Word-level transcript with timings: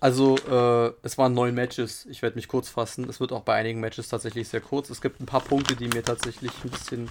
Also, 0.00 0.36
äh, 0.36 0.92
es 1.02 1.18
waren 1.18 1.34
neun 1.34 1.54
Matches. 1.54 2.06
Ich 2.06 2.22
werde 2.22 2.36
mich 2.36 2.48
kurz 2.48 2.70
fassen. 2.70 3.08
Es 3.08 3.20
wird 3.20 3.32
auch 3.32 3.42
bei 3.42 3.54
einigen 3.54 3.80
Matches 3.80 4.08
tatsächlich 4.08 4.48
sehr 4.48 4.62
kurz. 4.62 4.88
Es 4.88 5.02
gibt 5.02 5.20
ein 5.20 5.26
paar 5.26 5.42
Punkte, 5.42 5.76
die 5.76 5.88
mir 5.88 6.02
tatsächlich 6.02 6.52
ein 6.64 6.70
bisschen 6.70 7.10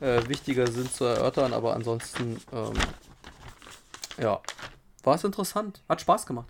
äh, 0.00 0.20
wichtiger 0.28 0.66
sind 0.66 0.92
zu 0.92 1.04
erörtern, 1.04 1.52
aber 1.52 1.74
ansonsten, 1.74 2.40
ähm, 2.52 2.72
ja, 4.18 4.40
war 5.04 5.14
es 5.14 5.24
interessant. 5.24 5.82
Hat 5.88 6.00
Spaß 6.00 6.26
gemacht. 6.26 6.48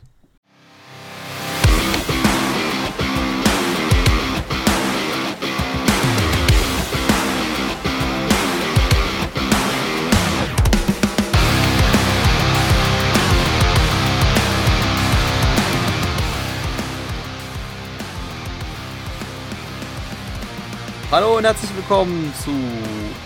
Hallo 21.16 21.38
und 21.38 21.44
herzlich 21.44 21.74
willkommen 21.74 22.30
zu 22.44 22.50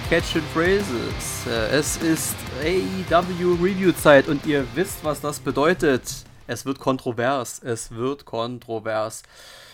Catch 0.09 0.37
and 0.37 0.45
Phrases. 0.55 1.45
Äh, 1.45 1.77
es 1.77 1.97
ist 1.97 2.37
AEW 2.63 3.55
Review 3.61 3.91
Zeit 3.91 4.29
und 4.29 4.47
ihr 4.47 4.65
wisst, 4.77 5.03
was 5.03 5.21
das 5.21 5.41
bedeutet. 5.41 6.05
Es 6.47 6.65
wird 6.65 6.79
kontrovers. 6.79 7.61
Es 7.65 7.91
wird 7.91 8.25
kontrovers. 8.25 9.25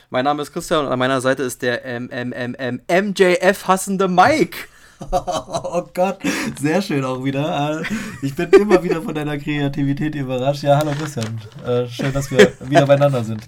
Mein 0.09 0.25
Name 0.25 0.41
ist 0.41 0.55
Christian 0.55 0.87
und 0.87 0.93
an 0.93 0.99
meiner 0.99 1.21
Seite 1.21 1.43
ist 1.43 1.61
der 1.61 1.85
MMMM 1.85 2.81
MJF 2.89 3.69
hassende 3.69 4.09
Mike. 4.09 4.57
oh 5.13 5.85
Gott, 5.93 6.21
sehr 6.59 6.81
schön 6.81 7.05
auch 7.05 7.23
wieder. 7.23 7.83
Äh, 7.83 7.85
ich 8.23 8.35
bin 8.35 8.49
immer 8.49 8.83
wieder 8.83 9.03
von 9.03 9.15
deiner 9.15 9.37
Kreativität 9.37 10.15
überrascht. 10.15 10.63
Ja, 10.63 10.79
hallo 10.79 10.93
Christian. 10.99 11.39
Äh, 11.67 11.87
schön, 11.89 12.15
dass 12.15 12.31
wir 12.31 12.55
wieder 12.61 12.87
beieinander 12.87 13.23
sind. 13.23 13.43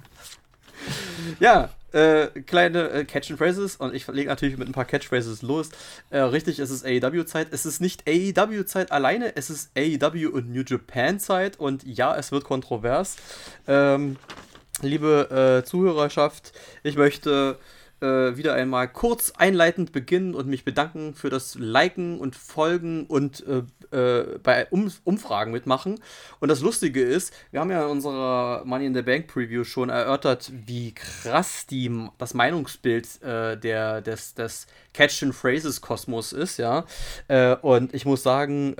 Ja, 1.41 1.70
äh, 1.92 2.27
kleine 2.42 2.91
äh, 2.91 3.05
Catch 3.05 3.31
and 3.31 3.39
Phrases 3.39 3.77
und 3.77 3.94
ich 3.94 4.06
lege 4.08 4.28
natürlich 4.28 4.56
mit 4.56 4.69
ein 4.69 4.72
paar 4.72 4.84
Catchphrases 4.84 5.42
los. 5.42 5.70
Äh, 6.11 6.19
richtig, 6.19 6.58
es 6.58 6.70
ist 6.70 6.84
AEW-Zeit. 6.84 7.48
Es 7.50 7.67
ist 7.67 7.80
nicht 7.80 8.05
AEW-Zeit 8.08 8.92
alleine, 8.92 9.36
es 9.36 9.50
ist 9.50 9.70
AEW 9.77 10.28
und 10.28 10.50
New 10.50 10.62
Japan-Zeit 10.67 11.58
und 11.58 11.84
ja, 11.84 12.17
es 12.17 12.33
wird 12.33 12.45
kontrovers. 12.45 13.17
Ähm, 13.67 14.17
liebe 14.83 15.62
äh, 15.62 15.67
Zuhörerschaft, 15.67 16.53
ich 16.83 16.97
möchte 16.97 17.58
äh, 18.00 18.36
wieder 18.36 18.54
einmal 18.54 18.88
kurz 18.88 19.32
einleitend 19.36 19.92
beginnen 19.92 20.34
und 20.34 20.46
mich 20.46 20.64
bedanken 20.64 21.14
für 21.14 21.30
das 21.30 21.54
Liken 21.56 22.18
und 22.18 22.36
Folgen 22.36 23.06
und 23.06 23.44
äh, 23.46 23.62
äh, 23.96 24.38
bei 24.42 24.66
um 24.70 24.90
Umfragen 25.05 25.52
mitmachen. 25.52 26.00
Und 26.40 26.48
das 26.48 26.60
Lustige 26.60 27.02
ist, 27.02 27.32
wir 27.50 27.60
haben 27.60 27.70
ja 27.70 27.84
in 27.84 27.90
unserer 27.90 28.62
Money 28.64 28.86
in 28.86 28.94
the 28.94 29.02
Bank 29.02 29.27
Preview 29.27 29.64
schon 29.64 29.88
erörtert, 29.88 30.52
wie 30.66 30.94
krass 30.94 31.66
die, 31.66 32.08
das 32.18 32.34
Meinungsbild 32.34 33.22
äh, 33.22 33.56
der, 33.56 34.00
des, 34.00 34.34
des 34.34 34.66
Catch 34.94 35.22
and 35.22 35.34
Phrases 35.34 35.80
Kosmos 35.80 36.33
ist, 36.33 36.58
ja. 36.58 36.84
Äh, 37.28 37.56
und 37.56 37.94
ich 37.94 38.05
muss 38.05 38.22
sagen, 38.22 38.74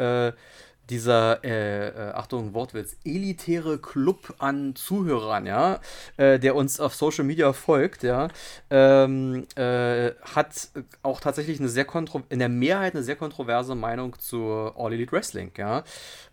dieser, 0.91 1.44
äh, 1.44 1.89
äh, 1.89 2.12
Achtung, 2.12 2.55
Wortwitz, 2.55 2.97
elitäre 3.05 3.78
Club 3.78 4.34
an 4.39 4.75
Zuhörern, 4.75 5.47
ja, 5.47 5.81
äh, 6.17 6.39
der 6.39 6.55
uns 6.55 6.81
auf 6.81 6.94
Social 6.94 7.25
Media 7.25 7.53
folgt, 7.53 8.03
ja, 8.03 8.28
ähm, 8.70 9.47
äh, 9.56 10.11
hat 10.22 10.69
auch 11.03 11.20
tatsächlich 11.20 11.61
eine 11.61 11.69
sehr 11.69 11.86
in 12.28 12.39
der 12.39 12.48
Mehrheit 12.48 12.94
eine 12.94 13.03
sehr 13.03 13.16
kontroverse 13.16 13.75
Meinung 13.75 14.19
zu 14.19 14.72
All 14.77 14.92
Elite 14.92 15.12
Wrestling, 15.12 15.53
ja. 15.56 15.84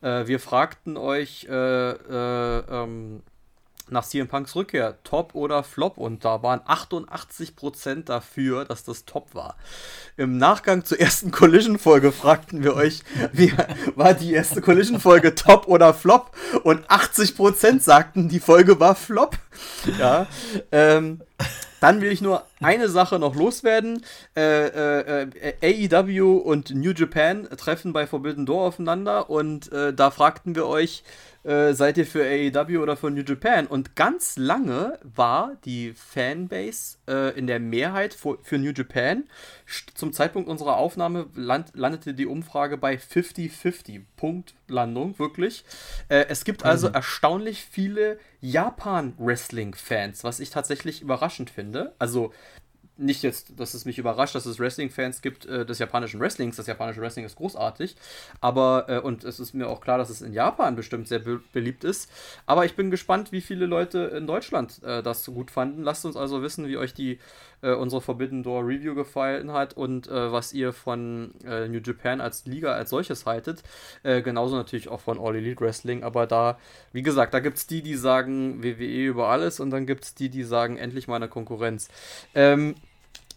Äh, 0.01 0.27
wir 0.27 0.39
fragten 0.39 0.97
euch, 0.97 1.45
äh, 1.49 1.91
ähm, 1.91 3.21
nach 3.89 4.05
CM 4.05 4.27
Punks 4.27 4.55
Rückkehr, 4.55 4.97
Top 5.03 5.35
oder 5.35 5.63
Flop. 5.63 5.97
Und 5.97 6.25
da 6.25 6.43
waren 6.43 6.59
88% 6.61 8.05
dafür, 8.05 8.65
dass 8.65 8.83
das 8.83 9.05
Top 9.05 9.33
war. 9.33 9.55
Im 10.17 10.37
Nachgang 10.37 10.85
zur 10.85 10.99
ersten 10.99 11.31
Collision-Folge 11.31 12.11
fragten 12.11 12.63
wir 12.63 12.75
euch, 12.75 13.01
wie 13.31 13.53
war 13.95 14.13
die 14.13 14.33
erste 14.33 14.61
Collision-Folge 14.61 15.35
Top 15.35 15.67
oder 15.67 15.93
Flop? 15.93 16.31
Und 16.63 16.87
80% 16.87 17.81
sagten, 17.81 18.29
die 18.29 18.39
Folge 18.39 18.79
war 18.79 18.95
Flop. 18.95 19.37
Ja. 19.99 20.27
Ähm, 20.71 21.21
dann 21.79 22.01
will 22.01 22.11
ich 22.11 22.21
nur 22.21 22.43
eine 22.61 22.89
Sache 22.89 23.19
noch 23.19 23.35
loswerden. 23.35 24.03
Äh, 24.35 24.67
äh, 24.67 25.27
äh 25.61 25.87
AEW 25.91 26.37
und 26.37 26.73
New 26.73 26.91
Japan 26.91 27.47
treffen 27.57 27.93
bei 27.93 28.07
Forbidden 28.07 28.45
Door 28.45 28.69
aufeinander 28.69 29.29
und 29.29 29.71
äh, 29.71 29.93
da 29.93 30.09
fragten 30.09 30.55
wir 30.55 30.65
euch, 30.65 31.03
äh, 31.45 31.73
seid 31.73 31.97
ihr 31.97 32.05
für 32.07 32.23
AEW 32.23 32.81
oder 32.81 32.97
für 32.97 33.11
New 33.11 33.21
Japan? 33.21 33.67
Und 33.67 33.95
ganz 33.95 34.35
lange 34.35 34.97
war 35.03 35.55
die 35.63 35.93
Fanbase 35.93 36.97
äh, 37.07 37.37
in 37.37 37.45
der 37.45 37.59
Mehrheit 37.59 38.13
für, 38.13 38.39
für, 38.41 38.57
New 38.57 38.71
Japan. 38.71 39.25
Zum 39.93 40.11
Zeitpunkt 40.11 40.49
unserer 40.49 40.77
Aufnahme 40.77 41.27
land, 41.35 41.71
landete 41.75 42.13
die 42.13 42.25
Umfrage 42.25 42.77
bei 42.77 42.95
50-50. 42.95 44.01
Punktlandung, 44.15 45.19
wirklich. 45.19 45.63
Äh, 46.09 46.25
es 46.29 46.45
gibt 46.45 46.65
also 46.65 46.87
erstaunlich 46.87 47.63
viele 47.63 48.19
Japan-Wrestling-Fans, 48.41 50.23
was 50.23 50.39
ich 50.39 50.49
tatsächlich 50.49 51.01
überraschend 51.01 51.49
finde. 51.49 51.93
Also 51.99 52.33
nicht 52.97 53.23
jetzt, 53.23 53.59
dass 53.59 53.73
es 53.73 53.85
mich 53.85 53.97
überrascht, 53.97 54.35
dass 54.35 54.45
es 54.45 54.59
Wrestling-Fans 54.59 55.21
gibt 55.21 55.45
äh, 55.45 55.65
des 55.65 55.79
japanischen 55.79 56.19
Wrestlings. 56.19 56.55
Das 56.55 56.67
japanische 56.67 57.01
Wrestling 57.01 57.25
ist 57.25 57.35
großartig. 57.35 57.95
Aber, 58.41 58.85
äh, 58.87 58.99
und 58.99 59.23
es 59.23 59.39
ist 59.39 59.53
mir 59.53 59.69
auch 59.69 59.81
klar, 59.81 59.97
dass 59.97 60.09
es 60.09 60.21
in 60.21 60.33
Japan 60.33 60.75
bestimmt 60.75 61.07
sehr 61.07 61.19
be 61.19 61.41
beliebt 61.51 61.83
ist. 61.83 62.09
Aber 62.45 62.65
ich 62.65 62.75
bin 62.75 62.91
gespannt, 62.91 63.31
wie 63.31 63.41
viele 63.41 63.65
Leute 63.65 63.99
in 64.17 64.27
Deutschland 64.27 64.81
äh, 64.83 65.03
das 65.03 65.23
so 65.23 65.33
gut 65.33 65.51
fanden. 65.51 65.83
Lasst 65.83 66.05
uns 66.05 66.15
also 66.15 66.41
wissen, 66.41 66.67
wie 66.67 66.77
euch 66.77 66.93
die 66.93 67.19
äh, 67.65 67.73
unsere 67.73 68.01
Forbidden 68.01 68.43
Door 68.43 68.67
Review 68.67 68.95
gefallen 68.95 69.51
hat 69.51 69.75
und 69.75 70.07
äh, 70.07 70.31
was 70.31 70.53
ihr 70.53 70.71
von 70.71 71.33
äh, 71.43 71.67
New 71.67 71.79
Japan 71.79 72.21
als 72.21 72.45
Liga 72.45 72.73
als 72.73 72.91
solches 72.91 73.25
haltet. 73.25 73.63
genauso 74.03 74.55
natürlich 74.55 74.87
auch 74.89 74.99
von 74.99 75.19
All 75.19 75.35
Elite 75.35 75.59
Wrestling. 75.61 76.03
Aber 76.03 76.27
da, 76.27 76.59
wie 76.91 77.01
gesagt, 77.01 77.33
da 77.33 77.39
gibt 77.39 77.57
es 77.57 77.67
die, 77.67 77.81
die 77.81 77.95
sagen 77.95 78.63
WWE 78.63 79.05
über 79.05 79.29
alles 79.29 79.59
und 79.59 79.71
dann 79.71 79.85
gibt 79.85 80.03
es 80.03 80.13
die, 80.13 80.29
die 80.29 80.43
sagen 80.43 80.77
endlich 80.77 81.07
mal 81.07 81.15
eine 81.15 81.27
Konkurrenz. 81.27 81.89
Ähm, 82.35 82.75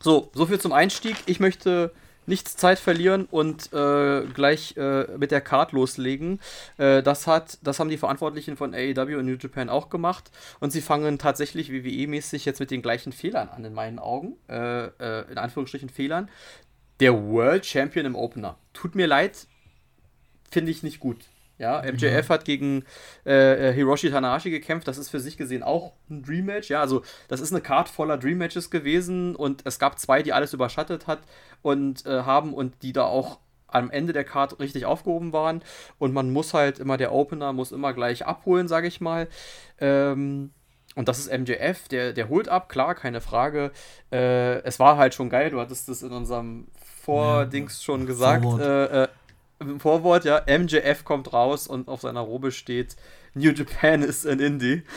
so, 0.00 0.31
soviel 0.34 0.61
zum 0.61 0.72
Einstieg. 0.72 1.17
Ich 1.27 1.41
möchte 1.41 1.93
nichts 2.28 2.56
Zeit 2.56 2.78
verlieren 2.78 3.27
und 3.31 3.72
äh, 3.72 4.22
gleich 4.27 4.77
äh, 4.77 5.06
mit 5.16 5.31
der 5.31 5.41
Card 5.41 5.72
loslegen. 5.72 6.41
Äh, 6.77 7.03
das, 7.03 7.27
hat, 7.27 7.59
das 7.62 7.81
haben 7.81 7.89
die 7.89 7.97
Verantwortlichen 7.97 8.56
von 8.56 8.75
AEW 8.75 9.19
und 9.19 9.27
New 9.27 9.37
Japan 9.37 9.69
auch 9.69 9.89
gemacht 9.89 10.31
und 10.61 10.71
sie 10.71 10.81
fangen 10.81 11.19
tatsächlich 11.19 11.71
WWE-mäßig 11.71 12.44
jetzt 12.44 12.61
mit 12.61 12.71
den 12.71 12.83
gleichen 12.83 13.12
Fehlern 13.12 13.49
an, 13.49 13.65
in 13.65 13.75
meinen 13.75 13.99
Augen. 13.99 14.37
Äh, 14.49 14.87
äh, 14.87 15.31
in 15.31 15.38
Anführungsstrichen 15.38 15.88
Fehlern. 15.88 16.31
Der 17.00 17.15
World 17.15 17.65
Champion 17.65 18.06
im 18.06 18.15
Opener. 18.15 18.59
Tut 18.72 18.94
mir 18.94 19.06
leid, 19.06 19.47
finde 20.50 20.71
ich 20.71 20.83
nicht 20.83 21.00
gut. 21.00 21.19
Ja, 21.59 21.83
MJF 21.83 22.29
mhm. 22.29 22.33
hat 22.33 22.45
gegen 22.45 22.85
äh, 23.27 23.71
äh, 23.71 23.73
Hiroshi 23.73 24.11
Tanahashi 24.11 24.51
gekämpft. 24.51 24.87
Das 24.87 24.97
ist 24.97 25.09
für 25.09 25.21
sich 25.21 25.37
gesehen 25.37 25.63
auch 25.63 25.93
ein 26.09 26.23
Dream 26.23 26.47
Match. 26.47 26.71
Ja, 26.71 26.81
also 26.81 27.03
das 27.27 27.41
ist 27.41 27.53
eine 27.53 27.61
Card 27.61 27.89
voller 27.89 28.17
Dream 28.17 28.39
Matches 28.39 28.71
gewesen 28.71 29.35
und 29.35 29.63
es 29.65 29.79
gab 29.79 29.99
zwei, 29.99 30.23
die 30.23 30.33
alles 30.33 30.53
überschattet 30.53 31.07
hat 31.07 31.21
und 31.63 32.07
äh, 32.07 32.23
haben 32.23 32.55
und 32.55 32.83
die 32.83 32.93
da 32.93 33.05
auch 33.05 33.41
am 33.67 33.91
Ende 33.91 34.13
der 34.13 34.25
Card 34.25 34.61
richtig 34.61 34.87
aufgehoben 34.87 35.33
waren. 35.33 35.63
Und 35.99 36.15
man 36.15 36.33
muss 36.33 36.55
halt 36.55 36.79
immer, 36.79 36.97
der 36.97 37.13
Opener 37.13 37.53
muss 37.53 37.73
immer 37.73 37.93
gleich 37.93 38.25
abholen, 38.25 38.69
sage 38.69 38.87
ich 38.87 39.01
mal. 39.01 39.29
Ähm, 39.81 40.51
und 40.95 41.09
das 41.09 41.19
ist 41.19 41.31
MJF, 41.31 41.89
der, 41.89 42.13
der 42.13 42.29
holt 42.29 42.49
ab, 42.49 42.69
klar, 42.69 42.95
keine 42.95 43.21
Frage. 43.21 43.73
Äh, 44.11 44.63
es 44.63 44.81
war 44.81 44.97
halt 44.97 45.15
schon 45.15 45.29
geil, 45.29 45.51
du 45.51 45.61
hattest 45.61 45.89
das 45.89 46.03
in 46.03 46.13
unserem 46.13 46.67
Vordings 47.03 47.79
ja, 47.79 47.85
schon 47.85 48.07
gesagt. 48.07 48.45
Äh, 48.59 49.05
äh, 49.05 49.09
im 49.61 49.81
Vorwort, 49.81 50.25
ja, 50.25 50.43
MJF 50.47 51.05
kommt 51.05 51.33
raus 51.33 51.67
und 51.67 51.89
auf 51.89 52.03
seiner 52.03 52.21
Robe 52.21 52.53
steht 52.53 52.97
New 53.35 53.51
Japan 53.51 54.03
ist 54.03 54.27
ein 54.27 54.41
Indie. 54.41 54.83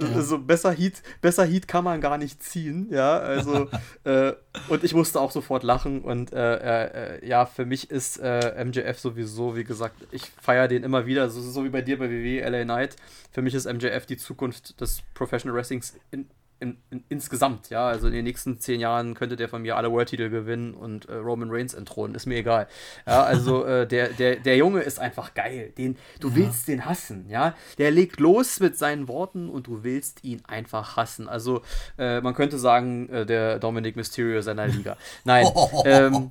Ja. 0.00 0.22
so 0.22 0.38
besser 0.38 0.72
Heat, 0.72 1.02
besser 1.20 1.44
Heat 1.44 1.66
kann 1.66 1.82
man 1.82 2.00
gar 2.00 2.18
nicht 2.18 2.42
ziehen, 2.42 2.88
ja. 2.90 3.18
Also 3.18 3.68
äh, 4.04 4.32
und 4.68 4.84
ich 4.84 4.94
musste 4.94 5.20
auch 5.20 5.30
sofort 5.30 5.62
lachen 5.62 6.02
und 6.02 6.32
äh, 6.32 7.16
äh, 7.16 7.26
ja, 7.26 7.46
für 7.46 7.64
mich 7.64 7.90
ist 7.90 8.18
äh, 8.18 8.64
MJF 8.64 8.98
sowieso, 8.98 9.56
wie 9.56 9.64
gesagt, 9.64 9.96
ich 10.10 10.22
feiere 10.40 10.68
den 10.68 10.84
immer 10.84 11.06
wieder, 11.06 11.30
so, 11.30 11.40
so 11.40 11.64
wie 11.64 11.70
bei 11.70 11.82
dir 11.82 11.98
bei 11.98 12.10
WWE 12.10 12.48
LA 12.48 12.64
Knight. 12.64 12.96
Für 13.32 13.42
mich 13.42 13.54
ist 13.54 13.66
MJF 13.66 14.06
die 14.06 14.16
Zukunft 14.16 14.80
des 14.80 15.02
Professional 15.14 15.56
Wrestlings 15.56 15.96
in, 16.10 16.28
in, 16.60 16.78
in, 16.90 17.04
insgesamt, 17.08 17.70
ja, 17.70 17.86
also 17.86 18.08
in 18.08 18.12
den 18.12 18.24
nächsten 18.24 18.58
zehn 18.58 18.80
Jahren 18.80 19.14
könnte 19.14 19.36
der 19.36 19.48
von 19.48 19.62
mir 19.62 19.76
alle 19.76 19.90
World-Titel 19.92 20.28
gewinnen 20.28 20.74
und 20.74 21.08
äh, 21.08 21.14
Roman 21.14 21.50
Reigns 21.50 21.74
entthronen, 21.74 22.14
ist 22.14 22.26
mir 22.26 22.36
egal. 22.36 22.66
Ja, 23.06 23.22
also 23.22 23.64
äh, 23.64 23.86
der, 23.86 24.08
der, 24.08 24.36
der 24.36 24.56
Junge 24.56 24.80
ist 24.80 24.98
einfach 24.98 25.34
geil. 25.34 25.72
Den, 25.78 25.96
du 26.20 26.28
ja. 26.30 26.36
willst 26.36 26.68
den 26.68 26.84
hassen, 26.84 27.28
ja. 27.28 27.54
Der 27.78 27.90
legt 27.90 28.20
los 28.20 28.60
mit 28.60 28.76
seinen 28.76 29.08
Worten 29.08 29.48
und 29.48 29.66
du 29.66 29.84
willst 29.84 30.24
ihn 30.24 30.42
einfach 30.46 30.96
hassen. 30.96 31.28
Also 31.28 31.62
äh, 31.96 32.20
man 32.20 32.34
könnte 32.34 32.58
sagen, 32.58 33.08
äh, 33.08 33.26
der 33.26 33.58
Dominic 33.58 33.96
Mysterio 33.96 34.42
seiner 34.42 34.66
Liga. 34.66 34.96
Nein. 35.24 35.46
ähm, 35.84 36.30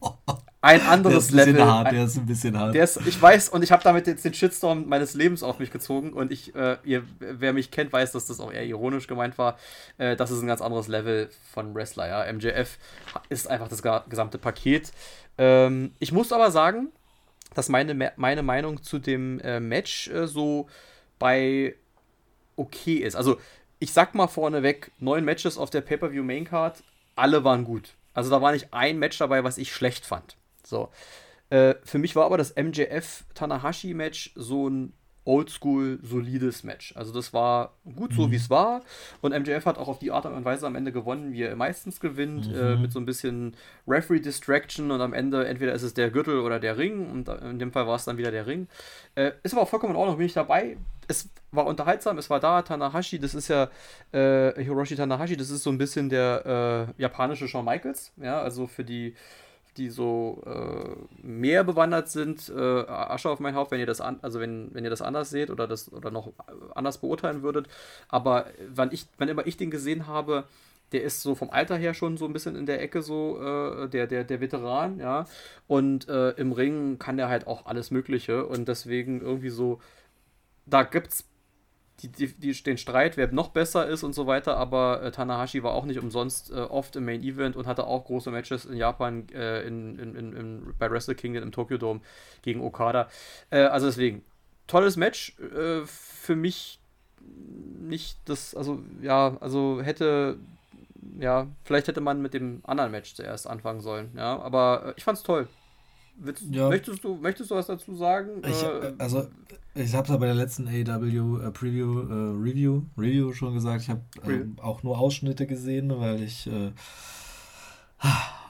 ein 0.68 0.82
anderes 0.82 1.30
der 1.30 1.42
ist 1.42 1.48
ein 1.48 1.56
Level. 1.56 1.66
Hart, 1.66 1.92
der 1.92 2.04
ist 2.04 2.18
ein 2.18 2.26
bisschen 2.26 2.58
hart. 2.58 2.76
Der 2.76 2.84
ist, 2.84 3.00
ich 3.06 3.22
weiß, 3.22 3.50
und 3.50 3.64
ich 3.64 3.72
habe 3.72 3.84
damit 3.84 4.06
jetzt 4.08 4.26
den 4.26 4.34
Shitstorm 4.34 4.88
meines 4.88 5.14
Lebens 5.14 5.44
auf 5.44 5.60
mich 5.60 5.72
gezogen. 5.72 6.14
Und 6.14 6.32
ich, 6.32 6.54
äh, 6.56 6.78
ihr, 6.84 7.04
wer 7.20 7.54
mich 7.54 7.72
kennt, 7.72 7.94
weiß, 7.94 8.12
dass 8.12 8.26
das 8.26 8.40
auch 8.40 8.52
eher 8.52 8.66
ironisch 8.66 9.08
gemeint 9.08 9.38
war. 9.38 9.58
Äh, 9.98 10.16
das 10.16 10.32
ist 10.32 10.42
ein 10.42 10.48
ganz 10.48 10.62
anderes 10.62 10.88
Level 10.88 11.30
von 11.54 11.74
Wrestler. 11.74 12.08
Ja, 12.08 12.34
MJF 12.34 12.78
ist 13.30 13.50
einfach 13.50 13.68
das 13.68 13.82
gesamte 14.10 14.38
Paket. 14.38 14.92
Ähm, 15.38 15.92
ich 16.00 16.12
muss 16.12 16.32
aber 16.32 16.52
sagen, 16.52 16.90
dass 17.54 17.70
meine, 17.70 18.14
meine 18.16 18.44
Meinung 18.44 18.84
zu 18.84 19.00
dem 19.00 19.40
äh, 19.40 19.60
Match 19.60 20.10
äh, 20.10 20.28
so 20.28 20.68
bei 21.18 21.76
okay 22.56 22.96
ist. 22.98 23.16
Also 23.16 23.38
ich 23.80 23.94
sag 23.94 24.16
mal 24.16 24.28
vorneweg, 24.28 24.92
neun 25.00 25.24
Matches 25.24 25.58
auf 25.58 25.70
der 25.70 25.82
Pay-Per-View 25.82 26.24
Maincard, 26.24 26.84
alle 27.16 27.44
waren 27.44 27.64
gut. 27.64 27.94
Also 28.14 28.30
da 28.30 28.42
war 28.42 28.52
nicht 28.52 28.74
ein 28.74 28.98
Match 29.00 29.18
dabei, 29.18 29.44
was 29.44 29.58
ich 29.58 29.72
schlecht 29.72 30.06
fand. 30.06 30.37
So. 30.70 30.90
Äh, 31.50 31.76
für 31.84 31.98
mich 31.98 32.16
war 32.16 32.26
aber 32.26 32.38
das 32.38 32.56
MJF-Tanahashi-Match 32.56 34.34
so 34.36 34.70
ein 34.70 34.94
oldschool, 35.28 36.00
solides 36.02 36.64
Match. 36.64 36.96
Also 36.96 37.14
das 37.14 37.34
war 37.34 37.74
gut 37.96 38.14
so, 38.14 38.28
mhm. 38.28 38.32
wie 38.32 38.38
es 38.38 38.50
war. 38.50 38.82
Und 39.22 39.38
MJF 39.38 39.66
hat 39.66 39.78
auch 39.78 39.90
auf 39.90 40.00
die 40.00 40.12
Art 40.12 40.26
und 40.26 40.46
Weise 40.46 40.66
am 40.66 40.76
Ende 40.76 40.94
gewonnen, 40.94 41.34
wie 41.34 41.44
er 41.44 41.56
meistens 41.56 42.00
gewinnt, 42.00 42.48
äh, 42.48 42.50
mhm. 42.50 42.56
äh, 42.56 42.76
mit 42.78 42.92
so 42.94 43.00
ein 43.00 43.06
bisschen 43.06 43.56
Referee-Distraction 43.88 44.90
und 44.90 45.02
am 45.02 45.14
Ende 45.14 45.46
entweder 45.46 45.74
ist 45.74 45.84
es 45.84 45.94
der 45.94 46.10
Gürtel 46.12 46.40
oder 46.40 46.60
der 46.60 46.78
Ring 46.78 47.12
und 47.12 47.28
in 47.28 47.60
dem 47.60 47.74
Fall 47.74 47.88
war 47.88 47.98
es 47.98 48.06
dann 48.06 48.18
wieder 48.18 48.32
der 48.32 48.48
Ring. 48.48 48.68
Äh, 49.16 49.34
ist 49.44 49.54
aber 49.54 49.64
auch 49.64 49.70
vollkommen 49.70 49.94
in 49.94 50.00
Ordnung, 50.00 50.18
bin 50.18 50.26
ich 50.26 50.34
dabei. 50.34 50.78
Es 51.10 51.30
war 51.52 51.66
unterhaltsam, 51.66 52.18
es 52.18 52.30
war 52.30 52.40
da, 52.40 52.62
Tanahashi, 52.62 53.20
das 53.20 53.36
ist 53.36 53.50
ja 53.50 53.70
äh, 54.14 54.62
Hiroshi 54.62 54.96
Tanahashi, 54.96 55.36
das 55.36 55.50
ist 55.50 55.64
so 55.64 55.70
ein 55.70 55.78
bisschen 55.78 56.10
der 56.10 56.88
äh, 56.98 57.02
japanische 57.02 57.48
Shawn 57.48 57.66
Michaels, 57.66 58.14
ja, 58.18 58.42
also 58.42 58.68
für 58.68 58.84
die 58.84 59.16
die 59.78 59.90
so 59.90 60.42
äh, 60.46 61.26
mehr 61.26 61.64
bewandert 61.64 62.10
sind, 62.10 62.50
äh, 62.50 62.60
Asche 62.60 63.30
auf 63.30 63.40
mein 63.40 63.56
Haupt, 63.56 63.72
wenn 63.72 63.80
ihr 63.80 63.86
das 63.86 64.02
an, 64.02 64.20
also 64.22 64.40
wenn, 64.40 64.74
wenn 64.74 64.84
ihr 64.84 64.90
das 64.90 65.02
anders 65.02 65.30
seht 65.30 65.50
oder 65.50 65.68
das 65.68 65.92
oder 65.94 66.12
noch 66.12 66.32
anders 66.76 66.98
beurteilen 66.98 67.44
würdet. 67.44 67.68
Aber 68.10 68.48
wann 68.74 68.92
ich, 68.92 69.06
wann 69.18 69.30
immer 69.30 69.46
ich 69.46 69.58
den 69.58 69.72
gesehen 69.72 70.08
habe, 70.08 70.46
der 70.92 71.04
ist 71.04 71.22
so 71.22 71.36
vom 71.36 71.50
Alter 71.50 71.76
her 71.78 71.94
schon 71.94 72.18
so 72.18 72.26
ein 72.26 72.34
bisschen 72.34 72.56
in 72.56 72.66
der 72.66 72.82
Ecke 72.82 73.02
so 73.02 73.42
äh, 73.42 73.90
der, 73.90 74.08
der, 74.08 74.24
der 74.24 74.42
Veteran, 74.42 75.00
ja. 75.00 75.26
Und 75.68 76.08
äh, 76.08 76.32
im 76.32 76.52
Ring 76.52 76.98
kann 76.98 77.18
der 77.18 77.30
halt 77.30 77.48
auch 77.48 77.66
alles 77.66 77.92
Mögliche 77.92 78.46
und 78.46 78.68
deswegen 78.68 79.22
irgendwie 79.22 79.50
so, 79.50 79.82
da 80.66 80.84
gibt's 80.84 81.26
die, 82.02 82.10
die, 82.10 82.28
die, 82.28 82.54
den 82.54 82.78
Streit, 82.78 83.18
wer 83.18 83.32
noch 83.32 83.50
besser 83.50 83.88
ist 83.88 84.04
und 84.04 84.14
so 84.14 84.28
weiter, 84.28 84.58
aber 84.58 85.02
äh, 85.02 85.12
Tanahashi 85.12 85.64
war 85.64 85.74
auch 85.74 85.86
nicht 85.86 86.00
umsonst 86.00 86.52
äh, 86.52 86.56
oft 86.56 86.96
im 86.96 87.06
Main 87.06 87.24
Event 87.24 87.56
und 87.56 87.66
hatte 87.66 87.88
auch 87.88 88.06
große 88.06 88.30
Matches 88.30 88.66
in 88.66 88.78
Japan 88.78 89.28
äh, 89.34 89.66
in, 89.66 89.98
in, 89.98 90.16
in, 90.16 90.34
in, 90.34 90.74
bei 90.78 90.92
Wrestle 90.92 91.16
Kingdom 91.16 91.44
im 91.44 91.52
Tokyo 91.52 91.78
Dome 91.78 92.02
gegen 92.44 92.62
Okada. 92.62 93.10
Äh, 93.50 93.62
also 93.62 93.88
deswegen, 93.88 94.24
tolles 94.68 94.96
Match. 94.96 95.38
Äh, 95.40 95.86
für 95.86 96.36
mich 96.36 96.80
nicht 97.80 98.20
das, 98.26 98.54
also 98.54 98.84
ja, 99.02 99.36
also 99.40 99.82
hätte, 99.82 100.38
ja, 101.20 101.48
vielleicht 101.64 101.88
hätte 101.88 102.02
man 102.02 102.22
mit 102.22 102.34
dem 102.34 102.62
anderen 102.64 102.92
Match 102.92 103.16
zuerst 103.16 103.48
anfangen 103.48 103.82
sollen, 103.82 104.12
ja, 104.16 104.40
aber 104.40 104.90
äh, 104.90 104.94
ich 104.98 105.04
fand's 105.04 105.24
toll. 105.24 105.48
Willst, 106.20 106.44
ja. 106.50 106.68
möchtest, 106.70 107.04
du, 107.04 107.16
möchtest 107.16 107.52
du 107.52 107.56
was 107.56 107.68
dazu 107.68 107.96
sagen? 107.96 108.42
Ich, 108.44 108.66
also 108.98 109.28
ich 109.78 109.94
habe 109.94 110.04
es 110.04 110.10
ja 110.10 110.18
bei 110.18 110.26
der 110.26 110.36
letzten 110.36 110.68
AW 110.68 111.40
äh, 111.40 111.52
Preview, 111.52 112.02
äh, 112.02 112.14
Review, 112.42 112.84
Review 112.98 113.34
schon 113.34 113.54
gesagt. 113.54 113.84
Ich 113.84 113.90
habe 113.90 114.02
ähm, 114.26 114.58
auch 114.62 114.84
nur 114.84 114.98
Ausschnitte 114.98 115.46
gesehen, 115.48 115.92
weil 115.98 116.22
ich 116.22 116.48
äh, 116.48 116.72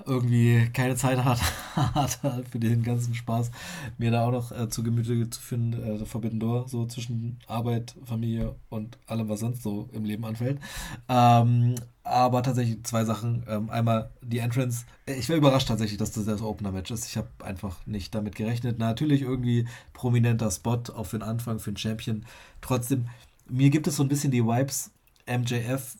irgendwie 0.05 0.69
keine 0.73 0.95
Zeit 0.95 1.23
hatte, 1.23 1.43
hatte 1.75 2.43
für 2.49 2.59
den 2.59 2.83
ganzen 2.83 3.15
Spaß, 3.15 3.51
mir 3.97 4.11
da 4.11 4.25
auch 4.25 4.31
noch 4.31 4.51
äh, 4.51 4.69
zu 4.69 4.83
Gemüte 4.83 5.29
zu 5.29 5.41
führen, 5.41 5.73
äh, 5.73 6.05
Forbidden 6.05 6.39
Door, 6.39 6.67
so 6.67 6.85
zwischen 6.85 7.39
Arbeit, 7.47 7.95
Familie 8.05 8.55
und 8.69 8.97
allem, 9.07 9.29
was 9.29 9.39
sonst 9.39 9.63
so 9.63 9.89
im 9.93 10.05
Leben 10.05 10.25
anfällt. 10.25 10.59
Ähm, 11.09 11.75
aber 12.03 12.41
tatsächlich 12.41 12.83
zwei 12.83 13.03
Sachen. 13.03 13.43
Ähm, 13.47 13.69
einmal 13.69 14.11
die 14.21 14.39
Entrance. 14.39 14.85
Ich 15.05 15.29
war 15.29 15.35
überrascht 15.35 15.67
tatsächlich, 15.67 15.97
dass 15.97 16.11
das 16.11 16.25
das 16.25 16.41
Opener-Match 16.41 16.91
ist. 16.91 17.05
Ich 17.05 17.17
habe 17.17 17.27
einfach 17.43 17.85
nicht 17.85 18.15
damit 18.15 18.35
gerechnet. 18.35 18.79
Natürlich 18.79 19.21
irgendwie 19.21 19.67
prominenter 19.93 20.49
Spot, 20.49 20.81
auch 20.95 21.05
für 21.05 21.19
den 21.19 21.27
Anfang, 21.27 21.59
für 21.59 21.71
den 21.71 21.77
Champion. 21.77 22.25
Trotzdem, 22.61 23.07
mir 23.49 23.69
gibt 23.69 23.87
es 23.87 23.97
so 23.97 24.03
ein 24.03 24.09
bisschen 24.09 24.31
die 24.31 24.45
Vibes, 24.45 24.91
MJF 25.27 25.97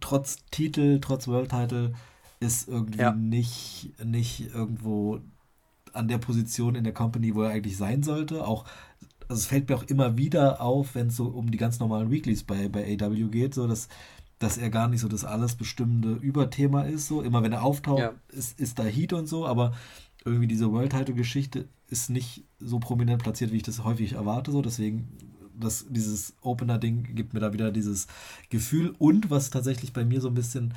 trotz 0.00 0.38
Titel, 0.50 1.00
trotz 1.00 1.28
World-Title, 1.28 1.94
ist 2.40 2.68
irgendwie 2.68 3.00
ja. 3.00 3.12
nicht, 3.12 3.92
nicht 4.04 4.54
irgendwo 4.54 5.20
an 5.92 6.08
der 6.08 6.18
Position 6.18 6.74
in 6.74 6.84
der 6.84 6.92
Company, 6.92 7.34
wo 7.34 7.42
er 7.42 7.50
eigentlich 7.50 7.76
sein 7.76 8.02
sollte. 8.02 8.46
Auch, 8.46 8.64
also 9.28 9.40
es 9.40 9.46
fällt 9.46 9.68
mir 9.68 9.76
auch 9.76 9.84
immer 9.84 10.16
wieder 10.16 10.60
auf, 10.60 10.94
wenn 10.94 11.08
es 11.08 11.16
so 11.16 11.26
um 11.26 11.50
die 11.50 11.58
ganz 11.58 11.80
normalen 11.80 12.10
Weeklies 12.10 12.44
bei, 12.44 12.68
bei 12.68 12.96
AW 13.00 13.28
geht, 13.28 13.54
so 13.54 13.66
dass, 13.66 13.88
dass 14.38 14.58
er 14.58 14.70
gar 14.70 14.88
nicht 14.88 15.00
so 15.00 15.08
das 15.08 15.24
alles 15.24 15.54
bestimmende 15.54 16.12
Überthema 16.12 16.82
ist. 16.82 17.08
So 17.08 17.22
immer 17.22 17.42
wenn 17.42 17.52
er 17.52 17.62
auftaucht, 17.62 18.00
ja. 18.00 18.12
ist, 18.28 18.60
ist 18.60 18.78
da 18.78 18.84
Heat 18.84 19.12
und 19.14 19.26
so, 19.26 19.46
aber 19.46 19.72
irgendwie 20.24 20.48
diese 20.48 20.70
World 20.70 20.92
Title 20.92 21.14
Geschichte 21.14 21.68
ist 21.88 22.10
nicht 22.10 22.44
so 22.58 22.78
prominent 22.78 23.22
platziert, 23.22 23.52
wie 23.52 23.58
ich 23.58 23.62
das 23.62 23.84
häufig 23.84 24.14
erwarte. 24.14 24.52
So 24.52 24.60
deswegen 24.60 25.08
das, 25.58 25.86
dieses 25.88 26.34
Opener-Ding 26.42 27.14
gibt 27.14 27.32
mir 27.32 27.40
da 27.40 27.52
wieder 27.52 27.72
dieses 27.72 28.06
Gefühl. 28.50 28.94
Und 28.98 29.30
was 29.30 29.50
tatsächlich 29.50 29.92
bei 29.92 30.04
mir 30.04 30.20
so 30.20 30.28
ein 30.28 30.34
bisschen, 30.34 30.74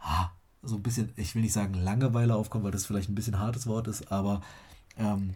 ah, 0.00 0.30
so 0.62 0.76
ein 0.76 0.82
bisschen, 0.82 1.12
ich 1.16 1.34
will 1.34 1.42
nicht 1.42 1.52
sagen 1.52 1.74
Langeweile 1.74 2.34
aufkommt, 2.34 2.64
weil 2.64 2.72
das 2.72 2.86
vielleicht 2.86 3.08
ein 3.08 3.14
bisschen 3.14 3.38
hartes 3.38 3.66
Wort 3.66 3.88
ist, 3.88 4.12
aber 4.12 4.42
ähm, 4.98 5.34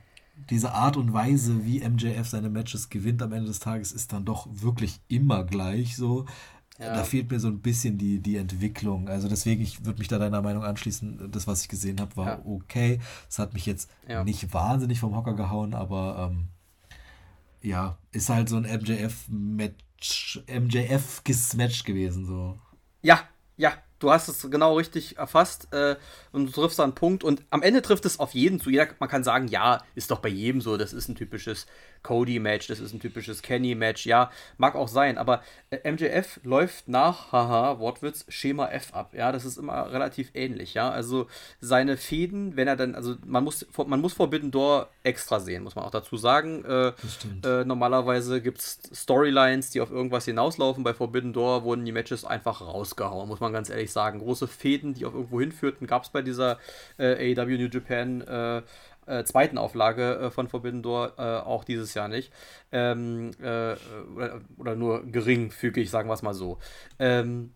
diese 0.50 0.72
Art 0.72 0.96
und 0.96 1.12
Weise, 1.12 1.64
wie 1.64 1.86
MJF 1.86 2.28
seine 2.28 2.50
Matches 2.50 2.88
gewinnt 2.90 3.22
am 3.22 3.32
Ende 3.32 3.46
des 3.46 3.60
Tages, 3.60 3.92
ist 3.92 4.12
dann 4.12 4.24
doch 4.24 4.48
wirklich 4.50 5.00
immer 5.08 5.44
gleich 5.44 5.96
so. 5.96 6.26
Ja. 6.78 6.92
Da 6.92 7.04
fehlt 7.04 7.30
mir 7.30 7.38
so 7.38 7.46
ein 7.48 7.60
bisschen 7.60 7.98
die, 7.98 8.18
die 8.18 8.36
Entwicklung. 8.36 9.08
Also 9.08 9.28
deswegen, 9.28 9.62
ich 9.62 9.84
würde 9.84 10.00
mich 10.00 10.08
da 10.08 10.18
deiner 10.18 10.42
Meinung 10.42 10.64
anschließen. 10.64 11.30
Das, 11.30 11.46
was 11.46 11.62
ich 11.62 11.68
gesehen 11.68 12.00
habe, 12.00 12.16
war 12.16 12.26
ja. 12.26 12.42
okay. 12.44 12.98
Es 13.28 13.38
hat 13.38 13.54
mich 13.54 13.64
jetzt 13.64 13.88
ja. 14.08 14.24
nicht 14.24 14.52
wahnsinnig 14.52 14.98
vom 14.98 15.14
Hocker 15.14 15.34
gehauen, 15.34 15.72
aber 15.72 16.32
ähm, 16.32 16.48
ja, 17.62 17.96
ist 18.10 18.28
halt 18.28 18.48
so 18.48 18.56
ein 18.56 18.64
MJF-Match, 18.64 20.42
MJF-Match 20.48 21.84
gewesen. 21.84 22.26
So. 22.26 22.58
Ja, 23.02 23.20
ja, 23.56 23.74
du 24.04 24.12
hast 24.12 24.28
es 24.28 24.48
genau 24.50 24.76
richtig 24.76 25.16
erfasst 25.16 25.72
äh, 25.72 25.96
und 26.30 26.46
du 26.46 26.52
triffst 26.52 26.78
da 26.78 26.84
einen 26.84 26.94
Punkt 26.94 27.24
und 27.24 27.42
am 27.50 27.62
Ende 27.62 27.80
trifft 27.80 28.04
es 28.04 28.20
auf 28.20 28.34
jeden 28.34 28.60
zu. 28.60 28.70
Jeder, 28.70 28.88
man 28.98 29.08
kann 29.08 29.24
sagen, 29.24 29.48
ja, 29.48 29.82
ist 29.94 30.10
doch 30.10 30.18
bei 30.18 30.28
jedem 30.28 30.60
so, 30.60 30.76
das 30.76 30.92
ist 30.92 31.08
ein 31.08 31.14
typisches 31.14 31.66
Cody-Match, 32.04 32.68
das 32.68 32.78
ist 32.78 32.92
ein 32.92 33.00
typisches 33.00 33.42
Kenny-Match, 33.42 34.06
ja, 34.06 34.30
mag 34.58 34.76
auch 34.76 34.88
sein, 34.88 35.18
aber 35.18 35.42
äh, 35.70 35.90
MJF 35.90 36.38
läuft 36.44 36.86
nach, 36.86 37.32
haha, 37.32 37.80
Wortwitz, 37.80 38.26
Schema 38.28 38.68
F 38.68 38.92
ab, 38.92 39.14
ja, 39.14 39.32
das 39.32 39.44
ist 39.44 39.56
immer 39.56 39.90
relativ 39.90 40.30
ähnlich, 40.34 40.74
ja, 40.74 40.90
also 40.90 41.26
seine 41.60 41.96
Fäden, 41.96 42.56
wenn 42.56 42.68
er 42.68 42.76
dann, 42.76 42.94
also 42.94 43.16
man 43.24 43.42
muss, 43.42 43.66
man 43.86 44.00
muss 44.00 44.12
Forbidden 44.12 44.50
Door 44.50 44.90
extra 45.02 45.40
sehen, 45.40 45.64
muss 45.64 45.74
man 45.74 45.84
auch 45.84 45.90
dazu 45.90 46.16
sagen, 46.16 46.64
äh, 46.66 46.88
äh, 47.42 47.64
normalerweise 47.64 48.42
gibt 48.42 48.60
es 48.60 48.80
Storylines, 48.92 49.70
die 49.70 49.80
auf 49.80 49.90
irgendwas 49.90 50.26
hinauslaufen, 50.26 50.84
bei 50.84 50.92
Forbidden 50.92 51.32
Door 51.32 51.64
wurden 51.64 51.86
die 51.86 51.92
Matches 51.92 52.26
einfach 52.26 52.60
rausgehauen, 52.60 53.28
muss 53.28 53.40
man 53.40 53.52
ganz 53.52 53.70
ehrlich 53.70 53.90
sagen, 53.94 54.18
große 54.18 54.46
Fäden, 54.46 54.92
die 54.92 55.06
auf 55.06 55.14
irgendwo 55.14 55.40
hinführten, 55.40 55.86
gab 55.86 56.02
es 56.02 56.10
bei 56.10 56.20
dieser 56.20 56.58
äh, 56.98 57.34
AEW 57.34 57.56
New 57.56 57.68
Japan 57.68 58.20
äh, 58.20 58.62
äh, 59.06 59.24
zweiten 59.24 59.58
Auflage 59.58 60.14
äh, 60.16 60.30
von 60.30 60.48
Forbidden 60.48 60.82
Door 60.82 61.14
äh, 61.18 61.22
auch 61.22 61.64
dieses 61.64 61.94
Jahr 61.94 62.08
nicht. 62.08 62.32
Ähm, 62.72 63.30
äh, 63.40 63.74
oder, 64.14 64.40
oder, 64.56 64.76
nur 64.76 65.04
geringfügig, 65.04 65.90
sagen 65.90 66.08
wir 66.08 66.14
es 66.14 66.22
mal 66.22 66.34
so. 66.34 66.58
Ähm, 66.98 67.54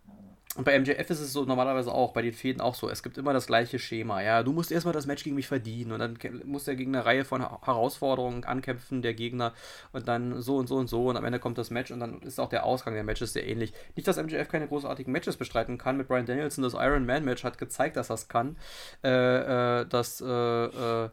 und 0.56 0.64
bei 0.64 0.78
MJF 0.78 1.10
ist 1.10 1.20
es 1.20 1.32
so 1.32 1.44
normalerweise 1.44 1.92
auch, 1.92 2.12
bei 2.12 2.22
den 2.22 2.32
Fäden 2.32 2.60
auch 2.60 2.74
so. 2.74 2.88
Es 2.88 3.02
gibt 3.02 3.18
immer 3.18 3.32
das 3.32 3.46
gleiche 3.46 3.78
Schema. 3.78 4.22
Ja, 4.22 4.42
du 4.42 4.52
musst 4.52 4.72
erstmal 4.72 4.94
das 4.94 5.06
Match 5.06 5.22
gegen 5.22 5.36
mich 5.36 5.46
verdienen 5.46 5.92
und 5.92 5.98
dann 6.00 6.18
muss 6.44 6.64
der 6.64 6.74
gegen 6.74 6.94
eine 6.94 7.04
Reihe 7.04 7.24
von 7.24 7.42
Herausforderungen 7.42 8.44
ankämpfen, 8.44 9.02
der 9.02 9.14
Gegner, 9.14 9.52
und 9.92 10.08
dann 10.08 10.40
so 10.40 10.56
und 10.56 10.66
so 10.66 10.76
und 10.76 10.88
so 10.88 11.08
und 11.08 11.16
am 11.16 11.24
Ende 11.24 11.38
kommt 11.38 11.58
das 11.58 11.70
Match 11.70 11.90
und 11.90 12.00
dann 12.00 12.22
ist 12.22 12.40
auch 12.40 12.48
der 12.48 12.64
Ausgang 12.64 12.94
der 12.94 13.04
Matches 13.04 13.34
sehr 13.34 13.46
ähnlich. 13.46 13.72
Nicht, 13.94 14.08
dass 14.08 14.16
MJF 14.16 14.48
keine 14.48 14.66
großartigen 14.66 15.12
Matches 15.12 15.36
bestreiten 15.36 15.78
kann. 15.78 15.96
Mit 15.96 16.08
Brian 16.08 16.26
Danielson 16.26 16.64
das 16.64 16.74
Iron 16.74 17.04
Man 17.06 17.24
Match 17.24 17.44
hat 17.44 17.58
gezeigt, 17.58 17.96
dass 17.96 18.08
das 18.08 18.28
kann. 18.28 18.56
Äh, 19.04 19.80
äh, 19.80 19.86
das, 19.86 20.20
äh, 20.20 20.26
äh 20.26 21.10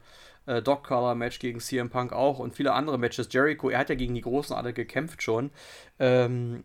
äh, 0.48 0.62
Dog 0.62 0.84
Collar 0.84 1.16
Match 1.16 1.40
gegen 1.40 1.60
CM 1.60 1.90
Punk 1.90 2.14
auch 2.14 2.40
und 2.40 2.56
viele 2.56 2.74
andere 2.74 2.98
Matches. 3.00 3.30
Jericho, 3.32 3.70
er 3.70 3.80
hat 3.80 3.90
ja 3.90 3.96
gegen 3.96 4.14
die 4.14 4.22
Großen 4.22 4.56
alle 4.56 4.74
gekämpft 4.74 5.24
schon. 5.24 5.52
Ähm, 6.00 6.64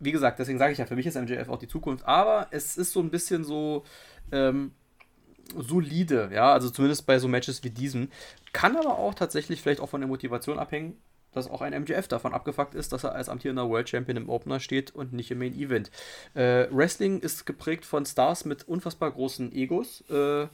wie 0.00 0.12
gesagt, 0.12 0.38
deswegen 0.38 0.58
sage 0.58 0.72
ich 0.72 0.78
ja, 0.78 0.86
für 0.86 0.96
mich 0.96 1.06
ist 1.06 1.16
MJF 1.16 1.48
auch 1.48 1.58
die 1.58 1.68
Zukunft, 1.68 2.06
aber 2.06 2.48
es 2.50 2.76
ist 2.76 2.92
so 2.92 3.00
ein 3.00 3.10
bisschen 3.10 3.44
so 3.44 3.84
ähm, 4.32 4.72
solide, 5.56 6.30
ja, 6.32 6.52
also 6.52 6.70
zumindest 6.70 7.06
bei 7.06 7.18
so 7.18 7.28
Matches 7.28 7.64
wie 7.64 7.70
diesem. 7.70 8.08
Kann 8.52 8.76
aber 8.76 8.98
auch 8.98 9.14
tatsächlich 9.14 9.62
vielleicht 9.62 9.80
auch 9.80 9.88
von 9.88 10.00
der 10.00 10.08
Motivation 10.08 10.58
abhängen, 10.58 10.96
dass 11.32 11.50
auch 11.50 11.60
ein 11.60 11.78
MJF 11.82 12.08
davon 12.08 12.32
abgefuckt 12.32 12.74
ist, 12.74 12.92
dass 12.92 13.04
er 13.04 13.14
als 13.14 13.28
amtierender 13.28 13.68
World 13.68 13.88
Champion 13.88 14.16
im 14.16 14.28
Opener 14.28 14.60
steht 14.60 14.94
und 14.94 15.12
nicht 15.12 15.30
im 15.30 15.38
Main 15.38 15.54
Event. 15.54 15.90
Äh, 16.34 16.66
Wrestling 16.70 17.20
ist 17.20 17.44
geprägt 17.46 17.84
von 17.84 18.06
Stars 18.06 18.44
mit 18.44 18.66
unfassbar 18.66 19.10
großen 19.10 19.52
Egos. 19.52 20.02
Äh, 20.10 20.46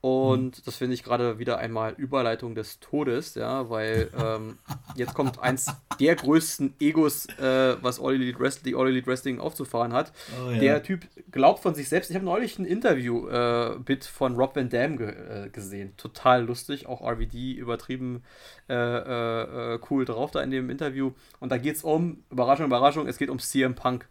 Und 0.00 0.58
mhm. 0.58 0.62
das 0.64 0.76
finde 0.76 0.94
ich 0.94 1.02
gerade 1.02 1.40
wieder 1.40 1.58
einmal 1.58 1.92
Überleitung 1.94 2.54
des 2.54 2.78
Todes, 2.78 3.34
ja, 3.34 3.68
weil 3.68 4.10
ähm, 4.16 4.58
jetzt 4.94 5.12
kommt 5.14 5.40
eins 5.40 5.66
der 5.98 6.14
größten 6.14 6.74
Egos, 6.78 7.26
äh, 7.40 7.76
was 7.82 8.00
All 8.00 8.14
Elite 8.14 8.38
Wrestling, 8.38 8.76
All 8.76 8.86
Elite 8.86 9.08
Wrestling 9.08 9.40
aufzufahren 9.40 9.92
hat. 9.92 10.12
Oh, 10.40 10.52
ja. 10.52 10.60
Der 10.60 10.82
Typ 10.84 11.08
glaubt 11.32 11.60
von 11.60 11.74
sich 11.74 11.88
selbst. 11.88 12.10
Ich 12.10 12.14
habe 12.14 12.24
neulich 12.24 12.60
ein 12.60 12.64
Interview-Bit 12.64 14.04
äh, 14.04 14.08
von 14.08 14.36
Rob 14.36 14.54
Van 14.54 14.68
Dam 14.68 14.98
ge 14.98 15.08
äh, 15.08 15.48
gesehen. 15.48 15.96
Total 15.96 16.44
lustig, 16.44 16.86
auch 16.86 17.02
RVD 17.02 17.54
übertrieben 17.54 18.22
äh, 18.68 18.74
äh, 18.74 19.74
äh, 19.74 19.78
cool 19.90 20.04
drauf 20.04 20.30
da 20.30 20.42
in 20.42 20.52
dem 20.52 20.70
Interview. 20.70 21.10
Und 21.40 21.50
da 21.50 21.58
geht 21.58 21.74
es 21.74 21.82
um, 21.82 22.22
Überraschung, 22.30 22.66
Überraschung, 22.66 23.08
es 23.08 23.18
geht 23.18 23.30
um 23.30 23.40
CM 23.40 23.74
Punk. 23.74 24.06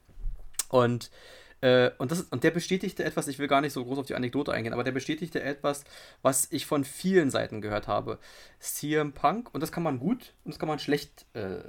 Und 0.69 1.11
äh, 1.61 1.91
und, 1.97 2.11
das, 2.11 2.21
und 2.21 2.43
der 2.43 2.51
bestätigte 2.51 3.03
etwas, 3.03 3.27
ich 3.27 3.39
will 3.39 3.47
gar 3.47 3.61
nicht 3.61 3.73
so 3.73 3.83
groß 3.83 3.97
auf 3.97 4.05
die 4.05 4.15
Anekdote 4.15 4.53
eingehen, 4.53 4.73
aber 4.73 4.83
der 4.83 4.91
bestätigte 4.91 5.41
etwas, 5.41 5.85
was 6.21 6.47
ich 6.51 6.65
von 6.65 6.83
vielen 6.83 7.31
Seiten 7.31 7.61
gehört 7.61 7.87
habe. 7.87 8.19
CM 8.59 9.13
Punk, 9.13 9.53
und 9.53 9.61
das 9.61 9.71
kann 9.71 9.83
man 9.83 9.99
gut 9.99 10.33
und 10.43 10.53
das 10.53 10.59
kann 10.59 10.69
man 10.69 10.79
schlecht 10.79 11.25
äh, 11.33 11.59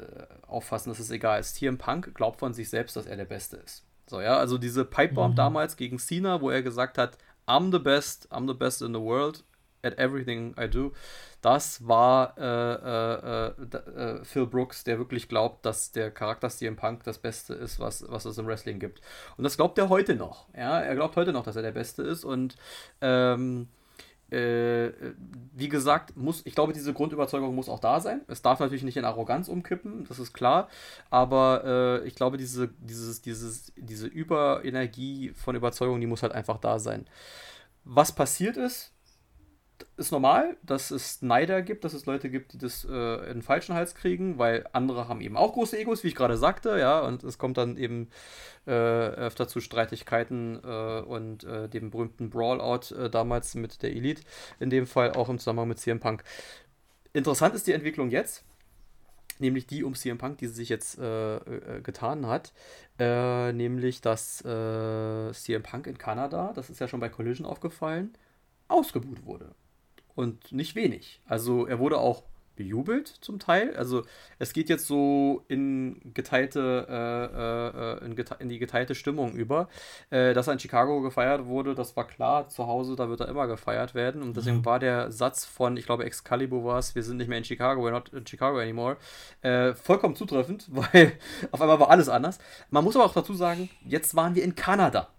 auffassen, 0.47 0.91
das 0.91 1.01
ist 1.01 1.11
egal. 1.11 1.43
CM 1.43 1.79
Punk 1.79 2.15
glaubt 2.15 2.41
von 2.41 2.53
sich 2.53 2.69
selbst, 2.69 2.97
dass 2.97 3.07
er 3.07 3.17
der 3.17 3.25
Beste 3.25 3.57
ist. 3.57 3.85
So, 4.07 4.21
ja, 4.21 4.39
also 4.39 4.59
diese 4.59 4.85
Pipebomb 4.85 5.33
mhm. 5.33 5.37
damals 5.37 5.77
gegen 5.77 5.99
Cena, 5.99 6.41
wo 6.41 6.51
er 6.51 6.63
gesagt 6.63 6.99
hat, 6.99 7.19
I'm 7.47 7.73
the 7.73 7.79
best, 7.79 8.31
I'm 8.31 8.47
the 8.47 8.55
best 8.55 8.83
in 8.83 8.93
the 8.93 9.01
world 9.01 9.45
at 9.83 9.99
everything 9.99 10.55
I 10.59 10.69
do. 10.69 10.93
Das 11.41 11.87
war 11.87 12.37
äh, 12.37 12.43
äh, 12.43 13.47
äh, 13.47 14.19
äh, 14.19 14.25
Phil 14.25 14.47
Brooks, 14.47 14.83
der 14.85 14.99
wirklich 14.99 15.29
glaubt, 15.29 15.65
dass 15.65 15.93
der 15.93 16.11
Charakter 16.11 16.49
CM 16.49 16.77
Punk 16.77 17.05
das 17.05 17.19
Beste 17.19 17.55
ist, 17.55 17.79
was, 17.79 18.05
was 18.09 18.25
es 18.25 18.39
im 18.39 18.47
Wrestling 18.47 18.81
gibt. 18.81 19.01
Und 19.37 19.45
das 19.45 19.57
glaubt 19.57 19.79
er 19.79 19.89
heute 19.89 20.17
noch. 20.17 20.47
Ja, 20.57 20.81
er 20.81 20.95
glaubt 20.97 21.15
heute 21.17 21.33
noch, 21.33 21.45
dass 21.45 21.57
er 21.57 21.63
der 21.63 21.73
Beste 21.73 22.03
ist. 22.03 22.25
Und 22.25 22.57
ähm, 23.01 23.69
äh, 24.31 24.91
wie 25.55 25.69
gesagt, 25.69 26.17
muss, 26.17 26.45
ich 26.45 26.55
glaube, 26.55 26.73
diese 26.73 26.93
Grundüberzeugung 26.93 27.55
muss 27.55 27.69
auch 27.69 27.79
da 27.81 28.01
sein. 28.01 28.23
Es 28.27 28.43
darf 28.43 28.61
natürlich 28.61 28.83
nicht 28.83 28.97
in 28.97 29.05
Arroganz 29.05 29.49
umkippen, 29.49 30.05
das 30.09 30.19
ist 30.19 30.35
klar. 30.35 30.69
Aber 31.09 31.63
äh, 32.03 32.07
ich 32.07 32.15
glaube, 32.15 32.37
diese, 32.37 32.69
dieses, 32.81 33.23
dieses, 33.23 33.73
diese 33.77 34.07
Überenergie 34.07 35.31
von 35.31 35.57
Überzeugung, 35.57 36.01
die 36.01 36.07
muss 36.07 36.23
halt 36.23 36.33
einfach 36.33 36.59
da 36.59 36.79
sein. 36.79 37.07
Was 37.85 38.13
passiert 38.13 38.57
ist, 38.59 38.93
ist 39.97 40.13
normal, 40.13 40.57
dass 40.63 40.91
es 40.91 41.23
Neider 41.23 41.63
gibt, 41.63 41.85
dass 41.85 41.93
es 41.93 42.07
Leute 42.07 42.31
gibt, 42.31 42.53
die 42.53 42.59
das 42.59 42.85
äh, 42.85 43.17
in 43.27 43.39
den 43.39 43.43
falschen 43.43 43.75
Hals 43.75 43.95
kriegen, 43.95 44.39
weil 44.39 44.65
andere 44.73 45.09
haben 45.09 45.21
eben 45.21 45.37
auch 45.37 45.53
große 45.53 45.79
Egos, 45.79 46.05
wie 46.05 46.09
ich 46.09 46.15
gerade 46.15 46.37
sagte, 46.37 46.79
ja, 46.79 47.01
und 47.01 47.25
es 47.25 47.39
kommt 47.39 47.57
dann 47.57 47.77
eben 47.77 48.09
äh, 48.67 48.71
öfter 48.71 49.49
zu 49.49 49.61
Streitigkeiten 49.61 50.61
äh, 50.63 51.01
und 51.01 51.45
äh, 51.45 51.69
dem 51.69 51.91
berühmten 51.91 52.31
Brawlout 52.31 52.95
äh, 52.95 53.11
damals 53.11 53.55
mit 53.55 53.83
der 53.83 53.91
Elite, 53.91 54.23
in 54.61 54.71
dem 54.71 54.87
Fall 54.87 55.13
auch 55.13 55.29
im 55.29 55.39
Zusammenhang 55.39 55.69
mit 55.69 55.81
CM 55.81 56.01
Punk. 56.01 56.23
Interessant 57.13 57.55
ist 57.55 57.67
die 57.67 57.73
Entwicklung 57.73 58.11
jetzt, 58.11 58.45
nämlich 59.39 59.67
die 59.67 59.83
um 59.85 59.95
CM 59.95 60.19
Punk, 60.19 60.39
die 60.39 60.47
sie 60.47 60.55
sich 60.55 60.69
jetzt 60.69 60.99
äh, 60.99 61.41
getan 61.83 62.27
hat, 62.27 62.53
nämlich 63.01 64.01
dass 64.01 64.39
CM 64.39 65.63
Punk 65.63 65.87
in 65.87 65.99
Kanada, 65.99 66.53
das 66.53 66.69
ist 66.69 66.81
ja 66.81 66.89
schon 66.89 66.99
bei 66.99 67.09
Collision 67.09 67.47
aufgefallen, 67.47 68.13
ausgebuht 68.67 69.25
wurde 69.25 69.55
und 70.19 70.51
nicht 70.51 70.75
wenig. 70.75 71.21
Also 71.27 71.69
er 71.69 71.79
wurde 71.79 71.99
auch 71.99 72.25
bejubelt 72.57 73.07
zum 73.07 73.39
Teil. 73.39 73.77
Also 73.77 74.03
es 74.41 74.53
geht 74.53 74.69
jetzt 74.69 74.89
so 74.89 75.45
in 75.47 76.13
geteilte, 76.13 76.89
äh, 76.91 78.03
äh, 78.03 78.05
in, 78.05 78.17
gete 78.17 78.35
in, 78.41 78.49
die 78.49 78.59
geteilte 78.59 78.97
Stimmung 78.97 79.35
über. 79.35 79.69
Äh, 80.11 80.35
dass 80.35 80.49
er 80.49 80.55
in 80.55 80.59
Chicago 80.59 81.03
gefeiert 81.03 81.47
wurde, 81.47 81.77
das 81.77 81.97
war 81.97 82.05
klar. 82.05 82.49
Zu 82.49 82.67
Hause, 82.67 82.97
da 82.97 83.09
wird 83.09 83.21
er 83.21 83.29
immer 83.29 83.47
gefeiert 83.47 83.95
werden. 83.95 84.23
Und 84.23 84.37
deswegen 84.37 84.57
mhm. 84.57 84.65
war 84.65 84.81
der 84.81 85.13
Satz 85.13 85.45
von, 85.45 85.77
ich 85.77 85.87
glaube, 85.87 86.05
Excalibur 86.05 86.65
war 86.65 86.81
es, 86.81 86.97
wir 86.97 87.05
sind 87.05 87.19
nicht 87.19 87.29
mehr 87.29 87.39
in 87.39 87.45
Chicago, 87.45 87.87
we're 87.87 87.93
not 87.93 88.09
in 88.09 88.27
Chicago 88.27 88.59
anymore, 88.59 88.97
äh, 89.43 89.73
vollkommen 89.75 90.17
zutreffend, 90.17 90.67
weil 90.73 91.13
auf 91.53 91.63
einmal 91.63 91.79
war 91.79 91.91
alles 91.91 92.09
anders. 92.09 92.41
Man 92.71 92.83
muss 92.83 92.97
aber 92.97 93.05
auch 93.05 93.15
dazu 93.15 93.35
sagen, 93.35 93.71
jetzt 93.85 94.17
waren 94.17 94.35
wir 94.35 94.43
in 94.43 94.57
Kanada. 94.57 95.11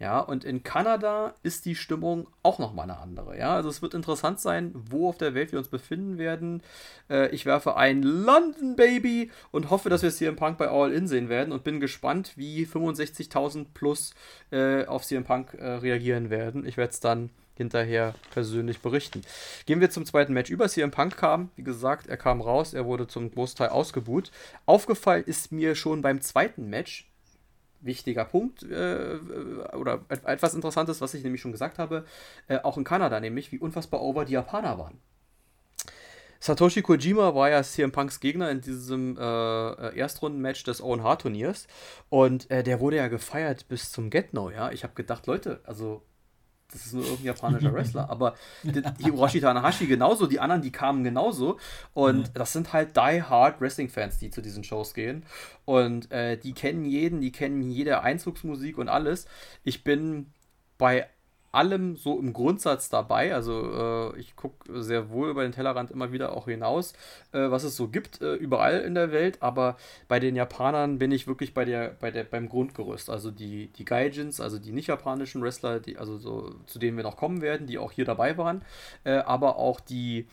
Ja, 0.00 0.18
und 0.18 0.44
in 0.44 0.62
Kanada 0.62 1.34
ist 1.42 1.66
die 1.66 1.74
Stimmung 1.74 2.26
auch 2.42 2.58
nochmal 2.58 2.84
eine 2.84 2.98
andere. 3.00 3.36
Ja, 3.36 3.54
also 3.54 3.68
es 3.68 3.82
wird 3.82 3.92
interessant 3.92 4.40
sein, 4.40 4.72
wo 4.74 5.10
auf 5.10 5.18
der 5.18 5.34
Welt 5.34 5.52
wir 5.52 5.58
uns 5.58 5.68
befinden 5.68 6.16
werden. 6.16 6.62
Äh, 7.10 7.28
ich 7.34 7.44
werfe 7.44 7.76
ein 7.76 8.02
London 8.02 8.76
Baby 8.76 9.30
und 9.50 9.68
hoffe, 9.68 9.90
dass 9.90 10.02
wir 10.02 10.28
im 10.30 10.36
Punk 10.36 10.56
bei 10.56 10.70
All 10.70 10.90
In 10.90 11.06
sehen 11.06 11.28
werden 11.28 11.52
und 11.52 11.64
bin 11.64 11.80
gespannt, 11.80 12.32
wie 12.36 12.64
65.000 12.64 13.66
plus 13.74 14.14
äh, 14.50 14.86
auf 14.86 15.04
CM 15.04 15.24
Punk 15.24 15.52
äh, 15.52 15.66
reagieren 15.66 16.30
werden. 16.30 16.64
Ich 16.64 16.78
werde 16.78 16.92
es 16.92 17.00
dann 17.00 17.28
hinterher 17.56 18.14
persönlich 18.30 18.80
berichten. 18.80 19.20
Gehen 19.66 19.82
wir 19.82 19.90
zum 19.90 20.06
zweiten 20.06 20.32
Match 20.32 20.48
über. 20.48 20.66
CM 20.66 20.90
Punk 20.90 21.18
kam, 21.18 21.50
wie 21.56 21.62
gesagt, 21.62 22.06
er 22.06 22.16
kam 22.16 22.40
raus, 22.40 22.72
er 22.72 22.86
wurde 22.86 23.06
zum 23.06 23.30
Großteil 23.30 23.68
ausgebuht. 23.68 24.30
Aufgefallen 24.64 25.24
ist 25.24 25.52
mir 25.52 25.74
schon 25.74 26.00
beim 26.00 26.22
zweiten 26.22 26.70
Match, 26.70 27.09
wichtiger 27.80 28.24
Punkt 28.24 28.62
äh, 28.62 29.18
oder 29.74 30.04
etwas 30.08 30.54
Interessantes, 30.54 31.00
was 31.00 31.14
ich 31.14 31.22
nämlich 31.22 31.40
schon 31.40 31.52
gesagt 31.52 31.78
habe, 31.78 32.04
äh, 32.48 32.58
auch 32.58 32.76
in 32.76 32.84
Kanada, 32.84 33.20
nämlich 33.20 33.52
wie 33.52 33.58
unfassbar 33.58 34.02
over 34.02 34.24
die 34.24 34.32
Japaner 34.32 34.78
waren. 34.78 35.00
Satoshi 36.42 36.80
Kojima 36.80 37.34
war 37.34 37.50
ja 37.50 37.62
CM 37.62 37.92
Punks 37.92 38.18
Gegner 38.18 38.50
in 38.50 38.62
diesem 38.62 39.18
äh, 39.18 39.98
Erstrunden-Match 39.98 40.64
des 40.64 40.82
Owen 40.82 41.02
Hart 41.02 41.22
Turniers 41.22 41.66
und 42.08 42.50
äh, 42.50 42.62
der 42.62 42.80
wurde 42.80 42.96
ja 42.96 43.08
gefeiert 43.08 43.68
bis 43.68 43.92
zum 43.92 44.08
Get-No, 44.08 44.48
ja. 44.50 44.72
Ich 44.72 44.82
habe 44.82 44.94
gedacht, 44.94 45.26
Leute, 45.26 45.60
also 45.64 46.02
das 46.72 46.86
ist 46.86 46.94
nur 46.94 47.02
irgendein 47.04 47.26
japanischer 47.26 47.72
Wrestler. 47.74 48.10
Aber 48.10 48.34
Hiroshi 48.98 49.40
Tanahashi 49.40 49.86
genauso, 49.86 50.26
die 50.26 50.40
anderen, 50.40 50.62
die 50.62 50.72
kamen 50.72 51.04
genauso. 51.04 51.58
Und 51.94 52.28
mhm. 52.28 52.34
das 52.34 52.52
sind 52.52 52.72
halt 52.72 52.96
die-hard 52.96 53.60
Wrestling-Fans, 53.60 54.18
die 54.18 54.30
zu 54.30 54.42
diesen 54.42 54.64
Shows 54.64 54.94
gehen. 54.94 55.24
Und 55.64 56.10
äh, 56.10 56.36
die 56.36 56.52
kennen 56.52 56.84
jeden, 56.84 57.20
die 57.20 57.32
kennen 57.32 57.62
jede 57.62 58.02
Einzugsmusik 58.02 58.78
und 58.78 58.88
alles. 58.88 59.26
Ich 59.64 59.84
bin 59.84 60.32
bei 60.78 61.06
allem 61.52 61.96
so 61.96 62.18
im 62.18 62.32
Grundsatz 62.32 62.88
dabei. 62.88 63.34
Also 63.34 64.12
äh, 64.14 64.18
ich 64.18 64.36
gucke 64.36 64.82
sehr 64.82 65.10
wohl 65.10 65.30
über 65.30 65.42
den 65.42 65.52
Tellerrand 65.52 65.90
immer 65.90 66.12
wieder 66.12 66.36
auch 66.36 66.46
hinaus, 66.46 66.92
äh, 67.32 67.50
was 67.50 67.64
es 67.64 67.76
so 67.76 67.88
gibt, 67.88 68.20
äh, 68.22 68.34
überall 68.34 68.80
in 68.80 68.94
der 68.94 69.12
Welt. 69.12 69.38
Aber 69.40 69.76
bei 70.08 70.20
den 70.20 70.36
Japanern 70.36 70.98
bin 70.98 71.12
ich 71.12 71.26
wirklich 71.26 71.54
bei 71.54 71.64
der, 71.64 71.96
bei 72.00 72.10
der, 72.10 72.24
beim 72.24 72.48
Grundgerüst. 72.48 73.10
Also 73.10 73.30
die, 73.30 73.68
die 73.68 73.84
Gaijins, 73.84 74.40
also 74.40 74.58
die 74.58 74.72
nicht 74.72 74.86
japanischen 74.86 75.42
Wrestler, 75.42 75.80
die, 75.80 75.96
also 75.98 76.16
so, 76.18 76.54
zu 76.66 76.78
denen 76.78 76.96
wir 76.96 77.04
noch 77.04 77.16
kommen 77.16 77.40
werden, 77.40 77.66
die 77.66 77.78
auch 77.78 77.92
hier 77.92 78.04
dabei 78.04 78.36
waren, 78.36 78.62
äh, 79.04 79.12
aber 79.12 79.56
auch 79.56 79.80
die 79.80 80.26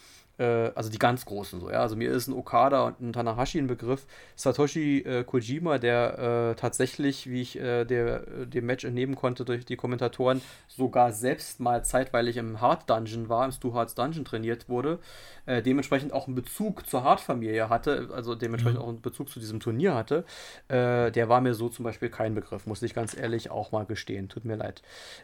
also 0.44 0.89
die 0.89 1.00
ganz 1.00 1.25
großen 1.25 1.60
so, 1.60 1.72
ja. 1.72 1.82
Also 1.82 1.96
mir 1.96 2.12
ist 2.12 2.27
ein 2.27 2.34
Okada 2.34 2.84
und 2.86 3.01
ein 3.01 3.13
Tanahashi 3.13 3.58
ein 3.58 3.67
Begriff. 3.67 4.06
Satoshi 4.36 5.00
äh, 5.00 5.24
Kojima, 5.24 5.77
der 5.79 6.51
äh, 6.51 6.56
tatsächlich, 6.56 7.29
wie 7.29 7.41
ich 7.41 7.58
äh, 7.58 7.86
der, 7.86 8.27
äh, 8.27 8.48
dem 8.48 8.65
Match 8.65 8.84
entnehmen 8.86 9.15
konnte 9.15 9.46
durch 9.46 9.65
die 9.65 9.75
Kommentatoren, 9.75 10.41
sogar 10.67 11.12
selbst 11.12 11.60
mal 11.60 11.84
zeitweilig 11.84 12.38
im 12.38 12.62
Hard 12.62 12.89
Dungeon 12.89 13.29
war, 13.29 13.46
im 13.46 13.51
Stu 13.51 13.74
Hards 13.74 13.96
Dungeon 13.96 14.25
trainiert 14.25 14.70
wurde, 14.70 15.00
äh, 15.46 15.62
dementsprechend 15.62 16.13
auch 16.13 16.27
einen 16.27 16.36
Bezug 16.36 16.88
zur 16.88 17.03
Hard-Familie 17.03 17.70
hatte, 17.70 18.10
also 18.13 18.36
dementsprechend 18.36 18.79
mhm. 18.79 18.86
auch 18.86 18.89
einen 18.89 19.01
Bezug 19.01 19.29
zu 19.29 19.39
diesem 19.39 19.60
Turnier 19.60 19.96
hatte, 19.96 20.25
der 20.70 21.29
war 21.29 21.41
mir 21.41 21.53
so 21.53 21.70
zum 21.70 21.84
Beispiel 21.84 22.10
kein 22.10 22.36
Begriff, 22.36 22.65
muss 22.65 22.82
ich 22.82 22.94
ganz 22.94 23.15
ehrlich 23.15 23.50
auch 23.51 23.72
mal 23.72 23.86
gestehen. 23.86 24.29
Tut 24.29 24.46
mir 24.46 24.56
leid. 24.56 24.82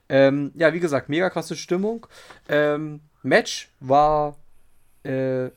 Ähm, 0.09 0.51
ja, 0.55 0.73
wie 0.73 0.79
gesagt, 0.79 1.09
mega 1.09 1.29
krasse 1.29 1.55
Stimmung. 1.55 2.07
Ähm, 2.47 3.01
Match 3.21 3.69
war 3.79 4.35
äh, 5.03 5.51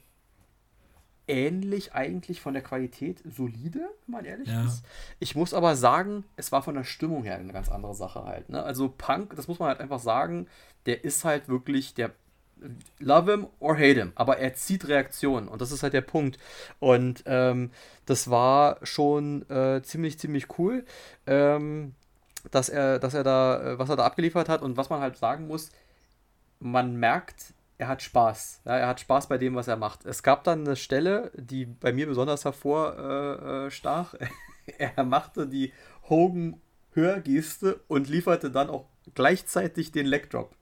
ähnlich 1.28 1.92
eigentlich 1.94 2.40
von 2.40 2.54
der 2.54 2.62
Qualität 2.62 3.20
solide, 3.24 3.80
wenn 4.06 4.12
man 4.12 4.24
ehrlich 4.24 4.48
ja. 4.48 4.64
ist. 4.64 4.84
Ich 5.18 5.34
muss 5.34 5.54
aber 5.54 5.76
sagen, 5.76 6.24
es 6.36 6.52
war 6.52 6.62
von 6.62 6.74
der 6.74 6.84
Stimmung 6.84 7.24
her 7.24 7.36
eine 7.36 7.52
ganz 7.52 7.68
andere 7.68 7.94
Sache 7.94 8.24
halt. 8.24 8.48
Ne? 8.48 8.62
Also 8.62 8.92
Punk, 8.96 9.34
das 9.34 9.48
muss 9.48 9.58
man 9.58 9.68
halt 9.68 9.80
einfach 9.80 9.98
sagen, 9.98 10.46
der 10.86 11.04
ist 11.04 11.24
halt 11.24 11.48
wirklich 11.48 11.94
der 11.94 12.12
Love 13.00 13.32
him 13.32 13.46
or 13.60 13.74
hate 13.74 14.00
him, 14.00 14.12
aber 14.14 14.38
er 14.38 14.54
zieht 14.54 14.88
Reaktionen 14.88 15.46
und 15.48 15.60
das 15.60 15.72
ist 15.72 15.82
halt 15.82 15.92
der 15.92 16.00
Punkt. 16.00 16.38
Und 16.78 17.22
ähm, 17.26 17.70
das 18.06 18.30
war 18.30 18.78
schon 18.82 19.48
äh, 19.50 19.82
ziemlich, 19.82 20.18
ziemlich 20.18 20.58
cool, 20.58 20.84
ähm, 21.26 21.94
dass 22.50 22.68
er, 22.70 22.98
dass 22.98 23.12
er 23.12 23.24
da, 23.24 23.62
äh, 23.62 23.78
was 23.78 23.90
er 23.90 23.96
da 23.96 24.06
abgeliefert 24.06 24.48
hat 24.48 24.62
und 24.62 24.76
was 24.78 24.88
man 24.88 25.00
halt 25.00 25.18
sagen 25.18 25.48
muss, 25.48 25.70
man 26.58 26.96
merkt, 26.96 27.52
er 27.78 27.88
hat 27.88 28.02
Spaß. 28.02 28.62
Ja, 28.64 28.76
er 28.78 28.88
hat 28.88 29.00
Spaß 29.00 29.28
bei 29.28 29.38
dem, 29.38 29.54
was 29.54 29.68
er 29.68 29.76
macht. 29.76 30.04
Es 30.06 30.22
gab 30.22 30.44
dann 30.44 30.60
eine 30.60 30.76
Stelle, 30.76 31.30
die 31.34 31.66
bei 31.66 31.92
mir 31.92 32.06
besonders 32.06 32.44
hervorstach. 32.44 34.14
Äh, 34.14 34.24
äh 34.24 34.28
er 34.96 35.04
machte 35.04 35.46
die 35.46 35.72
Hogan-Hörgeste 36.08 37.80
und 37.88 38.08
lieferte 38.08 38.50
dann 38.50 38.70
auch 38.70 38.86
gleichzeitig 39.14 39.92
den 39.92 40.06
Legdrop. 40.06 40.54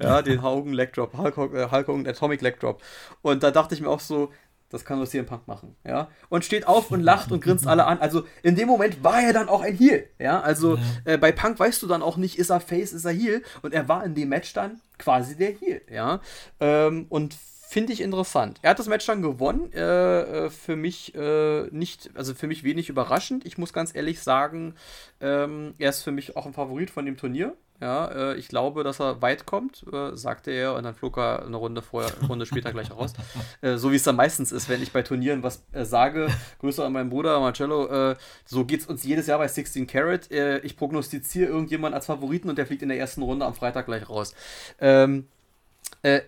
Ja, 0.00 0.22
den 0.22 0.42
Hogan 0.42 0.72
Legdrop, 0.72 1.16
Hulk, 1.16 1.36
äh, 1.54 1.70
Hulk 1.70 1.88
Hogan 1.88 2.06
Atomic 2.06 2.42
Legdrop. 2.42 2.82
Und 3.22 3.42
da 3.42 3.50
dachte 3.50 3.74
ich 3.74 3.80
mir 3.80 3.88
auch 3.88 4.00
so, 4.00 4.32
Das 4.70 4.84
kann 4.84 4.98
nur 4.98 5.06
CM 5.06 5.24
Punk 5.24 5.48
machen, 5.48 5.76
ja. 5.84 6.08
Und 6.28 6.44
steht 6.44 6.66
auf 6.66 6.90
und 6.90 7.00
lacht 7.00 7.32
und 7.32 7.40
grinst 7.42 7.66
alle 7.66 7.86
an. 7.86 8.00
Also 8.00 8.24
in 8.42 8.54
dem 8.54 8.68
Moment 8.68 9.02
war 9.02 9.22
er 9.22 9.32
dann 9.32 9.48
auch 9.48 9.62
ein 9.62 9.74
Heel, 9.74 10.04
ja. 10.18 10.40
Also 10.40 10.76
ja. 10.76 10.82
Äh, 11.04 11.18
bei 11.18 11.32
Punk 11.32 11.58
weißt 11.58 11.82
du 11.82 11.86
dann 11.86 12.02
auch 12.02 12.18
nicht, 12.18 12.38
ist 12.38 12.50
er 12.50 12.60
Face, 12.60 12.92
ist 12.92 13.04
er 13.04 13.12
Heel. 13.12 13.42
Und 13.62 13.72
er 13.72 13.88
war 13.88 14.04
in 14.04 14.14
dem 14.14 14.28
Match 14.28 14.52
dann 14.52 14.80
quasi 14.98 15.36
der 15.36 15.52
Heel, 15.52 15.80
ja. 15.90 16.20
Ähm, 16.60 17.06
und 17.08 17.34
finde 17.68 17.92
ich 17.92 18.00
interessant. 18.00 18.58
Er 18.62 18.70
hat 18.70 18.78
das 18.78 18.88
Match 18.88 19.04
dann 19.04 19.20
gewonnen. 19.20 19.70
Äh, 19.72 20.46
äh, 20.46 20.50
für 20.50 20.74
mich 20.74 21.14
äh, 21.14 21.66
nicht, 21.70 22.10
also 22.14 22.34
für 22.34 22.46
mich 22.46 22.64
wenig 22.64 22.88
überraschend. 22.88 23.44
Ich 23.44 23.58
muss 23.58 23.74
ganz 23.74 23.94
ehrlich 23.94 24.20
sagen, 24.20 24.74
ähm, 25.20 25.74
er 25.78 25.90
ist 25.90 26.02
für 26.02 26.10
mich 26.10 26.36
auch 26.36 26.46
ein 26.46 26.54
Favorit 26.54 26.90
von 26.90 27.04
dem 27.04 27.16
Turnier. 27.18 27.56
Ja, 27.80 28.06
äh, 28.06 28.34
ich 28.36 28.48
glaube, 28.48 28.82
dass 28.82 29.00
er 29.00 29.22
weit 29.22 29.46
kommt, 29.46 29.84
äh, 29.92 30.16
sagte 30.16 30.50
er, 30.50 30.74
und 30.74 30.82
dann 30.82 30.94
flog 30.94 31.16
er 31.16 31.46
eine 31.46 31.56
Runde 31.56 31.80
vorher, 31.80 32.12
eine 32.18 32.26
Runde 32.26 32.46
später 32.46 32.72
gleich 32.72 32.90
raus. 32.90 33.12
Äh, 33.60 33.76
so 33.76 33.90
wie 33.90 33.96
es 33.96 34.02
dann 34.04 34.16
meistens 34.16 34.52
ist, 34.52 34.68
wenn 34.68 34.82
ich 34.82 34.92
bei 34.92 35.02
Turnieren 35.02 35.42
was 35.42 35.64
äh, 35.72 35.84
sage. 35.84 36.28
Grüße 36.60 36.84
an 36.84 36.92
meinen 36.92 37.10
Bruder 37.10 37.40
Marcello. 37.40 37.86
Äh, 37.86 38.16
so 38.44 38.64
geht 38.64 38.80
es 38.80 38.86
uns 38.86 39.02
jedes 39.02 39.26
Jahr 39.26 39.38
bei 39.38 39.48
16 39.48 39.86
Carat. 39.86 40.30
Äh, 40.30 40.58
ich 40.58 40.76
prognostiziere 40.76 41.48
irgendjemanden 41.48 41.94
als 41.94 42.06
Favoriten 42.06 42.48
und 42.48 42.56
der 42.56 42.66
fliegt 42.66 42.82
in 42.82 42.88
der 42.88 42.98
ersten 42.98 43.22
Runde 43.22 43.46
am 43.46 43.54
Freitag 43.54 43.86
gleich 43.86 44.08
raus. 44.08 44.34
Ähm, 44.80 45.28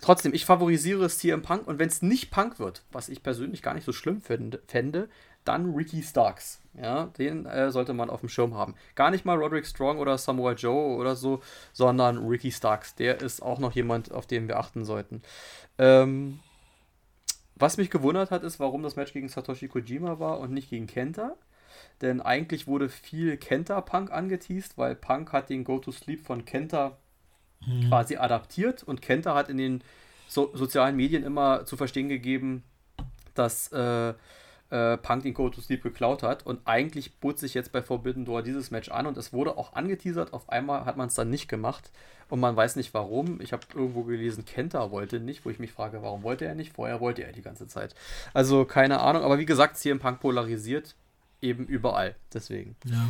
trotzdem, 0.00 0.34
ich 0.34 0.44
favorisiere 0.44 1.08
CM 1.08 1.42
Punk 1.42 1.66
und 1.66 1.78
wenn 1.78 1.88
es 1.88 2.02
nicht 2.02 2.30
Punk 2.30 2.58
wird, 2.58 2.82
was 2.90 3.08
ich 3.08 3.22
persönlich 3.22 3.62
gar 3.62 3.74
nicht 3.74 3.84
so 3.84 3.92
schlimm 3.92 4.20
fände 4.20 5.08
dann 5.44 5.74
Ricky 5.74 6.02
Starks. 6.02 6.59
Ja, 6.74 7.06
den 7.18 7.46
äh, 7.46 7.72
sollte 7.72 7.92
man 7.92 8.10
auf 8.10 8.20
dem 8.20 8.28
Schirm 8.28 8.54
haben. 8.54 8.74
Gar 8.94 9.10
nicht 9.10 9.24
mal 9.24 9.36
Roderick 9.36 9.66
Strong 9.66 9.98
oder 9.98 10.16
Samoa 10.18 10.52
Joe 10.52 10.96
oder 10.96 11.16
so, 11.16 11.42
sondern 11.72 12.18
Ricky 12.26 12.52
Starks. 12.52 12.94
Der 12.94 13.20
ist 13.20 13.42
auch 13.42 13.58
noch 13.58 13.72
jemand, 13.72 14.12
auf 14.12 14.26
den 14.26 14.46
wir 14.46 14.58
achten 14.58 14.84
sollten. 14.84 15.22
Ähm, 15.78 16.38
was 17.56 17.76
mich 17.76 17.90
gewundert 17.90 18.30
hat, 18.30 18.44
ist, 18.44 18.60
warum 18.60 18.82
das 18.82 18.96
Match 18.96 19.12
gegen 19.12 19.28
Satoshi 19.28 19.68
Kojima 19.68 20.18
war 20.20 20.38
und 20.38 20.52
nicht 20.52 20.70
gegen 20.70 20.86
Kenta. 20.86 21.36
Denn 22.00 22.20
eigentlich 22.20 22.66
wurde 22.66 22.88
viel 22.88 23.36
Kenta-Punk 23.36 24.10
angeteased, 24.10 24.78
weil 24.78 24.94
Punk 24.94 25.32
hat 25.32 25.50
den 25.50 25.64
Go-to-Sleep 25.64 26.24
von 26.24 26.44
Kenta 26.44 26.96
hm. 27.64 27.88
quasi 27.88 28.16
adaptiert 28.16 28.82
und 28.82 29.02
Kenta 29.02 29.34
hat 29.34 29.48
in 29.48 29.58
den 29.58 29.84
so 30.26 30.50
sozialen 30.54 30.96
Medien 30.96 31.24
immer 31.24 31.66
zu 31.66 31.76
verstehen 31.76 32.08
gegeben, 32.08 32.62
dass 33.34 33.70
äh, 33.72 34.14
äh, 34.70 34.96
Punk 34.96 35.22
den 35.22 35.34
Go 35.34 35.48
to 35.48 35.60
Sleep 35.60 35.82
geklaut 35.82 36.22
hat. 36.22 36.46
Und 36.46 36.60
eigentlich 36.64 37.18
bot 37.18 37.38
sich 37.38 37.54
jetzt 37.54 37.72
bei 37.72 37.82
Forbidden 37.82 38.24
Door 38.24 38.42
dieses 38.42 38.70
Match 38.70 38.90
an 38.90 39.06
und 39.06 39.16
es 39.16 39.32
wurde 39.32 39.58
auch 39.58 39.74
angeteasert. 39.74 40.32
Auf 40.32 40.48
einmal 40.48 40.84
hat 40.84 40.96
man 40.96 41.08
es 41.08 41.14
dann 41.14 41.30
nicht 41.30 41.48
gemacht 41.48 41.90
und 42.28 42.40
man 42.40 42.56
weiß 42.56 42.76
nicht 42.76 42.94
warum. 42.94 43.40
Ich 43.40 43.52
habe 43.52 43.62
irgendwo 43.74 44.04
gelesen, 44.04 44.44
Kenta 44.44 44.90
wollte 44.90 45.20
nicht, 45.20 45.44
wo 45.44 45.50
ich 45.50 45.58
mich 45.58 45.72
frage, 45.72 46.02
warum 46.02 46.22
wollte 46.22 46.44
er 46.44 46.54
nicht? 46.54 46.72
Vorher 46.72 47.00
wollte 47.00 47.22
er 47.24 47.32
die 47.32 47.42
ganze 47.42 47.66
Zeit. 47.66 47.94
Also 48.32 48.64
keine 48.64 49.00
Ahnung, 49.00 49.22
aber 49.22 49.38
wie 49.38 49.46
gesagt, 49.46 49.76
CM 49.76 49.98
Punk 49.98 50.20
polarisiert 50.20 50.94
eben 51.42 51.66
überall. 51.66 52.14
Deswegen. 52.32 52.76
Ja. 52.84 53.08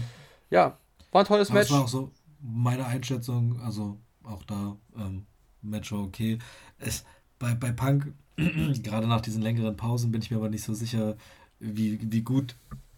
Ja, 0.51 0.79
war 1.13 1.23
ein 1.23 1.27
tolles 1.27 1.51
aber 1.51 1.61
Match. 1.61 1.69
Das 1.69 1.77
war 1.77 1.85
auch 1.85 1.89
so 1.89 2.11
meine 2.41 2.87
Einschätzung, 2.87 3.61
also 3.61 3.99
auch 4.25 4.43
da, 4.45 4.77
ähm, 4.97 5.27
Match 5.63 5.93
war 5.93 6.01
okay. 6.01 6.39
Es, 6.79 7.05
bei, 7.39 7.55
bei 7.55 7.73
Punk, 7.73 8.13
gerade 8.37 9.07
nach 9.07 9.21
diesen 9.21 9.43
längeren 9.43 9.77
Pausen, 9.77 10.11
bin 10.11 10.23
ich 10.23 10.31
mir 10.31 10.39
aber 10.39 10.49
nicht 10.49 10.65
so 10.65 10.75
sicher, 10.75 11.17
wie, 11.61 11.99
wie 12.03 12.23
gut 12.23 12.57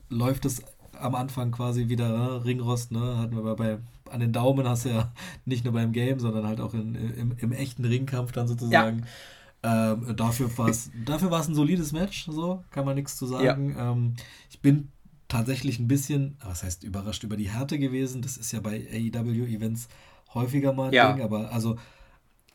läuft 0.08 0.44
es 0.44 0.62
am 0.98 1.14
Anfang 1.14 1.50
quasi 1.50 1.88
wieder, 1.88 2.08
ne? 2.08 2.44
Ringrost, 2.44 2.92
ne? 2.92 3.18
Hatten 3.18 3.36
wir 3.36 3.56
bei, 3.56 3.78
an 4.10 4.20
den 4.20 4.32
Daumen, 4.32 4.68
hast 4.68 4.84
du 4.84 4.90
ja 4.90 5.12
nicht 5.44 5.64
nur 5.64 5.72
beim 5.72 5.92
Game, 5.92 6.20
sondern 6.20 6.46
halt 6.46 6.60
auch 6.60 6.74
in, 6.74 6.94
im, 6.94 7.32
im 7.38 7.52
echten 7.52 7.84
Ringkampf 7.84 8.32
dann 8.32 8.48
sozusagen. 8.48 9.00
Ja. 9.00 9.92
Ähm, 9.92 10.16
dafür 10.16 10.56
war 10.58 10.68
es 10.68 10.90
dafür 11.04 11.30
war's 11.30 11.48
ein 11.48 11.54
solides 11.54 11.92
Match, 11.92 12.26
so 12.28 12.64
kann 12.70 12.84
man 12.84 12.96
nichts 12.96 13.16
zu 13.16 13.26
sagen. 13.26 13.76
Ja. 13.76 13.92
Ähm, 13.92 14.14
ich 14.50 14.60
bin 14.60 14.88
tatsächlich 15.28 15.78
ein 15.78 15.86
bisschen, 15.86 16.36
was 16.44 16.64
heißt 16.64 16.82
überrascht 16.82 17.22
über 17.22 17.36
die 17.36 17.48
Härte 17.48 17.78
gewesen. 17.78 18.22
Das 18.22 18.36
ist 18.36 18.52
ja 18.52 18.60
bei 18.60 18.86
AEW-Events 18.92 19.88
häufiger 20.34 20.72
mal 20.72 20.88
ein 20.88 20.92
ja. 20.92 21.12
Ding, 21.12 21.22
aber 21.22 21.52
also 21.52 21.76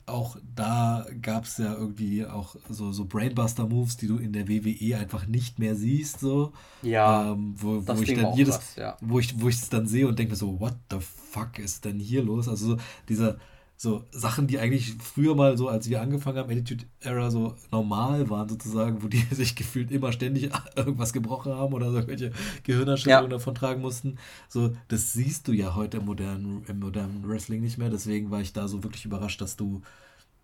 auch 0.08 0.38
da 0.56 1.06
gab 1.22 1.44
es 1.44 1.58
ja 1.58 1.74
irgendwie 1.74 2.26
auch 2.26 2.56
so, 2.70 2.92
so 2.94 3.06
Brainbuster-Moves, 3.06 3.98
die 3.98 4.08
du 4.08 4.18
in 4.18 4.32
der 4.32 4.48
WWE 4.48 4.98
einfach 4.98 5.28
nicht 5.28 5.60
mehr 5.60 5.76
siehst, 5.76 6.22
so. 6.22 6.54
Ja. 6.82 7.34
Ähm, 7.34 7.56
wo, 7.58 7.86
wo 7.86 8.02
ich 8.02 8.14
dann 8.14 8.34
jedes, 8.34 8.56
was, 8.56 8.76
ja. 8.78 8.98
wo 9.02 9.20
ich, 9.20 9.40
wo 9.40 9.50
ich 9.50 9.56
es 9.56 9.70
dann 9.70 9.86
sehe 9.86 10.08
und 10.08 10.18
denke 10.18 10.36
so, 10.36 10.60
what 10.60 10.76
the 10.90 11.00
fuck 11.00 11.60
ist 11.60 11.84
denn 11.84 12.00
hier 12.00 12.24
los? 12.24 12.48
Also 12.48 12.76
so 12.76 12.78
dieser, 13.10 13.38
so 13.80 14.04
Sachen, 14.12 14.48
die 14.48 14.58
eigentlich 14.58 14.96
früher 14.96 15.36
mal 15.36 15.56
so, 15.56 15.70
als 15.70 15.88
wir 15.88 16.02
angefangen 16.02 16.40
haben, 16.40 16.50
Attitude 16.50 16.86
Era 17.00 17.30
so 17.30 17.56
normal 17.72 18.28
waren 18.28 18.50
sozusagen, 18.50 19.04
wo 19.04 19.08
die 19.08 19.20
sich 19.32 19.56
gefühlt 19.56 19.92
immer 19.92 20.12
ständig 20.12 20.50
irgendwas 20.76 21.14
gebrochen 21.14 21.54
haben 21.54 21.76
oder 21.76 21.92
so 21.92 21.98
irgendwelche 21.98 22.32
Gehirnerschütterungen 22.64 23.30
ja. 23.32 23.38
davon 23.38 23.54
tragen 23.54 23.82
mussten. 23.82 24.18
So, 24.50 24.76
das 24.88 25.14
siehst 25.14 25.48
du 25.48 25.52
ja 25.52 25.76
heute 25.76 25.98
im 25.98 26.06
modernen, 26.06 26.66
im 26.68 26.80
modernen 26.80 27.24
Wrestling 27.30 27.62
nicht 27.62 27.78
mehr. 27.78 27.92
Deswegen 27.92 28.32
war 28.32 28.42
ich 28.42 28.52
da 28.52 28.68
so 28.68 28.84
wirklich 28.84 29.06
überrascht, 29.06 29.42
dass 29.42 29.56
du 29.56 29.84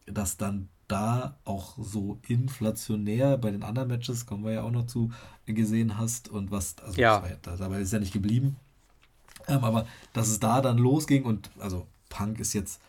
das 0.06 0.38
dann 0.38 0.70
da 0.88 1.36
auch 1.44 1.76
so 1.80 2.20
inflationär 2.28 3.38
bei 3.40 3.50
den 3.50 3.64
anderen 3.64 3.88
Matches, 3.88 4.28
kommen 4.28 4.44
wir 4.44 4.52
ja 4.52 4.62
auch 4.62 4.70
noch 4.70 4.86
zu, 4.86 5.12
gesehen 5.48 5.98
hast 5.98 6.30
und 6.30 6.52
was, 6.52 6.76
also 6.84 7.02
ja. 7.02 7.24
ja 7.28 7.56
dabei 7.58 7.80
ist 7.80 7.94
ja 7.94 8.00
nicht 8.00 8.14
geblieben. 8.14 8.58
Ähm, 9.48 9.64
aber 9.64 9.88
dass 10.14 10.28
es 10.28 10.40
da 10.40 10.62
dann 10.62 10.78
losging 10.78 11.24
und 11.24 11.50
also 11.58 11.88
Punk 12.10 12.40
ist 12.40 12.54
jetzt 12.54 12.80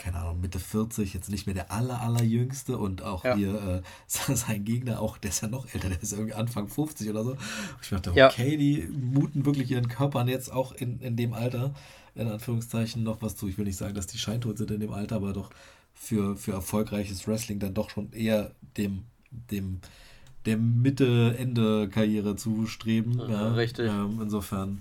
keine 0.00 0.16
Ahnung, 0.16 0.40
Mitte 0.40 0.58
40, 0.58 1.12
jetzt 1.12 1.28
nicht 1.28 1.46
mehr 1.46 1.54
der 1.54 1.70
aller, 1.70 2.00
allerjüngste 2.00 2.78
und 2.78 3.02
auch 3.02 3.22
ja. 3.22 3.36
hier 3.36 3.82
äh, 3.82 3.82
sein 4.34 4.64
Gegner, 4.64 5.00
auch 5.00 5.18
der 5.18 5.30
ist 5.30 5.42
ja 5.42 5.48
noch 5.48 5.66
älter, 5.72 5.90
der 5.90 6.02
ist 6.02 6.12
irgendwie 6.12 6.32
Anfang 6.32 6.68
50 6.68 7.10
oder 7.10 7.22
so. 7.22 7.36
Ich 7.82 7.90
dachte, 7.90 8.10
okay, 8.10 8.50
ja. 8.50 8.56
die 8.56 8.88
muten 8.90 9.44
wirklich 9.44 9.70
ihren 9.70 9.88
Körpern 9.88 10.26
jetzt 10.26 10.50
auch 10.50 10.72
in, 10.72 11.00
in 11.00 11.16
dem 11.16 11.34
Alter, 11.34 11.74
in 12.14 12.28
Anführungszeichen, 12.28 13.02
noch 13.02 13.20
was 13.20 13.36
zu. 13.36 13.46
Ich 13.46 13.58
will 13.58 13.66
nicht 13.66 13.76
sagen, 13.76 13.94
dass 13.94 14.06
die 14.06 14.18
scheintot 14.18 14.56
sind 14.56 14.70
in 14.70 14.80
dem 14.80 14.92
Alter, 14.92 15.16
aber 15.16 15.34
doch 15.34 15.50
für, 15.92 16.34
für 16.34 16.52
erfolgreiches 16.52 17.28
Wrestling 17.28 17.58
dann 17.58 17.74
doch 17.74 17.90
schon 17.90 18.10
eher 18.12 18.52
dem, 18.78 19.04
dem 19.30 19.80
der 20.46 20.56
Mitte-Ende-Karriere 20.56 22.36
zustreben. 22.36 23.18
Ja, 23.18 23.28
ja, 23.28 23.48
richtig. 23.52 23.90
Ähm, 23.90 24.18
insofern 24.22 24.80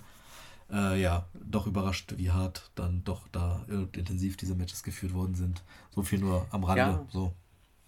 äh, 0.72 1.02
ja, 1.02 1.28
doch 1.34 1.68
überrascht, 1.68 2.14
wie 2.18 2.32
hart 2.32 2.72
dann 2.76 3.04
doch 3.04 3.28
da 3.32 3.66
intensiv 3.94 4.38
diese 4.38 4.56
Matches 4.56 4.84
geführt 4.84 5.14
worden 5.14 5.36
sind. 5.36 5.64
So 5.92 6.04
viel 6.04 6.20
nur 6.20 6.46
am 6.52 6.64
Rande. 6.64 6.82
Ja. 6.82 7.06
So. 7.10 7.34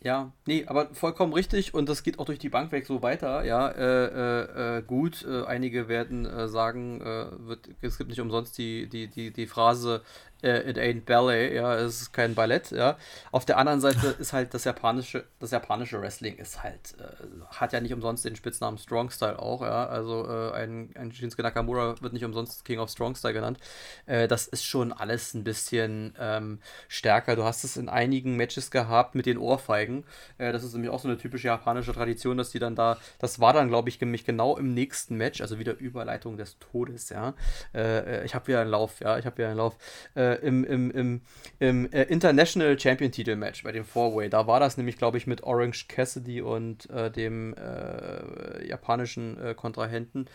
Ja, 0.03 0.31
nee, 0.47 0.65
aber 0.65 0.87
vollkommen 0.95 1.31
richtig 1.31 1.75
und 1.75 1.87
das 1.87 2.01
geht 2.01 2.17
auch 2.17 2.25
durch 2.25 2.39
die 2.39 2.49
Bank 2.49 2.71
weg 2.71 2.87
so 2.87 3.03
weiter. 3.03 3.45
Ja, 3.45 3.69
äh, 3.69 4.05
äh, 4.05 4.77
äh 4.77 4.81
gut, 4.81 5.23
äh, 5.23 5.45
einige 5.45 5.87
werden 5.87 6.25
äh, 6.25 6.47
sagen, 6.47 7.01
äh, 7.01 7.27
wird, 7.37 7.69
es 7.81 7.99
gibt 7.99 8.09
nicht 8.09 8.19
umsonst 8.19 8.57
die, 8.57 8.89
die, 8.89 9.07
die, 9.07 9.31
die 9.31 9.45
Phrase, 9.45 10.01
äh, 10.43 10.69
it 10.69 10.77
ain't 10.77 11.05
ballet, 11.05 11.53
ja, 11.53 11.75
es 11.75 12.01
ist 12.01 12.13
kein 12.13 12.35
Ballett, 12.35 12.71
ja. 12.71 12.97
Auf 13.31 13.45
der 13.45 13.57
anderen 13.57 13.81
Seite 13.81 14.07
ist 14.19 14.33
halt 14.33 14.53
das 14.53 14.63
japanische, 14.63 15.25
das 15.39 15.51
japanische 15.51 16.01
Wrestling 16.01 16.37
ist 16.37 16.63
halt, 16.63 16.95
äh, 16.99 17.55
hat 17.55 17.73
ja 17.73 17.79
nicht 17.79 17.93
umsonst 17.93 18.25
den 18.25 18.35
Spitznamen 18.35 18.77
Strong 18.77 19.11
Style 19.11 19.39
auch, 19.39 19.61
ja. 19.61 19.87
Also 19.87 20.27
äh, 20.27 20.51
ein, 20.53 20.89
ein 20.95 21.11
Shinsuke 21.11 21.43
Nakamura 21.43 21.95
wird 22.01 22.13
nicht 22.13 22.25
umsonst 22.25 22.65
King 22.65 22.79
of 22.79 22.89
Strong 22.89 23.15
Style 23.15 23.33
genannt. 23.33 23.59
Äh, 24.05 24.27
das 24.27 24.47
ist 24.47 24.65
schon 24.65 24.91
alles 24.91 25.33
ein 25.33 25.43
bisschen 25.43 26.13
ähm, 26.19 26.59
stärker. 26.87 27.35
Du 27.35 27.43
hast 27.43 27.63
es 27.63 27.77
in 27.77 27.89
einigen 27.89 28.35
Matches 28.35 28.71
gehabt 28.71 29.15
mit 29.15 29.25
den 29.25 29.37
Ohrfeigen. 29.37 30.03
Äh, 30.37 30.51
das 30.51 30.63
ist 30.63 30.73
nämlich 30.73 30.91
auch 30.91 30.99
so 30.99 31.07
eine 31.07 31.17
typische 31.17 31.47
japanische 31.47 31.93
Tradition, 31.93 32.37
dass 32.37 32.51
die 32.51 32.59
dann 32.59 32.75
da, 32.75 32.97
das 33.19 33.39
war 33.39 33.53
dann, 33.53 33.67
glaube 33.67 33.89
ich, 33.89 33.99
nämlich 33.99 34.25
genau 34.25 34.57
im 34.57 34.73
nächsten 34.73 35.15
Match, 35.15 35.41
also 35.41 35.59
wieder 35.59 35.77
Überleitung 35.77 36.37
des 36.37 36.57
Todes, 36.59 37.09
ja. 37.09 37.33
Äh, 37.73 38.25
ich 38.25 38.35
habe 38.35 38.47
wieder 38.47 38.61
einen 38.61 38.71
Lauf, 38.71 38.99
ja, 38.99 39.17
ich 39.17 39.25
habe 39.25 39.37
wieder 39.37 39.49
einen 39.49 39.57
Lauf. 39.57 39.75
Äh, 40.15 40.30
äh, 40.31 40.45
im, 40.45 40.63
im, 40.63 40.91
im, 40.91 41.21
im 41.59 41.91
äh, 41.91 42.03
International 42.03 42.79
Champion 42.79 43.11
Titel 43.11 43.35
Match 43.35 43.63
bei 43.63 43.71
dem 43.71 43.85
Four-Way. 43.85 44.29
Da 44.29 44.47
war 44.47 44.59
das 44.59 44.77
nämlich, 44.77 44.97
glaube 44.97 45.17
ich, 45.17 45.27
mit 45.27 45.43
Orange 45.43 45.87
Cassidy 45.87 46.41
und 46.41 46.89
äh, 46.89 47.11
dem 47.11 47.53
äh, 47.55 48.67
japanischen 48.67 49.39
äh, 49.39 49.53
Kontrahenten, 49.53 50.25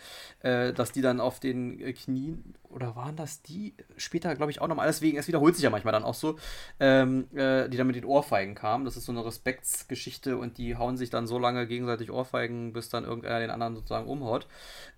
äh, 0.41 0.73
dass 0.73 0.91
die 0.91 1.01
dann 1.01 1.19
auf 1.19 1.39
den 1.39 1.77
Knien, 1.93 2.55
oder 2.77 2.95
waren 2.95 3.15
das 3.15 3.41
die? 3.41 3.73
Später, 3.97 4.35
glaube 4.35 4.51
ich, 4.51 4.61
auch 4.61 4.67
nochmal. 4.67 4.87
Deswegen, 4.87 5.17
es 5.17 5.27
wiederholt 5.27 5.55
sich 5.55 5.63
ja 5.63 5.69
manchmal 5.69 5.91
dann 5.91 6.03
auch 6.03 6.13
so, 6.13 6.37
ähm, 6.79 7.27
die 7.31 7.75
dann 7.75 7.87
mit 7.87 7.95
den 7.95 8.05
Ohrfeigen 8.05 8.55
kamen. 8.55 8.85
Das 8.85 8.95
ist 8.95 9.05
so 9.05 9.11
eine 9.11 9.25
Respektsgeschichte 9.25 10.37
und 10.37 10.57
die 10.57 10.75
hauen 10.75 10.95
sich 10.95 11.09
dann 11.09 11.25
so 11.25 11.39
lange 11.39 11.67
gegenseitig 11.67 12.11
Ohrfeigen, 12.11 12.71
bis 12.73 12.89
dann 12.89 13.03
irgendeiner 13.03 13.39
den 13.39 13.49
anderen 13.49 13.75
sozusagen 13.75 14.07
umhaut. 14.07 14.47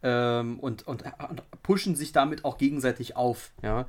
Ähm, 0.04 0.60
und, 0.60 0.88
und, 0.88 1.04
und 1.30 1.44
pushen 1.64 1.96
sich 1.96 2.12
damit 2.12 2.46
auch 2.46 2.58
gegenseitig 2.58 3.16
auf. 3.16 3.52
Ja? 3.64 3.86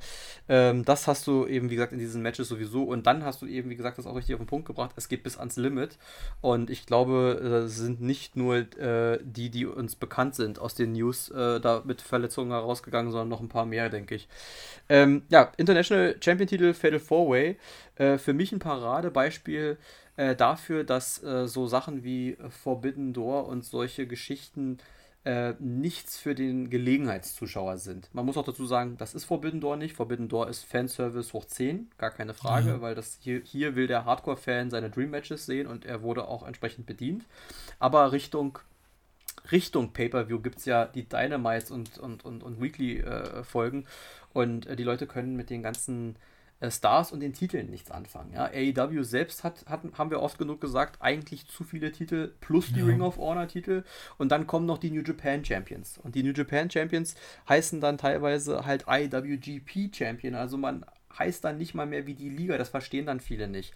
Ähm, 0.47 0.85
das 0.85 1.07
hast 1.07 1.27
du 1.27 1.45
eben, 1.45 1.69
wie 1.69 1.75
gesagt, 1.75 1.93
in 1.93 1.99
diesen 1.99 2.21
Matches 2.21 2.47
sowieso. 2.47 2.83
Und 2.83 3.07
dann 3.07 3.25
hast 3.25 3.41
du 3.41 3.45
eben, 3.45 3.69
wie 3.69 3.75
gesagt, 3.75 3.97
das 3.97 4.07
auch 4.07 4.15
richtig 4.15 4.35
auf 4.35 4.41
den 4.41 4.47
Punkt 4.47 4.67
gebracht. 4.67 4.91
Es 4.95 5.09
geht 5.09 5.23
bis 5.23 5.37
ans 5.37 5.57
Limit. 5.57 5.97
Und 6.41 6.69
ich 6.69 6.85
glaube, 6.85 7.65
es 7.65 7.73
äh, 7.73 7.83
sind 7.83 8.01
nicht 8.01 8.35
nur 8.35 8.55
äh, 8.55 9.19
die, 9.23 9.49
die 9.49 9.65
uns 9.65 9.95
bekannt 9.95 10.35
sind 10.35 10.59
aus 10.59 10.75
den 10.75 10.93
News, 10.93 11.29
äh, 11.29 11.59
da 11.59 11.81
mit 11.85 12.01
Verletzungen 12.01 12.51
herausgegangen, 12.51 13.11
sondern 13.11 13.29
noch 13.29 13.41
ein 13.41 13.49
paar 13.49 13.65
mehr, 13.65 13.80
denke 13.89 14.15
ich. 14.15 14.27
Ähm, 14.89 15.23
ja, 15.29 15.51
International 15.57 16.15
Champion-Titel 16.19 16.73
Fatal 16.73 16.99
4-Way. 16.99 17.57
Äh, 17.95 18.17
für 18.17 18.33
mich 18.33 18.51
ein 18.51 18.59
Paradebeispiel 18.59 19.77
äh, 20.17 20.35
dafür, 20.35 20.83
dass 20.83 21.23
äh, 21.23 21.47
so 21.47 21.67
Sachen 21.67 22.03
wie 22.03 22.37
Forbidden 22.49 23.13
Door 23.13 23.47
und 23.47 23.63
solche 23.63 24.07
Geschichten 24.07 24.79
äh, 25.23 25.53
nichts 25.59 26.17
für 26.17 26.33
den 26.33 26.69
Gelegenheitszuschauer 26.69 27.77
sind. 27.77 28.09
Man 28.13 28.25
muss 28.25 28.37
auch 28.37 28.45
dazu 28.45 28.65
sagen, 28.65 28.97
das 28.97 29.13
ist 29.13 29.25
Forbidden 29.25 29.61
Door 29.61 29.77
nicht. 29.77 29.95
Forbidden 29.95 30.27
Door 30.29 30.49
ist 30.49 30.63
Fanservice 30.63 31.33
hoch 31.33 31.45
10, 31.45 31.91
gar 31.97 32.09
keine 32.09 32.33
Frage, 32.33 32.69
ja. 32.69 32.81
weil 32.81 32.95
das 32.95 33.19
hier, 33.21 33.41
hier 33.43 33.75
will 33.75 33.85
der 33.87 34.05
Hardcore-Fan 34.05 34.71
seine 34.71 34.89
Dream 34.89 35.11
Matches 35.11 35.45
sehen 35.45 35.67
und 35.67 35.85
er 35.85 36.01
wurde 36.01 36.27
auch 36.27 36.45
entsprechend 36.45 36.87
bedient. 36.87 37.25
Aber 37.77 38.11
Richtung 38.11 38.57
Richtung 39.51 39.93
Pay-Per-View 39.93 40.39
gibt 40.39 40.59
es 40.59 40.65
ja 40.65 40.85
die 40.85 41.07
Dynamites 41.07 41.71
und, 41.71 41.97
und, 41.97 42.25
und, 42.25 42.43
und 42.43 42.61
Weekly-Folgen 42.61 43.83
äh, 43.83 43.85
und 44.33 44.65
äh, 44.67 44.75
die 44.75 44.83
Leute 44.83 45.07
können 45.07 45.35
mit 45.35 45.49
den 45.49 45.63
ganzen 45.63 46.15
äh, 46.61 46.69
Stars 46.69 47.11
und 47.11 47.19
den 47.19 47.33
Titeln 47.33 47.69
nichts 47.69 47.91
anfangen. 47.91 48.33
Ja? 48.33 48.45
AEW 48.45 49.03
selbst 49.03 49.43
hat, 49.43 49.65
hat, 49.67 49.81
haben 49.97 50.11
wir 50.11 50.21
oft 50.21 50.37
genug 50.37 50.61
gesagt, 50.61 51.01
eigentlich 51.01 51.47
zu 51.47 51.63
viele 51.63 51.91
Titel 51.91 52.31
plus 52.39 52.71
die 52.71 52.79
ja. 52.79 52.85
Ring 52.85 53.01
of 53.01 53.17
Honor 53.17 53.47
Titel 53.47 53.83
und 54.17 54.31
dann 54.31 54.47
kommen 54.47 54.65
noch 54.65 54.77
die 54.77 54.91
New 54.91 55.01
Japan 55.01 55.43
Champions. 55.43 55.97
Und 55.97 56.15
die 56.15 56.23
New 56.23 56.33
Japan 56.33 56.69
Champions 56.69 57.15
heißen 57.49 57.81
dann 57.81 57.97
teilweise 57.97 58.65
halt 58.65 58.85
IWGP 58.87 59.93
Champion. 59.93 60.35
Also 60.35 60.57
man 60.57 60.85
heißt 61.17 61.43
dann 61.43 61.57
nicht 61.57 61.73
mal 61.73 61.85
mehr 61.85 62.05
wie 62.07 62.13
die 62.13 62.29
Liga, 62.29 62.57
das 62.57 62.69
verstehen 62.69 63.05
dann 63.05 63.19
viele 63.19 63.47
nicht. 63.47 63.73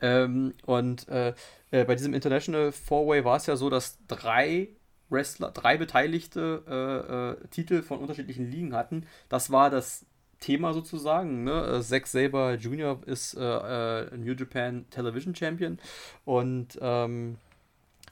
Ähm, 0.00 0.54
und 0.66 1.08
äh, 1.08 1.34
äh, 1.70 1.84
bei 1.84 1.94
diesem 1.94 2.14
International 2.14 2.70
Four-Way 2.70 3.24
war 3.24 3.36
es 3.38 3.46
ja 3.46 3.56
so, 3.56 3.70
dass 3.70 3.98
drei 4.06 4.68
Wrestler, 5.08 5.50
drei 5.50 5.76
beteiligte 5.76 6.62
äh, 6.68 7.44
äh, 7.44 7.48
Titel 7.48 7.82
von 7.82 7.98
unterschiedlichen 7.98 8.50
Ligen 8.50 8.74
hatten. 8.74 9.06
Das 9.28 9.50
war 9.50 9.70
das 9.70 10.04
Thema 10.40 10.74
sozusagen. 10.74 11.44
Ne? 11.44 11.78
Äh, 11.78 11.82
Zack 11.82 12.06
Saber 12.06 12.54
Jr. 12.54 12.98
ist 13.06 13.34
äh, 13.34 14.16
New 14.16 14.32
Japan 14.32 14.86
Television 14.90 15.34
Champion 15.34 15.78
und 16.24 16.78
ähm, 16.80 17.38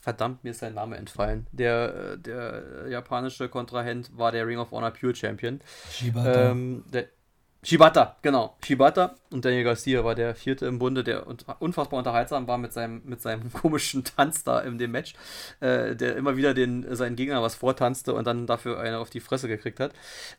verdammt, 0.00 0.44
mir 0.44 0.50
ist 0.50 0.60
sein 0.60 0.74
Name 0.74 0.96
entfallen. 0.96 1.46
Der, 1.52 2.16
der 2.18 2.88
japanische 2.88 3.48
Kontrahent 3.48 4.16
war 4.16 4.32
der 4.32 4.46
Ring 4.46 4.58
of 4.58 4.70
Honor 4.70 4.90
Pure 4.90 5.14
Champion. 5.14 5.60
Shibata. 5.90 6.50
Ähm, 6.50 6.84
der, 6.92 7.08
Shibata, 7.64 8.16
genau. 8.20 8.56
Shibata 8.62 9.16
und 9.30 9.44
Daniel 9.44 9.64
Garcia 9.64 10.04
war 10.04 10.14
der 10.14 10.34
vierte 10.34 10.66
im 10.66 10.78
Bunde, 10.78 11.02
der 11.02 11.26
unfassbar 11.60 11.98
unterhaltsam 11.98 12.46
war 12.46 12.58
mit 12.58 12.72
seinem, 12.72 13.02
mit 13.04 13.22
seinem 13.22 13.52
komischen 13.52 14.04
Tanz 14.04 14.44
da 14.44 14.60
in 14.60 14.76
dem 14.78 14.90
Match, 14.90 15.14
äh, 15.60 15.96
der 15.96 16.16
immer 16.16 16.36
wieder 16.36 16.52
den, 16.52 16.94
seinen 16.94 17.16
Gegner 17.16 17.42
was 17.42 17.54
vortanzte 17.54 18.14
und 18.14 18.26
dann 18.26 18.46
dafür 18.46 18.78
eine 18.80 18.98
auf 18.98 19.08
die 19.08 19.20
Fresse 19.20 19.48
gekriegt 19.48 19.80
hat. 19.80 19.92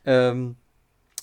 Ähm, 0.04 0.56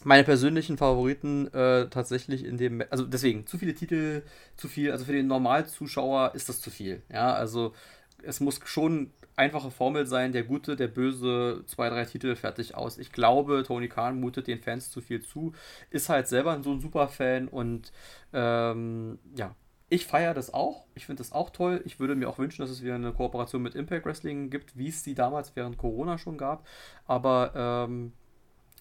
meine 0.04 0.26
persönlichen 0.26 0.78
Favoriten 0.78 1.48
äh, 1.54 1.88
tatsächlich 1.90 2.44
in 2.44 2.58
dem, 2.58 2.84
also 2.90 3.06
deswegen, 3.06 3.48
zu 3.48 3.58
viele 3.58 3.74
Titel, 3.74 4.24
zu 4.58 4.68
viel, 4.68 4.92
also 4.92 5.06
für 5.06 5.14
den 5.14 5.28
Normalzuschauer 5.28 6.36
ist 6.36 6.50
das 6.50 6.60
zu 6.60 6.70
viel. 6.70 7.02
Ja, 7.10 7.34
also 7.34 7.74
es 8.22 8.42
muss 8.42 8.60
schon 8.66 9.12
einfache 9.36 9.72
Formel 9.72 10.06
sein, 10.06 10.32
der 10.32 10.44
gute, 10.44 10.76
der 10.76 10.88
böse, 10.88 11.64
zwei, 11.66 11.90
drei 11.90 12.06
Titel 12.06 12.36
fertig 12.36 12.76
aus. 12.76 12.98
Ich 12.98 13.12
glaube, 13.12 13.64
Tony 13.66 13.88
Khan 13.88 14.20
mutet 14.20 14.48
den 14.48 14.60
Fans 14.60 14.92
zu 14.92 15.02
viel 15.02 15.22
zu, 15.22 15.54
ist 15.90 16.10
halt 16.10 16.28
selber 16.28 16.62
so 16.62 16.72
ein 16.72 16.80
Superfan 16.80 17.48
und 17.48 17.92
ähm, 18.34 19.20
ja, 19.36 19.56
ich 19.90 20.08
feiere 20.08 20.34
das 20.34 20.54
auch. 20.54 20.86
Ich 20.96 21.06
finde 21.06 21.22
das 21.22 21.32
auch 21.32 21.52
toll. 21.52 21.82
Ich 21.86 22.00
würde 22.00 22.16
mir 22.16 22.28
auch 22.28 22.40
wünschen, 22.40 22.62
dass 22.64 22.72
es 22.72 22.82
wieder 22.82 22.96
eine 22.96 23.14
Kooperation 23.14 23.62
mit 23.62 23.76
Impact 23.76 24.06
Wrestling 24.06 24.50
gibt, 24.50 24.76
wie 24.78 24.88
es 24.88 25.04
die 25.04 25.14
damals 25.14 25.56
während 25.56 25.78
Corona 25.78 26.18
schon 26.18 26.38
gab. 26.38 26.66
Aber 27.06 27.52
ähm, 27.88 28.14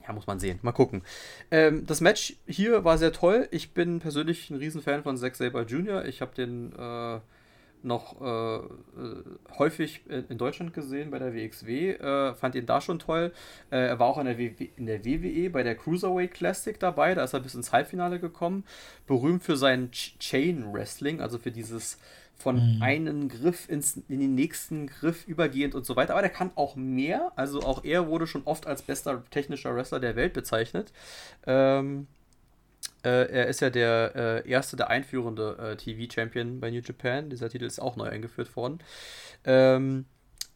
ja, 0.06 0.12
muss 0.12 0.26
man 0.26 0.38
sehen. 0.38 0.58
Mal 0.62 0.72
gucken. 0.72 1.02
Ähm, 1.50 1.84
das 1.86 2.00
Match 2.00 2.36
hier 2.46 2.84
war 2.84 2.98
sehr 2.98 3.12
toll. 3.12 3.46
Ich 3.50 3.74
bin 3.74 4.00
persönlich 4.00 4.48
ein 4.50 4.56
Riesenfan 4.56 5.02
von 5.02 5.16
Zack 5.16 5.36
Saber 5.36 5.64
Jr. 5.64 6.04
Ich 6.06 6.20
habe 6.22 6.34
den 6.34 6.72
äh, 6.72 7.20
noch 7.84 8.20
äh, 8.20 8.56
äh 8.56 8.60
häufig 9.58 10.02
in 10.06 10.38
Deutschland 10.38 10.74
gesehen 10.74 11.10
bei 11.10 11.18
der 11.18 11.34
WXW. 11.34 11.92
Äh, 11.92 12.34
fand 12.34 12.54
ihn 12.54 12.66
da 12.66 12.80
schon 12.80 12.98
toll. 12.98 13.32
Äh, 13.70 13.88
er 13.88 13.98
war 13.98 14.08
auch 14.08 14.18
in 14.18 14.26
der, 14.26 14.38
in 14.38 14.86
der, 14.86 15.04
WWE 15.04 15.50
bei 15.50 15.62
der 15.62 15.74
Cruiserweight 15.74 16.32
Classic 16.32 16.78
dabei. 16.78 17.14
Da 17.14 17.24
ist 17.24 17.32
er 17.32 17.40
bis 17.40 17.54
ins 17.54 17.72
Halbfinale 17.72 18.20
gekommen. 18.20 18.64
Berühmt 19.06 19.42
für 19.42 19.56
sein 19.56 19.90
Ch 19.90 20.18
Chain 20.18 20.72
Wrestling, 20.72 21.20
also 21.20 21.38
für 21.38 21.50
dieses 21.50 21.98
von 22.42 22.76
mhm. 22.76 22.82
einem 22.82 23.28
Griff 23.28 23.68
ins, 23.68 24.02
in 24.08 24.20
den 24.20 24.34
nächsten 24.34 24.88
Griff 24.88 25.26
übergehend 25.26 25.74
und 25.74 25.86
so 25.86 25.96
weiter. 25.96 26.12
Aber 26.12 26.22
der 26.22 26.30
kann 26.30 26.50
auch 26.56 26.76
mehr. 26.76 27.32
Also 27.36 27.60
auch 27.62 27.84
er 27.84 28.08
wurde 28.08 28.26
schon 28.26 28.42
oft 28.44 28.66
als 28.66 28.82
bester 28.82 29.22
technischer 29.30 29.74
Wrestler 29.74 30.00
der 30.00 30.16
Welt 30.16 30.32
bezeichnet. 30.32 30.92
Ähm, 31.46 32.08
äh, 33.04 33.30
er 33.30 33.46
ist 33.48 33.60
ja 33.60 33.70
der 33.70 34.12
äh, 34.14 34.48
erste, 34.48 34.76
der 34.76 34.90
einführende 34.90 35.56
äh, 35.58 35.76
TV-Champion 35.76 36.60
bei 36.60 36.70
New 36.70 36.80
Japan. 36.80 37.30
Dieser 37.30 37.48
Titel 37.48 37.64
ist 37.64 37.80
auch 37.80 37.96
neu 37.96 38.08
eingeführt 38.08 38.54
worden. 38.56 38.78
Ähm, 39.44 40.06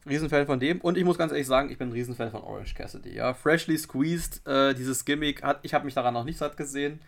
Riesenfan 0.08 0.46
von 0.46 0.60
dem. 0.60 0.80
Und 0.80 0.96
ich 0.96 1.04
muss 1.04 1.18
ganz 1.18 1.32
ehrlich 1.32 1.48
sagen, 1.48 1.70
ich 1.70 1.78
bin 1.78 1.88
ein 1.88 1.92
Riesenfan 1.92 2.30
von 2.30 2.42
Orange 2.42 2.74
Cassidy. 2.74 3.14
Ja, 3.14 3.34
freshly 3.34 3.76
squeezed, 3.76 4.46
äh, 4.46 4.74
dieses 4.74 5.04
Gimmick, 5.04 5.42
hat, 5.42 5.60
ich 5.62 5.74
habe 5.74 5.84
mich 5.84 5.94
daran 5.94 6.14
noch 6.14 6.24
nicht 6.24 6.38
satt 6.38 6.56
gesehen 6.56 7.00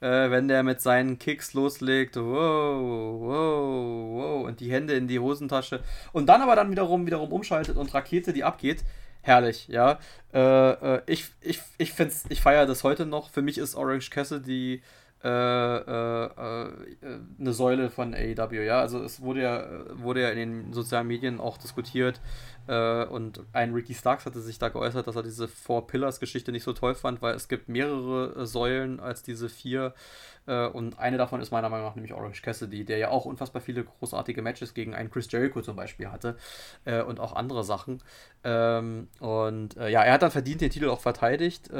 äh, 0.00 0.30
wenn 0.30 0.48
der 0.48 0.62
mit 0.62 0.80
seinen 0.80 1.18
Kicks 1.18 1.54
loslegt, 1.54 2.16
wow, 2.16 3.20
wow, 3.20 4.06
wow, 4.12 4.46
und 4.46 4.60
die 4.60 4.70
Hände 4.70 4.94
in 4.94 5.08
die 5.08 5.18
Hosentasche 5.18 5.80
und 6.12 6.26
dann 6.26 6.42
aber 6.42 6.56
dann 6.56 6.70
wiederum 6.70 7.06
wiederum 7.06 7.32
umschaltet 7.32 7.76
und 7.76 7.92
Rakete, 7.94 8.32
die 8.32 8.44
abgeht. 8.44 8.84
Herrlich, 9.24 9.68
ja. 9.68 9.98
Äh, 10.34 10.38
äh 10.96 11.02
ich 11.06 11.30
ich, 11.40 11.60
ich, 11.78 11.94
ich 12.28 12.40
feiere 12.42 12.66
das 12.66 12.84
heute 12.84 13.06
noch. 13.06 13.30
Für 13.30 13.40
mich 13.40 13.56
ist 13.56 13.74
Orange 13.74 14.10
Cassidy 14.10 14.82
äh, 15.24 15.28
äh, 15.28 16.24
äh, 16.26 16.70
eine 17.40 17.52
Säule 17.54 17.88
von 17.88 18.12
AEW, 18.12 18.62
ja. 18.62 18.80
Also 18.80 19.02
es 19.02 19.22
wurde 19.22 19.40
ja, 19.40 19.66
wurde 19.94 20.20
ja 20.20 20.28
in 20.28 20.36
den 20.36 20.72
sozialen 20.74 21.06
Medien 21.06 21.40
auch 21.40 21.56
diskutiert 21.56 22.20
äh, 22.66 23.06
und 23.06 23.40
ein 23.54 23.72
Ricky 23.72 23.94
Starks 23.94 24.26
hatte 24.26 24.40
sich 24.42 24.58
da 24.58 24.68
geäußert, 24.68 25.06
dass 25.06 25.16
er 25.16 25.22
diese 25.22 25.48
Four 25.48 25.86
Pillars 25.86 26.20
Geschichte 26.20 26.52
nicht 26.52 26.64
so 26.64 26.74
toll 26.74 26.94
fand, 26.94 27.22
weil 27.22 27.34
es 27.34 27.48
gibt 27.48 27.70
mehrere 27.70 28.46
Säulen 28.46 29.00
als 29.00 29.22
diese 29.22 29.48
vier 29.48 29.86
äh, 29.86 30.33
und 30.46 30.98
eine 30.98 31.16
davon 31.16 31.40
ist 31.40 31.50
meiner 31.50 31.68
Meinung 31.68 31.86
nach 31.86 31.94
nämlich 31.94 32.12
Orange 32.12 32.42
Cassidy, 32.42 32.84
der 32.84 32.98
ja 32.98 33.08
auch 33.08 33.24
unfassbar 33.24 33.62
viele 33.62 33.84
großartige 33.84 34.42
Matches 34.42 34.74
gegen 34.74 34.94
einen 34.94 35.10
Chris 35.10 35.30
Jericho 35.30 35.62
zum 35.62 35.76
Beispiel 35.76 36.10
hatte 36.10 36.36
und 36.84 37.18
auch 37.20 37.34
andere 37.34 37.64
Sachen. 37.64 38.02
Ähm, 38.42 39.08
und 39.20 39.74
ja, 39.74 40.02
er 40.02 40.12
hat 40.12 40.22
dann 40.22 40.30
verdient 40.30 40.60
den 40.60 40.70
Titel 40.70 40.88
auch 40.90 41.00
verteidigt 41.00 41.70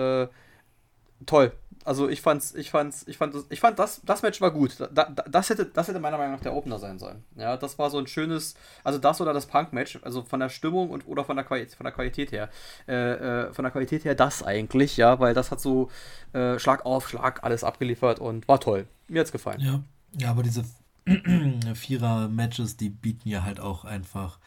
toll. 1.27 1.53
Also 1.85 2.09
ich 2.09 2.23
fand's, 2.23 2.55
ich 2.55 2.71
fand's, 2.71 3.05
ich 3.07 3.19
fand, 3.19 3.35
ich 3.51 3.61
fand 3.61 3.79
das, 3.79 4.01
das 4.05 4.23
Match 4.23 4.41
war 4.41 4.51
gut. 4.51 4.77
Da, 4.81 5.05
das 5.05 5.51
hätte, 5.51 5.67
das 5.67 5.87
hätte 5.89 6.01
meiner 6.01 6.17
Meinung 6.17 6.33
nach 6.33 6.41
der 6.41 6.55
Opener 6.55 6.79
sein 6.79 6.99
sollen. 6.99 7.23
Ja, 7.37 7.59
das 7.59 7.79
war 7.79 7.91
so 7.91 7.99
ein 7.99 8.07
schönes, 8.07 8.55
also 8.83 8.99
das 8.99 9.21
oder 9.21 9.35
das 9.35 9.47
Punk-Match, 9.47 9.99
also 10.03 10.23
von 10.23 10.41
der 10.41 10.49
Stimmung 10.49 10.89
und 10.89 11.07
oder 11.07 11.25
von 11.25 11.37
der 11.37 11.45
Qualität, 11.45 11.75
von 11.75 11.85
der 11.85 11.93
Qualität 11.93 12.33
her, 12.33 12.49
äh, 12.89 12.95
äh, 12.95 13.53
von 13.53 13.65
der 13.65 13.73
Qualität 13.73 14.05
her 14.07 14.15
das 14.15 14.43
eigentlich, 14.43 14.97
ja, 14.97 15.21
weil 15.21 15.35
das 15.35 15.51
hat 15.51 15.61
so 15.61 15.91
äh, 16.33 16.59
Schlag 16.59 16.87
auf 16.87 17.09
Schlag 17.09 17.45
alles 17.45 17.65
abgeliefert 17.65 18.19
und 18.19 18.49
war 18.49 18.61
toll. 18.61 18.87
Mir 19.09 19.21
hat's 19.21 19.33
gefallen. 19.33 19.61
Ja, 19.61 19.83
ja, 20.17 20.31
aber 20.31 20.43
diese 20.43 20.65
Vierer-Matches, 21.75 22.79
die 22.79 22.89
bieten 22.89 23.29
ja 23.29 23.43
halt 23.43 23.61
auch 23.61 23.85
einfach 23.85 24.39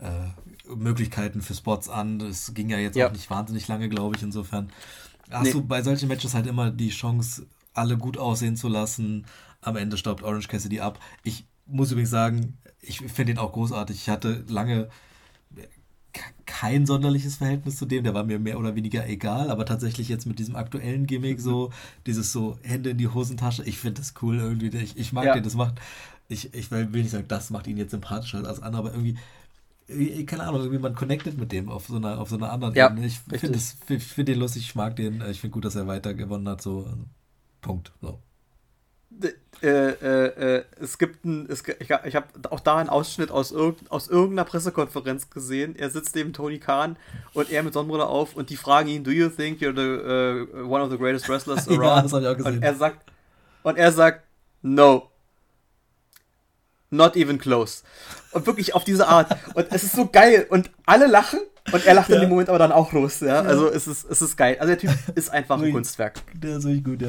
äh, 0.00 0.74
Möglichkeiten 0.74 1.42
für 1.42 1.54
Spots 1.54 1.88
an. 1.88 2.18
Das 2.18 2.54
ging 2.54 2.68
ja 2.70 2.78
jetzt 2.78 2.96
ja. 2.96 3.06
auch 3.06 3.12
nicht 3.12 3.30
wahnsinnig 3.30 3.68
lange, 3.68 3.88
glaube 3.88 4.16
ich, 4.16 4.22
insofern 4.22 4.72
hast 5.32 5.44
nee. 5.44 5.52
du 5.52 5.62
bei 5.62 5.82
solchen 5.82 6.08
Matches 6.08 6.34
halt 6.34 6.46
immer 6.46 6.70
die 6.70 6.90
Chance, 6.90 7.46
alle 7.74 7.96
gut 7.96 8.18
aussehen 8.18 8.56
zu 8.56 8.68
lassen. 8.68 9.26
Am 9.60 9.76
Ende 9.76 9.96
staubt 9.96 10.22
Orange 10.22 10.48
Cassidy 10.48 10.80
ab. 10.80 10.98
Ich 11.22 11.46
muss 11.66 11.90
übrigens 11.90 12.10
sagen, 12.10 12.58
ich 12.80 12.98
finde 12.98 13.32
ihn 13.32 13.38
auch 13.38 13.52
großartig. 13.52 13.96
Ich 13.96 14.08
hatte 14.08 14.44
lange 14.48 14.88
kein 16.46 16.84
sonderliches 16.86 17.36
Verhältnis 17.36 17.76
zu 17.76 17.86
dem, 17.86 18.04
der 18.04 18.14
war 18.14 18.24
mir 18.24 18.38
mehr 18.38 18.58
oder 18.58 18.76
weniger 18.76 19.08
egal, 19.08 19.50
aber 19.50 19.64
tatsächlich 19.64 20.08
jetzt 20.08 20.26
mit 20.26 20.38
diesem 20.38 20.56
aktuellen 20.56 21.06
Gimmick 21.06 21.40
so, 21.40 21.72
dieses 22.06 22.32
so 22.32 22.58
Hände 22.62 22.90
in 22.90 22.98
die 22.98 23.08
Hosentasche, 23.08 23.64
ich 23.64 23.78
finde 23.78 24.00
das 24.00 24.14
cool 24.20 24.38
irgendwie, 24.38 24.68
ich, 24.76 24.96
ich 24.96 25.12
mag 25.12 25.24
ja. 25.24 25.34
den, 25.34 25.42
das 25.42 25.54
macht, 25.54 25.80
ich, 26.28 26.52
ich 26.54 26.70
will 26.70 26.86
nicht 26.86 27.10
sagen, 27.10 27.26
das 27.28 27.50
macht 27.50 27.66
ihn 27.66 27.78
jetzt 27.78 27.92
sympathischer 27.92 28.46
als 28.46 28.60
andere, 28.60 28.82
aber 28.82 28.90
irgendwie 28.92 29.16
keine 30.26 30.44
Ahnung, 30.44 30.60
irgendwie 30.60 30.78
man 30.78 30.94
connectet 30.94 31.38
mit 31.38 31.52
dem 31.52 31.68
auf 31.68 31.86
so 31.86 31.96
einer, 31.96 32.20
auf 32.20 32.28
so 32.28 32.36
einer 32.36 32.50
anderen 32.50 32.74
ja, 32.74 32.90
Ebene. 32.90 33.06
Ich 33.06 33.18
finde 33.18 33.58
find 33.58 34.28
den 34.28 34.38
lustig, 34.38 34.62
ich 34.62 34.74
mag 34.74 34.96
den, 34.96 35.22
ich 35.30 35.40
finde 35.40 35.54
gut, 35.54 35.64
dass 35.64 35.76
er 35.76 35.86
weiter 35.86 36.14
gewonnen 36.14 36.48
hat, 36.48 36.62
so 36.62 36.86
Punkt. 37.60 37.92
So. 38.00 38.18
Äh, 39.62 39.90
äh, 39.90 40.56
äh, 40.56 40.64
es 40.80 40.98
gibt 40.98 41.24
ein, 41.24 41.46
es, 41.48 41.62
ich, 41.78 41.90
ich 41.90 42.16
habe 42.16 42.26
auch 42.50 42.58
da 42.58 42.78
einen 42.78 42.88
Ausschnitt 42.88 43.30
aus, 43.30 43.52
irg 43.52 43.76
aus 43.90 44.08
irgendeiner 44.08 44.44
Pressekonferenz 44.44 45.30
gesehen. 45.30 45.76
Er 45.76 45.88
sitzt 45.90 46.16
neben 46.16 46.32
Tony 46.32 46.58
Khan 46.58 46.96
und 47.32 47.50
er 47.50 47.62
mit 47.62 47.72
Sonnenbrille 47.72 48.06
auf 48.06 48.34
und 48.34 48.50
die 48.50 48.56
fragen 48.56 48.88
ihn, 48.88 49.04
do 49.04 49.12
you 49.12 49.28
think 49.28 49.60
you're 49.60 49.74
the, 49.74 50.58
uh, 50.58 50.68
one 50.68 50.82
of 50.82 50.90
the 50.90 50.98
greatest 50.98 51.28
wrestlers 51.28 51.68
around? 51.68 51.82
ja, 51.82 52.02
das 52.02 52.12
habe 52.12 52.22
ich 52.24 52.28
auch 52.28 52.36
gesehen. 52.36 52.56
Und 52.56 52.62
er 52.64 52.74
sagt, 52.74 53.12
und 53.62 53.78
er 53.78 53.92
sagt, 53.92 54.24
no. 54.62 55.11
Not 56.92 57.16
even 57.16 57.38
close. 57.38 57.82
Und 58.32 58.46
wirklich 58.46 58.74
auf 58.74 58.84
diese 58.84 59.08
Art. 59.08 59.36
Und 59.54 59.66
es 59.70 59.82
ist 59.82 59.96
so 59.96 60.06
geil. 60.06 60.46
Und 60.48 60.70
alle 60.86 61.06
lachen. 61.06 61.40
Und 61.72 61.86
er 61.86 61.94
lacht 61.94 62.10
ja. 62.10 62.16
in 62.16 62.22
dem 62.22 62.30
Moment 62.30 62.48
aber 62.48 62.58
dann 62.58 62.72
auch 62.72 62.92
los. 62.92 63.20
Ja? 63.20 63.40
Also 63.40 63.68
es 63.68 63.86
ist, 63.86 64.04
es 64.04 64.20
ist 64.20 64.36
geil. 64.36 64.56
Also 64.60 64.74
der 64.74 64.78
Typ 64.78 64.90
ist 65.14 65.30
einfach 65.30 65.60
ein 65.60 65.72
Kunstwerk. 65.72 66.20
Der 66.34 66.58
ist 66.58 66.64
wirklich 66.64 66.84
gut, 66.84 67.02
ja. 67.02 67.08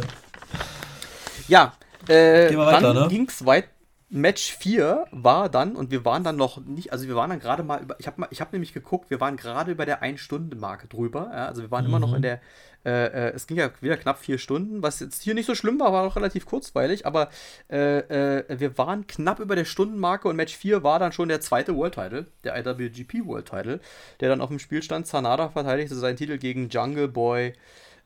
Ja. 1.48 1.74
Äh, 2.08 2.56
weiter, 2.56 2.93
dann 2.93 3.04
ne? 3.04 3.08
ging's 3.10 3.46
weit 3.46 3.65
Match 4.10 4.56
4 4.58 5.06
war 5.12 5.50
dann, 5.50 5.76
und 5.76 5.89
wir 5.89 6.06
waren 6.06 6.24
dann 6.24 6.36
noch 6.36 6.60
nicht, 6.60 6.91
also 6.91 7.08
wir 7.08 7.15
waren 7.15 7.32
dann 7.32 7.39
gerade 7.39 7.63
mal 7.63 7.82
über, 7.82 7.96
ich 8.00 8.06
habe 8.06 8.28
ich 8.30 8.41
hab 8.41 8.54
nämlich 8.54 8.72
geguckt, 8.72 9.10
wir 9.10 9.19
waren 9.19 9.38
gerade 9.38 9.72
über 9.72 9.88
der 9.88 10.04
1-Stunden-Marke 10.04 10.88
drüber. 10.88 11.32
Ja, 11.34 11.48
also 11.48 11.63
wir 11.63 11.72
waren 11.72 11.86
mhm. 11.86 11.89
immer 11.89 12.00
noch 12.00 12.13
in 12.13 12.19
mhm. 12.19 12.24
der, 12.24 12.41
äh, 12.86 13.30
äh, 13.30 13.34
es 13.34 13.48
ging 13.48 13.58
ja 13.58 13.69
wieder 13.82 13.98
knapp 13.98 14.19
vier 14.19 14.38
Stunden, 14.38 14.84
was 14.84 15.00
jetzt 15.00 15.22
hier 15.22 15.34
nicht 15.34 15.46
so 15.46 15.56
schlimm 15.56 15.80
war, 15.80 15.93
war 15.93 16.06
auch 16.06 16.15
relativ 16.15 16.46
kurzweilig, 16.46 17.06
aber 17.06 17.30
äh, 17.69 18.00
äh 18.00 18.60
wir 18.60 18.78
waren 18.78 19.08
knapp 19.08 19.39
über 19.39 19.56
der 19.56 19.65
Stundenmarke 19.65 20.28
und 20.28 20.36
Match 20.36 20.56
4 20.56 20.84
war 20.84 21.00
dann 21.00 21.12
schon 21.12 21.30
der 21.30 21.41
zweite 21.41 21.76
World 21.76 21.96
Title, 21.96 22.28
der 22.43 22.58
IWGP 22.58 23.26
World 23.26 23.48
Title, 23.48 23.80
der 24.19 24.30
dann 24.30 24.41
auf 24.41 24.50
dem 24.50 24.60
Spiel 24.60 24.84
stand. 24.84 25.08
Sanada 25.08 25.50
verteidigte 25.50 25.96
seinen 25.96 26.17
Titel 26.17 26.38
gegen 26.38 26.69
Jungle 26.69 27.08
Boy 27.08 27.54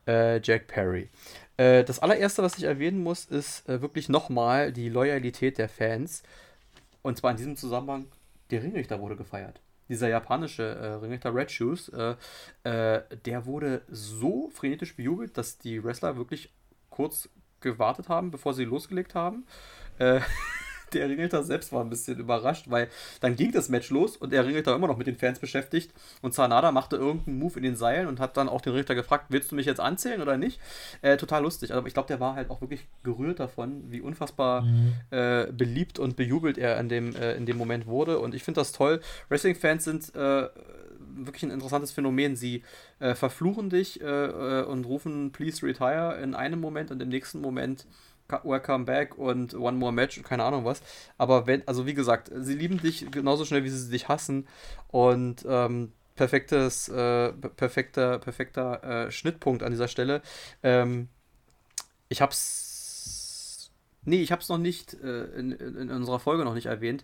äh, 0.07 0.39
Jack 0.41 0.67
Perry. 0.67 1.09
Äh, 1.57 1.83
das 1.83 1.99
allererste, 1.99 2.43
was 2.43 2.57
ich 2.57 2.63
erwähnen 2.63 3.01
muss, 3.01 3.25
ist 3.25 3.67
wirklich 3.67 4.09
nochmal 4.09 4.71
die 4.71 4.89
Loyalität 4.89 5.57
der 5.57 5.69
Fans. 5.69 6.23
Und 7.01 7.17
zwar 7.17 7.31
in 7.31 7.37
diesem 7.37 7.55
Zusammenhang, 7.57 8.05
der 8.51 8.63
Ringrichter 8.63 8.99
wurde 8.99 9.15
gefeiert. 9.15 9.59
Dieser 9.89 10.09
japanische 10.09 10.63
äh, 10.63 10.87
Ringrichter 10.93 11.33
Red 11.33 11.51
Shoes, 11.51 11.89
äh, 11.89 12.15
äh, 12.63 13.03
der 13.25 13.45
wurde 13.45 13.81
so 13.89 14.49
frenetisch 14.49 14.95
bejubelt, 14.95 15.37
dass 15.37 15.57
die 15.57 15.83
Wrestler 15.83 16.17
wirklich 16.17 16.53
kurz 16.89 17.29
gewartet 17.61 18.09
haben, 18.09 18.31
bevor 18.31 18.53
sie 18.53 18.65
losgelegt 18.65 19.15
haben. 19.15 19.45
Äh, 19.99 20.21
der 20.93 21.09
Ringrichter 21.09 21.43
selbst 21.43 21.71
war 21.71 21.83
ein 21.83 21.89
bisschen 21.89 22.17
überrascht, 22.19 22.69
weil 22.69 22.89
dann 23.21 23.35
ging 23.35 23.51
das 23.51 23.69
Match 23.69 23.89
los 23.89 24.17
und 24.17 24.31
der 24.31 24.45
Ringrichter 24.45 24.71
war 24.71 24.77
immer 24.77 24.87
noch 24.87 24.97
mit 24.97 25.07
den 25.07 25.17
Fans 25.17 25.39
beschäftigt 25.39 25.93
und 26.21 26.33
Sanada 26.33 26.71
machte 26.71 26.95
irgendeinen 26.95 27.39
Move 27.39 27.57
in 27.57 27.63
den 27.63 27.75
Seilen 27.75 28.07
und 28.07 28.19
hat 28.19 28.37
dann 28.37 28.49
auch 28.49 28.61
den 28.61 28.73
Ringrichter 28.73 28.95
gefragt, 28.95 29.25
willst 29.29 29.51
du 29.51 29.55
mich 29.55 29.65
jetzt 29.65 29.79
anzählen 29.79 30.21
oder 30.21 30.37
nicht? 30.37 30.59
Äh, 31.01 31.17
total 31.17 31.43
lustig, 31.43 31.73
aber 31.73 31.87
ich 31.87 31.93
glaube, 31.93 32.07
der 32.07 32.19
war 32.19 32.35
halt 32.35 32.49
auch 32.49 32.61
wirklich 32.61 32.87
gerührt 33.03 33.39
davon, 33.39 33.83
wie 33.91 34.01
unfassbar 34.01 34.61
mhm. 34.61 34.93
äh, 35.11 35.47
beliebt 35.51 35.99
und 35.99 36.15
bejubelt 36.15 36.57
er 36.57 36.79
in 36.79 36.89
dem, 36.89 37.15
äh, 37.15 37.33
in 37.35 37.45
dem 37.45 37.57
Moment 37.57 37.87
wurde 37.87 38.19
und 38.19 38.35
ich 38.35 38.43
finde 38.43 38.61
das 38.61 38.71
toll. 38.71 39.01
Wrestling-Fans 39.29 39.83
sind 39.83 40.15
äh, 40.15 40.47
wirklich 41.25 41.43
ein 41.43 41.51
interessantes 41.51 41.91
Phänomen. 41.91 42.35
Sie 42.35 42.63
äh, 42.99 43.15
verfluchen 43.15 43.69
dich 43.69 44.01
äh, 44.01 44.63
und 44.63 44.85
rufen 44.85 45.31
Please 45.31 45.65
retire 45.65 46.19
in 46.21 46.35
einem 46.35 46.59
Moment 46.59 46.91
und 46.91 47.01
im 47.01 47.09
nächsten 47.09 47.41
Moment 47.41 47.85
Welcome 48.43 48.85
Back 48.85 49.17
und 49.17 49.53
One 49.53 49.77
More 49.77 49.93
Match 49.93 50.17
und 50.17 50.23
keine 50.23 50.43
Ahnung 50.43 50.65
was. 50.65 50.81
Aber 51.17 51.47
wenn, 51.47 51.67
also 51.67 51.85
wie 51.85 51.93
gesagt, 51.93 52.31
sie 52.33 52.55
lieben 52.55 52.79
dich 52.81 53.09
genauso 53.11 53.45
schnell, 53.45 53.63
wie 53.63 53.69
sie 53.69 53.89
dich 53.89 54.07
hassen. 54.07 54.47
Und 54.89 55.45
ähm, 55.47 55.93
perfektes, 56.15 56.89
äh, 56.89 57.31
perfekter, 57.31 58.19
perfekter 58.19 58.83
äh, 58.83 59.11
Schnittpunkt 59.11 59.63
an 59.63 59.71
dieser 59.71 59.87
Stelle. 59.87 60.21
Ähm, 60.63 61.07
ich 62.09 62.21
hab's. 62.21 63.71
Nee, 64.03 64.21
ich 64.21 64.31
hab's 64.31 64.49
noch 64.49 64.57
nicht 64.57 64.93
äh, 64.95 65.25
in, 65.37 65.51
in, 65.51 65.89
unserer 65.89 66.19
Folge 66.19 66.43
noch 66.43 66.53
nicht 66.53 66.67
erwähnt. 66.67 67.03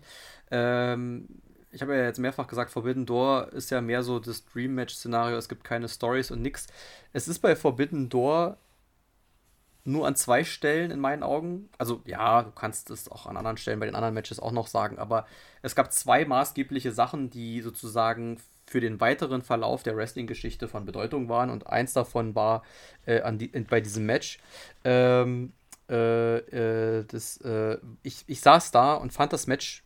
Ähm, 0.50 1.28
ich 1.70 1.82
habe 1.82 1.96
ja 1.96 2.04
jetzt 2.04 2.18
mehrfach 2.18 2.46
gesagt, 2.46 2.70
Forbidden 2.70 3.04
Door 3.04 3.52
ist 3.52 3.70
ja 3.70 3.80
mehr 3.80 4.02
so 4.02 4.20
das 4.20 4.44
Dream 4.46 4.74
Match-Szenario. 4.74 5.36
Es 5.36 5.48
gibt 5.48 5.64
keine 5.64 5.88
Stories 5.88 6.30
und 6.30 6.40
nix. 6.40 6.66
Es 7.12 7.28
ist 7.28 7.40
bei 7.40 7.56
Forbidden 7.56 8.08
Door 8.08 8.58
nur 9.84 10.06
an 10.06 10.16
zwei 10.16 10.44
Stellen 10.44 10.90
in 10.90 10.98
meinen 10.98 11.22
Augen. 11.22 11.68
Also 11.78 12.00
ja, 12.06 12.42
du 12.42 12.50
kannst 12.50 12.90
es 12.90 13.08
auch 13.10 13.26
an 13.26 13.36
anderen 13.36 13.58
Stellen 13.58 13.80
bei 13.80 13.86
den 13.86 13.94
anderen 13.94 14.14
Matches 14.14 14.40
auch 14.40 14.52
noch 14.52 14.66
sagen, 14.66 14.98
aber 14.98 15.26
es 15.62 15.74
gab 15.74 15.92
zwei 15.92 16.24
maßgebliche 16.24 16.92
Sachen, 16.92 17.30
die 17.30 17.60
sozusagen 17.60 18.40
für 18.66 18.80
den 18.80 19.00
weiteren 19.00 19.42
Verlauf 19.42 19.82
der 19.82 19.96
Wrestling-Geschichte 19.96 20.68
von 20.68 20.86
Bedeutung 20.86 21.28
waren 21.28 21.50
und 21.50 21.66
eins 21.66 21.92
davon 21.92 22.34
war 22.34 22.62
äh, 23.04 23.20
an 23.20 23.38
die, 23.38 23.48
bei 23.48 23.80
diesem 23.80 24.06
Match. 24.06 24.38
Ähm, 24.84 25.52
äh, 25.90 26.38
äh, 26.38 27.04
das, 27.04 27.36
äh, 27.42 27.78
ich, 28.02 28.24
ich 28.26 28.40
saß 28.40 28.70
da 28.70 28.94
und 28.94 29.12
fand 29.12 29.34
das 29.34 29.46
Match 29.46 29.84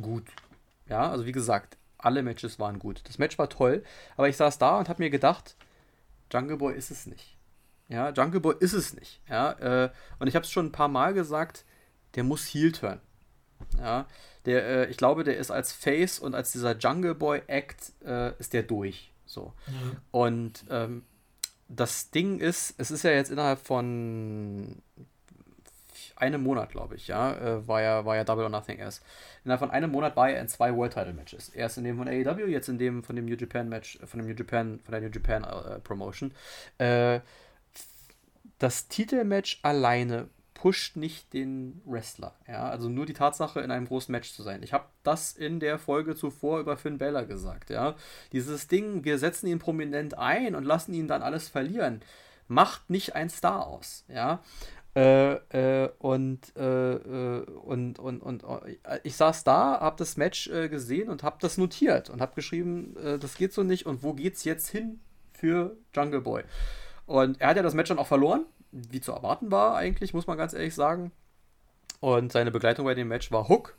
gut. 0.00 0.24
Ja, 0.86 1.10
also 1.10 1.24
wie 1.24 1.32
gesagt, 1.32 1.78
alle 1.96 2.22
Matches 2.22 2.58
waren 2.58 2.78
gut. 2.78 3.00
Das 3.04 3.16
Match 3.16 3.38
war 3.38 3.48
toll, 3.48 3.82
aber 4.18 4.28
ich 4.28 4.36
saß 4.36 4.58
da 4.58 4.78
und 4.78 4.90
habe 4.90 5.02
mir 5.02 5.08
gedacht, 5.08 5.56
Jungle 6.30 6.58
Boy 6.58 6.74
ist 6.74 6.90
es 6.90 7.06
nicht. 7.06 7.33
Ja, 7.88 8.10
Jungle 8.10 8.40
Boy 8.40 8.54
ist 8.60 8.72
es 8.72 8.94
nicht. 8.94 9.20
Ja, 9.28 9.52
äh, 9.84 9.90
und 10.18 10.26
ich 10.26 10.34
habe 10.34 10.44
es 10.44 10.50
schon 10.50 10.66
ein 10.66 10.72
paar 10.72 10.88
Mal 10.88 11.14
gesagt, 11.14 11.64
der 12.14 12.24
muss 12.24 12.46
Heel 12.46 12.72
turn. 12.72 13.00
Ja, 13.78 14.06
der, 14.46 14.66
äh, 14.66 14.90
ich 14.90 14.96
glaube, 14.96 15.24
der 15.24 15.36
ist 15.36 15.50
als 15.50 15.72
Face 15.72 16.18
und 16.18 16.34
als 16.34 16.52
dieser 16.52 16.76
Jungle 16.76 17.14
Boy 17.14 17.42
Act 17.46 17.92
äh, 18.04 18.32
ist 18.38 18.52
der 18.52 18.62
durch. 18.62 19.12
So. 19.26 19.52
Mhm. 19.66 19.96
Und 20.10 20.64
ähm, 20.70 21.04
das 21.68 22.10
Ding 22.10 22.38
ist, 22.38 22.74
es 22.78 22.90
ist 22.90 23.04
ja 23.04 23.10
jetzt 23.10 23.30
innerhalb 23.30 23.58
von 23.58 24.82
einem 26.16 26.42
Monat, 26.42 26.70
glaube 26.70 26.94
ich, 26.94 27.08
ja, 27.08 27.34
äh, 27.34 27.66
war 27.66 27.82
ja, 27.82 28.04
war 28.04 28.16
ja 28.16 28.24
Double 28.24 28.44
or 28.44 28.50
Nothing 28.50 28.78
erst. 28.78 29.02
Innerhalb 29.44 29.60
von 29.60 29.70
einem 29.70 29.90
Monat 29.90 30.16
war 30.16 30.30
er 30.30 30.40
in 30.40 30.48
zwei 30.48 30.74
World 30.74 30.92
Title 30.92 31.12
Matches. 31.12 31.48
Erst 31.48 31.78
in 31.78 31.84
dem 31.84 31.96
von 31.96 32.08
AEW, 32.08 32.46
jetzt 32.46 32.68
in 32.68 32.78
dem 32.78 33.02
von 33.02 33.16
dem 33.16 33.26
New 33.26 33.34
Japan 33.34 33.68
Match, 33.68 33.98
von 34.04 34.20
dem 34.20 34.28
New 34.28 34.34
Japan, 34.34 34.80
von 34.84 34.92
der 34.92 35.00
New 35.00 35.10
Japan 35.10 35.44
äh, 35.44 35.80
Promotion. 35.80 36.32
Das 38.58 38.88
Titelmatch 38.88 39.60
alleine 39.62 40.28
pusht 40.64 40.96
nicht 40.96 41.34
den 41.34 41.82
Wrestler. 41.84 42.34
Ja, 42.48 42.70
also 42.70 42.88
nur 42.88 43.04
die 43.04 43.12
Tatsache, 43.12 43.60
in 43.60 43.70
einem 43.70 43.86
großen 43.86 44.10
Match 44.10 44.32
zu 44.32 44.42
sein. 44.42 44.62
Ich 44.62 44.72
habe 44.72 44.86
das 45.02 45.32
in 45.32 45.60
der 45.60 45.78
Folge 45.78 46.14
zuvor 46.16 46.60
über 46.60 46.78
Finn 46.78 46.96
Balor 46.96 47.24
gesagt. 47.24 47.68
Ja, 47.68 47.96
dieses 48.32 48.66
Ding, 48.66 49.04
wir 49.04 49.18
setzen 49.18 49.46
ihn 49.46 49.58
prominent 49.58 50.16
ein 50.16 50.54
und 50.54 50.64
lassen 50.64 50.94
ihn 50.94 51.06
dann 51.06 51.22
alles 51.22 51.48
verlieren, 51.48 52.00
macht 52.48 52.88
nicht 52.88 53.14
ein 53.14 53.28
Star 53.28 53.66
aus. 53.66 54.04
Ja. 54.08 54.42
Äh, 54.96 55.34
äh, 55.34 55.90
und, 55.98 56.56
äh, 56.56 56.92
äh 56.94 57.44
und, 57.44 57.98
und, 57.98 58.22
und, 58.22 58.44
äh, 58.44 59.00
ich 59.02 59.16
saß 59.16 59.42
da, 59.42 59.80
habe 59.80 59.96
das 59.98 60.16
Match 60.16 60.48
äh, 60.48 60.68
gesehen 60.68 61.10
und 61.10 61.24
habe 61.24 61.36
das 61.40 61.58
notiert 61.58 62.08
und 62.10 62.20
habe 62.20 62.34
geschrieben, 62.34 62.96
das 63.20 63.34
geht 63.34 63.52
so 63.52 63.64
nicht 63.64 63.86
und 63.86 64.02
wo 64.02 64.14
geht's 64.14 64.44
jetzt 64.44 64.68
hin 64.68 65.00
für 65.32 65.76
Jungle 65.92 66.20
Boy? 66.20 66.44
Und 67.06 67.40
er 67.40 67.48
hat 67.48 67.56
ja 67.56 67.62
das 67.62 67.74
Match 67.74 67.88
dann 67.88 67.98
auch 67.98 68.06
verloren, 68.06 68.46
wie 68.72 69.00
zu 69.00 69.12
erwarten 69.12 69.50
war 69.50 69.76
eigentlich, 69.76 70.14
muss 70.14 70.26
man 70.26 70.38
ganz 70.38 70.52
ehrlich 70.52 70.74
sagen. 70.74 71.12
Und 72.00 72.32
seine 72.32 72.50
Begleitung 72.50 72.84
bei 72.84 72.94
dem 72.94 73.08
Match 73.08 73.30
war 73.32 73.48
Hook. 73.48 73.76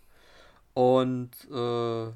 Und 0.73 1.31
äh, 1.51 2.11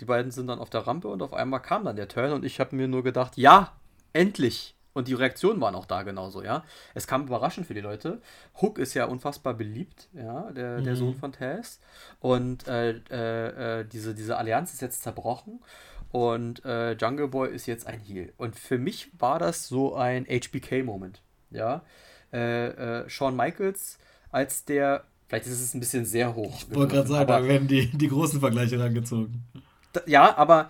die 0.00 0.04
beiden 0.04 0.30
sind 0.30 0.46
dann 0.46 0.58
auf 0.58 0.70
der 0.70 0.86
Rampe 0.86 1.08
und 1.08 1.22
auf 1.22 1.32
einmal 1.32 1.60
kam 1.60 1.84
dann 1.84 1.96
der 1.96 2.08
Turn 2.08 2.32
und 2.32 2.44
ich 2.44 2.60
habe 2.60 2.76
mir 2.76 2.88
nur 2.88 3.02
gedacht, 3.02 3.36
ja, 3.36 3.72
endlich. 4.12 4.74
Und 4.92 5.08
die 5.08 5.14
Reaktionen 5.14 5.60
waren 5.60 5.74
auch 5.74 5.86
da 5.86 6.04
genauso, 6.04 6.42
ja. 6.42 6.64
Es 6.94 7.08
kam 7.08 7.26
überraschend 7.26 7.66
für 7.66 7.74
die 7.74 7.80
Leute. 7.80 8.20
Hook 8.60 8.78
ist 8.78 8.94
ja 8.94 9.06
unfassbar 9.06 9.54
beliebt, 9.54 10.08
ja, 10.12 10.52
der, 10.52 10.78
mhm. 10.78 10.84
der 10.84 10.96
Sohn 10.96 11.16
von 11.16 11.32
Taz. 11.32 11.80
Und 12.20 12.68
äh, 12.68 13.00
äh, 13.10 13.80
äh, 13.80 13.84
diese, 13.84 14.14
diese 14.14 14.36
Allianz 14.36 14.72
ist 14.72 14.82
jetzt 14.82 15.02
zerbrochen. 15.02 15.60
Und 16.14 16.64
äh, 16.64 16.92
Jungle 16.92 17.26
Boy 17.26 17.52
ist 17.52 17.66
jetzt 17.66 17.88
ein 17.88 17.98
Heal. 17.98 18.32
Und 18.36 18.56
für 18.56 18.78
mich 18.78 19.10
war 19.18 19.40
das 19.40 19.66
so 19.66 19.96
ein 19.96 20.24
HBK-Moment. 20.26 21.20
Ja. 21.50 21.82
Äh, 22.32 22.68
äh, 22.68 23.10
Shawn 23.10 23.34
Michaels 23.34 23.98
als 24.30 24.64
der, 24.64 25.02
vielleicht 25.26 25.46
ist 25.46 25.60
es 25.60 25.74
ein 25.74 25.80
bisschen 25.80 26.04
sehr 26.04 26.36
hoch. 26.36 26.54
Ich 26.56 26.72
wollte 26.72 26.94
gerade 26.94 27.08
sagen, 27.08 27.26
da 27.26 27.42
werden 27.42 27.66
die, 27.66 27.90
die 27.90 28.06
großen 28.06 28.38
Vergleiche 28.38 28.78
rangezogen. 28.78 29.42
Ja, 30.06 30.36
aber 30.36 30.68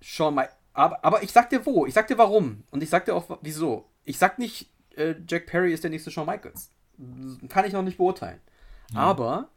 Shawn 0.00 0.34
Michaels. 0.34 0.56
Aber, 0.72 1.04
aber 1.04 1.22
ich 1.22 1.32
sag 1.32 1.50
dir 1.50 1.66
wo, 1.66 1.84
ich 1.84 1.92
sag 1.92 2.08
dir 2.08 2.16
warum. 2.16 2.64
Und 2.70 2.82
ich 2.82 2.88
sag 2.88 3.04
dir 3.04 3.14
auch 3.14 3.38
wieso. 3.42 3.84
Ich 4.04 4.16
sag 4.16 4.38
nicht, 4.38 4.70
äh, 4.96 5.14
Jack 5.28 5.44
Perry 5.44 5.74
ist 5.74 5.84
der 5.84 5.90
nächste 5.90 6.10
Shawn 6.10 6.24
Michaels. 6.24 6.70
Kann 7.50 7.66
ich 7.66 7.74
noch 7.74 7.82
nicht 7.82 7.98
beurteilen. 7.98 8.40
Ja. 8.94 9.00
Aber 9.00 9.50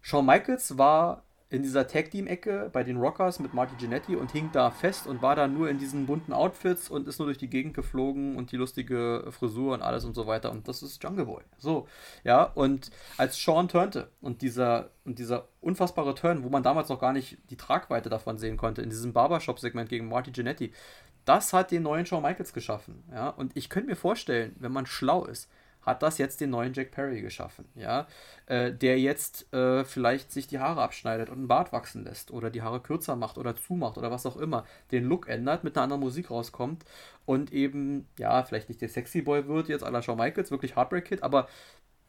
Shawn 0.00 0.26
Michaels 0.26 0.76
war 0.76 1.22
in 1.54 1.62
dieser 1.62 1.86
Tag 1.86 2.10
Team 2.10 2.26
Ecke 2.26 2.68
bei 2.72 2.82
den 2.82 2.96
Rockers 2.96 3.38
mit 3.38 3.54
Marty 3.54 3.74
Jannetty 3.78 4.16
und 4.16 4.32
hing 4.32 4.50
da 4.52 4.70
fest 4.70 5.06
und 5.06 5.22
war 5.22 5.36
da 5.36 5.46
nur 5.46 5.70
in 5.70 5.78
diesen 5.78 6.04
bunten 6.04 6.32
Outfits 6.32 6.90
und 6.90 7.06
ist 7.06 7.18
nur 7.18 7.26
durch 7.26 7.38
die 7.38 7.48
Gegend 7.48 7.74
geflogen 7.74 8.36
und 8.36 8.50
die 8.50 8.56
lustige 8.56 9.26
Frisur 9.30 9.74
und 9.74 9.82
alles 9.82 10.04
und 10.04 10.14
so 10.14 10.26
weiter 10.26 10.50
und 10.50 10.66
das 10.66 10.82
ist 10.82 11.02
Jungle 11.02 11.26
Boy. 11.26 11.42
So, 11.58 11.86
ja, 12.24 12.42
und 12.42 12.90
als 13.16 13.36
Sean 13.36 13.68
turnte 13.68 14.10
und 14.20 14.42
dieser 14.42 14.90
und 15.04 15.18
dieser 15.18 15.48
unfassbare 15.60 16.14
Turn, 16.14 16.42
wo 16.42 16.48
man 16.48 16.62
damals 16.62 16.88
noch 16.88 17.00
gar 17.00 17.12
nicht 17.12 17.38
die 17.50 17.56
Tragweite 17.56 18.08
davon 18.08 18.36
sehen 18.36 18.56
konnte 18.56 18.82
in 18.82 18.90
diesem 18.90 19.12
Barbershop 19.12 19.60
Segment 19.60 19.88
gegen 19.88 20.08
Marty 20.08 20.32
Jannetty, 20.34 20.72
das 21.24 21.52
hat 21.52 21.70
den 21.70 21.84
neuen 21.84 22.04
Shawn 22.04 22.22
Michaels 22.22 22.52
geschaffen, 22.52 23.04
ja, 23.12 23.28
und 23.28 23.56
ich 23.56 23.70
könnte 23.70 23.88
mir 23.90 23.96
vorstellen, 23.96 24.56
wenn 24.58 24.72
man 24.72 24.86
schlau 24.86 25.24
ist, 25.24 25.48
hat 25.84 26.02
das 26.02 26.18
jetzt 26.18 26.40
den 26.40 26.50
neuen 26.50 26.72
Jack 26.72 26.90
Perry 26.90 27.20
geschaffen, 27.20 27.66
ja, 27.74 28.06
äh, 28.46 28.72
der 28.72 28.98
jetzt 28.98 29.52
äh, 29.52 29.84
vielleicht 29.84 30.32
sich 30.32 30.46
die 30.46 30.58
Haare 30.58 30.82
abschneidet 30.82 31.28
und 31.28 31.38
einen 31.38 31.48
Bart 31.48 31.72
wachsen 31.72 32.04
lässt 32.04 32.30
oder 32.30 32.50
die 32.50 32.62
Haare 32.62 32.80
kürzer 32.80 33.16
macht 33.16 33.38
oder 33.38 33.54
zumacht 33.56 33.98
oder 33.98 34.10
was 34.10 34.26
auch 34.26 34.36
immer, 34.36 34.64
den 34.92 35.04
Look 35.04 35.28
ändert, 35.28 35.64
mit 35.64 35.76
einer 35.76 35.84
anderen 35.84 36.00
Musik 36.00 36.30
rauskommt 36.30 36.84
und 37.26 37.52
eben, 37.52 38.08
ja, 38.18 38.42
vielleicht 38.44 38.68
nicht 38.68 38.80
der 38.80 38.88
Sexy 38.88 39.22
Boy 39.22 39.46
wird 39.46 39.68
jetzt 39.68 39.84
à 39.84 39.90
la 39.90 40.02
Shawn 40.02 40.18
Michaels, 40.18 40.50
wirklich 40.50 40.76
Heartbreak 40.76 41.04
Kid, 41.04 41.22
aber 41.22 41.48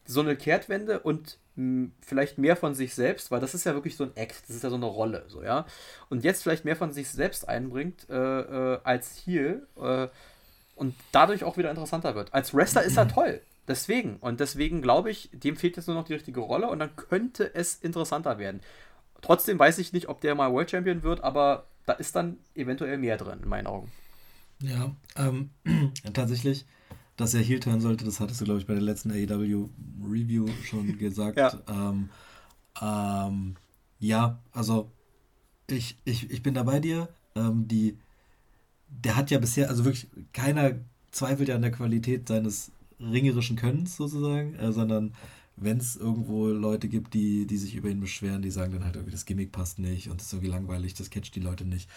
so 0.06 0.20
eine 0.20 0.36
Kehrtwende 0.36 1.00
und 1.00 1.38
mh, 1.56 1.62
hm, 1.62 1.92
vielleicht 2.00 2.38
mehr 2.38 2.56
von 2.56 2.74
sich 2.74 2.94
selbst, 2.94 3.30
weil 3.30 3.40
das 3.40 3.54
ist 3.54 3.64
ja 3.64 3.74
wirklich 3.74 3.96
so 3.96 4.04
ein 4.04 4.16
Act, 4.16 4.44
das 4.48 4.56
ist 4.56 4.64
ja 4.64 4.70
so 4.70 4.76
eine 4.76 4.86
Rolle, 4.86 5.24
so, 5.28 5.42
ja, 5.42 5.66
und 6.08 6.24
jetzt 6.24 6.42
vielleicht 6.42 6.64
mehr 6.64 6.76
von 6.76 6.92
sich 6.92 7.10
selbst 7.10 7.48
einbringt 7.48 8.08
äh, 8.08 8.74
äh 8.74 8.80
als 8.84 9.16
hier, 9.16 9.66
äh, 9.76 10.08
und 10.76 10.94
dadurch 11.10 11.42
auch 11.42 11.56
wieder 11.56 11.70
interessanter 11.70 12.14
wird. 12.14 12.32
Als 12.34 12.54
Wrestler 12.54 12.82
ist 12.82 12.96
er 12.96 13.08
toll 13.14 13.40
deswegen. 13.68 14.16
Und 14.16 14.40
deswegen 14.40 14.82
glaube 14.82 15.10
ich, 15.10 15.30
dem 15.32 15.56
fehlt 15.56 15.76
jetzt 15.76 15.86
nur 15.86 15.96
noch 15.96 16.04
die 16.04 16.14
richtige 16.14 16.40
Rolle 16.40 16.68
und 16.68 16.78
dann 16.78 16.94
könnte 16.96 17.54
es 17.54 17.76
interessanter 17.76 18.38
werden. 18.38 18.60
Trotzdem 19.22 19.58
weiß 19.58 19.78
ich 19.78 19.92
nicht, 19.92 20.08
ob 20.08 20.20
der 20.20 20.34
mal 20.34 20.52
World 20.52 20.70
Champion 20.70 21.02
wird, 21.02 21.22
aber 21.24 21.66
da 21.86 21.94
ist 21.94 22.16
dann 22.16 22.38
eventuell 22.54 22.98
mehr 22.98 23.16
drin, 23.16 23.40
in 23.42 23.48
meinen 23.48 23.66
Augen. 23.66 23.90
Ja, 24.60 24.94
ähm, 25.16 25.50
tatsächlich, 26.12 26.66
dass 27.16 27.34
er 27.34 27.40
Heel 27.40 27.60
turn 27.60 27.80
sollte, 27.80 28.04
das 28.04 28.20
hattest 28.20 28.40
du, 28.40 28.44
glaube 28.44 28.60
ich, 28.60 28.66
bei 28.66 28.74
der 28.74 28.82
letzten 28.82 29.10
AEW 29.10 29.68
Review 30.04 30.48
schon 30.64 30.98
gesagt. 30.98 31.38
ja. 31.38 31.52
Ähm, 31.68 32.10
ähm, 32.80 33.56
ja, 33.98 34.38
also 34.52 34.90
ich, 35.66 35.96
ich, 36.04 36.30
ich 36.30 36.42
bin 36.42 36.54
da 36.54 36.62
bei 36.62 36.80
dir. 36.80 37.08
Ähm, 37.34 37.66
die, 37.68 37.96
der 38.88 39.16
hat 39.16 39.30
ja 39.30 39.38
bisher, 39.38 39.68
also 39.68 39.84
wirklich, 39.84 40.08
keiner 40.32 40.72
zweifelt 41.10 41.48
ja 41.48 41.54
an 41.54 41.62
der 41.62 41.72
Qualität 41.72 42.28
seines 42.28 42.70
ringerischen 43.00 43.56
Könnens 43.56 43.96
sozusagen, 43.96 44.54
äh, 44.54 44.72
sondern 44.72 45.12
wenn 45.56 45.78
es 45.78 45.96
irgendwo 45.96 46.48
Leute 46.48 46.88
gibt, 46.88 47.14
die, 47.14 47.46
die 47.46 47.56
sich 47.56 47.74
über 47.74 47.88
ihn 47.88 48.00
beschweren, 48.00 48.42
die 48.42 48.50
sagen 48.50 48.72
dann 48.72 48.84
halt 48.84 48.96
irgendwie, 48.96 49.12
das 49.12 49.24
Gimmick 49.24 49.52
passt 49.52 49.78
nicht 49.78 50.10
und 50.10 50.20
es 50.20 50.26
ist 50.28 50.32
irgendwie 50.34 50.50
langweilig, 50.50 50.94
das 50.94 51.10
catcht 51.10 51.34
die 51.34 51.40
Leute 51.40 51.64
nicht. 51.64 51.88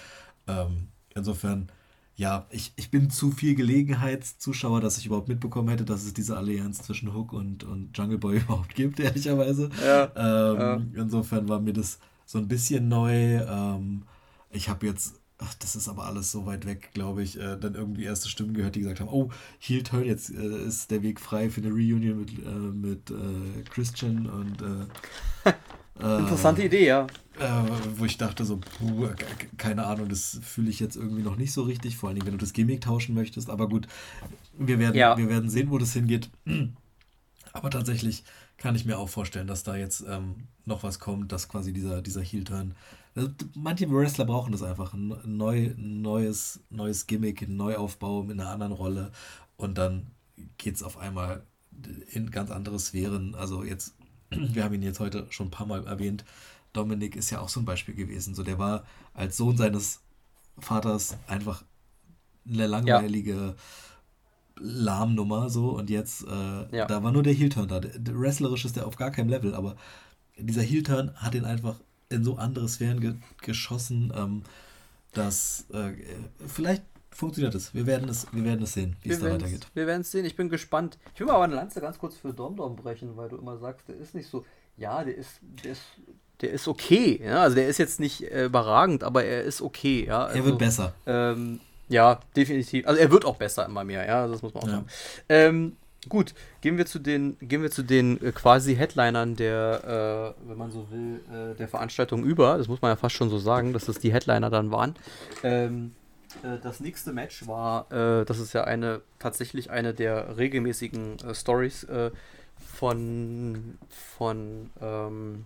Ähm, 0.47 0.88
insofern, 1.13 1.69
ja, 2.15 2.45
ich, 2.51 2.71
ich 2.77 2.89
bin 2.89 3.09
zu 3.09 3.31
viel 3.31 3.55
Gelegenheitszuschauer, 3.55 4.79
dass 4.81 4.97
ich 4.97 5.05
überhaupt 5.05 5.27
mitbekommen 5.27 5.69
hätte, 5.69 5.85
dass 5.85 6.05
es 6.05 6.13
diese 6.13 6.38
Allianz 6.38 6.81
zwischen 6.81 7.13
Hook 7.13 7.33
und, 7.33 7.63
und 7.65 7.97
Jungle 7.97 8.17
Boy 8.17 8.38
überhaupt 8.41 8.75
gibt, 8.75 8.99
ehrlicherweise. 8.99 9.69
Ja, 9.85 10.12
ähm, 10.15 10.91
ja. 10.95 11.01
Insofern 11.01 11.49
war 11.49 11.59
mir 11.59 11.73
das 11.73 11.99
so 12.25 12.38
ein 12.38 12.47
bisschen 12.47 12.88
neu. 12.88 13.41
Ähm, 13.43 14.03
ich 14.51 14.69
habe 14.69 14.88
jetzt 14.88 15.18
ach, 15.39 15.54
das 15.56 15.75
ist 15.75 15.88
aber 15.88 16.06
alles 16.06 16.32
so 16.32 16.45
weit 16.45 16.65
weg, 16.65 16.91
glaube 16.93 17.23
ich, 17.23 17.39
äh, 17.39 17.58
dann 17.58 17.73
irgendwie 17.73 18.04
erste 18.04 18.30
Stimmen 18.30 18.54
gehört, 18.54 18.75
die 18.75 18.82
gesagt 18.82 18.99
haben, 18.99 19.10
oh, 19.10 19.32
Heel 19.58 19.84
Turn, 19.84 20.06
jetzt 20.06 20.30
äh, 20.30 20.65
ist 20.65 20.91
der 20.91 21.02
Weg 21.02 21.19
frei 21.19 21.49
für 21.49 21.62
eine 21.62 21.71
Reunion 21.71 22.19
mit, 22.19 22.32
äh, 22.45 22.49
mit 22.49 23.10
äh, 23.10 23.63
Christian 23.69 24.28
und 24.28 24.62
äh, 24.62 25.54
Interessante 26.02 26.63
Idee, 26.63 26.88
ja. 26.88 27.08
wo 27.97 28.06
ich 28.06 28.17
dachte 28.17 28.45
so, 28.45 28.56
puh, 28.56 29.10
keine 29.58 29.86
Ahnung, 29.86 30.08
das 30.08 30.39
fühle 30.41 30.69
ich 30.69 30.80
jetzt 30.80 30.95
irgendwie 30.95 31.23
noch 31.23 31.36
nicht 31.36 31.52
so 31.52 31.63
richtig, 31.63 31.97
vor 31.97 32.08
allem 32.08 32.25
wenn 32.25 32.32
du 32.32 32.38
das 32.38 32.54
Gimmick 32.54 32.80
tauschen 32.80 33.15
möchtest, 33.15 33.49
aber 33.49 33.67
gut, 33.67 33.86
wir 34.58 34.80
werden, 34.80 34.95
ja. 34.95 35.17
wir 35.17 35.28
werden 35.28 35.49
sehen, 35.49 35.71
wo 35.71 35.78
das 35.78 35.91
hingeht. 35.91 36.30
Aber 37.52 37.71
tatsächlich 37.71 38.23
kann 38.58 38.75
ich 38.75 38.86
mir 38.86 38.99
auch 38.99 39.10
vorstellen, 39.10 39.47
dass 39.47 39.63
da 39.63 39.75
jetzt 39.75 40.06
ähm, 40.08 40.47
noch 40.65 40.84
was 40.84 40.99
kommt, 40.99 41.32
dass 41.32 41.49
quasi 41.49 41.73
dieser, 41.73 42.02
dieser 42.02 42.21
Heel-Turn 42.21 42.75
also, 43.15 43.30
manche 43.56 43.89
Wrestler 43.89 44.26
brauchen 44.26 44.52
das 44.52 44.63
einfach. 44.63 44.93
Ein 44.93 45.19
neu, 45.26 45.74
neues, 45.78 46.62
neues 46.69 47.08
Gimmick, 47.08 47.41
ein 47.41 47.58
Neuaufbau 47.58 48.24
mit 48.24 48.39
einer 48.39 48.50
anderen 48.50 48.74
Rolle. 48.74 49.12
Und 49.58 49.78
dann 49.78 50.08
geht 50.58 50.76
es 50.76 50.84
auf 50.84 50.98
einmal 50.98 51.43
in 52.12 52.32
ganz 52.32 52.52
andere 52.52 52.80
Sphären. 52.80 53.36
Also 53.36 53.63
jetzt, 53.63 53.95
wir 54.30 54.63
haben 54.63 54.74
ihn 54.74 54.84
jetzt 54.84 55.00
heute 55.00 55.28
schon 55.30 55.48
ein 55.48 55.52
paar 55.52 55.67
Mal 55.67 55.86
erwähnt. 55.86 56.26
Dominik 56.74 57.15
ist 57.15 57.30
ja 57.30 57.39
auch 57.39 57.50
so 57.50 57.60
ein 57.60 57.65
Beispiel 57.65 57.95
gewesen. 57.95 58.36
So, 58.36 58.43
der 58.43 58.60
war 58.60 58.86
als 59.13 59.38
Sohn 59.38 59.58
seines 59.58 60.02
Vaters 60.60 61.17
einfach 61.28 61.63
eine 62.48 62.67
langweilige 62.67 63.34
ja. 63.34 63.56
Lahmnummer 64.62 65.50
so 65.50 65.69
und 65.69 65.89
jetzt 65.89 66.26
äh, 66.28 66.78
ja. 66.78 66.86
da 66.86 67.02
war 67.02 67.12
nur 67.12 67.24
der 67.24 67.34
Heel-Turn 67.34 67.67
da. 67.67 67.80
Der, 67.80 67.98
der 67.98 68.19
wrestlerisch 68.19 68.65
ist 68.65 68.76
der 68.76 68.88
auf 68.88 68.98
gar 68.98 69.12
keinem 69.12 69.30
Level, 69.30 69.56
aber 69.56 69.76
dieser 70.38 70.62
Heel-Turn 70.62 71.13
hat 71.15 71.36
ihn 71.36 71.45
einfach 71.45 71.80
in 72.10 72.24
so 72.24 72.36
andere 72.36 72.67
Sphären 72.67 73.00
ge 73.00 73.15
geschossen, 73.41 74.12
ähm, 74.15 74.43
dass 75.13 75.65
äh, 75.74 75.93
vielleicht 76.48 76.84
funktioniert 77.12 77.56
es. 77.56 77.74
Wir 77.74 77.86
werden 77.86 78.10
es, 78.10 78.28
wir 78.32 78.43
werden 78.43 78.63
es 78.63 78.74
sehen, 78.74 78.95
wie 79.02 79.10
es 79.10 79.19
da 79.19 79.30
weitergeht. 79.30 79.67
Wir 79.74 79.88
werden 79.88 80.02
es 80.02 80.12
sehen. 80.12 80.26
Ich 80.26 80.36
bin 80.36 80.50
gespannt. 80.50 80.98
Ich 81.13 81.19
will 81.19 81.28
mal 81.28 81.36
aber 81.36 81.43
eine 81.45 81.56
Lanze 81.56 81.82
ganz 81.82 82.00
kurz 82.00 82.15
für 82.15 82.34
Domdom 82.34 82.76
brechen, 82.76 83.15
weil 83.17 83.30
du 83.30 83.38
immer 83.38 83.58
sagst, 83.58 83.88
der 83.88 83.98
ist 83.98 84.15
nicht 84.15 84.30
so. 84.30 84.45
Ja, 84.78 85.04
der 85.04 85.15
ist, 85.15 85.39
der 85.41 85.74
ist, 85.74 85.82
der 86.41 86.52
ist 86.52 86.67
okay. 86.67 87.22
Ja? 87.24 87.41
Also 87.43 87.56
der 87.56 87.67
ist 87.67 87.78
jetzt 87.78 88.00
nicht 88.00 88.24
äh, 88.24 88.45
überragend, 88.45 89.04
aber 89.04 89.24
er 89.24 89.43
ist 89.43 89.62
okay. 89.62 90.06
Ja? 90.06 90.26
Also, 90.26 90.39
er 90.39 90.45
wird 90.45 90.58
besser. 90.58 90.93
Ähm, 91.06 91.60
ja, 91.89 92.19
definitiv. 92.36 92.88
Also 92.88 93.00
er 93.00 93.12
wird 93.12 93.26
auch 93.26 93.36
besser 93.36 93.65
immer 93.65 93.84
mehr. 93.84 94.06
Ja, 94.06 94.28
das 94.28 94.41
muss 94.41 94.54
man 94.54 94.63
auch 94.63 94.67
ja. 94.67 94.74
sagen. 94.76 94.88
Ähm, 95.28 95.78
Gut, 96.07 96.33
gehen 96.62 96.77
wir 96.77 96.85
zu 96.85 96.97
den, 96.97 97.38
gehen 97.41 97.62
wir 97.62 97.71
zu 97.71 97.83
den 97.83 98.23
äh, 98.23 98.31
quasi 98.31 98.75
Headlinern 98.75 99.35
der, 99.35 100.35
äh, 100.45 100.47
wenn 100.47 100.57
man 100.57 100.71
so 100.71 100.88
will, 100.89 101.19
äh, 101.29 101.55
der 101.55 101.67
Veranstaltung 101.67 102.23
über. 102.23 102.57
Das 102.57 102.69
muss 102.69 102.81
man 102.81 102.89
ja 102.89 102.95
fast 102.95 103.15
schon 103.15 103.29
so 103.29 103.38
sagen, 103.38 103.73
dass 103.73 103.85
das 103.85 103.99
die 103.99 104.13
Headliner 104.13 104.49
dann 104.49 104.71
waren. 104.71 104.95
Ähm, 105.43 105.91
äh, 106.43 106.57
das 106.62 106.79
nächste 106.79 107.12
Match 107.12 107.47
war, 107.47 107.91
äh, 107.91 108.25
das 108.25 108.39
ist 108.39 108.53
ja 108.53 108.63
eine 108.63 109.01
tatsächlich 109.17 109.71
eine 109.71 109.93
der 109.93 110.38
regelmäßigen 110.38 111.19
äh, 111.19 111.35
Stories 111.35 111.88
von 112.57 113.77
von 113.89 114.69
ähm, 114.81 115.45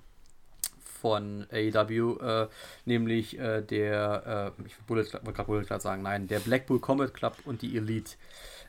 von 1.02 1.46
AEW, 1.52 2.48
nämlich 2.86 3.38
der, 3.38 4.54
ich 4.66 4.76
wollte 4.88 5.68
gerade 5.68 5.82
sagen, 5.82 6.02
nein, 6.02 6.28
der 6.28 6.40
Blackpool 6.40 6.80
Combat 6.80 7.14
Club 7.14 7.36
und 7.44 7.62
die 7.62 7.76
Elite 7.76 8.14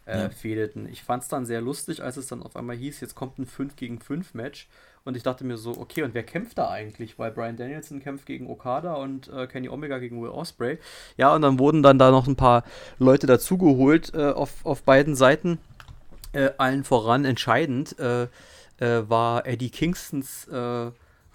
äh, 0.07 0.19
ja. 0.19 0.29
fehlten. 0.31 0.89
Ich 0.89 1.03
fand 1.03 1.23
es 1.23 1.29
dann 1.29 1.47
sehr 1.47 1.61
lustig, 1.61 2.03
als 2.03 2.17
es 2.17 2.27
dann 2.27 2.43
auf 2.43 2.57
einmal 2.57 2.77
hieß, 2.77 3.01
jetzt 3.01 3.15
kommt 3.15 3.39
ein 3.39 3.47
5 3.47 3.77
gegen 3.77 4.01
5 4.01 4.35
Match. 4.35 4.69
Und 5.05 5.19
ich 5.19 5.23
dachte 5.23 5.45
mir 5.45 5.59
so, 5.59 5.73
okay, 5.79 6.03
und 6.03 6.15
wer 6.15 6.23
kämpft 6.23 6.57
da 6.57 6.71
eigentlich? 6.71 7.19
Weil 7.19 7.31
Brian 7.31 7.59
Danielson 7.59 8.01
kämpft 8.01 8.25
gegen 8.25 8.49
Okada 8.49 8.95
und 8.95 9.29
äh, 9.29 9.47
Kenny 9.47 9.69
Omega 9.69 9.99
gegen 9.99 10.23
Will 10.23 10.31
Osprey. 10.31 10.79
Ja, 11.19 11.35
und 11.35 11.43
dann 11.43 11.59
wurden 11.59 11.83
dann 11.83 11.99
da 11.99 12.11
noch 12.11 12.27
ein 12.27 12.37
paar 12.37 12.65
Leute 12.99 13.27
dazugeholt 13.27 14.15
äh, 14.15 14.31
auf, 14.31 14.65
auf 14.65 14.83
beiden 14.83 15.15
Seiten. 15.15 15.59
Äh, 16.33 16.51
allen 16.57 16.85
voran 16.85 17.27
entscheidend 17.27 17.99
äh, 17.99 18.25
äh, 18.79 19.09
war 19.09 19.47
Eddie 19.47 19.71
Kingstons 19.71 20.49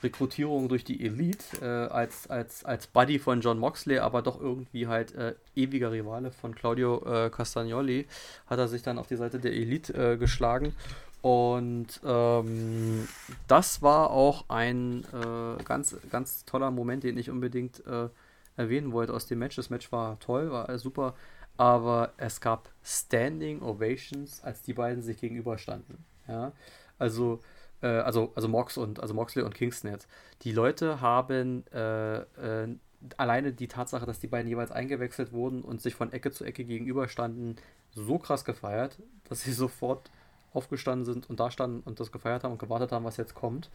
Rekrutierung 0.04 0.70
durch 0.70 0.84
die 0.84 1.06
Elite 1.06 1.62
äh, 1.62 1.94
als, 1.94 2.30
als, 2.30 2.64
als 2.64 2.88
Buddy 2.88 3.20
von 3.20 3.42
John 3.42 3.60
Moxley, 3.60 4.00
aber 4.00 4.22
doch 4.22 4.40
irgendwie 4.40 4.88
halt 4.88 5.14
äh, 5.16 5.36
ewiger 5.56 5.92
Rivale 5.92 6.32
von 6.32 6.56
Claudio 6.56 7.04
äh, 7.06 7.30
Castagnoli, 7.30 8.08
hat 8.48 8.60
er 8.60 8.68
sich 8.68 8.82
dann 8.82 8.98
auf 8.98 9.08
die 9.08 9.18
Seite 9.18 9.40
der 9.40 9.54
Elite 9.54 9.94
äh, 9.94 10.18
geschlagen. 10.18 10.74
Und 11.22 12.00
ähm, 12.06 13.08
das 13.48 13.82
war 13.82 14.12
auch 14.12 14.46
ein 14.48 15.04
äh, 15.14 15.64
ganz, 15.64 15.98
ganz 16.10 16.46
toller 16.46 16.72
Moment, 16.72 17.04
den 17.04 17.18
ich 17.18 17.30
unbedingt 17.30 17.86
äh, 17.86 18.08
erwähnen 18.56 18.94
wollte 18.94 19.14
aus 19.14 19.26
dem 19.26 19.40
Match. 19.40 19.58
Das 19.58 19.70
Match 19.70 19.92
war 19.92 20.18
toll, 20.20 20.50
war 20.52 20.78
super, 20.80 21.16
aber 21.58 22.14
es 22.16 22.40
gab 22.40 22.70
Standing 22.84 23.62
Ovations, 23.62 24.42
als 24.44 24.62
die 24.62 24.74
beiden 24.74 25.04
sich 25.04 25.20
gegenüberstanden. 25.20 26.06
Ja? 26.26 26.54
Also 26.98 27.42
äh, 27.82 27.88
also, 27.88 28.32
also 28.36 28.48
Mox 28.48 28.78
und 28.78 29.00
also 29.00 29.14
Moxley 29.14 29.44
und 29.44 29.56
Kingston 29.56 29.92
jetzt, 29.92 30.08
die 30.42 30.52
Leute 30.52 31.02
haben 31.02 31.66
äh, 31.72 32.20
äh, 32.20 32.76
alleine 33.18 33.54
die 33.54 33.68
Tatsache, 33.68 34.06
dass 34.06 34.20
die 34.20 34.28
beiden 34.28 34.48
jeweils 34.48 34.72
eingewechselt 34.72 35.32
wurden 35.32 35.62
und 35.62 35.82
sich 35.82 35.96
von 35.96 36.12
Ecke 36.12 36.32
zu 36.32 36.44
Ecke 36.44 36.66
gegenüberstanden, 36.66 37.56
so 37.92 38.18
krass 38.20 38.46
gefeiert, 38.46 38.98
dass 39.24 39.42
sie 39.42 39.52
sofort 39.54 40.12
aufgestanden 40.54 41.06
sind 41.06 41.30
und 41.30 41.40
da 41.40 41.52
standen 41.52 41.82
und 41.86 42.00
das 42.00 42.12
gefeiert 42.12 42.44
haben 42.44 42.54
und 42.54 42.60
gewartet 42.60 42.92
haben, 42.92 43.06
was 43.06 43.18
jetzt 43.18 43.36
kommt. 43.36 43.70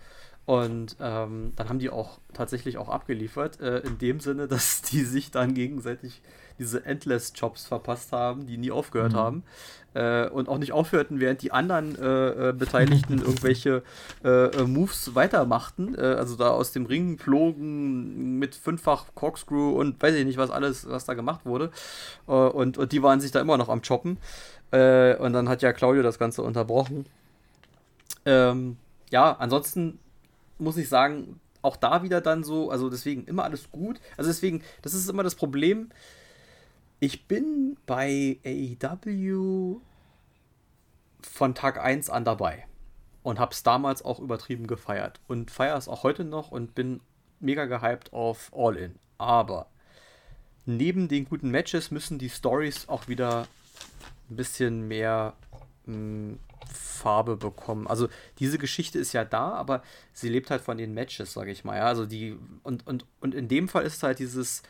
Und 0.45 0.97
ähm, 1.01 1.53
dann 1.57 1.69
haben 1.69 1.79
die 1.79 1.91
auch 1.91 2.19
tatsächlich 2.33 2.79
auch 2.79 2.89
abgeliefert, 2.89 3.61
äh, 3.61 3.79
in 3.79 3.99
dem 3.99 4.21
Sinne, 4.21 4.49
dass 4.49 4.83
die 4.83 5.03
sich 5.05 5.31
dann 5.31 5.55
gegenseitig 5.55 6.21
diese 6.59 6.85
Endless-Jobs 6.85 7.67
verpasst 7.67 8.13
haben, 8.13 8.47
die 8.47 8.59
nie 8.59 8.71
aufgehört 8.71 9.13
mhm. 9.13 9.17
haben. 9.17 9.43
Äh, 9.95 10.29
und 10.29 10.49
auch 10.49 10.59
nicht 10.59 10.73
aufhörten, 10.73 11.21
während 11.21 11.43
die 11.43 11.53
anderen 11.53 11.97
äh, 11.97 12.51
äh 12.51 12.53
Beteiligten 12.53 13.19
irgendwelche 13.21 13.83
äh, 14.25 14.47
äh, 14.47 14.65
Moves 14.65 15.15
weitermachten. 15.15 15.97
also 15.97 16.37
da 16.37 16.51
aus 16.51 16.73
dem 16.73 16.87
Ring 16.87 17.19
flogen 17.19 18.39
mit 18.39 18.55
fünffach 18.55 19.07
Corkscrew 19.15 19.71
und 19.79 20.03
weiß 20.03 20.15
ich 20.17 20.25
nicht, 20.25 20.39
was 20.39 20.51
alles, 20.51 20.89
was 20.89 21.05
da 21.05 21.15
gemacht 21.15 21.47
wurde. 21.47 21.71
und, 22.27 22.79
und 22.79 22.93
die 22.93 23.03
waren 23.03 23.21
sich 23.21 23.31
da 23.31 23.41
immer 23.41 23.57
noch 23.57 23.69
am 23.69 23.83
Choppen. 23.83 24.19
Und 24.71 25.33
dann 25.33 25.49
hat 25.49 25.63
ja 25.63 25.73
Claudio 25.73 26.03
das 26.03 26.19
Ganze 26.19 26.43
unterbrochen. 26.43 27.07
Ähm, 28.27 28.77
ja, 29.11 29.37
ansonsten 29.39 29.99
muss 30.59 30.77
ich 30.77 30.89
sagen, 30.89 31.41
auch 31.63 31.77
da 31.77 32.03
wieder 32.03 32.21
dann 32.21 32.45
so, 32.45 32.71
also 32.71 32.91
deswegen 32.91 33.25
immer 33.25 33.45
alles 33.45 33.71
gut. 33.71 34.01
Also 34.17 34.31
deswegen, 34.31 34.63
das 34.83 34.95
ist 34.95 35.09
immer 35.09 35.23
das 35.23 35.35
Problem. 35.35 35.91
Ich 37.01 37.27
bin 37.27 37.77
bei 37.87 38.39
AEW 38.45 39.81
von 41.23 41.55
Tag 41.55 41.83
1 41.83 42.11
an 42.11 42.25
dabei 42.25 42.67
und 43.23 43.39
habe 43.39 43.53
es 43.53 43.63
damals 43.63 44.05
auch 44.05 44.21
übertrieben 44.21 44.67
gefeiert 44.67 45.21
und 45.27 45.51
feiere 45.51 45.77
es 45.77 45.89
auch 45.89 46.03
heute 46.03 46.25
noch 46.25 46.51
und 46.51 46.75
bin 46.75 47.01
mega 47.41 47.65
gehypt 47.65 48.13
auf 48.13 48.53
All 48.55 48.77
In. 48.77 48.97
Aber 49.19 49.67
neben 50.67 51.09
den 51.09 51.25
guten 51.25 51.51
Matches 51.51 51.91
müssen 51.91 52.19
die 52.19 52.31
Stories 52.31 52.89
auch 52.89 53.09
wieder 53.09 53.47
ein 54.31 54.37
bisschen 54.37 54.89
mehr 54.89 55.35
mh, 55.87 55.95
hm, 55.95 56.39
Farbe 56.73 57.37
bekommen. 57.37 57.87
Also 57.87 58.09
diese 58.39 58.59
Geschichte 58.59 58.99
ist 58.99 59.13
ja 59.13 59.25
da, 59.25 59.51
aber 59.53 59.83
sie 60.13 60.29
lebt 60.29 60.51
halt 60.51 60.63
von 60.63 60.79
den 60.79 60.95
Matches, 60.95 61.33
sage 61.33 61.51
ich 61.51 61.65
mal. 61.65 61.77
Ja? 61.77 61.87
Also 61.87 62.07
die 62.07 62.37
und, 62.63 62.87
und, 62.87 63.07
und 63.21 63.35
in 63.35 63.49
dem 63.49 63.69
Fall 63.69 63.85
ist 63.85 64.03
halt 64.03 64.19
dieses 64.19 64.63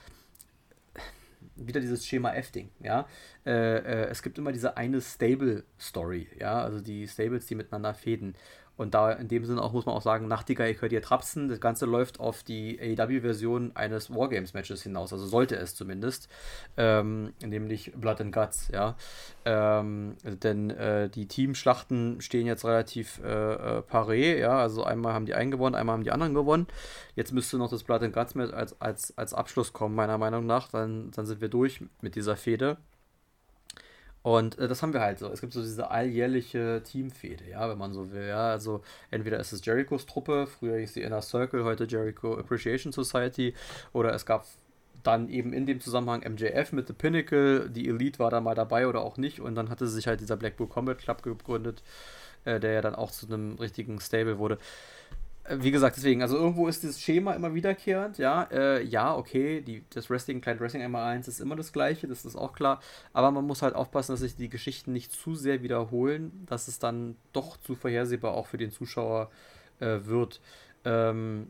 wieder 1.56 1.80
dieses 1.80 2.06
Schema 2.06 2.32
F-Ding, 2.32 2.70
ja. 2.80 3.06
äh, 3.46 3.50
äh, 3.50 4.08
es 4.08 4.22
gibt 4.22 4.38
immer 4.38 4.52
diese 4.52 4.76
eine 4.76 5.00
Stable-Story, 5.00 6.28
ja, 6.38 6.60
also 6.60 6.80
die 6.80 7.06
Stables, 7.06 7.46
die 7.46 7.54
miteinander 7.54 7.94
fäden. 7.94 8.34
Und 8.76 8.94
da 8.94 9.12
in 9.12 9.28
dem 9.28 9.44
Sinne 9.44 9.62
auch 9.62 9.72
muss 9.72 9.86
man 9.86 9.94
auch 9.94 10.02
sagen, 10.02 10.26
Nachtigall 10.26 10.74
könnt 10.74 10.92
ihr 10.92 11.02
trapsen. 11.02 11.48
Das 11.48 11.60
Ganze 11.60 11.86
läuft 11.86 12.18
auf 12.18 12.42
die 12.42 12.78
AEW-Version 12.80 13.72
eines 13.74 14.12
Wargames-Matches 14.12 14.82
hinaus, 14.82 15.12
also 15.12 15.26
sollte 15.26 15.56
es 15.56 15.74
zumindest. 15.74 16.28
Ähm, 16.76 17.32
nämlich 17.44 17.92
Blood 17.94 18.20
and 18.20 18.34
Guts, 18.34 18.68
ja. 18.72 18.96
Ähm, 19.44 20.16
denn 20.24 20.70
äh, 20.70 21.08
die 21.08 21.28
Teamschlachten 21.28 22.20
stehen 22.20 22.46
jetzt 22.46 22.64
relativ 22.64 23.20
äh, 23.22 23.28
äh, 23.28 23.82
paré, 23.82 24.38
ja. 24.38 24.58
Also 24.58 24.82
einmal 24.82 25.12
haben 25.12 25.26
die 25.26 25.34
einen 25.34 25.50
gewonnen, 25.50 25.76
einmal 25.76 25.94
haben 25.94 26.04
die 26.04 26.12
anderen 26.12 26.34
gewonnen. 26.34 26.66
Jetzt 27.14 27.32
müsste 27.32 27.58
noch 27.58 27.70
das 27.70 27.84
Blood 27.84 28.02
and 28.02 28.12
Guts 28.12 28.34
Match 28.34 28.52
als, 28.52 28.80
als, 28.80 29.16
als 29.16 29.34
Abschluss 29.34 29.72
kommen, 29.72 29.94
meiner 29.94 30.18
Meinung 30.18 30.46
nach. 30.46 30.68
Dann, 30.68 31.12
dann 31.12 31.26
sind 31.26 31.40
wir 31.40 31.48
durch 31.48 31.80
mit 32.00 32.16
dieser 32.16 32.36
Fehde. 32.36 32.78
Und 34.24 34.58
äh, 34.58 34.68
das 34.68 34.82
haben 34.82 34.94
wir 34.94 35.02
halt 35.02 35.18
so. 35.18 35.28
Es 35.28 35.42
gibt 35.42 35.52
so 35.52 35.60
diese 35.60 35.90
alljährliche 35.90 36.82
Teamfehde, 36.82 37.44
ja, 37.50 37.68
wenn 37.68 37.76
man 37.76 37.92
so 37.92 38.10
will. 38.10 38.26
Ja, 38.26 38.52
also 38.52 38.80
entweder 39.10 39.38
ist 39.38 39.52
es 39.52 39.62
Jerichos 39.66 40.06
Truppe, 40.06 40.46
früher 40.46 40.78
hieß 40.78 40.94
die 40.94 41.02
Inner 41.02 41.20
Circle, 41.20 41.62
heute 41.64 41.84
Jericho 41.84 42.38
Appreciation 42.38 42.90
Society, 42.90 43.52
oder 43.92 44.14
es 44.14 44.24
gab 44.24 44.46
dann 45.02 45.28
eben 45.28 45.52
in 45.52 45.66
dem 45.66 45.78
Zusammenhang 45.78 46.22
MJF 46.22 46.72
mit 46.72 46.86
The 46.86 46.94
Pinnacle, 46.94 47.68
die 47.68 47.86
Elite 47.86 48.18
war 48.18 48.30
da 48.30 48.40
mal 48.40 48.54
dabei 48.54 48.86
oder 48.88 49.02
auch 49.02 49.18
nicht, 49.18 49.40
und 49.40 49.56
dann 49.56 49.68
hatte 49.68 49.86
sich 49.88 50.06
halt 50.06 50.20
dieser 50.22 50.38
Blackpool 50.38 50.68
Combat 50.68 50.96
Club 50.96 51.22
gegründet, 51.22 51.82
äh, 52.46 52.58
der 52.58 52.72
ja 52.72 52.80
dann 52.80 52.94
auch 52.94 53.10
zu 53.10 53.26
einem 53.26 53.56
richtigen 53.56 54.00
Stable 54.00 54.38
wurde 54.38 54.56
wie 55.48 55.70
gesagt, 55.70 55.96
deswegen, 55.96 56.22
also 56.22 56.36
irgendwo 56.36 56.68
ist 56.68 56.84
das 56.84 57.00
Schema 57.00 57.34
immer 57.34 57.54
wiederkehrend, 57.54 58.16
ja. 58.16 58.44
Äh, 58.44 58.82
ja, 58.82 59.14
okay, 59.14 59.60
die, 59.60 59.84
das 59.90 60.08
Wrestling, 60.08 60.40
Client 60.40 60.60
Wrestling 60.60 60.82
einmal 60.82 61.04
1 61.04 61.28
ist 61.28 61.40
immer 61.40 61.54
das 61.54 61.72
gleiche, 61.72 62.08
das 62.08 62.24
ist 62.24 62.36
auch 62.36 62.54
klar. 62.54 62.80
Aber 63.12 63.30
man 63.30 63.46
muss 63.46 63.60
halt 63.60 63.74
aufpassen, 63.74 64.12
dass 64.12 64.20
sich 64.20 64.36
die 64.36 64.48
Geschichten 64.48 64.92
nicht 64.92 65.12
zu 65.12 65.34
sehr 65.34 65.62
wiederholen, 65.62 66.44
dass 66.46 66.68
es 66.68 66.78
dann 66.78 67.16
doch 67.32 67.58
zu 67.58 67.74
vorhersehbar 67.74 68.32
auch 68.32 68.46
für 68.46 68.56
den 68.56 68.70
Zuschauer 68.70 69.30
äh, 69.80 69.98
wird. 70.04 70.40
Ähm, 70.84 71.48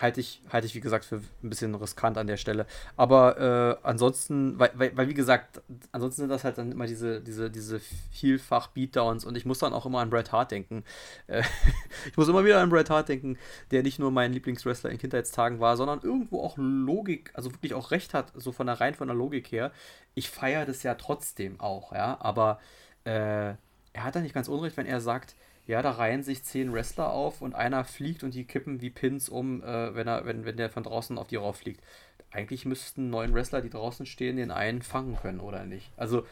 halte 0.00 0.20
ich, 0.20 0.42
halte 0.50 0.66
ich, 0.66 0.74
wie 0.74 0.80
gesagt, 0.80 1.04
für 1.04 1.16
ein 1.16 1.48
bisschen 1.48 1.74
riskant 1.74 2.18
an 2.18 2.26
der 2.26 2.36
Stelle. 2.36 2.66
Aber 2.96 3.80
äh, 3.82 3.86
ansonsten, 3.86 4.58
weil, 4.58 4.70
weil, 4.74 4.96
weil, 4.96 5.08
wie 5.08 5.14
gesagt, 5.14 5.62
ansonsten 5.92 6.22
sind 6.22 6.28
das 6.28 6.44
halt 6.44 6.58
dann 6.58 6.72
immer 6.72 6.86
diese, 6.86 7.20
diese, 7.20 7.50
diese 7.50 7.80
vielfach 8.10 8.68
Beatdowns 8.68 9.24
und 9.24 9.36
ich 9.36 9.46
muss 9.46 9.58
dann 9.58 9.72
auch 9.72 9.86
immer 9.86 10.00
an 10.00 10.10
Bret 10.10 10.32
Hart 10.32 10.50
denken. 10.50 10.84
Äh, 11.26 11.42
ich 12.10 12.16
muss 12.16 12.28
immer 12.28 12.44
wieder 12.44 12.60
an 12.60 12.70
Bret 12.70 12.90
Hart 12.90 13.08
denken, 13.08 13.38
der 13.70 13.82
nicht 13.82 13.98
nur 13.98 14.10
mein 14.10 14.32
Lieblingswrestler 14.32 14.90
in 14.90 14.98
Kindheitstagen 14.98 15.60
war, 15.60 15.76
sondern 15.76 16.00
irgendwo 16.02 16.42
auch 16.42 16.56
Logik, 16.58 17.30
also 17.34 17.52
wirklich 17.52 17.74
auch 17.74 17.90
recht 17.90 18.14
hat, 18.14 18.32
so 18.34 18.52
von 18.52 18.66
der 18.66 18.80
rein 18.80 18.94
von 18.94 19.08
der 19.08 19.16
Logik 19.16 19.50
her. 19.50 19.72
Ich 20.14 20.30
feiere 20.30 20.66
das 20.66 20.82
ja 20.82 20.94
trotzdem 20.94 21.60
auch, 21.60 21.92
ja, 21.92 22.18
aber 22.20 22.60
äh, 23.04 23.54
er 23.96 24.04
hat 24.04 24.14
da 24.14 24.20
nicht 24.20 24.34
ganz 24.34 24.48
unrecht, 24.48 24.76
wenn 24.76 24.86
er 24.86 25.00
sagt, 25.00 25.34
ja, 25.66 25.82
da 25.82 25.90
reihen 25.90 26.22
sich 26.22 26.44
zehn 26.44 26.72
Wrestler 26.72 27.10
auf 27.10 27.42
und 27.42 27.54
einer 27.54 27.84
fliegt 27.84 28.22
und 28.22 28.34
die 28.34 28.44
kippen 28.44 28.80
wie 28.80 28.90
Pins 28.90 29.28
um, 29.28 29.62
äh, 29.62 29.94
wenn, 29.94 30.06
er, 30.06 30.24
wenn, 30.24 30.44
wenn 30.44 30.56
der 30.56 30.70
von 30.70 30.84
draußen 30.84 31.18
auf 31.18 31.26
die 31.26 31.36
rauf 31.36 31.58
fliegt. 31.58 31.82
Eigentlich 32.30 32.66
müssten 32.66 33.10
neun 33.10 33.34
Wrestler, 33.34 33.62
die 33.62 33.70
draußen 33.70 34.06
stehen, 34.06 34.36
den 34.36 34.50
einen 34.50 34.82
fangen 34.82 35.16
können, 35.16 35.40
oder 35.40 35.64
nicht? 35.64 35.90
Also 35.96 36.24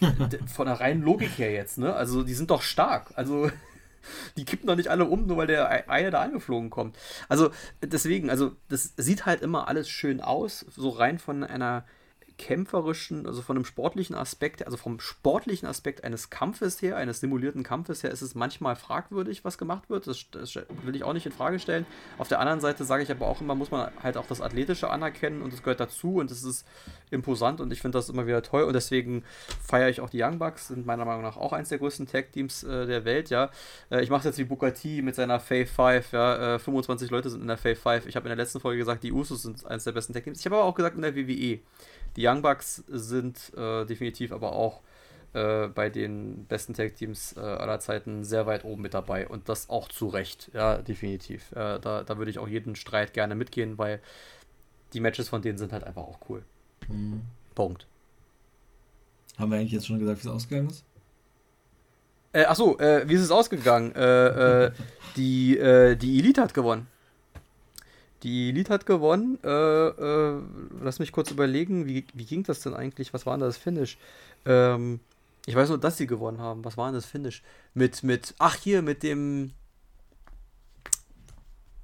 von 0.46 0.66
der 0.66 0.80
reinen 0.80 1.02
Logik 1.02 1.38
her 1.38 1.52
jetzt, 1.52 1.78
ne? 1.78 1.94
Also 1.94 2.22
die 2.22 2.34
sind 2.34 2.50
doch 2.50 2.62
stark. 2.62 3.12
Also 3.16 3.50
die 4.36 4.44
kippen 4.44 4.66
doch 4.66 4.76
nicht 4.76 4.88
alle 4.88 5.06
um, 5.06 5.26
nur 5.26 5.38
weil 5.38 5.46
der 5.46 5.88
eine 5.88 6.10
da 6.10 6.20
angeflogen 6.20 6.68
kommt. 6.68 6.96
Also 7.28 7.50
deswegen, 7.82 8.28
also 8.28 8.52
das 8.68 8.92
sieht 8.96 9.24
halt 9.24 9.40
immer 9.40 9.68
alles 9.68 9.88
schön 9.88 10.20
aus, 10.20 10.60
so 10.76 10.90
rein 10.90 11.18
von 11.18 11.42
einer 11.42 11.84
kämpferischen, 12.36 13.26
also 13.26 13.42
von 13.42 13.56
einem 13.56 13.64
sportlichen 13.64 14.16
Aspekt, 14.16 14.64
also 14.64 14.76
vom 14.76 14.98
sportlichen 15.00 15.68
Aspekt 15.68 16.04
eines 16.04 16.30
Kampfes 16.30 16.82
her, 16.82 16.96
eines 16.96 17.20
simulierten 17.20 17.62
Kampfes 17.62 18.02
her, 18.02 18.10
ist 18.10 18.22
es 18.22 18.34
manchmal 18.34 18.76
fragwürdig, 18.76 19.44
was 19.44 19.58
gemacht 19.58 19.88
wird. 19.88 20.06
Das, 20.06 20.26
das 20.30 20.54
will 20.54 20.96
ich 20.96 21.04
auch 21.04 21.12
nicht 21.12 21.26
in 21.26 21.32
Frage 21.32 21.58
stellen. 21.58 21.86
Auf 22.18 22.28
der 22.28 22.40
anderen 22.40 22.60
Seite 22.60 22.84
sage 22.84 23.02
ich 23.02 23.10
aber 23.10 23.26
auch 23.26 23.40
immer, 23.40 23.54
muss 23.54 23.70
man 23.70 23.90
halt 24.02 24.16
auch 24.16 24.26
das 24.26 24.40
Athletische 24.40 24.90
anerkennen 24.90 25.42
und 25.42 25.52
das 25.52 25.62
gehört 25.62 25.80
dazu 25.80 26.16
und 26.16 26.30
es 26.30 26.42
ist 26.42 26.66
imposant 27.10 27.60
und 27.60 27.72
ich 27.72 27.80
finde 27.80 27.98
das 27.98 28.08
immer 28.08 28.26
wieder 28.26 28.42
toll 28.42 28.64
und 28.64 28.72
deswegen 28.72 29.24
feiere 29.62 29.88
ich 29.88 30.00
auch 30.00 30.10
die 30.10 30.22
Young 30.22 30.38
Bucks, 30.38 30.68
sind 30.68 30.86
meiner 30.86 31.04
Meinung 31.04 31.22
nach 31.22 31.36
auch 31.36 31.52
eins 31.52 31.68
der 31.68 31.78
größten 31.78 32.06
Tag-Teams 32.06 32.64
äh, 32.64 32.86
der 32.86 33.04
Welt, 33.04 33.30
ja. 33.30 33.50
Äh, 33.90 34.02
ich 34.02 34.10
mache 34.10 34.26
jetzt 34.28 34.38
wie 34.38 34.72
T 34.72 35.02
mit 35.02 35.14
seiner 35.14 35.38
Fave 35.40 35.66
5, 35.66 36.12
ja. 36.12 36.54
Äh, 36.54 36.58
25 36.58 37.10
Leute 37.10 37.30
sind 37.30 37.42
in 37.42 37.48
der 37.48 37.58
Fave 37.58 37.76
5. 37.76 38.06
Ich 38.06 38.16
habe 38.16 38.26
in 38.26 38.30
der 38.30 38.36
letzten 38.36 38.60
Folge 38.60 38.78
gesagt, 38.78 39.02
die 39.02 39.12
Usos 39.12 39.42
sind 39.42 39.64
eins 39.66 39.84
der 39.84 39.92
besten 39.92 40.12
Tag-Teams. 40.12 40.40
Ich 40.40 40.46
habe 40.46 40.56
aber 40.56 40.64
auch 40.64 40.74
gesagt 40.74 40.96
in 40.96 41.02
der 41.02 41.14
WWE. 41.14 41.60
Die 42.16 42.26
Young 42.26 42.42
Bucks 42.42 42.84
sind 42.88 43.52
äh, 43.56 43.84
definitiv 43.84 44.32
aber 44.32 44.52
auch 44.52 44.82
äh, 45.34 45.68
bei 45.68 45.90
den 45.90 46.44
besten 46.46 46.74
Tag-Teams 46.74 47.36
äh, 47.36 47.40
aller 47.40 47.80
Zeiten 47.80 48.24
sehr 48.24 48.46
weit 48.46 48.64
oben 48.64 48.82
mit 48.82 48.94
dabei 48.94 49.26
und 49.26 49.48
das 49.48 49.68
auch 49.68 49.88
zu 49.88 50.06
Recht, 50.06 50.50
ja, 50.54 50.78
definitiv. 50.78 51.50
Äh, 51.52 51.80
da, 51.80 52.04
da 52.04 52.18
würde 52.18 52.30
ich 52.30 52.38
auch 52.38 52.48
jeden 52.48 52.76
Streit 52.76 53.12
gerne 53.12 53.34
mitgehen, 53.34 53.76
weil 53.76 54.00
die 54.92 55.00
Matches 55.00 55.28
von 55.28 55.42
denen 55.42 55.58
sind 55.58 55.72
halt 55.72 55.84
einfach 55.84 56.02
auch 56.02 56.20
cool. 56.28 56.44
Mhm. 56.88 57.22
Punkt. 57.54 57.86
Haben 59.36 59.50
wir 59.50 59.58
eigentlich 59.58 59.72
jetzt 59.72 59.86
schon 59.86 59.98
gesagt, 59.98 60.22
wie 60.22 60.28
es 60.28 60.34
ausgegangen 60.34 60.70
ist? 60.70 60.84
Äh, 62.32 62.44
achso, 62.44 62.78
äh, 62.78 63.08
wie 63.08 63.14
ist 63.14 63.22
es 63.22 63.30
ausgegangen? 63.30 63.92
Äh, 63.94 64.66
äh, 64.66 64.72
die, 65.16 65.58
äh, 65.58 65.96
die 65.96 66.18
Elite 66.18 66.42
hat 66.42 66.54
gewonnen. 66.54 66.86
Die 68.24 68.48
Elite 68.48 68.72
hat 68.72 68.86
gewonnen. 68.86 69.38
Äh, 69.44 69.48
äh, 69.48 70.40
lass 70.80 70.98
mich 70.98 71.12
kurz 71.12 71.30
überlegen, 71.30 71.86
wie, 71.86 72.06
wie 72.14 72.24
ging 72.24 72.42
das 72.42 72.60
denn 72.60 72.72
eigentlich? 72.72 73.12
Was 73.12 73.26
war 73.26 73.36
denn 73.36 73.46
das 73.46 73.58
Finish? 73.58 73.98
Ähm, 74.46 75.00
ich 75.44 75.54
weiß 75.54 75.68
nur, 75.68 75.78
dass 75.78 75.98
sie 75.98 76.06
gewonnen 76.06 76.40
haben. 76.40 76.64
Was 76.64 76.78
war 76.78 76.86
denn 76.86 76.94
das 76.94 77.04
Finish? 77.04 77.42
Mit, 77.74 78.02
mit, 78.02 78.34
ach 78.38 78.56
hier, 78.56 78.80
mit 78.80 79.02
dem. 79.02 79.52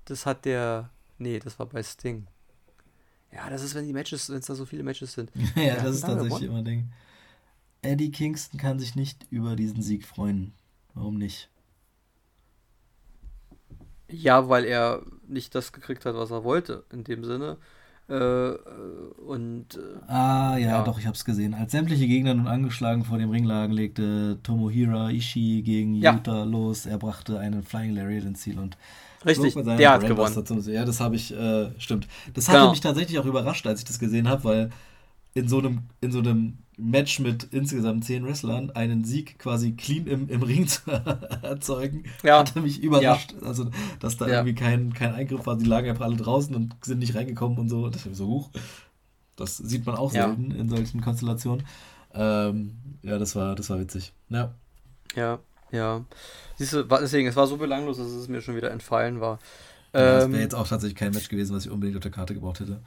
Das 0.07 0.25
hat 0.25 0.47
der. 0.47 0.89
Nee, 1.19 1.41
das 1.41 1.59
war 1.59 1.67
bei 1.67 1.83
Sting. 1.83 2.27
Ja, 3.31 3.51
das 3.51 3.63
ist, 3.63 3.75
wenn 3.75 3.87
die 3.87 3.93
Matches, 3.93 4.31
wenn 4.31 4.39
es 4.39 4.47
da 4.47 4.55
so 4.55 4.65
viele 4.65 4.83
Matches 4.83 5.13
sind. 5.13 5.31
ja, 5.55 5.63
ja 5.63 5.77
das 5.77 5.97
ist 5.97 6.01
tatsächlich 6.01 6.49
immer 6.49 6.59
ein 6.59 6.65
Ding. 6.65 6.93
Eddie 7.83 8.11
Kingston 8.11 8.59
kann 8.59 8.79
sich 8.79 8.97
nicht 8.97 9.27
über 9.31 9.57
diesen 9.57 9.83
Sieg 9.83 10.07
freuen. 10.07 10.55
Warum 10.95 11.19
nicht? 11.19 11.51
Ja, 14.11 14.49
weil 14.49 14.65
er 14.65 15.03
nicht 15.29 15.55
das 15.55 15.73
gekriegt 15.73 16.05
hat, 16.05 16.15
was 16.15 16.31
er 16.31 16.45
wollte, 16.45 16.85
in 16.93 17.05
dem 17.05 17.25
Sinne. 17.25 17.57
Äh, 18.09 18.55
und. 19.27 19.67
Äh, 19.77 20.11
ah, 20.13 20.57
ja, 20.57 20.69
ja, 20.69 20.83
doch, 20.83 20.99
ich 20.99 21.07
hab's 21.07 21.25
gesehen. 21.25 21.55
Als 21.55 21.71
sämtliche 21.71 22.09
Gegner 22.09 22.35
nun 22.35 22.49
angeschlagen 22.49 23.05
vor 23.05 23.19
dem 23.19 23.31
Ring 23.31 23.45
lagen, 23.45 23.73
legte 23.73 24.39
Tomohira 24.43 25.11
Ishii 25.11 25.63
gegen 25.63 25.95
ja. 25.95 26.15
Yuta 26.15 26.43
los. 26.43 26.87
Er 26.87 26.99
brachte 26.99 27.39
einen 27.39 27.63
Flying 27.63 27.95
Lariat 27.95 28.25
ins 28.25 28.41
Ziel 28.41 28.59
und. 28.59 28.77
Richtig, 29.25 29.55
der 29.55 29.93
hat 29.93 30.07
gewonnen. 30.07 30.47
Zum, 30.47 30.61
ja, 30.63 30.85
das 30.85 30.99
habe 30.99 31.15
ich, 31.15 31.31
äh, 31.37 31.69
stimmt. 31.79 32.09
Das 32.33 32.49
hatte 32.49 32.61
genau. 32.61 32.71
mich 32.71 32.81
tatsächlich 32.81 33.19
auch 33.19 33.27
überrascht, 33.27 33.67
als 33.67 33.81
ich 33.81 33.85
das 33.85 33.99
gesehen 33.99 34.29
habe, 34.29 34.45
weil 34.45 34.71
in 35.35 35.47
so 35.47 35.59
einem, 35.59 35.81
in 36.01 36.11
so 36.11 36.21
einem 36.21 36.57
Match 36.81 37.21
mit 37.21 37.45
insgesamt 37.53 38.05
zehn 38.05 38.27
Wrestlern 38.27 38.71
einen 38.71 39.05
Sieg 39.05 39.39
quasi 39.39 39.73
clean 39.73 40.07
im, 40.07 40.29
im 40.29 40.43
Ring 40.43 40.67
zu 40.69 40.91
erzeugen, 41.43 42.05
ja. 42.23 42.39
hat 42.41 42.57
mich 42.57 42.83
überrascht. 42.83 43.35
Ja. 43.41 43.47
Also, 43.47 43.71
dass 44.01 44.17
da 44.17 44.27
ja. 44.27 44.35
irgendwie 44.35 44.55
kein, 44.55 44.93
kein 44.95 45.15
Eingriff 45.15 45.47
war. 45.47 45.57
Die 45.57 45.67
lagen 45.67 45.89
einfach 45.89 46.05
alle 46.05 46.17
draußen 46.17 46.55
und 46.55 46.75
sind 46.83 46.99
nicht 46.99 47.15
reingekommen 47.15 47.59
und 47.59 47.69
so. 47.69 47.89
Das 47.89 48.07
ist 48.07 48.17
so 48.17 48.27
hoch. 48.27 48.51
Das 49.37 49.57
sieht 49.57 49.87
man 49.87 49.97
auch 49.97 50.11
selten 50.11 50.51
in 50.51 50.69
solchen 50.69 51.01
Konstellationen. 51.01 51.67
Ähm, 52.13 52.77
ja, 53.03 53.19
das 53.19 53.35
war, 53.37 53.55
das 53.55 53.71
war 53.71 53.79
witzig. 53.79 54.13
Ja. 54.29 54.55
Ja, 55.15 55.39
ja. 55.71 56.05
Siehst 56.57 56.73
du, 56.73 56.83
deswegen, 56.83 57.29
es 57.29 57.37
war 57.37 57.47
so 57.47 57.57
belanglos, 57.57 57.99
dass 57.99 58.09
es 58.09 58.29
mir 58.29 58.41
schon 58.41 58.57
wieder 58.57 58.71
entfallen 58.71 59.21
war. 59.21 59.39
Ja, 59.93 60.01
das 60.01 60.25
wäre 60.25 60.35
ähm, 60.35 60.41
jetzt 60.41 60.55
auch 60.55 60.69
tatsächlich 60.69 60.99
kein 60.99 61.13
Match 61.13 61.29
gewesen, 61.29 61.55
was 61.55 61.65
ich 61.65 61.71
unbedingt 61.71 61.97
auf 61.97 62.03
der 62.03 62.13
Karte 62.13 62.35
gebraucht 62.35 62.61
hätte. 62.61 62.81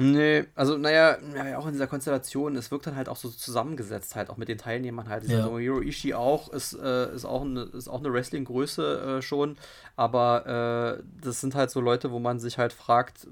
Nee, 0.00 0.44
also 0.54 0.78
naja, 0.78 1.18
ja, 1.34 1.58
auch 1.58 1.66
in 1.66 1.72
dieser 1.72 1.86
Konstellation, 1.86 2.56
es 2.56 2.70
wirkt 2.70 2.86
dann 2.86 2.96
halt 2.96 3.08
auch 3.08 3.16
so 3.16 3.28
zusammengesetzt, 3.28 4.16
halt 4.16 4.30
auch 4.30 4.38
mit 4.38 4.48
den 4.48 4.56
Teilnehmern 4.56 5.08
halt. 5.08 5.24
Ja. 5.24 5.44
Tomohiro 5.44 5.80
Ishii 5.80 6.14
auch, 6.14 6.48
ist, 6.52 6.72
äh, 6.72 7.14
ist 7.14 7.26
auch 7.26 7.42
eine, 7.42 7.62
ist 7.62 7.88
auch 7.88 8.00
eine 8.00 8.12
Wrestling-Größe 8.12 9.18
äh, 9.18 9.22
schon, 9.22 9.56
aber 9.96 10.98
äh, 10.98 11.02
das 11.22 11.40
sind 11.40 11.54
halt 11.54 11.70
so 11.70 11.80
Leute, 11.80 12.10
wo 12.10 12.18
man 12.18 12.40
sich 12.40 12.56
halt 12.56 12.72
fragt, 12.72 13.26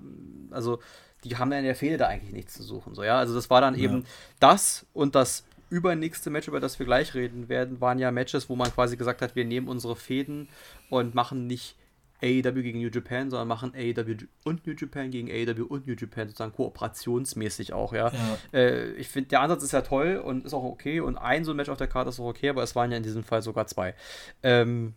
also 0.50 0.78
die 1.24 1.36
haben 1.36 1.50
ja 1.52 1.58
in 1.58 1.64
der 1.64 1.74
Fehde 1.74 1.96
da 1.96 2.06
eigentlich 2.06 2.32
nichts 2.32 2.54
zu 2.54 2.62
suchen, 2.62 2.94
so, 2.94 3.02
ja. 3.02 3.18
Also 3.18 3.34
das 3.34 3.48
war 3.48 3.62
dann 3.62 3.74
ja. 3.74 3.84
eben 3.84 4.04
das 4.38 4.84
und 4.92 5.14
das 5.14 5.44
übernächste 5.70 6.28
Match, 6.28 6.48
über 6.48 6.60
das 6.60 6.78
wir 6.78 6.86
gleich 6.86 7.14
reden 7.14 7.48
werden, 7.48 7.80
waren 7.80 7.98
ja 7.98 8.10
Matches, 8.10 8.48
wo 8.48 8.56
man 8.56 8.72
quasi 8.72 8.96
gesagt 8.96 9.22
hat, 9.22 9.36
wir 9.36 9.44
nehmen 9.44 9.68
unsere 9.68 9.96
Fäden 9.96 10.48
und 10.90 11.14
machen 11.14 11.46
nicht 11.46 11.76
AEW 12.22 12.62
gegen 12.62 12.80
New 12.80 12.88
Japan, 12.88 13.30
sondern 13.30 13.48
machen 13.48 13.72
AEW 13.74 14.16
und 14.44 14.66
New 14.66 14.74
Japan 14.74 15.10
gegen 15.10 15.28
AEW 15.30 15.64
und 15.64 15.86
New 15.86 15.94
Japan 15.94 16.28
sozusagen 16.28 16.52
kooperationsmäßig 16.52 17.72
auch, 17.72 17.92
ja. 17.92 18.12
ja. 18.12 18.38
Äh, 18.52 18.92
ich 18.92 19.08
finde, 19.08 19.30
der 19.30 19.40
Ansatz 19.40 19.62
ist 19.62 19.72
ja 19.72 19.82
toll 19.82 20.16
und 20.16 20.44
ist 20.44 20.54
auch 20.54 20.64
okay 20.64 21.00
und 21.00 21.16
ein 21.16 21.44
so 21.44 21.52
ein 21.52 21.56
Match 21.56 21.68
auf 21.68 21.78
der 21.78 21.86
Karte 21.86 22.10
ist 22.10 22.20
auch 22.20 22.26
okay, 22.26 22.48
aber 22.48 22.62
es 22.62 22.74
waren 22.74 22.90
ja 22.90 22.96
in 22.96 23.02
diesem 23.02 23.24
Fall 23.24 23.42
sogar 23.42 23.66
zwei. 23.66 23.94
Ähm, 24.42 24.94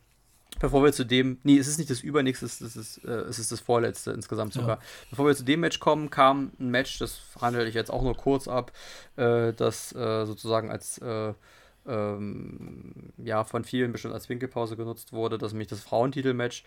Bevor 0.59 0.84
wir 0.84 0.91
zu 0.91 1.05
dem, 1.05 1.39
nee, 1.43 1.57
es 1.57 1.67
ist 1.67 1.78
nicht 1.78 1.89
das 1.89 2.01
übernächste, 2.01 2.45
es 2.45 2.61
ist, 2.61 2.97
äh, 3.05 3.09
es 3.09 3.39
ist 3.39 3.51
das 3.51 3.61
vorletzte 3.61 4.11
insgesamt 4.11 4.53
sogar. 4.53 4.78
Ja. 4.78 4.82
Bevor 5.09 5.26
wir 5.26 5.36
zu 5.36 5.45
dem 5.45 5.61
Match 5.61 5.80
kommen, 5.80 6.09
kam 6.09 6.51
ein 6.59 6.69
Match, 6.69 6.99
das 6.99 7.22
handle 7.39 7.65
ich 7.67 7.74
jetzt 7.74 7.89
auch 7.89 8.03
nur 8.03 8.15
kurz 8.15 8.47
ab, 8.47 8.72
äh, 9.15 9.53
das 9.53 9.93
äh, 9.95 10.26
sozusagen 10.26 10.69
als 10.69 10.97
äh, 10.99 11.34
ähm, 11.88 13.14
ja 13.18 13.44
von 13.44 13.64
vielen 13.64 13.92
bestimmt 13.92 14.14
als 14.14 14.30
Winkelpause 14.30 14.78
genutzt 14.78 15.14
wurde, 15.14 15.38
das 15.38 15.48
ist 15.48 15.54
nämlich 15.54 15.70
das 15.70 15.82
Frauentitel-Match. 15.82 16.64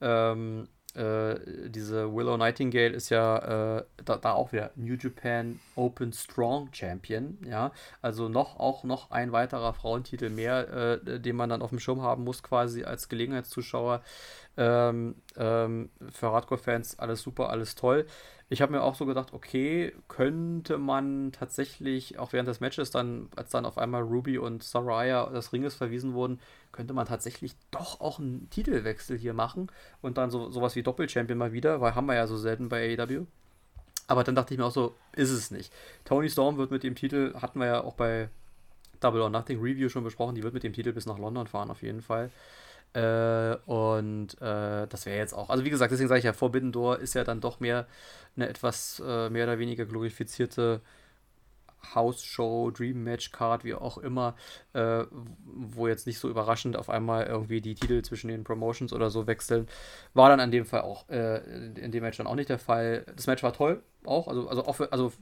Ähm, 0.00 0.68
äh, 0.96 1.68
diese 1.68 2.14
Willow 2.14 2.36
Nightingale 2.36 2.88
ist 2.88 3.10
ja 3.10 3.78
äh, 3.78 3.84
da, 4.04 4.16
da, 4.16 4.32
auch 4.32 4.52
wieder 4.52 4.70
New 4.76 4.94
Japan 4.94 5.60
Open 5.74 6.12
Strong 6.12 6.70
Champion, 6.72 7.38
ja, 7.46 7.70
also 8.00 8.28
noch 8.28 8.58
auch 8.58 8.82
noch 8.84 9.10
ein 9.10 9.32
weiterer 9.32 9.74
Frauentitel 9.74 10.30
mehr, 10.30 11.00
äh, 11.06 11.20
den 11.20 11.36
man 11.36 11.50
dann 11.50 11.62
auf 11.62 11.70
dem 11.70 11.80
Schirm 11.80 12.00
haben 12.00 12.24
muss, 12.24 12.42
quasi 12.42 12.84
als 12.84 13.08
Gelegenheitszuschauer. 13.08 14.02
Ähm, 14.58 15.16
ähm, 15.36 15.90
für 16.10 16.32
Hardcore-Fans 16.32 16.98
alles 16.98 17.20
super, 17.20 17.50
alles 17.50 17.74
toll. 17.74 18.06
Ich 18.48 18.62
habe 18.62 18.72
mir 18.72 18.82
auch 18.82 18.94
so 18.94 19.06
gedacht, 19.06 19.32
okay, 19.32 19.92
könnte 20.08 20.78
man 20.78 21.32
tatsächlich 21.32 22.18
auch 22.18 22.32
während 22.32 22.48
des 22.48 22.60
Matches 22.60 22.90
dann, 22.90 23.28
als 23.34 23.50
dann 23.50 23.66
auf 23.66 23.76
einmal 23.76 24.02
Ruby 24.02 24.38
und 24.38 24.62
Saraya 24.62 25.26
des 25.26 25.52
Ringes 25.52 25.74
verwiesen 25.74 26.14
wurden, 26.14 26.40
könnte 26.76 26.94
man 26.94 27.06
tatsächlich 27.06 27.56
doch 27.70 28.00
auch 28.00 28.18
einen 28.18 28.48
Titelwechsel 28.50 29.18
hier 29.18 29.34
machen 29.34 29.68
und 30.02 30.18
dann 30.18 30.30
so, 30.30 30.50
sowas 30.50 30.76
wie 30.76 30.82
Doppelchampion 30.82 31.38
mal 31.38 31.52
wieder, 31.52 31.80
weil 31.80 31.94
haben 31.94 32.06
wir 32.06 32.14
ja 32.14 32.26
so 32.26 32.36
selten 32.36 32.68
bei 32.68 32.96
AEW. 32.96 33.26
Aber 34.08 34.22
dann 34.22 34.36
dachte 34.36 34.54
ich 34.54 34.58
mir 34.58 34.66
auch 34.66 34.72
so, 34.72 34.94
ist 35.16 35.30
es 35.30 35.50
nicht. 35.50 35.72
Tony 36.04 36.30
Storm 36.30 36.58
wird 36.58 36.70
mit 36.70 36.84
dem 36.84 36.94
Titel, 36.94 37.34
hatten 37.34 37.58
wir 37.58 37.66
ja 37.66 37.80
auch 37.82 37.94
bei 37.94 38.28
Double 39.00 39.20
or 39.20 39.30
Nothing 39.30 39.60
Review 39.60 39.88
schon 39.88 40.04
besprochen, 40.04 40.34
die 40.34 40.42
wird 40.42 40.54
mit 40.54 40.62
dem 40.62 40.72
Titel 40.72 40.92
bis 40.92 41.06
nach 41.06 41.18
London 41.18 41.46
fahren 41.46 41.70
auf 41.70 41.82
jeden 41.82 42.02
Fall. 42.02 42.30
Äh, 42.92 43.56
und 43.66 44.40
äh, 44.40 44.86
das 44.86 45.06
wäre 45.06 45.18
jetzt 45.18 45.34
auch, 45.34 45.50
also 45.50 45.64
wie 45.64 45.70
gesagt, 45.70 45.92
deswegen 45.92 46.08
sage 46.08 46.20
ich 46.20 46.24
ja, 46.24 46.32
Forbidden 46.32 46.72
Door 46.72 47.00
ist 47.00 47.14
ja 47.14 47.24
dann 47.24 47.40
doch 47.40 47.60
mehr 47.60 47.86
eine 48.36 48.48
etwas 48.48 49.02
äh, 49.04 49.28
mehr 49.28 49.44
oder 49.44 49.58
weniger 49.58 49.84
glorifizierte 49.84 50.80
House-Show, 51.94 52.70
Dream-Match-Card, 52.70 53.64
wie 53.64 53.74
auch 53.74 53.98
immer, 53.98 54.34
äh, 54.72 55.04
wo 55.44 55.88
jetzt 55.88 56.06
nicht 56.06 56.18
so 56.18 56.28
überraschend 56.28 56.76
auf 56.76 56.90
einmal 56.90 57.26
irgendwie 57.26 57.60
die 57.60 57.74
Titel 57.74 58.02
zwischen 58.02 58.28
den 58.28 58.44
Promotions 58.44 58.92
oder 58.92 59.10
so 59.10 59.26
wechseln. 59.26 59.68
War 60.14 60.28
dann 60.28 60.40
an 60.40 60.50
dem 60.50 60.66
Fall 60.66 60.82
auch, 60.82 61.08
äh, 61.08 61.38
in 61.78 61.92
dem 61.92 62.02
Match 62.02 62.18
dann 62.18 62.26
auch 62.26 62.34
nicht 62.34 62.48
der 62.48 62.58
Fall. 62.58 63.04
Das 63.14 63.26
Match 63.26 63.42
war 63.42 63.52
toll, 63.52 63.82
auch, 64.04 64.28
also, 64.28 64.48
also 64.48 64.66
auch 64.66 64.74
für, 64.74 64.92
also 64.92 65.12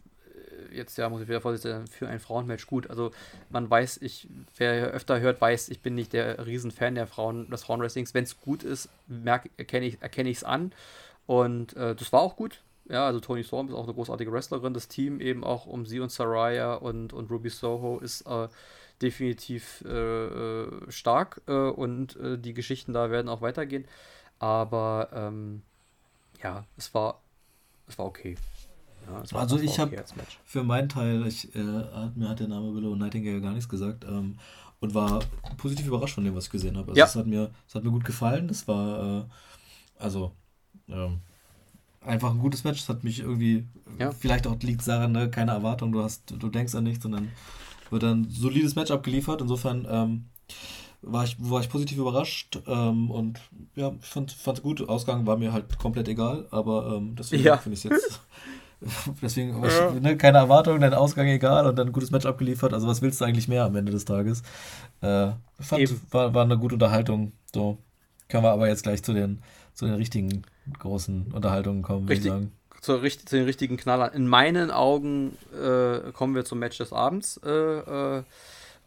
jetzt 0.75 0.99
ja, 0.99 1.09
muss 1.09 1.23
ich 1.23 1.29
wieder 1.29 1.41
vorsichtig 1.41 1.71
sein, 1.71 1.87
für 1.87 2.09
ein 2.09 2.21
Frauenmatch 2.21 2.67
gut. 2.67 2.91
Also 2.91 3.13
man 3.51 3.69
weiß, 3.71 3.99
ich, 4.03 4.29
wer 4.57 4.89
öfter 4.89 5.21
hört, 5.21 5.41
weiß, 5.41 5.69
ich 5.69 5.81
bin 5.81 5.95
nicht 5.95 6.13
der 6.13 6.45
Riesenfan 6.47 6.95
der 6.95 7.07
Frauen, 7.07 7.51
des 7.51 7.65
Frauenwrestlings. 7.65 8.15
Wenn 8.15 8.25
es 8.25 8.41
gut 8.41 8.63
ist, 8.63 8.89
merke, 9.07 9.51
erkenne 9.57 9.87
ich 9.87 10.37
es 10.37 10.45
an. 10.45 10.73
Und 11.27 11.75
äh, 11.77 11.95
das 11.95 12.13
war 12.13 12.21
auch 12.21 12.37
gut. 12.37 12.63
Ja, 12.89 13.07
also 13.07 13.20
Tony 13.20 13.43
Storm 13.45 13.68
ist 13.68 13.74
auch 13.74 13.85
eine 13.85 13.95
großartige 13.95 14.32
Wrestlerin. 14.32 14.74
Das 14.74 14.89
Team 14.89 15.20
eben 15.20 15.43
auch 15.43 15.66
um 15.66 15.87
sie 15.87 16.01
und 16.01 16.12
Saraya 16.12 16.74
und, 16.74 17.12
und 17.12 17.30
Ruby 17.30 17.49
Soho 17.49 17.99
ist 17.99 18.22
äh, 18.22 18.49
definitiv 19.01 19.82
äh, 19.87 19.91
äh 19.91 20.91
stark 20.91 21.41
äh, 21.47 21.53
und 21.53 22.16
äh, 22.16 22.39
die 22.39 22.53
Geschichten 22.53 22.93
da 22.93 23.11
werden 23.11 23.28
auch 23.28 23.41
weitergehen. 23.41 23.87
Aber 24.39 25.09
ähm, 25.14 25.62
ja, 26.43 26.64
es 26.76 26.93
war, 26.93 27.22
es 27.89 27.99
war 27.99 28.07
okay. 28.07 28.37
Ja, 29.07 29.18
also 29.37 29.59
ich 29.59 29.78
habe 29.78 30.03
für 30.45 30.62
meinen 30.62 30.89
Teil, 30.89 31.26
ich, 31.26 31.55
äh, 31.55 31.61
mir 32.14 32.28
hat 32.28 32.41
der 32.41 32.49
Name 32.49 32.74
Willow 32.74 32.95
Nightingale 32.97 33.41
gar 33.41 33.53
nichts 33.53 33.68
gesagt 33.68 34.05
ähm, 34.05 34.39
und 34.80 34.95
war 34.95 35.20
positiv 35.59 35.87
überrascht 35.87 36.14
von 36.14 36.24
dem, 36.24 36.35
was 36.35 36.47
ich 36.47 36.51
gesehen 36.51 36.76
habe. 36.76 36.89
Also 36.91 36.99
ja. 36.99 37.05
es 37.05 37.14
hat 37.14 37.26
mir, 37.26 37.51
es 37.66 37.74
hat 37.74 37.85
mir 37.85 37.91
gut 37.91 38.05
gefallen. 38.05 38.49
Es 38.49 38.66
war 38.66 39.28
also 39.99 40.32
ähm, 40.89 41.20
einfach 42.05 42.31
ein 42.31 42.39
gutes 42.39 42.65
Match. 42.65 42.81
Es 42.81 42.89
hat 42.89 43.05
mich 43.05 43.21
irgendwie, 43.21 43.67
ja. 43.99 44.11
vielleicht 44.11 44.47
auch 44.47 44.57
liegt 44.61 44.87
daran, 44.87 45.13
ne, 45.13 45.31
keine 45.31 45.53
Erwartung, 45.53 45.93
du 45.93 46.03
hast, 46.03 46.35
du 46.39 46.49
denkst 46.49 46.75
an 46.75 46.85
nichts 46.85 47.05
und 47.05 47.13
dann 47.13 47.31
wird 47.91 48.03
dann 48.03 48.23
ein 48.23 48.31
solides 48.31 48.77
Match 48.77 48.91
abgeliefert. 48.91 49.41
Insofern 49.41 49.87
ähm, 49.91 50.25
war, 51.03 51.25
ich, 51.25 51.37
war 51.39 51.61
ich 51.61 51.69
positiv 51.69 51.99
überrascht 51.99 52.61
ähm, 52.67 53.11
und 53.11 53.41
ja, 53.75 53.93
ich 54.01 54.07
fand 54.07 54.37
es 54.47 54.63
gut. 54.63 54.89
Ausgang 54.89 55.27
war 55.27 55.37
mir 55.37 55.53
halt 55.53 55.79
komplett 55.79 56.09
egal, 56.09 56.47
aber 56.51 56.97
ähm, 56.97 57.15
deswegen 57.17 57.43
ja. 57.43 57.57
finde 57.57 57.75
ich 57.79 57.85
es 57.85 57.91
jetzt 57.91 58.21
Deswegen 59.23 59.63
ja. 59.63 59.91
ne, 59.93 60.17
keine 60.17 60.39
Erwartung, 60.39 60.81
dein 60.81 60.95
Ausgang 60.95 61.27
egal 61.27 61.67
und 61.67 61.77
dann 61.77 61.89
ein 61.89 61.93
gutes 61.93 62.11
Match 62.11 62.27
abgeliefert. 62.27 62.73
Also 62.73 62.87
was 62.87 63.03
willst 63.03 63.21
du 63.21 63.25
eigentlich 63.25 63.49
mehr 63.49 63.65
am 63.65 63.77
Ende 63.77 63.93
des 63.93 64.05
Tages? 64.05 64.43
Äh, 65.01 65.31
fand, 65.61 66.13
war, 66.13 66.35
war 66.35 66.45
eine 66.45 66.59
gute 66.59 66.75
Unterhaltung. 66.75 67.33
So 67.53 67.79
können 68.29 68.45
wir 68.45 68.51
aber 68.51 68.69
jetzt 68.69 68.83
gleich 68.83 69.03
zu 69.03 69.13
den, 69.13 69.43
zu 69.75 69.87
den 69.87 69.95
richtigen 69.95 70.43
großen 70.79 71.33
Unterhaltungen 71.33 71.83
kommen, 71.83 72.09
würde 72.09 72.15
ich 72.15 72.23
sagen. 72.23 72.53
Zu, 72.81 73.01
zu, 73.01 73.37
den 73.37 73.45
richtigen 73.45 73.77
Knallern. 73.77 74.12
In 74.12 74.29
meinen 74.29 74.71
Augen 74.71 75.37
äh, 75.55 76.12
kommen 76.12 76.35
wir 76.35 76.45
zum 76.45 76.59
Match 76.59 76.79
des 76.79 76.93
Abends. 76.93 77.41
Äh, 77.45 77.51
äh 77.51 78.23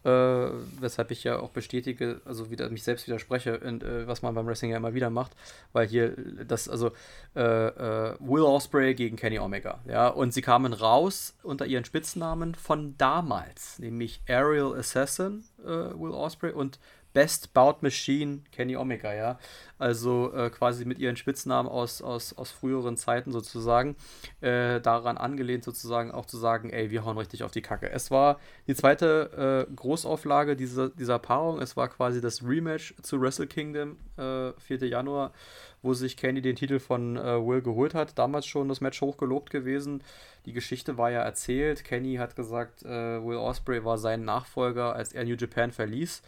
äh, 0.04 0.50
weshalb 0.80 1.10
ich 1.10 1.24
ja 1.24 1.40
auch 1.40 1.50
bestätige, 1.50 2.20
also 2.24 2.50
wieder 2.50 2.70
mich 2.70 2.84
selbst 2.84 3.06
widerspreche, 3.06 3.50
in, 3.50 3.80
äh, 3.80 4.06
was 4.06 4.22
man 4.22 4.34
beim 4.34 4.46
Wrestling 4.46 4.70
ja 4.70 4.76
immer 4.76 4.94
wieder 4.94 5.10
macht, 5.10 5.32
weil 5.72 5.88
hier 5.88 6.14
das, 6.46 6.68
also 6.68 6.92
äh, 7.34 7.40
äh, 7.40 8.14
Will 8.20 8.42
Osprey 8.42 8.94
gegen 8.94 9.16
Kenny 9.16 9.38
Omega, 9.38 9.80
ja, 9.86 10.08
und 10.08 10.32
sie 10.32 10.42
kamen 10.42 10.72
raus 10.72 11.34
unter 11.42 11.66
ihren 11.66 11.84
Spitznamen 11.84 12.54
von 12.54 12.96
damals, 12.96 13.78
nämlich 13.80 14.20
Aerial 14.28 14.78
Assassin, 14.78 15.44
äh, 15.64 15.68
Will 15.68 16.12
Osprey 16.12 16.52
und 16.52 16.78
Best 17.18 17.52
Bout 17.52 17.78
Machine 17.80 18.42
Kenny 18.52 18.76
Omega, 18.76 19.12
ja. 19.12 19.40
Also 19.76 20.32
äh, 20.32 20.50
quasi 20.50 20.84
mit 20.84 21.00
ihren 21.00 21.16
Spitznamen 21.16 21.68
aus, 21.68 22.00
aus, 22.00 22.32
aus 22.38 22.52
früheren 22.52 22.96
Zeiten 22.96 23.32
sozusagen, 23.32 23.96
äh, 24.40 24.80
daran 24.80 25.18
angelehnt 25.18 25.64
sozusagen 25.64 26.12
auch 26.12 26.26
zu 26.26 26.36
sagen, 26.36 26.70
ey, 26.70 26.92
wir 26.92 27.04
hauen 27.04 27.18
richtig 27.18 27.42
auf 27.42 27.50
die 27.50 27.60
Kacke. 27.60 27.90
Es 27.90 28.12
war 28.12 28.38
die 28.68 28.76
zweite 28.76 29.66
äh, 29.68 29.74
Großauflage 29.74 30.54
dieser, 30.54 30.90
dieser 30.90 31.18
Paarung. 31.18 31.60
Es 31.60 31.76
war 31.76 31.88
quasi 31.88 32.20
das 32.20 32.44
Rematch 32.44 32.94
zu 33.02 33.20
Wrestle 33.20 33.48
Kingdom, 33.48 33.96
4. 34.14 34.54
Äh, 34.70 34.86
Januar, 34.86 35.32
wo 35.82 35.94
sich 35.94 36.16
Kenny 36.16 36.40
den 36.40 36.54
Titel 36.54 36.78
von 36.78 37.16
äh, 37.16 37.44
Will 37.44 37.62
geholt 37.62 37.94
hat. 37.94 38.16
Damals 38.16 38.46
schon 38.46 38.68
das 38.68 38.80
Match 38.80 39.00
hochgelobt 39.00 39.50
gewesen. 39.50 40.04
Die 40.46 40.52
Geschichte 40.52 40.98
war 40.98 41.10
ja 41.10 41.22
erzählt. 41.22 41.82
Kenny 41.82 42.14
hat 42.14 42.36
gesagt, 42.36 42.84
äh, 42.84 42.88
Will 43.24 43.38
Osprey 43.38 43.84
war 43.84 43.98
sein 43.98 44.24
Nachfolger, 44.24 44.94
als 44.94 45.12
er 45.12 45.24
New 45.24 45.34
Japan 45.34 45.72
verließ 45.72 46.22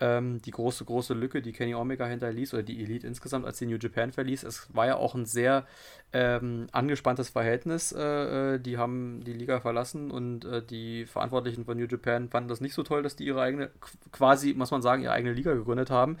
ähm, 0.00 0.40
die 0.42 0.50
große, 0.50 0.84
große 0.84 1.14
Lücke, 1.14 1.42
die 1.42 1.52
Kenny 1.52 1.74
Omega 1.74 2.06
hinterließ 2.06 2.54
oder 2.54 2.62
die 2.62 2.82
Elite 2.82 3.06
insgesamt, 3.06 3.46
als 3.46 3.58
sie 3.58 3.66
New 3.66 3.76
Japan 3.76 4.12
verließ. 4.12 4.42
Es 4.42 4.74
war 4.74 4.86
ja 4.86 4.96
auch 4.96 5.14
ein 5.14 5.26
sehr 5.26 5.66
ähm, 6.12 6.66
angespanntes 6.72 7.28
Verhältnis. 7.28 7.92
Äh, 7.92 8.54
äh 8.54 8.58
die 8.58 8.78
haben 8.78 9.22
die 9.24 9.32
Liga 9.32 9.60
verlassen 9.60 10.10
und 10.10 10.44
äh, 10.44 10.62
die 10.64 11.06
Verantwortlichen 11.06 11.64
von 11.64 11.76
New 11.76 11.86
Japan 11.86 12.28
fanden 12.28 12.48
das 12.48 12.60
nicht 12.60 12.74
so 12.74 12.82
toll, 12.82 13.02
dass 13.02 13.16
die 13.16 13.26
ihre 13.26 13.42
eigene, 13.42 13.70
quasi, 14.10 14.54
muss 14.54 14.70
man 14.70 14.82
sagen, 14.82 15.02
ihre 15.02 15.12
eigene 15.12 15.34
Liga 15.34 15.54
gegründet 15.54 15.90
haben. 15.90 16.16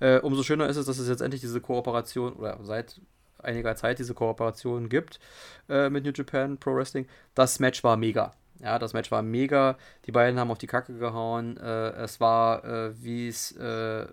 Äh, 0.00 0.18
umso 0.18 0.42
schöner 0.42 0.68
ist 0.68 0.76
es, 0.76 0.86
dass 0.86 0.98
es 0.98 1.08
jetzt 1.08 1.22
endlich 1.22 1.40
diese 1.40 1.60
Kooperation 1.60 2.32
oder 2.34 2.58
seit 2.62 3.00
einiger 3.38 3.74
Zeit 3.76 3.98
diese 3.98 4.14
Kooperation 4.14 4.88
gibt 4.88 5.18
äh, 5.68 5.88
mit 5.88 6.04
New 6.04 6.12
Japan 6.12 6.58
Pro 6.58 6.74
Wrestling. 6.74 7.06
Das 7.34 7.58
Match 7.58 7.82
war 7.84 7.96
mega. 7.96 8.34
Ja, 8.62 8.78
das 8.78 8.92
Match 8.92 9.10
war 9.10 9.22
mega. 9.22 9.78
Die 10.06 10.12
beiden 10.12 10.38
haben 10.38 10.50
auf 10.50 10.58
die 10.58 10.66
Kacke 10.66 10.98
gehauen. 10.98 11.56
Äh, 11.56 11.90
es 11.92 12.20
war, 12.20 12.64
äh, 12.64 13.02
wie 13.02 13.28
es 13.28 13.52
äh, 13.52 14.06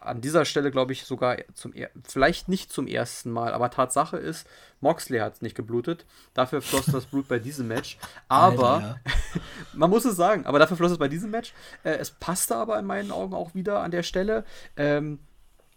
an 0.00 0.20
dieser 0.20 0.44
Stelle, 0.44 0.70
glaube 0.70 0.92
ich, 0.92 1.04
sogar 1.04 1.36
zum 1.54 1.72
er 1.72 1.90
vielleicht 2.04 2.48
nicht 2.48 2.72
zum 2.72 2.88
ersten 2.88 3.30
Mal, 3.30 3.52
aber 3.52 3.70
Tatsache 3.70 4.16
ist, 4.16 4.48
Moxley 4.80 5.18
hat 5.18 5.42
nicht 5.42 5.54
geblutet. 5.54 6.06
Dafür 6.34 6.60
floss 6.60 6.86
das 6.86 7.06
Blut 7.06 7.28
bei 7.28 7.38
diesem 7.38 7.68
Match. 7.68 7.98
Aber, 8.28 8.74
Alter, 8.74 9.00
ja. 9.04 9.40
man 9.74 9.90
muss 9.90 10.04
es 10.04 10.16
sagen, 10.16 10.46
aber 10.46 10.58
dafür 10.58 10.76
floss 10.76 10.92
es 10.92 10.98
bei 10.98 11.08
diesem 11.08 11.30
Match. 11.30 11.52
Äh, 11.84 11.96
es 11.96 12.10
passte 12.10 12.56
aber 12.56 12.78
in 12.78 12.86
meinen 12.86 13.10
Augen 13.10 13.34
auch 13.34 13.54
wieder 13.54 13.80
an 13.80 13.90
der 13.90 14.02
Stelle. 14.02 14.44
Ähm, 14.76 15.18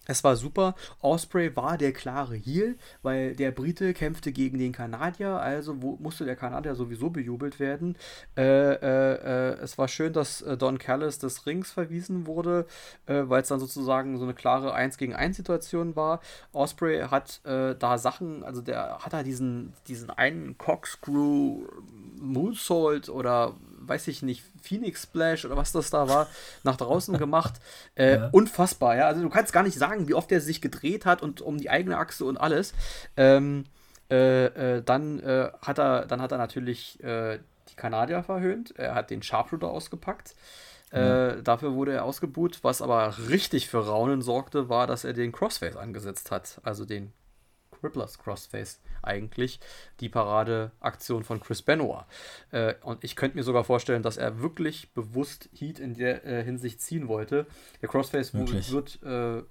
es 0.06 0.24
war 0.24 0.36
super. 0.36 0.76
Osprey 0.99 1.56
war 1.56 1.78
der 1.78 1.93
klare 1.93 2.36
Heel, 2.36 2.78
weil 3.01 3.36
der 3.36 3.51
Brite 3.51 3.93
kämpfte 3.93 4.32
gegen 4.32 4.58
den 4.58 4.74
Kanadier, 4.74 5.39
also 5.39 5.82
wo, 5.82 5.97
musste 5.97 6.26
der 6.26 6.36
Kanadier 6.36 6.76
sowieso 6.76 7.10
bejubelt 7.10 7.60
werden. 7.60 7.97
Äh, 8.36 8.43
äh, 8.43 9.54
äh, 9.54 9.60
es 9.62 9.78
war 9.78 9.88
schön, 9.88 10.12
dass 10.12 10.41
äh, 10.41 10.58
Don 10.58 10.78
Callis 10.78 11.20
des 11.20 11.45
Rings 11.45 11.72
verwiesen 11.72 12.28
wurde, 12.28 12.66
äh, 13.06 13.24
weil 13.26 13.43
es 13.43 13.47
dann 13.47 13.60
sozusagen 13.60 14.18
so 14.18 14.24
eine 14.24 14.34
klare 14.34 14.74
1 14.74 14.97
gegen 14.97 15.14
1 15.14 15.38
Situation 15.38 15.95
war. 15.95 16.20
Osprey 16.51 17.04
hat 17.04 17.39
äh, 17.45 17.76
da 17.76 17.97
Sachen, 17.97 18.43
also 18.43 18.62
der 18.62 18.99
hat 18.99 19.14
da 19.14 19.24
diesen, 19.24 19.74
diesen 19.88 20.10
einen 20.10 20.58
Corkscrew 20.58 21.66
Moonsault 22.20 23.10
oder 23.10 23.56
weiß 23.88 24.07
ich 24.07 24.21
nicht, 24.21 24.43
Phoenix 24.61 25.03
Splash 25.03 25.45
oder 25.45 25.57
was 25.57 25.71
das 25.71 25.89
da 25.89 26.07
war, 26.07 26.27
nach 26.63 26.77
draußen 26.77 27.17
gemacht. 27.19 27.55
Äh, 27.95 28.15
ja. 28.15 28.29
Unfassbar, 28.31 28.95
ja. 28.95 29.07
Also 29.07 29.21
du 29.21 29.29
kannst 29.29 29.53
gar 29.53 29.63
nicht 29.63 29.77
sagen, 29.77 30.07
wie 30.07 30.13
oft 30.13 30.31
er 30.31 30.41
sich 30.41 30.61
gedreht 30.61 31.05
hat 31.05 31.21
und 31.21 31.41
um 31.41 31.57
die 31.57 31.69
eigene 31.69 31.97
Achse 31.97 32.25
und 32.25 32.38
alles. 32.38 32.73
Ähm, 33.17 33.65
äh, 34.09 34.77
äh, 34.77 34.84
dann, 34.84 35.19
äh, 35.19 35.49
hat 35.61 35.79
er, 35.79 36.05
dann 36.05 36.21
hat 36.21 36.31
er 36.31 36.38
natürlich 36.38 37.03
äh, 37.03 37.39
die 37.69 37.75
Kanadier 37.75 38.23
verhöhnt. 38.23 38.73
Er 38.77 38.95
hat 38.95 39.09
den 39.09 39.23
Sharpshooter 39.23 39.69
ausgepackt. 39.69 40.36
Äh, 40.91 41.41
dafür 41.41 41.73
wurde 41.73 41.93
er 41.93 42.05
ausgebuht. 42.05 42.59
Was 42.61 42.84
aber 42.84 43.15
richtig 43.29 43.67
für 43.67 43.88
Raunen 43.88 44.21
sorgte, 44.21 44.69
war, 44.69 44.86
dass 44.86 45.03
er 45.03 45.13
den 45.13 45.31
Crossface 45.31 45.75
angesetzt 45.75 46.29
hat. 46.29 46.61
Also 46.63 46.86
den 46.86 47.11
Ripplers 47.84 48.17
Crossface 48.19 48.81
eigentlich 49.01 49.59
die 49.99 50.09
Paradeaktion 50.09 51.23
von 51.23 51.39
Chris 51.39 51.61
Benoit. 51.61 52.05
Äh, 52.51 52.75
und 52.81 53.03
ich 53.03 53.15
könnte 53.15 53.38
mir 53.38 53.43
sogar 53.43 53.63
vorstellen, 53.63 54.03
dass 54.03 54.17
er 54.17 54.41
wirklich 54.41 54.93
bewusst 54.93 55.49
Heat 55.53 55.79
in 55.79 55.93
der 55.95 56.25
äh, 56.25 56.43
Hinsicht 56.43 56.81
ziehen 56.81 57.07
wollte. 57.07 57.45
Der 57.81 57.89
Crossface 57.89 58.34
wirklich? 58.34 58.71
wird 58.71 59.01
äh, 59.03 59.43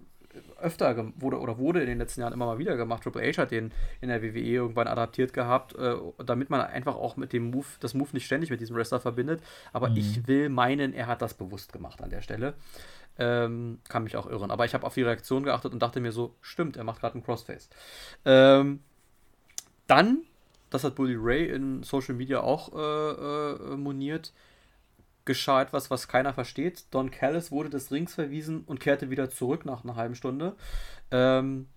öfter 0.60 1.12
wurde 1.16 1.38
oder 1.40 1.58
wurde 1.58 1.80
in 1.80 1.86
den 1.86 1.98
letzten 1.98 2.20
Jahren 2.20 2.32
immer 2.32 2.46
mal 2.46 2.58
wieder 2.58 2.76
gemacht. 2.76 3.02
Triple 3.02 3.22
H 3.22 3.42
hat 3.42 3.50
den 3.50 3.72
in 4.00 4.08
der 4.08 4.22
WWE 4.22 4.40
irgendwann 4.40 4.86
adaptiert 4.86 5.32
gehabt, 5.32 5.74
äh, 5.74 5.94
damit 6.24 6.50
man 6.50 6.60
einfach 6.60 6.96
auch 6.96 7.16
mit 7.16 7.32
dem 7.32 7.50
Move, 7.50 7.66
das 7.80 7.94
Move 7.94 8.10
nicht 8.12 8.26
ständig 8.26 8.50
mit 8.50 8.60
diesem 8.60 8.76
Wrestler 8.76 9.00
verbindet. 9.00 9.42
Aber 9.72 9.90
mhm. 9.90 9.96
ich 9.96 10.26
will 10.26 10.48
meinen, 10.48 10.94
er 10.94 11.06
hat 11.06 11.22
das 11.22 11.34
bewusst 11.34 11.72
gemacht 11.72 12.02
an 12.02 12.10
der 12.10 12.22
Stelle. 12.22 12.54
Ähm, 13.18 13.80
kann 13.88 14.04
mich 14.04 14.16
auch 14.16 14.26
irren. 14.26 14.50
Aber 14.50 14.64
ich 14.64 14.74
habe 14.74 14.86
auf 14.86 14.94
die 14.94 15.02
Reaktion 15.02 15.44
geachtet 15.44 15.72
und 15.72 15.80
dachte 15.82 16.00
mir 16.00 16.12
so, 16.12 16.34
stimmt, 16.40 16.76
er 16.76 16.84
macht 16.84 17.00
gerade 17.00 17.14
einen 17.14 17.24
Crossface. 17.24 17.68
Ähm, 18.24 18.80
dann, 19.86 20.22
das 20.70 20.84
hat 20.84 20.94
Bully 20.94 21.16
Ray 21.16 21.48
in 21.48 21.82
Social 21.82 22.14
Media 22.14 22.40
auch 22.40 22.72
äh, 22.74 23.52
äh, 23.72 23.76
moniert, 23.76 24.32
geschah 25.24 25.62
etwas, 25.62 25.90
was 25.90 26.08
keiner 26.08 26.32
versteht. 26.32 26.86
Don 26.90 27.10
Callis 27.10 27.50
wurde 27.50 27.70
des 27.70 27.92
Rings 27.92 28.14
verwiesen 28.14 28.64
und 28.64 28.80
kehrte 28.80 29.10
wieder 29.10 29.30
zurück 29.30 29.64
nach 29.64 29.84
einer 29.84 29.96
halben 29.96 30.14
Stunde. 30.14 30.56
Ähm, 31.10 31.68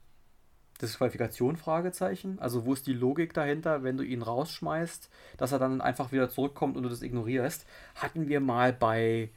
Disqualifikation? 0.82 1.56
Fragezeichen. 1.56 2.38
Also 2.40 2.66
wo 2.66 2.74
ist 2.74 2.88
die 2.88 2.94
Logik 2.94 3.34
dahinter, 3.34 3.84
wenn 3.84 3.98
du 3.98 4.04
ihn 4.04 4.22
rausschmeißt, 4.22 5.10
dass 5.38 5.52
er 5.52 5.60
dann 5.60 5.82
einfach 5.82 6.12
wieder 6.12 6.30
zurückkommt 6.30 6.76
und 6.76 6.84
du 6.84 6.90
das 6.90 7.02
ignorierst? 7.02 7.66
Hatten 7.96 8.28
wir 8.28 8.40
mal 8.40 8.74
bei 8.74 9.30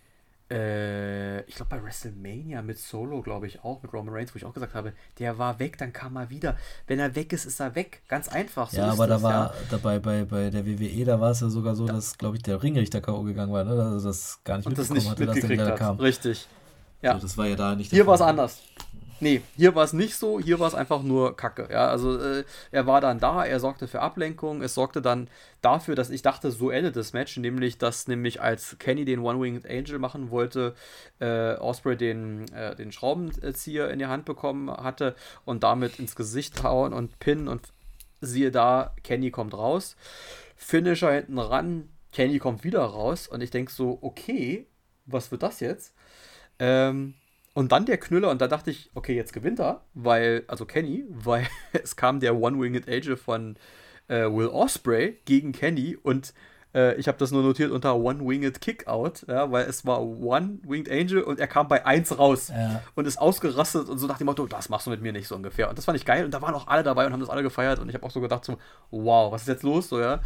äh, 0.51 1.43
ich 1.43 1.55
glaube 1.57 1.77
bei 1.77 1.83
WrestleMania 1.83 2.63
mit 2.63 2.79
Solo, 2.79 3.21
glaube 3.21 3.47
ich 3.47 3.63
auch, 3.65 3.83
mit 3.83 3.93
Roman 3.93 4.15
Reigns, 4.15 4.35
wo 4.35 4.39
ich 4.39 4.45
auch 4.45 4.55
gesagt 4.55 4.75
habe, 4.75 4.93
der 5.19 5.39
war 5.39 5.59
weg, 5.59 5.77
dann 5.79 5.93
kam 5.93 6.17
er 6.17 6.31
wieder. 6.31 6.57
Wenn 6.87 6.99
er 6.99 7.15
weg 7.15 7.33
ist, 7.33 7.45
ist 7.45 7.61
er 7.61 7.75
weg. 7.75 8.03
Ganz 8.09 8.29
einfach. 8.29 8.71
So 8.71 8.79
ja, 8.79 8.91
aber 8.91 9.07
das, 9.07 9.23
da 9.23 9.29
war 9.29 9.47
ja. 9.47 9.55
dabei 9.71 9.99
bei, 9.99 10.25
bei 10.25 10.51
der 10.51 10.67
WWE, 10.67 11.05
da 11.05 11.21
war 11.21 11.33
es 11.33 11.41
ja 11.41 11.49
sogar 11.49 11.75
so, 11.75 11.87
ja. 11.87 11.93
dass, 11.93 12.17
glaube 12.17 12.37
ich, 12.37 12.43
der 12.43 12.63
Ringrichter 12.63 13.01
K.O. 13.01 13.23
gegangen 13.23 13.53
war, 13.53 13.65
ne? 13.65 13.71
Also 13.71 14.09
das 14.09 14.41
gar 14.45 14.57
nicht 14.57 14.67
Und 14.67 14.77
mitbekommen 14.77 14.97
das 14.97 15.05
nicht 15.05 15.11
hatte, 15.11 15.27
dass 15.27 15.41
der 15.41 15.51
wieder 15.51 15.73
kam. 15.73 15.97
Richtig. 15.99 16.49
Ja. 17.03 17.15
So, 17.15 17.21
das 17.21 17.37
war 17.37 17.47
ja 17.47 17.57
da 17.57 17.75
nicht 17.75 17.91
Hier 17.91 18.07
war 18.07 18.15
es 18.15 18.21
anders. 18.21 18.63
Nee, 19.21 19.43
hier 19.57 19.75
war 19.75 19.85
es 19.85 19.93
nicht 19.93 20.15
so, 20.15 20.39
hier 20.39 20.61
war 20.61 20.69
es 20.69 20.75
einfach 20.75 21.03
nur 21.03 21.37
Kacke. 21.37 21.69
Ja, 21.73 21.89
also 21.89 22.19
äh, 22.19 22.45
er 22.71 22.87
war 22.87 23.01
dann 23.01 23.19
da, 23.19 23.45
er 23.45 23.59
sorgte 23.59 23.89
für 23.89 24.01
Ablenkung, 24.01 24.63
es 24.63 24.75
sorgte 24.75 25.03
dann 25.03 25.29
dafür, 25.61 25.97
dass 25.97 26.11
ich 26.11 26.23
dachte, 26.23 26.53
so 26.53 26.71
endet 26.71 26.95
das 26.95 27.13
Match, 27.13 27.37
nämlich, 27.37 27.79
dass 27.79 28.07
nämlich 28.07 28.41
als 28.41 28.79
Kenny 28.79 29.05
den 29.05 29.19
One-Winged 29.19 29.69
Angel 29.69 29.99
machen 29.99 30.31
wollte, 30.31 30.75
äh, 31.19 31.55
Osprey 31.55 31.97
den, 31.97 32.53
äh, 32.53 32.77
den 32.77 32.93
Schraubenzieher 32.93 33.91
in 33.91 33.99
die 33.99 34.07
Hand 34.07 34.25
bekommen 34.25 34.71
hatte 34.71 35.17
und 35.45 35.65
damit 35.65 35.99
ins 35.99 36.15
Gesicht 36.15 36.63
hauen 36.63 36.93
und 36.93 37.19
pinnen 37.19 37.49
und 37.49 37.73
siehe 38.21 38.53
da, 38.53 38.95
Kenny 39.03 39.33
kommt 39.33 39.55
raus. 39.55 39.97
Finisher 40.57 41.13
hinten 41.13 41.39
ran, 41.39 41.89
Kenny 42.13 42.39
kommt 42.39 42.63
wieder 42.63 42.83
raus 42.83 43.27
und 43.27 43.41
ich 43.41 43.51
denke 43.51 43.73
so, 43.73 43.99
okay, 44.01 44.67
was 45.07 45.31
wird 45.33 45.43
das 45.43 45.59
jetzt? 45.59 45.95
Ähm, 46.61 47.15
und 47.59 47.73
dann 47.73 47.87
der 47.87 47.99
Knüller, 47.99 48.31
und 48.31 48.41
da 48.41 48.47
dachte 48.47 48.71
ich, 48.71 48.89
okay, 48.95 49.17
jetzt 49.17 49.33
gewinnt 49.33 49.59
er, 49.59 49.83
weil, 49.93 50.45
also 50.47 50.65
Kenny, 50.65 51.05
weil 51.09 51.45
es 51.73 51.97
kam 51.97 52.21
der 52.21 52.37
One-Winged 52.37 52.89
Angel 52.89 53.17
von 53.17 53.57
äh, 54.07 54.31
Will 54.31 54.47
Osprey 54.47 55.19
gegen 55.25 55.51
Kenny 55.51 55.97
und 56.01 56.35
äh, 56.73 56.95
ich 56.95 57.09
habe 57.09 57.19
das 57.19 57.33
nur 57.33 57.43
notiert 57.43 57.73
unter 57.73 57.97
One-Winged 57.97 58.61
Kickout, 58.61 59.27
ja, 59.27 59.51
weil 59.51 59.67
es 59.67 59.85
war 59.85 60.01
One-Winged 60.01 60.89
Angel 60.89 61.23
und 61.23 61.41
er 61.41 61.49
kam 61.49 61.67
bei 61.67 61.85
1 61.85 62.17
raus 62.17 62.53
ja. 62.55 62.81
und 62.95 63.09
ist 63.09 63.19
ausgerastet 63.19 63.89
und 63.89 63.99
so 63.99 64.07
nach 64.07 64.19
dem 64.19 64.27
Motto, 64.27 64.47
das 64.47 64.69
machst 64.69 64.87
du 64.87 64.91
mit 64.91 65.03
mir 65.03 65.13
nicht 65.13 65.27
so 65.27 65.35
ungefähr. 65.35 65.69
Und 65.69 65.77
das 65.77 65.85
fand 65.85 65.99
ich 65.99 66.05
geil 66.05 66.25
und 66.25 66.33
da 66.33 66.41
waren 66.41 66.55
auch 66.55 66.69
alle 66.69 66.85
dabei 66.85 67.07
und 67.07 67.13
haben 67.13 67.21
das 67.21 67.29
alle 67.29 67.43
gefeiert 67.43 67.81
und 67.81 67.89
ich 67.89 67.95
habe 67.97 68.07
auch 68.07 68.13
so 68.13 68.21
gedacht, 68.21 68.45
so, 68.45 68.57
wow, 68.93 69.33
was 69.33 69.43
ist 69.43 69.49
jetzt 69.49 69.65
los? 69.65 69.89
So, 69.89 69.99
ja. 69.99 70.21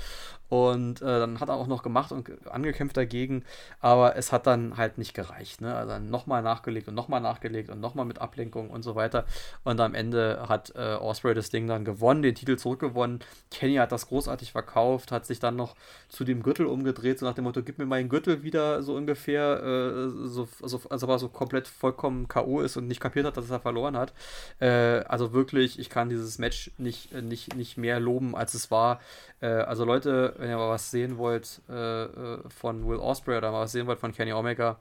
Und 0.53 1.01
äh, 1.01 1.19
dann 1.19 1.41
hat 1.41 1.49
er 1.49 1.55
auch 1.55 1.67
noch 1.67 1.83
gemacht 1.83 2.13
und 2.13 2.31
angekämpft 2.47 2.99
dagegen, 2.99 3.43
aber 3.81 4.17
es 4.17 4.33
hat 4.33 4.47
dann 4.47 4.77
halt 4.77 4.99
nicht 4.99 5.15
gereicht. 5.15 5.63
Ne? 5.63 5.75
Also 5.75 5.99
nochmal 5.99 6.43
nachgelegt 6.43 6.89
und 6.89 6.95
nochmal 6.95 7.23
nachgelegt 7.23 7.71
und 7.71 7.81
nochmal 7.81 8.05
mit 8.05 8.21
Ablenkung 8.21 8.69
und 8.69 8.83
so 8.83 8.95
weiter. 8.95 9.25
Und 9.65 9.81
am 9.81 9.95
Ende 9.95 10.45
hat 10.51 10.75
äh, 10.77 10.97
Osprey 10.97 11.33
das 11.33 11.49
Ding 11.49 11.69
dann 11.69 11.87
gewonnen, 11.87 12.21
den 12.21 12.35
Titel 12.35 12.57
zurückgewonnen. 12.57 13.21
Kenny 13.51 13.77
hat 13.77 13.93
das 13.93 14.09
großartig 14.09 14.53
verkauft, 14.53 15.11
hat 15.11 15.25
sich 15.25 15.41
dann 15.41 15.57
noch 15.57 15.75
zu 16.11 16.23
dem 16.23 16.43
Gürtel 16.43 16.67
umgedreht, 16.67 17.19
so 17.19 17.25
nach 17.25 17.33
dem 17.33 17.45
Motto, 17.45 17.63
gib 17.63 17.79
mir 17.79 17.87
meinen 17.87 18.11
Gürtel 18.11 18.43
wieder, 18.43 18.83
so 18.83 18.95
ungefähr, 18.95 19.63
äh, 19.63 20.11
so, 20.27 20.47
also, 20.61 20.83
als 20.91 21.03
ob 21.03 21.09
er 21.09 21.19
so 21.19 21.31
komplett 21.31 21.67
vollkommen 21.67 22.29
K.O. 22.29 22.61
ist 22.61 22.77
und 22.77 22.89
nicht 22.89 23.01
kapiert 23.01 23.25
hat, 23.25 23.39
dass 23.39 23.49
er 23.49 23.61
verloren 23.61 23.97
hat. 23.97 24.13
Äh, 24.61 24.67
also 25.09 25.33
wirklich, 25.33 25.79
ich 25.79 25.89
kann 25.89 26.11
dieses 26.11 26.37
Match 26.37 26.71
nicht, 26.77 27.11
nicht, 27.15 27.57
nicht 27.57 27.79
mehr 27.79 28.01
loben, 28.01 28.37
als 28.37 28.53
es 28.53 28.71
war. 28.71 29.01
Äh, 29.41 29.47
also 29.47 29.87
Leute, 29.87 30.37
wenn 30.43 30.51
ihr 30.51 30.57
mal 30.57 30.71
was 30.71 30.91
sehen 30.91 31.19
wollt 31.19 31.63
äh, 31.69 32.03
äh, 32.03 32.39
von 32.49 32.85
Will 32.85 32.99
Osprey 32.99 33.39
oder 33.39 33.53
mal 33.53 33.61
was 33.61 33.71
sehen 33.71 33.87
wollt 33.87 34.01
von 34.01 34.13
Kenny 34.13 34.33
Omega 34.33 34.81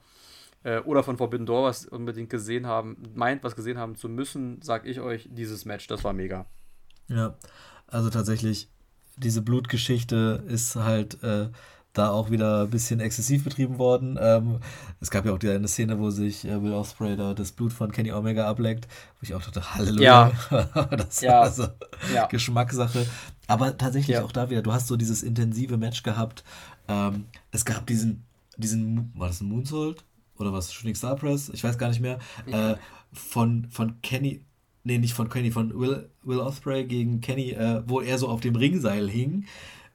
äh, 0.63 0.79
oder 0.79 1.03
von 1.03 1.17
Forbidden 1.17 1.45
Door 1.45 1.65
was 1.65 1.85
unbedingt 1.85 2.31
gesehen 2.31 2.65
haben, 2.65 2.97
meint, 3.13 3.43
was 3.43 3.55
gesehen 3.55 3.77
haben 3.77 3.95
zu 3.95 4.09
müssen, 4.09 4.59
sag 4.63 4.87
ich 4.87 5.01
euch, 5.01 5.29
dieses 5.31 5.65
Match, 5.65 5.85
das 5.85 6.03
war 6.03 6.13
mega. 6.13 6.47
Ja, 7.09 7.35
also 7.85 8.09
tatsächlich, 8.09 8.69
diese 9.17 9.43
Blutgeschichte 9.43 10.43
ist 10.47 10.75
halt 10.77 11.21
äh, 11.23 11.49
da 11.93 12.09
auch 12.09 12.31
wieder 12.31 12.63
ein 12.63 12.69
bisschen 12.69 12.99
exzessiv 12.99 13.43
betrieben 13.43 13.77
worden. 13.77 14.17
Ähm, 14.19 14.61
es 14.99 15.11
gab 15.11 15.25
ja 15.25 15.33
auch 15.33 15.37
die 15.37 15.49
eine 15.49 15.67
Szene, 15.67 15.99
wo 15.99 16.09
sich 16.09 16.45
äh, 16.45 16.61
Will 16.61 16.73
Ospreay 16.73 17.17
da 17.17 17.33
das 17.33 17.51
Blut 17.51 17.73
von 17.73 17.91
Kenny 17.91 18.11
Omega 18.13 18.49
ableckt, 18.49 18.87
wo 19.19 19.23
ich 19.23 19.33
auch 19.35 19.41
dachte, 19.41 19.75
Halleluja. 19.75 20.31
Ja. 20.49 20.85
das 20.97 21.21
ja. 21.21 21.41
war 21.41 21.51
so 21.51 21.67
ja. 22.13 22.27
Geschmackssache. 22.27 23.05
Aber 23.47 23.77
tatsächlich 23.77 24.15
ja. 24.15 24.23
auch 24.23 24.31
da 24.31 24.49
wieder, 24.49 24.61
du 24.61 24.71
hast 24.71 24.87
so 24.87 24.95
dieses 24.95 25.23
intensive 25.23 25.77
Match 25.77 26.03
gehabt. 26.03 26.43
Ähm, 26.87 27.25
es 27.51 27.65
gab 27.65 27.85
diesen, 27.87 28.23
diesen, 28.57 29.11
war 29.15 29.27
das 29.27 29.41
ein 29.41 29.49
Moonsault? 29.49 30.03
Oder 30.37 30.53
was? 30.53 30.73
Shooting 30.73 30.95
Star 30.95 31.15
Press? 31.15 31.49
Ich 31.49 31.63
weiß 31.63 31.77
gar 31.77 31.89
nicht 31.89 32.01
mehr. 32.01 32.19
Äh, 32.47 32.75
von, 33.13 33.67
von 33.69 34.01
Kenny, 34.01 34.45
nee, 34.83 34.97
nicht 34.97 35.13
von 35.13 35.29
Kenny, 35.29 35.51
von 35.51 35.77
Will, 35.77 36.09
Will 36.23 36.39
Osprey 36.39 36.85
gegen 36.85 37.21
Kenny, 37.21 37.51
äh, 37.51 37.83
wo 37.85 38.01
er 38.01 38.17
so 38.17 38.27
auf 38.27 38.41
dem 38.41 38.55
Ringseil 38.55 39.09
hing. 39.09 39.45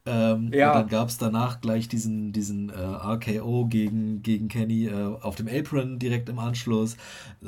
Ähm, 0.06 0.52
ja. 0.52 0.70
Und 0.70 0.78
dann 0.78 0.88
gab 0.88 1.08
es 1.08 1.18
danach 1.18 1.60
gleich 1.60 1.88
diesen, 1.88 2.32
diesen 2.32 2.70
äh, 2.70 2.74
RKO 2.74 3.66
gegen, 3.66 4.22
gegen 4.22 4.48
Kenny 4.48 4.86
äh, 4.86 5.16
auf 5.20 5.34
dem 5.34 5.48
Apron 5.48 5.98
direkt 5.98 6.28
im 6.28 6.38
Anschluss. 6.38 6.96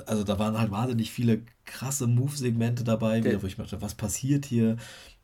Also 0.06 0.24
da 0.24 0.38
waren 0.38 0.59
halt 0.59 0.70
wahnsinnig 0.70 1.12
viele 1.12 1.42
krasse 1.64 2.06
Move-Segmente 2.06 2.82
dabei, 2.82 3.24
wieder, 3.24 3.42
wo 3.42 3.46
ich 3.46 3.56
dachte, 3.56 3.80
was 3.80 3.94
passiert 3.94 4.44
hier? 4.44 4.76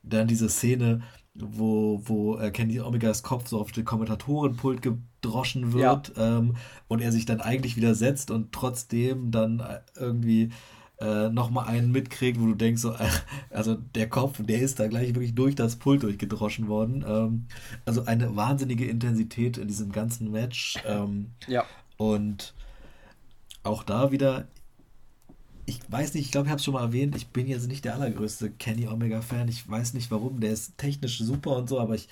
Dann 0.02 0.28
diese 0.28 0.48
Szene, 0.48 1.02
wo, 1.34 2.00
wo 2.04 2.38
äh, 2.38 2.50
Kenny 2.50 2.80
Omegas 2.80 3.22
Kopf 3.22 3.48
so 3.48 3.60
auf 3.60 3.72
den 3.72 3.84
Kommentatorenpult 3.84 4.82
gedroschen 4.82 5.72
wird 5.72 6.12
ja. 6.16 6.38
ähm, 6.38 6.56
und 6.86 7.00
er 7.00 7.10
sich 7.10 7.26
dann 7.26 7.40
eigentlich 7.40 7.76
widersetzt 7.76 8.30
und 8.30 8.52
trotzdem 8.52 9.32
dann 9.32 9.60
äh, 9.60 9.80
irgendwie 9.96 10.50
äh, 11.00 11.28
nochmal 11.28 11.66
einen 11.66 11.90
mitkriegt, 11.92 12.40
wo 12.40 12.46
du 12.46 12.54
denkst, 12.54 12.82
so, 12.82 12.94
also 13.50 13.74
der 13.74 14.08
Kopf, 14.08 14.40
der 14.42 14.60
ist 14.60 14.78
da 14.78 14.86
gleich 14.86 15.08
wirklich 15.08 15.34
durch 15.34 15.54
das 15.54 15.76
Pult 15.76 16.02
durchgedroschen 16.02 16.68
worden. 16.68 17.04
Ähm, 17.06 17.46
also 17.84 18.04
eine 18.04 18.36
wahnsinnige 18.36 18.86
Intensität 18.86 19.58
in 19.58 19.68
diesem 19.68 19.92
ganzen 19.92 20.30
Match. 20.30 20.76
Ähm, 20.86 21.30
ja. 21.46 21.64
Und 21.96 22.54
auch 23.62 23.82
da 23.82 24.12
wieder, 24.12 24.46
ich 25.66 25.80
weiß 25.88 26.14
nicht, 26.14 26.26
ich 26.26 26.32
glaube, 26.32 26.46
ich 26.46 26.50
habe 26.50 26.58
es 26.58 26.64
schon 26.64 26.74
mal 26.74 26.82
erwähnt, 26.82 27.16
ich 27.16 27.28
bin 27.28 27.46
jetzt 27.46 27.68
nicht 27.68 27.84
der 27.84 27.94
allergrößte 27.94 28.50
Kenny 28.50 28.86
Omega-Fan. 28.86 29.48
Ich 29.48 29.68
weiß 29.68 29.94
nicht 29.94 30.10
warum, 30.10 30.40
der 30.40 30.52
ist 30.52 30.78
technisch 30.78 31.18
super 31.18 31.56
und 31.56 31.68
so, 31.68 31.80
aber 31.80 31.94
ich 31.94 32.08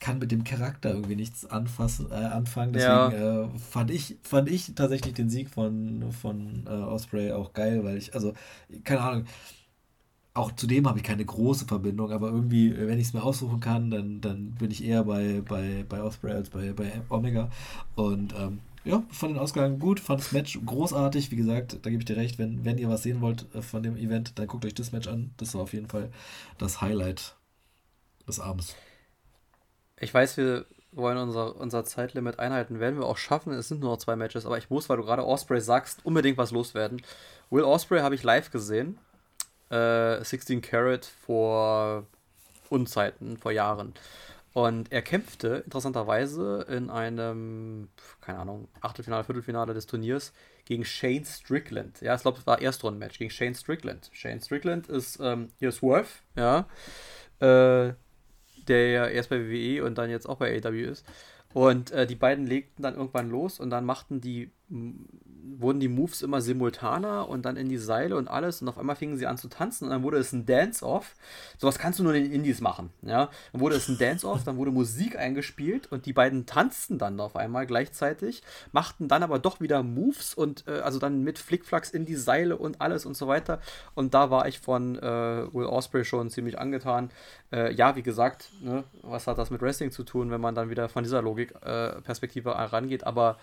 kann 0.00 0.18
mit 0.18 0.30
dem 0.32 0.44
Charakter 0.44 0.90
irgendwie 0.90 1.16
nichts 1.16 1.46
anfassen, 1.46 2.10
äh, 2.10 2.14
anfangen. 2.14 2.72
Deswegen 2.72 3.22
ja. 3.22 3.42
äh, 3.44 3.48
fand, 3.58 3.90
ich, 3.90 4.16
fand 4.22 4.50
ich 4.50 4.74
tatsächlich 4.74 5.14
den 5.14 5.30
Sieg 5.30 5.50
von, 5.50 6.12
von 6.12 6.64
äh, 6.66 6.70
Osprey 6.70 7.32
auch 7.32 7.52
geil, 7.52 7.84
weil 7.84 7.96
ich, 7.96 8.14
also, 8.14 8.34
keine 8.84 9.00
Ahnung, 9.00 9.24
auch 10.34 10.52
zu 10.52 10.66
dem 10.66 10.88
habe 10.88 10.98
ich 10.98 11.04
keine 11.04 11.24
große 11.24 11.66
Verbindung, 11.66 12.10
aber 12.10 12.28
irgendwie, 12.28 12.76
wenn 12.76 12.98
ich 12.98 13.06
es 13.06 13.14
mir 13.14 13.22
aussuchen 13.22 13.60
kann, 13.60 13.90
dann, 13.90 14.20
dann 14.20 14.50
bin 14.52 14.70
ich 14.70 14.84
eher 14.84 15.04
bei, 15.04 15.40
bei, 15.48 15.84
bei 15.88 16.02
Osprey 16.02 16.32
als 16.32 16.50
bei, 16.50 16.72
bei 16.72 16.90
Omega. 17.08 17.50
Und 17.94 18.34
ähm, 18.36 18.58
ja, 18.84 19.02
fand 19.10 19.34
den 19.34 19.38
Ausgang 19.38 19.78
gut, 19.78 20.00
fand 20.00 20.20
das 20.20 20.32
Match 20.32 20.58
großartig. 20.66 21.30
Wie 21.30 21.36
gesagt, 21.36 21.78
da 21.82 21.90
gebe 21.90 22.02
ich 22.02 22.06
dir 22.06 22.16
recht, 22.16 22.38
wenn, 22.38 22.64
wenn 22.64 22.78
ihr 22.78 22.88
was 22.88 23.04
sehen 23.04 23.20
wollt 23.20 23.46
äh, 23.54 23.62
von 23.62 23.84
dem 23.84 23.96
Event, 23.96 24.38
dann 24.38 24.48
guckt 24.48 24.64
euch 24.64 24.74
das 24.74 24.90
Match 24.90 25.06
an. 25.06 25.30
Das 25.36 25.54
war 25.54 25.62
auf 25.62 25.72
jeden 25.72 25.88
Fall 25.88 26.10
das 26.58 26.80
Highlight 26.80 27.36
des 28.26 28.40
Abends. 28.40 28.74
Ich 30.00 30.12
weiß, 30.12 30.36
wir 30.36 30.66
wollen 30.92 31.18
unser, 31.18 31.56
unser 31.56 31.84
Zeitlimit 31.84 32.38
einhalten. 32.38 32.80
Werden 32.80 32.98
wir 32.98 33.06
auch 33.06 33.16
schaffen. 33.16 33.52
Es 33.52 33.68
sind 33.68 33.80
nur 33.80 33.90
noch 33.90 33.98
zwei 33.98 34.16
Matches, 34.16 34.46
aber 34.46 34.58
ich 34.58 34.70
muss, 34.70 34.88
weil 34.88 34.96
du 34.96 35.04
gerade 35.04 35.24
Osprey 35.24 35.60
sagst, 35.60 36.04
unbedingt 36.04 36.38
was 36.38 36.50
loswerden. 36.50 37.02
Will 37.50 37.64
Osprey 37.64 38.00
habe 38.00 38.14
ich 38.14 38.22
live 38.22 38.50
gesehen. 38.50 38.98
Äh, 39.70 40.22
16 40.22 40.60
Carat 40.62 41.04
vor 41.04 42.06
Unzeiten, 42.68 43.36
vor 43.36 43.52
Jahren. 43.52 43.94
Und 44.52 44.92
er 44.92 45.02
kämpfte 45.02 45.62
interessanterweise 45.64 46.64
in 46.68 46.88
einem, 46.88 47.88
keine 48.20 48.38
Ahnung, 48.38 48.68
Achtelfinale, 48.80 49.24
Viertelfinale 49.24 49.74
des 49.74 49.86
Turniers 49.86 50.32
gegen 50.64 50.84
Shane 50.84 51.24
Strickland. 51.24 52.00
Ja, 52.00 52.14
ich 52.14 52.22
glaube, 52.22 52.38
es 52.38 52.46
war 52.46 52.60
Erstrunden-Match 52.60 53.18
gegen 53.18 53.30
Shane 53.30 53.56
Strickland. 53.56 54.10
Shane 54.12 54.40
Strickland 54.40 54.86
ist 54.86 55.18
ähm, 55.20 55.48
hier 55.58 55.72
Swerve, 55.72 56.08
ja, 56.36 56.68
äh, 57.40 57.94
der 58.68 58.90
ja 58.90 59.06
erst 59.06 59.30
bei 59.30 59.48
WWE 59.48 59.84
und 59.84 59.98
dann 59.98 60.10
jetzt 60.10 60.28
auch 60.28 60.38
bei 60.38 60.56
AW 60.56 60.82
ist. 60.82 61.06
Und 61.52 61.92
äh, 61.92 62.06
die 62.06 62.16
beiden 62.16 62.46
legten 62.46 62.82
dann 62.82 62.96
irgendwann 62.96 63.30
los 63.30 63.60
und 63.60 63.70
dann 63.70 63.84
machten 63.84 64.20
die 64.20 64.50
wurden 65.58 65.80
die 65.80 65.88
Moves 65.88 66.22
immer 66.22 66.40
simultaner 66.40 67.28
und 67.28 67.44
dann 67.44 67.56
in 67.56 67.68
die 67.68 67.78
Seile 67.78 68.16
und 68.16 68.28
alles 68.28 68.62
und 68.62 68.68
auf 68.68 68.78
einmal 68.78 68.96
fingen 68.96 69.16
sie 69.16 69.26
an 69.26 69.36
zu 69.36 69.48
tanzen 69.48 69.84
und 69.84 69.90
dann 69.90 70.02
wurde 70.02 70.18
es 70.18 70.32
ein 70.32 70.46
Dance-Off. 70.46 71.14
Sowas 71.58 71.78
kannst 71.78 71.98
du 71.98 72.02
nur 72.02 72.14
in 72.14 72.24
den 72.24 72.32
Indies 72.32 72.60
machen, 72.60 72.90
ja. 73.02 73.30
Dann 73.52 73.60
wurde 73.60 73.76
es 73.76 73.88
ein 73.88 73.98
Dance-Off, 73.98 74.44
dann 74.44 74.56
wurde 74.56 74.70
Musik 74.70 75.18
eingespielt 75.18 75.90
und 75.90 76.06
die 76.06 76.12
beiden 76.12 76.46
tanzten 76.46 76.98
dann 76.98 77.20
auf 77.20 77.36
einmal 77.36 77.66
gleichzeitig, 77.66 78.42
machten 78.72 79.08
dann 79.08 79.22
aber 79.22 79.38
doch 79.38 79.60
wieder 79.60 79.82
Moves 79.82 80.34
und 80.34 80.64
äh, 80.66 80.80
also 80.80 80.98
dann 80.98 81.22
mit 81.22 81.38
Flickflacks 81.38 81.90
in 81.90 82.06
die 82.06 82.16
Seile 82.16 82.56
und 82.56 82.80
alles 82.80 83.06
und 83.06 83.16
so 83.16 83.28
weiter. 83.28 83.60
Und 83.94 84.14
da 84.14 84.30
war 84.30 84.48
ich 84.48 84.60
von 84.60 84.96
äh, 84.96 85.02
Will 85.02 85.66
Osprey 85.66 86.04
schon 86.04 86.30
ziemlich 86.30 86.58
angetan. 86.58 87.10
Äh, 87.52 87.72
ja, 87.74 87.96
wie 87.96 88.02
gesagt, 88.02 88.50
ne, 88.60 88.84
was 89.02 89.26
hat 89.26 89.38
das 89.38 89.50
mit 89.50 89.60
Wrestling 89.60 89.90
zu 89.90 90.04
tun, 90.04 90.30
wenn 90.30 90.40
man 90.40 90.54
dann 90.54 90.70
wieder 90.70 90.88
von 90.88 91.04
dieser 91.04 91.22
Logik-Perspektive 91.22 92.50
äh, 92.50 92.62
rangeht, 92.62 93.04
aber 93.04 93.38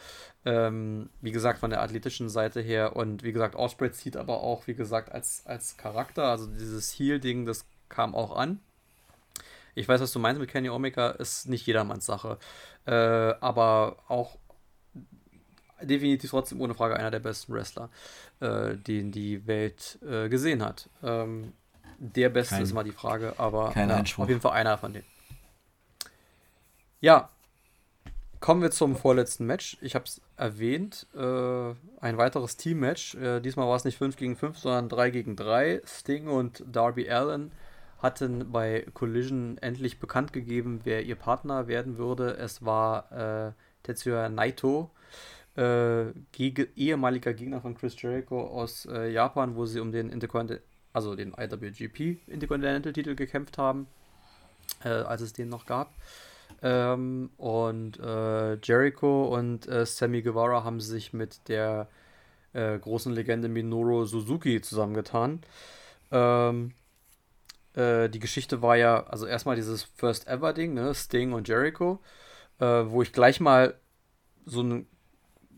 ähm, 0.46 1.10
wie 1.22 1.32
gesagt, 1.32 1.60
von 1.60 1.70
der 1.70 1.82
athletischen 1.92 2.30
Seite 2.30 2.62
her. 2.62 2.96
Und 2.96 3.24
wie 3.24 3.34
gesagt, 3.34 3.56
Osprey 3.56 3.92
zieht 3.92 4.16
aber 4.16 4.42
auch, 4.42 4.68
wie 4.68 4.74
gesagt, 4.74 5.12
als, 5.12 5.44
als 5.46 5.76
Charakter, 5.78 6.24
also 6.24 6.48
dieses 6.48 6.98
Heal-Ding, 6.98 7.46
das 7.46 7.66
kam 7.90 8.16
auch 8.16 8.36
an. 8.36 8.60
Ich 9.76 9.88
weiß, 9.88 10.02
was 10.02 10.12
du 10.12 10.20
meinst 10.20 10.40
mit 10.40 10.50
Kenny 10.50 10.70
Omega, 10.70 11.10
ist 11.10 11.48
nicht 11.48 11.66
jedermanns 11.66 12.06
Sache. 12.06 12.38
Äh, 12.86 12.94
aber 12.94 13.98
auch 14.08 14.38
definitiv 15.82 16.30
trotzdem 16.30 16.62
ohne 16.62 16.76
Frage 16.76 16.96
einer 16.96 17.12
der 17.12 17.20
besten 17.20 17.54
Wrestler, 17.54 17.90
äh, 18.40 18.76
den 18.76 19.12
die 19.12 19.46
Welt 19.48 20.00
äh, 20.08 20.30
gesehen 20.30 20.64
hat. 20.64 20.90
Ähm, 21.04 21.54
der 21.98 22.30
Beste 22.30 22.56
kein, 22.56 22.64
ist 22.64 22.74
mal 22.74 22.84
die 22.84 22.92
Frage, 22.92 23.34
aber 23.38 23.74
ja, 23.76 24.00
auf 24.00 24.30
jeden 24.30 24.42
Fall 24.42 24.54
einer 24.54 24.78
von 24.78 24.94
denen. 24.94 25.06
Ja, 27.00 27.30
Kommen 28.42 28.64
wir 28.64 28.72
zum 28.72 28.96
vorletzten 28.96 29.46
Match. 29.46 29.78
Ich 29.82 29.94
habe 29.94 30.06
es 30.06 30.20
erwähnt. 30.42 31.08
Äh, 31.16 31.76
ein 32.02 32.18
weiteres 32.18 32.58
Team-Match. 32.58 33.16
Äh, 33.16 33.40
diesmal 33.40 33.68
war 33.68 33.76
es 33.76 33.86
nicht 33.86 33.98
5 33.98 34.18
gegen 34.18 34.36
5, 34.36 34.58
sondern 34.58 34.90
3 34.90 35.12
gegen 35.12 35.36
3. 35.36 35.82
Sting 35.86 36.28
und 36.28 36.64
Darby 36.70 37.10
Allen 37.10 37.52
hatten 38.00 38.52
bei 38.52 38.88
Collision 38.96 39.60
endlich 39.60 40.00
bekannt 40.00 40.34
gegeben, 40.34 40.82
wer 40.84 41.06
ihr 41.06 41.16
Partner 41.16 41.68
werden 41.68 42.00
würde. 42.00 42.36
Es 42.38 42.66
war 42.66 43.12
äh, 43.12 43.52
Tetsuya 43.84 44.30
Naito, 44.30 44.90
äh, 45.56 46.06
gege 46.32 46.68
ehemaliger 46.76 47.34
Gegner 47.34 47.62
von 47.62 47.76
Chris 47.76 48.02
Jericho 48.02 48.42
aus 48.42 48.88
äh, 48.88 49.12
Japan, 49.12 49.56
wo 49.56 49.68
sie 49.68 49.80
um 49.80 49.92
den 49.92 50.10
Intercontinental, 50.10 50.66
also 50.92 51.16
den 51.16 51.36
IWGP 51.38 52.18
Intercontinental 52.28 52.94
Titel 52.94 53.14
gekämpft 53.14 53.60
haben, 53.60 53.86
äh, 54.84 54.90
als 54.90 55.22
es 55.22 55.34
den 55.34 55.50
noch 55.50 55.68
gab. 55.68 55.94
Ähm, 56.62 57.32
und 57.38 58.00
äh, 58.00 58.56
Jericho 58.56 59.36
und 59.36 59.68
äh, 59.68 59.86
Sammy 59.86 60.22
Guevara 60.22 60.64
haben 60.64 60.80
sich 60.80 61.14
mit 61.14 61.48
der 61.48 61.88
äh, 62.54 62.78
großen 62.78 63.14
Legende 63.14 63.48
Minoru 63.48 64.06
Suzuki 64.06 64.62
zusammengetan. 64.62 65.42
Ähm, 66.12 66.74
äh, 67.74 68.10
die 68.10 68.20
Geschichte 68.20 68.62
war 68.62 68.76
ja, 68.76 69.04
also 69.06 69.26
erstmal 69.26 69.56
dieses 69.56 69.84
First 69.84 70.28
Ever 70.28 70.54
Ding, 70.54 70.74
ne, 70.74 70.94
Sting 70.94 71.34
und 71.34 71.48
Jericho, 71.48 72.00
äh, 72.60 72.66
wo 72.66 73.02
ich 73.02 73.14
gleich 73.14 73.40
mal 73.40 73.76
so 74.46 74.62
ein 74.62 74.88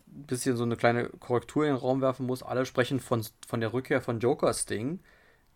bisschen 0.06 0.56
so 0.56 0.62
eine 0.62 0.76
kleine 0.76 1.08
Korrektur 1.08 1.64
in 1.64 1.72
den 1.72 1.78
Raum 1.78 2.00
werfen 2.00 2.26
muss. 2.26 2.42
Alle 2.42 2.66
sprechen 2.66 3.00
von, 3.00 3.24
von 3.46 3.60
der 3.60 3.72
Rückkehr 3.72 4.00
von 4.00 4.20
Joker 4.20 4.52
Sting. 4.52 5.00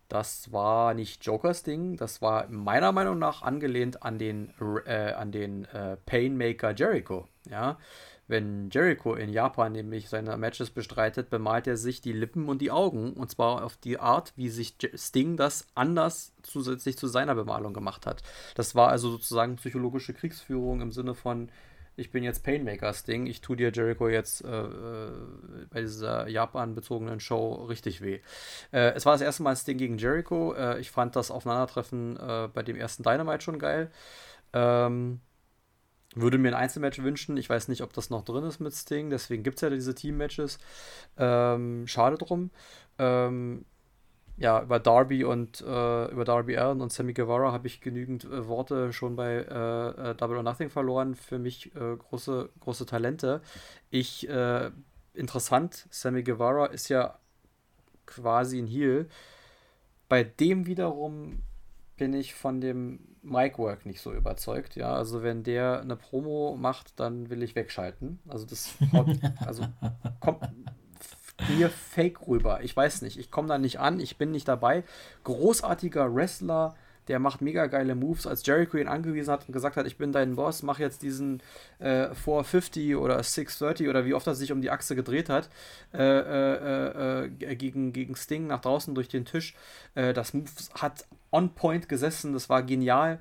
Das 0.09 0.51
war 0.51 0.95
nicht 0.95 1.23
Jokers 1.23 1.61
Ding, 1.61 1.95
das 1.95 2.21
war 2.21 2.47
meiner 2.49 2.91
Meinung 2.91 3.19
nach 3.19 3.43
angelehnt 3.43 4.01
an 4.01 4.17
den, 4.17 4.51
äh, 4.85 5.13
an 5.13 5.31
den 5.31 5.65
äh, 5.65 5.97
Painmaker 5.97 6.71
Jericho. 6.71 7.27
Ja? 7.47 7.77
Wenn 8.29 8.69
Jericho 8.69 9.15
in 9.15 9.33
Japan 9.33 9.71
nämlich 9.71 10.09
seine 10.09 10.37
Matches 10.37 10.69
bestreitet, 10.69 11.29
bemalt 11.29 11.65
er 11.65 11.77
sich 11.77 12.01
die 12.01 12.11
Lippen 12.11 12.47
und 12.47 12.61
die 12.61 12.69
Augen. 12.69 13.13
Und 13.13 13.31
zwar 13.31 13.63
auf 13.63 13.75
die 13.77 13.99
Art, 13.99 14.33
wie 14.35 14.49
sich 14.49 14.75
Sting 14.95 15.35
das 15.35 15.67
anders 15.73 16.33
zusätzlich 16.43 16.95
zu 16.95 17.07
seiner 17.07 17.33
Bemalung 17.33 17.73
gemacht 17.73 18.05
hat. 18.05 18.21
Das 18.53 18.75
war 18.75 18.89
also 18.89 19.09
sozusagen 19.09 19.55
psychologische 19.55 20.13
Kriegsführung 20.13 20.81
im 20.81 20.91
Sinne 20.91 21.15
von, 21.15 21.49
ich 21.99 22.11
bin 22.11 22.23
jetzt 22.23 22.43
Painmakers 22.43 23.03
Ding, 23.03 23.27
ich 23.27 23.41
tue 23.41 23.57
dir 23.57 23.71
Jericho 23.71 24.07
jetzt 24.07 24.43
äh, 24.43 24.47
äh, 24.47 25.11
bei 25.69 25.81
dieser 25.81 26.27
Japan-bezogenen 26.27 27.19
Show 27.19 27.65
richtig 27.65 28.01
weh. 28.01 28.21
Äh, 28.71 28.93
es 28.93 29.05
war 29.05 29.13
das 29.13 29.21
erste 29.21 29.43
Mal 29.43 29.55
Sting 29.55 29.77
gegen 29.77 29.97
Jericho. 29.97 30.53
Äh, 30.53 30.79
ich 30.79 30.91
fand 30.91 31.15
das 31.15 31.31
Aufeinandertreffen 31.31 32.17
äh, 32.17 32.49
bei 32.53 32.63
dem 32.63 32.75
ersten 32.75 33.03
Dynamite 33.03 33.41
schon 33.41 33.59
geil. 33.59 33.91
Ähm, 34.53 35.19
würde 36.15 36.37
mir 36.37 36.49
ein 36.49 36.53
Einzelmatch 36.55 36.99
wünschen. 37.03 37.37
Ich 37.37 37.49
weiß 37.49 37.67
nicht, 37.67 37.81
ob 37.81 37.93
das 37.93 38.09
noch 38.09 38.23
drin 38.23 38.43
ist 38.43 38.59
mit 38.59 38.73
Sting. 38.73 39.09
Deswegen 39.09 39.43
gibt 39.43 39.57
es 39.57 39.61
ja 39.61 39.69
diese 39.69 39.93
Team-Matches. 39.93 40.57
Ähm, 41.17 41.85
schade 41.85 42.17
drum. 42.17 42.49
Ähm, 42.97 43.65
ja, 44.39 44.61
über 44.61 44.79
Darby 44.79 45.25
und 45.25 45.61
äh, 45.61 46.11
über 46.11 46.23
Darby 46.23 46.57
Allen 46.57 46.81
und 46.81 46.93
Sammy 46.93 47.13
Guevara 47.13 47.51
habe 47.51 47.67
ich 47.67 47.81
genügend 47.81 48.23
äh, 48.23 48.47
Worte 48.47 48.93
schon 48.93 49.17
bei 49.17 49.33
äh, 49.33 50.11
äh 50.11 50.15
Double 50.15 50.37
or 50.37 50.43
Nothing 50.43 50.69
verloren. 50.69 51.15
Für 51.15 51.37
mich 51.37 51.75
äh, 51.75 51.97
große, 51.97 52.49
große 52.61 52.85
Talente. 52.85 53.41
Ich, 53.89 54.29
äh, 54.29 54.71
interessant, 55.13 55.87
Sammy 55.91 56.23
Guevara 56.23 56.67
ist 56.67 56.87
ja 56.87 57.19
quasi 58.05 58.59
ein 58.59 58.67
Heel. 58.67 59.09
Bei 60.07 60.23
dem 60.23 60.65
wiederum 60.65 61.43
bin 61.97 62.13
ich 62.13 62.33
von 62.33 62.61
dem 62.61 62.99
Mic-Work 63.21 63.85
nicht 63.85 63.99
so 63.99 64.13
überzeugt. 64.13 64.77
Ja, 64.77 64.93
also 64.93 65.21
wenn 65.21 65.43
der 65.43 65.81
eine 65.81 65.97
Promo 65.97 66.55
macht, 66.55 66.97
dann 66.97 67.29
will 67.29 67.43
ich 67.43 67.55
wegschalten. 67.55 68.19
Also 68.29 68.45
das 68.45 68.73
also 69.45 69.65
kommt 70.21 70.43
mir 71.47 71.69
fake 71.69 72.27
rüber. 72.27 72.59
Ich 72.63 72.75
weiß 72.75 73.01
nicht. 73.01 73.17
Ich 73.17 73.31
komme 73.31 73.47
da 73.47 73.57
nicht 73.57 73.79
an. 73.79 73.99
Ich 73.99 74.17
bin 74.17 74.31
nicht 74.31 74.47
dabei. 74.47 74.83
Großartiger 75.23 76.13
Wrestler. 76.13 76.75
Der 77.07 77.17
macht 77.17 77.41
mega 77.41 77.65
geile 77.65 77.95
Moves. 77.95 78.27
Als 78.27 78.45
Jericho 78.45 78.77
ihn 78.77 78.87
angewiesen 78.87 79.31
hat 79.31 79.47
und 79.47 79.51
gesagt 79.53 79.77
hat, 79.77 79.87
ich 79.87 79.97
bin 79.97 80.11
dein 80.11 80.35
Boss, 80.35 80.61
mach 80.61 80.77
jetzt 80.77 81.01
diesen 81.01 81.41
äh, 81.79 82.13
450 82.13 82.95
oder 82.95 83.21
630 83.21 83.87
oder 83.87 84.05
wie 84.05 84.13
oft 84.13 84.27
er 84.27 84.35
sich 84.35 84.51
um 84.51 84.61
die 84.61 84.69
Achse 84.69 84.95
gedreht 84.95 85.27
hat, 85.27 85.49
äh, 85.91 86.03
äh, 86.03 87.25
äh 87.25 87.55
gegen, 87.55 87.93
gegen 87.93 88.15
Sting 88.15 88.45
nach 88.45 88.61
draußen 88.61 88.93
durch 88.93 89.07
den 89.07 89.25
Tisch. 89.25 89.55
Äh, 89.95 90.13
das 90.13 90.35
Move 90.35 90.51
hat 90.75 91.07
on 91.31 91.55
point 91.55 91.89
gesessen. 91.89 92.33
Das 92.33 92.47
war 92.47 92.61
genial. 92.61 93.19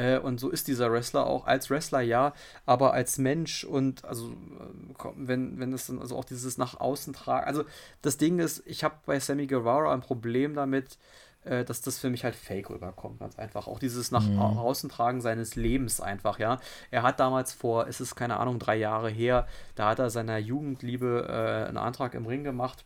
Äh, 0.00 0.18
und 0.18 0.40
so 0.40 0.48
ist 0.48 0.66
dieser 0.66 0.90
Wrestler 0.90 1.26
auch 1.26 1.46
als 1.46 1.68
Wrestler, 1.68 2.00
ja, 2.00 2.32
aber 2.64 2.94
als 2.94 3.18
Mensch 3.18 3.64
und 3.64 4.04
also, 4.06 4.30
äh, 4.30 5.08
wenn, 5.16 5.60
wenn 5.60 5.72
es 5.74 5.88
dann 5.88 5.98
also 5.98 6.16
auch 6.16 6.24
dieses 6.24 6.56
nach 6.56 6.80
außen 6.80 7.12
tragen. 7.12 7.46
Also, 7.46 7.64
das 8.00 8.16
Ding 8.16 8.38
ist, 8.38 8.62
ich 8.66 8.82
habe 8.82 8.94
bei 9.04 9.20
Sammy 9.20 9.46
Guevara 9.46 9.92
ein 9.92 10.00
Problem 10.00 10.54
damit, 10.54 10.96
äh, 11.44 11.64
dass 11.66 11.82
das 11.82 11.98
für 11.98 12.08
mich 12.08 12.24
halt 12.24 12.34
fake 12.34 12.70
rüberkommt, 12.70 13.20
ganz 13.20 13.38
einfach. 13.38 13.66
Auch 13.66 13.78
dieses 13.78 14.10
nach 14.10 14.26
mhm. 14.26 14.38
außen 14.38 14.88
tragen 14.88 15.20
seines 15.20 15.54
Lebens 15.54 16.00
einfach, 16.00 16.38
ja. 16.38 16.60
Er 16.90 17.02
hat 17.02 17.20
damals 17.20 17.52
vor, 17.52 17.86
es 17.86 18.00
ist 18.00 18.14
keine 18.14 18.38
Ahnung, 18.38 18.58
drei 18.58 18.76
Jahre 18.76 19.10
her, 19.10 19.46
da 19.74 19.90
hat 19.90 19.98
er 19.98 20.08
seiner 20.08 20.38
Jugendliebe 20.38 21.26
äh, 21.28 21.68
einen 21.68 21.76
Antrag 21.76 22.14
im 22.14 22.24
Ring 22.24 22.42
gemacht. 22.42 22.84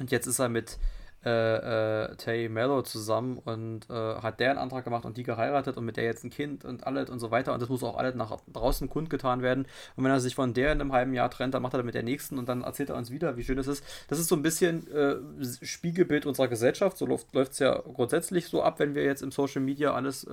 Und 0.00 0.10
jetzt 0.10 0.26
ist 0.26 0.40
er 0.40 0.48
mit 0.48 0.78
äh, 1.24 2.04
äh, 2.04 2.16
Tay 2.16 2.48
Mello 2.48 2.82
zusammen 2.82 3.38
und 3.38 3.88
äh, 3.88 3.94
hat 3.94 4.40
der 4.40 4.50
einen 4.50 4.58
Antrag 4.58 4.84
gemacht 4.84 5.04
und 5.04 5.16
die 5.16 5.22
geheiratet 5.22 5.76
und 5.76 5.84
mit 5.84 5.96
der 5.96 6.04
jetzt 6.04 6.24
ein 6.24 6.30
Kind 6.30 6.64
und 6.64 6.86
alles 6.86 7.08
und 7.08 7.18
so 7.18 7.30
weiter 7.30 7.54
und 7.54 7.62
das 7.62 7.68
muss 7.68 7.82
auch 7.82 7.96
alles 7.96 8.14
nach 8.14 8.38
draußen 8.52 8.88
kundgetan 8.88 9.42
werden. 9.42 9.66
Und 9.96 10.04
wenn 10.04 10.10
er 10.10 10.20
sich 10.20 10.34
von 10.34 10.54
der 10.54 10.72
in 10.72 10.80
einem 10.80 10.92
halben 10.92 11.14
Jahr 11.14 11.30
trennt, 11.30 11.54
dann 11.54 11.62
macht 11.62 11.74
er 11.74 11.78
das 11.78 11.86
mit 11.86 11.94
der 11.94 12.02
nächsten 12.02 12.38
und 12.38 12.48
dann 12.48 12.62
erzählt 12.62 12.90
er 12.90 12.96
uns 12.96 13.10
wieder, 13.10 13.36
wie 13.36 13.44
schön 13.44 13.58
es 13.58 13.66
ist. 13.66 13.84
Das 14.08 14.18
ist 14.18 14.28
so 14.28 14.36
ein 14.36 14.42
bisschen 14.42 14.86
äh, 14.92 15.16
Spiegelbild 15.62 16.26
unserer 16.26 16.48
Gesellschaft, 16.48 16.98
so 16.98 17.06
läuft 17.06 17.52
es 17.52 17.58
ja 17.58 17.80
grundsätzlich 17.94 18.48
so 18.48 18.62
ab, 18.62 18.78
wenn 18.78 18.94
wir 18.94 19.04
jetzt 19.04 19.22
im 19.22 19.30
Social 19.30 19.62
Media 19.62 19.94
alles 19.94 20.24
äh, 20.24 20.32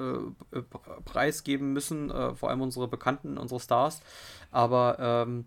äh, 0.58 0.62
preisgeben 1.06 1.74
müssen, 1.74 2.12
vor 2.36 2.50
allem 2.50 2.62
unsere 2.62 2.88
Bekannten, 2.88 3.38
unsere 3.38 3.60
Stars, 3.60 4.02
aber 4.52 4.98
ähm, 5.00 5.46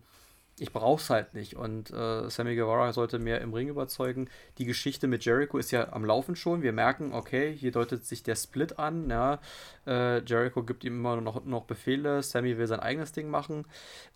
ich 0.59 0.73
brauche 0.73 1.01
es 1.01 1.11
halt 1.11 1.35
nicht. 1.35 1.57
Und 1.57 1.91
äh, 1.91 2.29
Sammy 2.31 2.55
Guevara 2.55 2.93
sollte 2.93 3.19
mehr 3.19 3.41
im 3.41 3.53
Ring 3.53 3.69
überzeugen. 3.69 4.29
Die 4.59 4.65
Geschichte 4.65 5.07
mit 5.09 5.25
Jericho 5.25 5.59
ist 5.59 5.73
ja 5.73 5.93
am 5.93 6.05
Laufen 6.05 6.37
schon. 6.37 6.63
Wir 6.63 6.73
merken, 6.73 7.13
okay, 7.13 7.53
hier 7.53 7.73
deutet 7.73 8.05
sich 8.05 8.23
der 8.23 8.37
Split 8.37 8.79
an. 8.79 9.11
Ja. 9.11 9.41
Äh, 9.87 10.23
Jericho 10.25 10.63
gibt 10.63 10.85
ihm 10.85 10.95
immer 10.99 11.21
noch, 11.21 11.45
noch 11.45 11.65
Befehle. 11.65 12.23
Sammy 12.23 12.57
will 12.57 12.67
sein 12.67 12.81
eigenes 12.81 13.13
Ding 13.13 13.29
machen. 13.29 13.67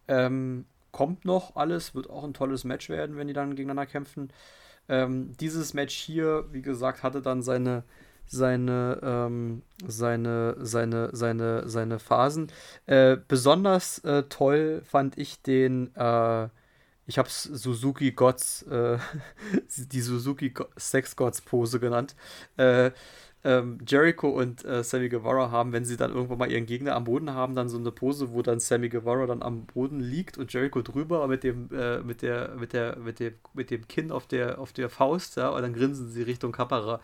Ähm, 0.07 0.67
kommt 0.93 1.25
noch 1.25 1.57
alles, 1.57 1.95
wird 1.95 2.09
auch 2.09 2.25
ein 2.25 2.35
tolles 2.35 2.65
Match 2.65 2.89
werden, 2.89 3.17
wenn 3.17 3.27
die 3.27 3.35
dann 3.35 3.57
gegeneinander 3.57 3.87
kämpfen. 3.87 4.33
Ähm, 4.89 5.33
dieses 5.39 5.75
Match 5.75 5.95
hier, 5.95 6.47
wie 6.53 6.63
gesagt, 6.63 7.03
hatte 7.03 7.21
dann 7.21 7.43
seine 7.43 7.83
seine, 8.29 9.01
ähm, 9.03 9.63
seine, 9.87 10.57
seine, 10.61 11.11
seine, 11.13 11.69
seine 11.69 11.99
Phasen. 11.99 12.53
Äh, 12.87 13.17
besonders 13.27 13.99
äh, 14.01 14.25
toll 14.25 14.83
fand 14.85 15.19
ich 15.19 15.43
den, 15.43 15.95
äh, 15.97 16.49
ich 17.07 17.19
habe 17.19 17.29
es 17.29 17.43
Suzuki 17.43 18.13
Gods, 18.13 18.63
äh, 18.63 18.99
die 19.77 20.01
Suzuki 20.01 20.55
Sex 20.77 21.17
Gods 21.17 21.41
Pose 21.41 21.81
genannt. 21.81 22.15
Äh, 23.43 23.59
ähm, 23.59 23.79
Jericho 23.87 24.29
und 24.29 24.65
äh, 24.65 24.83
Sammy 24.83 25.09
Guevara 25.09 25.51
haben, 25.51 25.73
wenn 25.73 25.85
sie 25.85 25.97
dann 25.97 26.13
irgendwann 26.13 26.39
mal 26.39 26.51
ihren 26.51 26.67
Gegner 26.67 26.95
am 26.95 27.05
Boden 27.05 27.33
haben, 27.33 27.55
dann 27.55 27.69
so 27.69 27.79
eine 27.79 27.91
Pose, 27.91 28.33
wo 28.33 28.43
dann 28.43 28.61
Sammy 28.61 28.89
Guevara 28.89 29.27
dann 29.27 29.43
am 29.43 29.67
Boden 29.67 30.01
liegt 30.01 30.39
und 30.39 30.53
Jericho 30.53 30.83
drüber 30.83 31.27
mit 31.27 31.45
dem, 31.45 31.69
äh, 31.73 32.01
mit 32.01 32.23
der, 32.23 32.55
mit 32.59 32.73
der, 32.73 32.97
mit 32.99 33.21
dem, 33.21 33.35
mit 33.55 33.71
dem 33.71 33.87
Kinn 33.89 34.13
auf 34.13 34.27
der, 34.27 34.59
auf 34.59 34.73
der 34.73 34.89
Faust, 34.89 35.37
ja, 35.37 35.49
und 35.49 35.63
dann 35.63 35.73
grinsen 35.73 36.11
sie 36.11 36.23
Richtung 36.23 36.53
Kamera. 36.53 37.01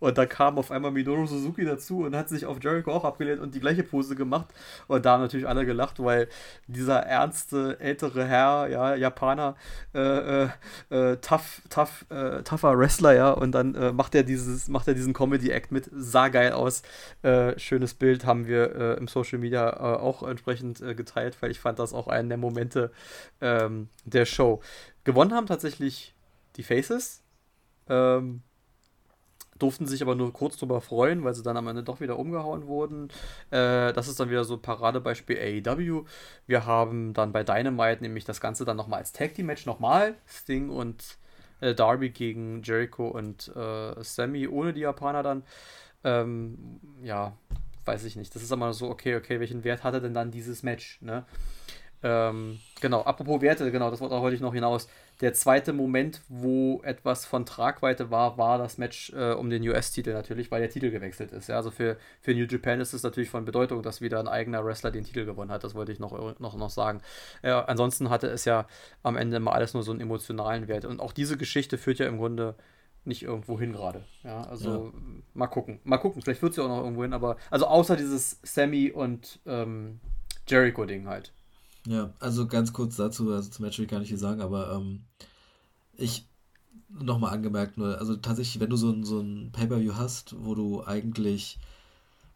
Und 0.00 0.16
da 0.16 0.26
kam 0.26 0.58
auf 0.58 0.70
einmal 0.70 0.92
Minoru 0.92 1.26
Suzuki 1.26 1.64
dazu 1.64 2.04
und 2.04 2.14
hat 2.14 2.28
sich 2.28 2.46
auf 2.46 2.62
Jericho 2.62 2.92
auch 2.92 3.04
abgelehnt 3.04 3.40
und 3.40 3.54
die 3.54 3.60
gleiche 3.60 3.82
Pose 3.82 4.14
gemacht. 4.14 4.46
Und 4.86 5.04
da 5.04 5.12
haben 5.12 5.22
natürlich 5.22 5.48
alle 5.48 5.66
gelacht, 5.66 6.02
weil 6.02 6.28
dieser 6.66 7.00
ernste, 7.00 7.80
ältere 7.80 8.24
Herr, 8.24 8.68
ja, 8.68 8.94
Japaner, 8.94 9.56
äh, 9.94 10.44
äh, 10.44 10.48
äh 10.90 11.16
tough, 11.16 11.62
tough, 11.68 12.06
äh, 12.10 12.42
tougher 12.42 12.78
Wrestler, 12.78 13.14
ja, 13.14 13.30
und 13.32 13.52
dann 13.52 13.94
macht 13.94 14.14
er 14.14 14.22
dieses, 14.22 14.68
macht 14.68 14.88
er 14.88 14.94
diesen 14.94 15.12
Comedy-Act 15.12 15.72
mit, 15.72 15.77
sah 15.92 16.28
geil 16.28 16.52
aus. 16.52 16.82
Äh, 17.22 17.58
schönes 17.58 17.94
Bild 17.94 18.24
haben 18.24 18.46
wir 18.46 18.98
im 18.98 19.08
Social 19.08 19.38
Media 19.38 19.98
auch 20.00 20.22
entsprechend 20.22 20.80
geteilt, 20.96 21.36
weil 21.40 21.50
ich 21.50 21.60
fand 21.60 21.78
das 21.78 21.92
auch 21.92 22.08
einen 22.08 22.28
der 22.28 22.38
Momente 22.38 22.90
ähm, 23.40 23.88
der 24.04 24.24
Show. 24.24 24.60
Gewonnen 25.04 25.34
haben 25.34 25.46
tatsächlich 25.46 26.14
die 26.56 26.62
Faces. 26.62 27.22
Ähm, 27.88 28.42
durften 29.58 29.86
sich 29.86 30.02
aber 30.02 30.14
nur 30.14 30.32
kurz 30.32 30.56
drüber 30.56 30.80
freuen, 30.80 31.24
weil 31.24 31.34
sie 31.34 31.42
dann 31.42 31.56
am 31.56 31.66
Ende 31.68 31.82
doch 31.82 32.00
wieder 32.00 32.18
umgehauen 32.18 32.66
wurden. 32.66 33.08
Äh, 33.50 33.92
das 33.92 34.08
ist 34.08 34.20
dann 34.20 34.30
wieder 34.30 34.44
so 34.44 34.56
Paradebeispiel 34.56 35.62
AEW. 35.66 36.04
Wir 36.46 36.66
haben 36.66 37.12
dann 37.14 37.32
bei 37.32 37.44
Dynamite 37.44 38.02
nämlich 38.02 38.24
das 38.24 38.40
Ganze 38.40 38.64
dann 38.64 38.76
nochmal 38.76 39.00
als 39.00 39.12
Tag 39.12 39.34
Team 39.34 39.46
Match 39.46 39.66
nochmal. 39.66 40.14
Sting 40.26 40.70
und 40.70 41.18
äh, 41.60 41.74
Darby 41.74 42.10
gegen 42.10 42.62
Jericho 42.62 43.08
und 43.08 43.48
äh, 43.54 44.02
Sammy 44.02 44.48
ohne 44.48 44.72
die 44.72 44.80
Japaner 44.80 45.22
dann. 45.22 45.42
Ähm, 46.04 46.80
ja, 47.02 47.36
weiß 47.84 48.04
ich 48.04 48.16
nicht. 48.16 48.34
Das 48.34 48.42
ist 48.42 48.52
immer 48.52 48.72
so, 48.72 48.88
okay, 48.88 49.16
okay, 49.16 49.40
welchen 49.40 49.64
Wert 49.64 49.84
hatte 49.84 50.00
denn 50.00 50.14
dann 50.14 50.30
dieses 50.30 50.62
Match, 50.62 51.00
ne? 51.00 51.24
Ähm, 52.02 52.60
genau, 52.80 53.02
apropos 53.02 53.40
Werte, 53.40 53.70
genau, 53.72 53.90
das 53.90 54.00
wollte 54.00 54.34
ich 54.34 54.40
noch 54.40 54.54
hinaus. 54.54 54.88
Der 55.20 55.34
zweite 55.34 55.72
Moment, 55.72 56.22
wo 56.28 56.80
etwas 56.84 57.26
von 57.26 57.44
Tragweite 57.44 58.10
war, 58.10 58.38
war 58.38 58.56
das 58.58 58.78
Match 58.78 59.12
äh, 59.14 59.32
um 59.32 59.50
den 59.50 59.66
US-Titel 59.68 60.12
natürlich, 60.12 60.50
weil 60.52 60.60
der 60.60 60.70
Titel 60.70 60.90
gewechselt 60.90 61.32
ist. 61.32 61.48
Ja? 61.48 61.56
Also 61.56 61.72
für, 61.72 61.96
für 62.20 62.34
New 62.34 62.44
Japan 62.44 62.80
ist 62.80 62.92
es 62.92 63.02
natürlich 63.02 63.30
von 63.30 63.44
Bedeutung, 63.44 63.82
dass 63.82 64.00
wieder 64.00 64.20
ein 64.20 64.28
eigener 64.28 64.64
Wrestler 64.64 64.92
den 64.92 65.02
Titel 65.02 65.24
gewonnen 65.24 65.50
hat. 65.50 65.64
Das 65.64 65.74
wollte 65.74 65.90
ich 65.90 65.98
noch, 65.98 66.38
noch, 66.38 66.56
noch 66.56 66.70
sagen. 66.70 67.00
Äh, 67.42 67.50
ansonsten 67.50 68.10
hatte 68.10 68.28
es 68.28 68.44
ja 68.44 68.66
am 69.02 69.16
Ende 69.16 69.38
immer 69.38 69.52
alles 69.52 69.74
nur 69.74 69.82
so 69.82 69.90
einen 69.90 70.00
emotionalen 70.00 70.68
Wert. 70.68 70.84
Und 70.84 71.00
auch 71.00 71.12
diese 71.12 71.36
Geschichte 71.36 71.78
führt 71.78 71.98
ja 71.98 72.06
im 72.06 72.18
Grunde 72.18 72.54
nicht 73.04 73.24
irgendwo 73.24 73.58
hin 73.58 73.72
gerade. 73.72 74.04
Ja, 74.22 74.42
also 74.42 74.92
ja. 74.94 75.00
mal 75.34 75.48
gucken. 75.48 75.80
Mal 75.82 75.98
gucken, 75.98 76.22
vielleicht 76.22 76.42
wird 76.42 76.54
sie 76.54 76.62
auch 76.62 76.68
noch 76.68 76.82
irgendwo 76.84 77.02
hin, 77.02 77.12
aber 77.12 77.38
also 77.50 77.66
außer 77.66 77.96
dieses 77.96 78.38
Sammy 78.44 78.92
und 78.92 79.40
ähm, 79.46 79.98
Jericho-Ding 80.46 81.08
halt. 81.08 81.32
Ja, 81.88 82.12
also 82.20 82.46
ganz 82.46 82.72
kurz 82.74 82.96
dazu, 82.96 83.32
also 83.32 83.48
zum 83.48 83.64
Match 83.64 83.78
will 83.78 83.86
ich 83.86 83.90
gar 83.90 83.98
nicht 83.98 84.10
viel 84.10 84.18
sagen, 84.18 84.42
aber 84.42 84.72
ähm, 84.72 85.04
ich 85.96 86.26
nochmal 86.90 87.34
angemerkt, 87.34 87.78
nur, 87.78 87.98
also 87.98 88.16
tatsächlich, 88.16 88.60
wenn 88.60 88.70
du 88.70 88.76
so 88.76 88.90
ein, 88.90 89.04
so 89.04 89.20
ein 89.20 89.52
Pay-Per-View 89.52 89.94
hast, 89.96 90.34
wo 90.38 90.54
du 90.54 90.84
eigentlich 90.84 91.58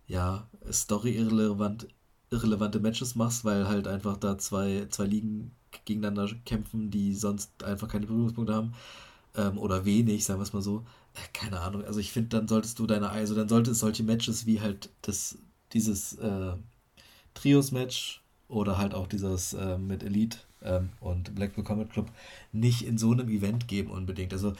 ja 0.09 0.49
Story-irrelevant 0.71 1.89
irrelevante 2.31 2.81
Matches 2.81 3.15
machst, 3.17 3.45
weil 3.45 3.69
halt 3.69 3.89
einfach 3.89 4.17
da 4.19 4.39
zwei, 4.39 4.87
zwei 4.91 5.07
Ligen 5.07 5.53
gegeneinander 5.85 6.35
kämpfen, 6.47 6.91
die 6.91 7.15
sonst 7.15 7.63
einfach 7.65 7.89
keine 7.89 8.07
Berührungspunkte 8.07 8.55
haben, 8.55 8.75
ähm, 9.37 9.59
oder 9.59 9.85
wenig, 9.85 10.25
sagen 10.25 10.41
wir 10.41 10.45
es 10.45 10.55
mal 10.55 10.63
so. 10.63 10.87
Äh, 11.15 11.29
keine 11.35 11.61
Ahnung, 11.61 11.85
also 11.85 12.01
ich 12.01 12.13
finde, 12.13 12.31
dann 12.31 12.49
solltest 12.49 12.79
du 12.79 12.87
deine, 12.87 13.11
also 13.11 13.35
dann 13.35 13.49
sollte 13.49 13.73
es 13.73 13.81
solche 13.81 14.05
Matches 14.05 14.47
wie 14.47 14.61
halt 14.63 14.91
das, 15.03 15.39
dieses 15.73 16.15
äh, 16.15 16.55
Trios-Match 17.35 18.22
oder 18.53 18.79
halt 18.79 18.95
auch 18.95 19.07
dieses 19.07 19.55
äh, 19.55 19.79
mit 19.79 20.03
Elite 20.03 20.39
ähm, 20.63 20.91
und 21.01 21.35
Blackpool 21.35 21.65
Comet 21.65 21.91
Club 21.91 22.11
nicht 22.53 22.83
in 22.87 22.99
so 22.99 23.13
einem 23.13 23.29
Event 23.29 23.67
geben 23.67 23.91
unbedingt. 23.91 24.33
Also, 24.33 24.53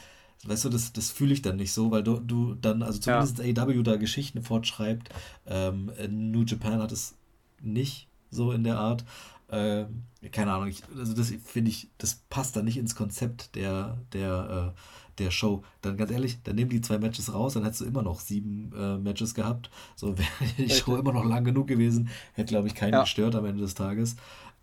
weißt 0.45 0.65
du, 0.65 0.69
das, 0.69 0.93
das 0.93 1.11
fühle 1.11 1.33
ich 1.33 1.41
dann 1.41 1.57
nicht 1.57 1.71
so, 1.71 1.91
weil 1.91 2.03
du, 2.03 2.19
du 2.19 2.55
dann, 2.55 2.81
also 2.81 2.99
zumindest 2.99 3.39
ja. 3.39 3.63
AW 3.63 3.83
da 3.83 3.95
Geschichten 3.95 4.41
fortschreibt. 4.41 5.09
Ähm, 5.45 5.91
New 6.09 6.43
Japan 6.43 6.81
hat 6.81 6.91
es 6.91 7.15
nicht 7.61 8.07
so 8.31 8.51
in 8.51 8.63
der 8.63 8.79
Art. 8.79 9.05
Ähm, 9.49 10.03
keine 10.31 10.53
Ahnung, 10.53 10.69
ich, 10.69 10.81
also 10.97 11.13
das 11.13 11.31
finde 11.43 11.69
ich, 11.69 11.89
das 11.99 12.15
passt 12.29 12.55
dann 12.55 12.65
nicht 12.65 12.77
ins 12.77 12.95
Konzept 12.95 13.55
der, 13.55 13.99
der, 14.11 14.73
äh, 14.73 14.79
der 15.19 15.31
Show. 15.31 15.63
Dann 15.81 15.97
ganz 15.97 16.11
ehrlich, 16.11 16.41
dann 16.43 16.55
nehmen 16.55 16.69
die 16.69 16.81
zwei 16.81 16.97
Matches 16.97 17.33
raus, 17.33 17.53
dann 17.53 17.63
hättest 17.63 17.81
du 17.81 17.85
immer 17.85 18.01
noch 18.01 18.19
sieben 18.19 18.71
äh, 18.75 18.97
Matches 18.97 19.33
gehabt. 19.33 19.69
So 19.95 20.17
wäre 20.17 20.27
die 20.57 20.69
Show 20.69 20.95
immer 20.95 21.13
noch 21.13 21.25
lang 21.25 21.43
genug 21.43 21.67
gewesen. 21.67 22.09
Hätte, 22.33 22.49
glaube 22.49 22.67
ich, 22.67 22.75
keinen 22.75 22.93
ja. 22.93 23.01
gestört 23.01 23.35
am 23.35 23.45
Ende 23.45 23.61
des 23.61 23.75
Tages. 23.75 24.15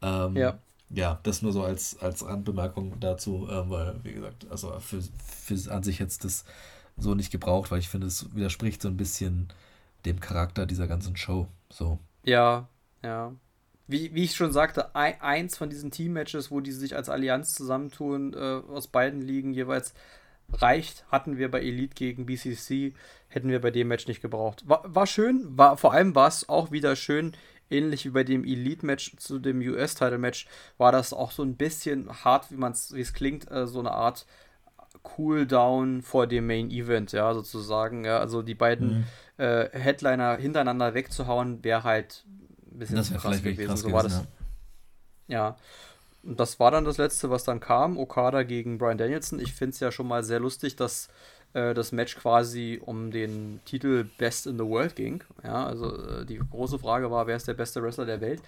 Ähm, 0.02 0.36
ja. 0.36 0.58
Ja, 0.92 1.20
das 1.22 1.40
nur 1.40 1.52
so 1.52 1.62
als, 1.62 1.98
als 2.00 2.26
Randbemerkung 2.26 2.98
dazu, 2.98 3.46
äh, 3.48 3.70
weil, 3.70 4.00
wie 4.02 4.12
gesagt, 4.12 4.46
also 4.50 4.72
für, 4.80 5.00
für 5.24 5.72
an 5.72 5.84
sich 5.84 6.00
jetzt 6.00 6.24
das 6.24 6.44
so 6.96 7.14
nicht 7.14 7.30
gebraucht, 7.30 7.70
weil 7.70 7.78
ich 7.78 7.88
finde, 7.88 8.08
es 8.08 8.34
widerspricht 8.34 8.82
so 8.82 8.88
ein 8.88 8.96
bisschen 8.96 9.52
dem 10.04 10.18
Charakter 10.18 10.66
dieser 10.66 10.88
ganzen 10.88 11.16
Show. 11.16 11.46
So. 11.70 11.98
Ja, 12.24 12.68
ja. 13.02 13.32
Wie, 13.86 14.14
wie 14.14 14.24
ich 14.24 14.34
schon 14.34 14.52
sagte, 14.52 14.94
ein, 14.94 15.20
eins 15.20 15.56
von 15.56 15.68
diesen 15.70 15.90
Team-Matches, 15.90 16.50
wo 16.50 16.60
die 16.60 16.72
sich 16.72 16.94
als 16.94 17.08
Allianz 17.08 17.54
zusammentun, 17.54 18.34
äh, 18.34 18.62
aus 18.68 18.86
beiden 18.86 19.20
Ligen 19.20 19.52
jeweils, 19.52 19.94
reicht, 20.52 21.04
hatten 21.10 21.36
wir 21.38 21.50
bei 21.50 21.60
Elite 21.60 21.94
gegen 21.94 22.26
BCC, 22.26 22.94
hätten 23.28 23.48
wir 23.48 23.60
bei 23.60 23.70
dem 23.70 23.88
Match 23.88 24.06
nicht 24.06 24.22
gebraucht. 24.22 24.62
War, 24.66 24.82
war 24.86 25.06
schön, 25.06 25.46
war, 25.56 25.76
vor 25.76 25.92
allem 25.92 26.14
war 26.14 26.28
es 26.28 26.48
auch 26.48 26.70
wieder 26.70 26.96
schön, 26.96 27.32
ähnlich 27.70 28.04
wie 28.04 28.10
bei 28.10 28.24
dem 28.24 28.44
Elite-Match 28.44 29.16
zu 29.16 29.38
dem 29.38 29.60
US-Title-Match, 29.60 30.46
war 30.78 30.92
das 30.92 31.12
auch 31.12 31.30
so 31.30 31.42
ein 31.42 31.56
bisschen 31.56 32.10
hart, 32.24 32.50
wie 32.50 32.56
man 32.56 32.72
es, 32.72 32.92
wie 32.92 33.00
es 33.00 33.12
klingt, 33.12 33.50
äh, 33.50 33.66
so 33.66 33.78
eine 33.78 33.92
Art 33.92 34.26
Cooldown 35.02 36.02
vor 36.02 36.26
dem 36.26 36.46
Main 36.46 36.70
Event, 36.70 37.12
ja, 37.12 37.32
sozusagen. 37.32 38.04
Ja, 38.04 38.18
also 38.18 38.42
die 38.42 38.54
beiden 38.54 39.06
mhm. 39.38 39.44
äh, 39.44 39.70
Headliner 39.70 40.36
hintereinander 40.36 40.94
wegzuhauen, 40.94 41.62
wäre 41.64 41.84
halt 41.84 42.24
ein 42.72 42.78
bisschen 42.78 42.96
das 42.96 43.12
krass 43.12 43.42
gewesen. 43.42 43.68
Krass 43.68 43.80
so 43.80 43.92
war 43.92 44.02
das. 44.02 44.26
Ja. 45.28 45.36
ja. 45.36 45.56
Und 46.22 46.38
das 46.38 46.60
war 46.60 46.70
dann 46.70 46.84
das 46.84 46.98
letzte, 46.98 47.30
was 47.30 47.44
dann 47.44 47.60
kam. 47.60 47.98
Okada 47.98 48.42
gegen 48.42 48.78
Brian 48.78 48.98
Danielson. 48.98 49.40
Ich 49.40 49.54
finde 49.54 49.74
es 49.74 49.80
ja 49.80 49.90
schon 49.90 50.08
mal 50.08 50.22
sehr 50.22 50.40
lustig, 50.40 50.76
dass 50.76 51.08
äh, 51.54 51.74
das 51.74 51.92
Match 51.92 52.16
quasi 52.16 52.80
um 52.84 53.10
den 53.10 53.60
Titel 53.64 54.04
Best 54.18 54.46
in 54.46 54.58
the 54.58 54.64
World 54.64 54.96
ging. 54.96 55.24
Ja, 55.42 55.66
also 55.66 55.96
äh, 55.96 56.26
die 56.26 56.38
große 56.38 56.78
Frage 56.78 57.10
war, 57.10 57.26
wer 57.26 57.36
ist 57.36 57.48
der 57.48 57.54
beste 57.54 57.82
Wrestler 57.82 58.06
der 58.06 58.20
Welt? 58.20 58.42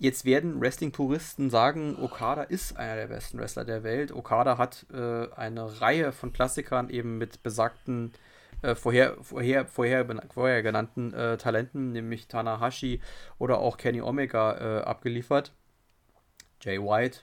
Jetzt 0.00 0.24
werden 0.24 0.60
Wrestling-Puristen 0.60 1.50
sagen, 1.50 1.96
Okada 2.00 2.42
ist 2.42 2.76
einer 2.76 2.96
der 2.96 3.06
besten 3.08 3.38
Wrestler 3.38 3.64
der 3.64 3.82
Welt. 3.82 4.12
Okada 4.12 4.58
hat 4.58 4.86
äh, 4.92 5.28
eine 5.34 5.80
Reihe 5.80 6.12
von 6.12 6.32
Klassikern 6.32 6.90
eben 6.90 7.18
mit 7.18 7.42
besagten 7.42 8.12
äh, 8.62 8.74
vorher, 8.74 9.16
vorher, 9.22 9.66
vorher, 9.66 10.06
vorher 10.32 10.62
genannten 10.62 11.14
äh, 11.14 11.36
Talenten, 11.36 11.92
nämlich 11.92 12.28
Tanahashi 12.28 13.00
oder 13.38 13.58
auch 13.58 13.76
Kenny 13.76 14.02
Omega, 14.02 14.80
äh, 14.80 14.82
abgeliefert. 14.82 15.52
Jay 16.60 16.78
White. 16.78 17.20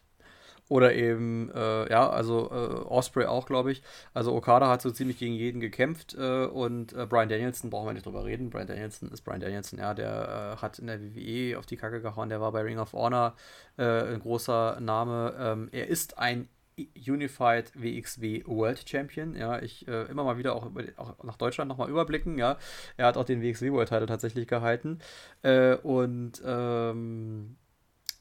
Oder 0.67 0.95
eben, 0.95 1.51
äh, 1.53 1.89
ja, 1.91 2.09
also 2.09 2.49
äh, 2.49 2.87
Osprey 2.87 3.25
auch, 3.25 3.45
glaube 3.45 3.71
ich. 3.71 3.83
Also 4.15 4.33
Okada 4.33 4.67
hat 4.67 4.81
so 4.81 4.89
ziemlich 4.89 5.19
gegen 5.19 5.35
jeden 5.35 5.59
gekämpft 5.59 6.15
äh, 6.15 6.45
und 6.45 6.91
äh, 6.93 7.05
Brian 7.05 7.29
Danielson, 7.29 7.69
brauchen 7.69 7.87
wir 7.87 7.93
nicht 7.93 8.05
drüber 8.05 8.25
reden. 8.25 8.49
Brian 8.49 8.65
Danielson 8.65 9.11
ist 9.11 9.21
Brian 9.21 9.41
Danielson, 9.41 9.77
ja, 9.77 9.93
der 9.93 10.55
äh, 10.57 10.61
hat 10.61 10.79
in 10.79 10.87
der 10.87 10.99
WWE 11.01 11.59
auf 11.59 11.67
die 11.67 11.77
Kacke 11.77 12.01
gehauen, 12.01 12.29
der 12.29 12.41
war 12.41 12.51
bei 12.51 12.61
Ring 12.61 12.79
of 12.79 12.93
Honor 12.93 13.35
äh, 13.77 13.83
ein 13.83 14.19
großer 14.21 14.79
Name. 14.79 15.35
Ähm, 15.39 15.69
er 15.71 15.87
ist 15.87 16.17
ein 16.17 16.49
Unified 16.77 17.71
WXW 17.75 18.43
World 18.47 18.89
Champion. 18.89 19.35
Ja, 19.35 19.61
ich 19.61 19.87
äh, 19.87 20.03
immer 20.05 20.23
mal 20.23 20.37
wieder 20.37 20.55
auch, 20.55 20.69
auch 20.97 21.23
nach 21.23 21.37
Deutschland 21.37 21.69
nochmal 21.69 21.89
überblicken. 21.89 22.37
Ja, 22.37 22.57
er 22.97 23.05
hat 23.05 23.17
auch 23.17 23.23
den 23.23 23.41
WXW 23.41 23.71
World 23.71 23.89
Title 23.89 24.07
tatsächlich 24.07 24.47
gehalten. 24.47 24.99
Äh, 25.41 25.75
und 25.75 26.41
ähm, 26.45 27.55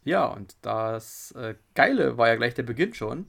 ja, 0.05 0.27
und 0.27 0.57
das 0.63 1.33
äh, 1.33 1.55
Geile 1.75 2.17
war 2.19 2.29
ja 2.29 2.37
gleich 2.37 2.55
der 2.55 2.63
Beginn 2.65 2.95
schon. 2.95 3.27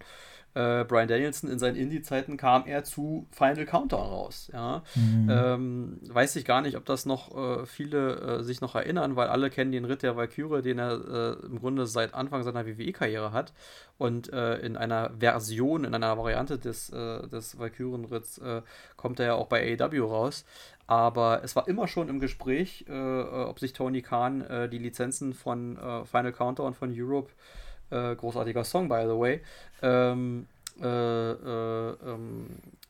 äh, 0.55 0.85
Brian 0.85 1.07
Danielson 1.09 1.49
in 1.51 1.59
seinen 1.59 1.75
Indie-Zeiten 1.75 2.37
kam 2.37 2.65
er 2.65 2.83
zu 2.85 3.27
Final 3.31 3.65
Countdown 3.65 4.07
raus. 4.07 4.49
Ja? 4.53 4.83
Mhm. 4.95 5.29
Ähm, 5.29 5.99
weiß 6.07 6.37
ich 6.37 6.45
gar 6.45 6.61
nicht, 6.61 6.77
ob 6.77 6.85
das 6.85 7.05
noch 7.05 7.35
äh, 7.35 7.65
viele 7.65 8.39
äh, 8.39 8.43
sich 8.43 8.61
noch 8.61 8.73
erinnern, 8.75 9.17
weil 9.17 9.27
alle 9.27 9.49
kennen 9.49 9.73
den 9.73 9.83
Ritt 9.85 10.01
der 10.01 10.15
Valkyrie, 10.15 10.61
den 10.61 10.79
er 10.79 11.37
äh, 11.41 11.45
im 11.45 11.59
Grunde 11.59 11.85
seit 11.87 12.13
Anfang 12.13 12.43
seiner 12.43 12.65
WWE-Karriere 12.65 13.33
hat. 13.33 13.53
Und 13.97 14.31
äh, 14.31 14.57
in 14.59 14.77
einer 14.77 15.11
Version, 15.19 15.83
in 15.83 15.93
einer 15.93 16.17
Variante 16.17 16.57
des, 16.57 16.89
äh, 16.89 17.27
des 17.27 17.59
Valkyrienritts 17.59 18.41
kommt 18.95 19.19
er 19.19 19.25
ja 19.25 19.33
auch 19.35 19.47
bei 19.47 19.77
AEW 19.77 20.05
raus. 20.05 20.45
Aber 20.87 21.43
es 21.43 21.55
war 21.55 21.67
immer 21.67 21.87
schon 21.87 22.09
im 22.09 22.19
Gespräch, 22.19 22.85
ob 22.87 23.59
sich 23.59 23.73
Tony 23.73 24.03
Khan 24.03 24.69
die 24.71 24.77
Lizenzen 24.77 25.33
von 25.33 25.77
Final 26.05 26.31
Countdown 26.31 26.75
von 26.75 26.93
Europe 26.95 27.31
äh, 27.89 28.15
großartiger 28.15 28.63
Song, 28.63 28.89
by 28.89 29.03
the 29.03 29.17
way, 29.17 29.41
ähm, 29.81 30.47
äh, 30.81 30.87
äh, 30.87 31.95
ähm, 32.05 32.47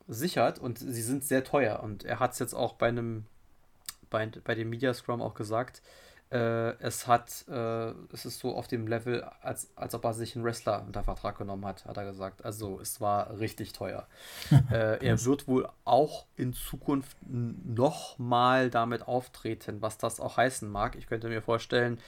sichert 0.08 0.60
und 0.60 0.80
sie 0.80 1.02
sind 1.02 1.24
sehr 1.24 1.44
teuer. 1.44 1.82
Und 1.82 2.04
er 2.04 2.20
hat 2.20 2.34
es 2.34 2.40
jetzt 2.40 2.54
auch 2.54 2.74
bei 2.74 2.88
einem, 2.88 3.26
bei, 4.10 4.30
bei 4.44 4.56
dem 4.56 4.70
Media 4.70 4.94
Scrum 4.94 5.22
auch 5.22 5.34
gesagt, 5.34 5.82
äh, 6.32 6.72
es 6.80 7.08
hat, 7.08 7.46
äh, 7.48 7.92
es 8.12 8.26
ist 8.26 8.40
so 8.40 8.56
auf 8.56 8.68
dem 8.68 8.88
Level, 8.88 9.24
als, 9.42 9.70
als 9.76 9.94
ob 9.94 10.04
er 10.06 10.14
sich 10.14 10.36
einen 10.36 10.44
Wrestler 10.44 10.84
unter 10.86 11.04
Vertrag 11.04 11.38
genommen 11.38 11.66
hat, 11.66 11.86
hat 11.86 11.98
er 11.98 12.06
gesagt. 12.06 12.44
Also 12.44 12.80
es 12.82 13.00
war 13.00 13.40
richtig 13.40 13.74
teuer. 13.74 14.08
äh, 14.72 15.06
er 15.06 15.24
wird 15.24 15.48
wohl 15.48 15.70
auch 15.84 16.26
in 16.36 16.54
Zukunft 16.54 17.18
nochmal 17.28 18.70
damit 18.70 19.08
auftreten, 19.08 19.82
was 19.82 19.98
das 19.98 20.20
auch 20.20 20.38
heißen 20.38 20.70
mag. 20.70 20.96
Ich 20.96 21.08
könnte 21.08 21.30
mir 21.30 21.42
vorstellen, 21.42 22.00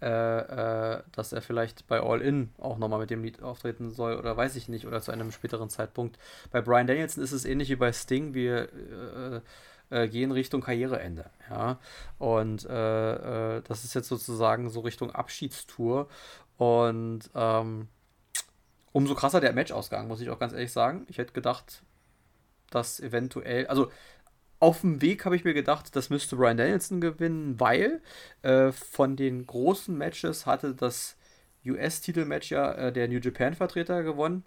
äh, 0.00 0.08
äh, 0.08 1.02
dass 1.12 1.32
er 1.32 1.42
vielleicht 1.42 1.86
bei 1.88 2.00
All 2.00 2.20
In 2.20 2.50
auch 2.58 2.78
nochmal 2.78 3.00
mit 3.00 3.10
dem 3.10 3.24
Lied 3.24 3.42
auftreten 3.42 3.90
soll 3.90 4.16
oder 4.16 4.36
weiß 4.36 4.54
ich 4.56 4.68
nicht 4.68 4.86
oder 4.86 5.00
zu 5.00 5.10
einem 5.10 5.32
späteren 5.32 5.68
Zeitpunkt. 5.68 6.18
Bei 6.52 6.60
Brian 6.60 6.86
Danielson 6.86 7.24
ist 7.24 7.32
es 7.32 7.44
ähnlich 7.44 7.70
wie 7.70 7.76
bei 7.76 7.92
Sting, 7.92 8.34
wir 8.34 9.42
äh, 9.94 10.04
äh, 10.04 10.08
gehen 10.08 10.32
Richtung 10.32 10.60
Karriereende. 10.60 11.30
Ja? 11.48 11.78
Und 12.18 12.64
äh, 12.64 13.62
das 13.62 13.84
ist 13.84 13.94
jetzt 13.94 14.08
sozusagen 14.08 14.68
so 14.70 14.80
Richtung 14.80 15.10
Abschiedstour 15.10 16.08
und 16.56 17.30
ähm, 17.34 17.88
umso 18.92 19.14
krasser 19.14 19.40
der 19.40 19.52
Matchausgang, 19.52 20.08
muss 20.08 20.20
ich 20.20 20.30
auch 20.30 20.38
ganz 20.38 20.52
ehrlich 20.52 20.72
sagen. 20.72 21.06
Ich 21.08 21.18
hätte 21.18 21.32
gedacht, 21.32 21.82
dass 22.70 23.00
eventuell, 23.00 23.66
also 23.66 23.90
auf 24.60 24.80
dem 24.80 25.02
Weg 25.02 25.24
habe 25.24 25.36
ich 25.36 25.44
mir 25.44 25.54
gedacht, 25.54 25.94
das 25.94 26.10
müsste 26.10 26.36
Brian 26.36 26.56
Danielson 26.56 27.00
gewinnen, 27.00 27.60
weil 27.60 28.00
äh, 28.42 28.72
von 28.72 29.16
den 29.16 29.46
großen 29.46 29.96
Matches 29.96 30.46
hatte 30.46 30.74
das 30.74 31.16
US-Titelmatch 31.66 32.50
ja 32.50 32.72
äh, 32.72 32.92
der 32.92 33.08
New 33.08 33.18
Japan-Vertreter 33.18 34.02
gewonnen. 34.02 34.44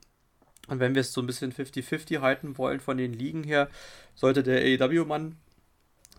Und 0.67 0.79
wenn 0.79 0.95
wir 0.95 1.01
es 1.01 1.13
so 1.13 1.21
ein 1.21 1.27
bisschen 1.27 1.53
50-50 1.53 2.21
halten 2.21 2.57
wollen 2.57 2.79
von 2.79 2.97
den 2.97 3.13
Ligen 3.13 3.43
her, 3.43 3.69
sollte 4.15 4.43
der 4.43 4.61
AEW-Mann 4.61 5.37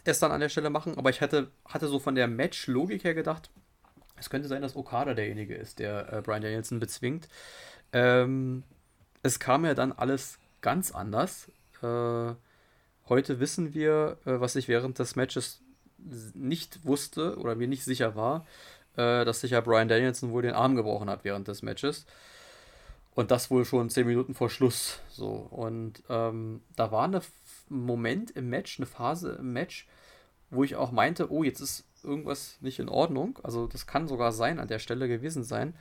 es 0.04 0.18
dann 0.18 0.32
an 0.32 0.40
der 0.40 0.48
Stelle 0.48 0.70
machen. 0.70 0.96
Aber 0.96 1.10
ich 1.10 1.20
hatte, 1.20 1.50
hatte 1.66 1.88
so 1.88 1.98
von 1.98 2.14
der 2.14 2.28
Match-Logik 2.28 3.04
her 3.04 3.14
gedacht, 3.14 3.50
es 4.16 4.30
könnte 4.30 4.48
sein, 4.48 4.62
dass 4.62 4.74
Okada 4.74 5.14
derjenige 5.14 5.54
ist, 5.54 5.78
der 5.78 6.12
äh, 6.12 6.22
Brian 6.22 6.42
Danielson 6.42 6.80
bezwingt. 6.80 7.28
Ähm, 7.92 8.64
es 9.22 9.38
kam 9.38 9.64
ja 9.64 9.74
dann 9.74 9.92
alles 9.92 10.38
ganz 10.60 10.90
anders. 10.90 11.50
Äh, 11.82 12.34
Heute 13.08 13.40
wissen 13.40 13.72
wir, 13.72 14.18
äh, 14.26 14.38
was 14.38 14.54
ich 14.54 14.68
während 14.68 14.98
des 14.98 15.16
Matches 15.16 15.62
nicht 16.34 16.84
wusste 16.84 17.38
oder 17.38 17.54
mir 17.54 17.66
nicht 17.66 17.84
sicher 17.84 18.14
war, 18.16 18.46
äh, 18.96 19.24
dass 19.24 19.40
sich 19.40 19.52
ja 19.52 19.60
Brian 19.62 19.88
Danielson 19.88 20.30
wohl 20.30 20.42
den 20.42 20.52
Arm 20.52 20.76
gebrochen 20.76 21.08
hat 21.08 21.24
während 21.24 21.48
des 21.48 21.62
Matches. 21.62 22.04
Und 23.18 23.32
das 23.32 23.50
wohl 23.50 23.64
schon 23.64 23.90
zehn 23.90 24.06
Minuten 24.06 24.32
vor 24.32 24.48
Schluss. 24.48 25.00
So. 25.08 25.30
Und 25.50 26.04
ähm, 26.08 26.60
da 26.76 26.92
war 26.92 27.08
ein 27.08 27.20
Moment 27.68 28.30
im 28.30 28.48
Match, 28.48 28.78
eine 28.78 28.86
Phase 28.86 29.38
im 29.40 29.52
Match, 29.52 29.88
wo 30.50 30.62
ich 30.62 30.76
auch 30.76 30.92
meinte, 30.92 31.32
oh, 31.32 31.42
jetzt 31.42 31.58
ist 31.58 31.84
irgendwas 32.04 32.58
nicht 32.60 32.78
in 32.78 32.88
Ordnung. 32.88 33.36
Also 33.42 33.66
das 33.66 33.88
kann 33.88 34.06
sogar 34.06 34.30
sein 34.30 34.60
an 34.60 34.68
der 34.68 34.78
Stelle 34.78 35.08
gewesen 35.08 35.42
sein. 35.42 35.74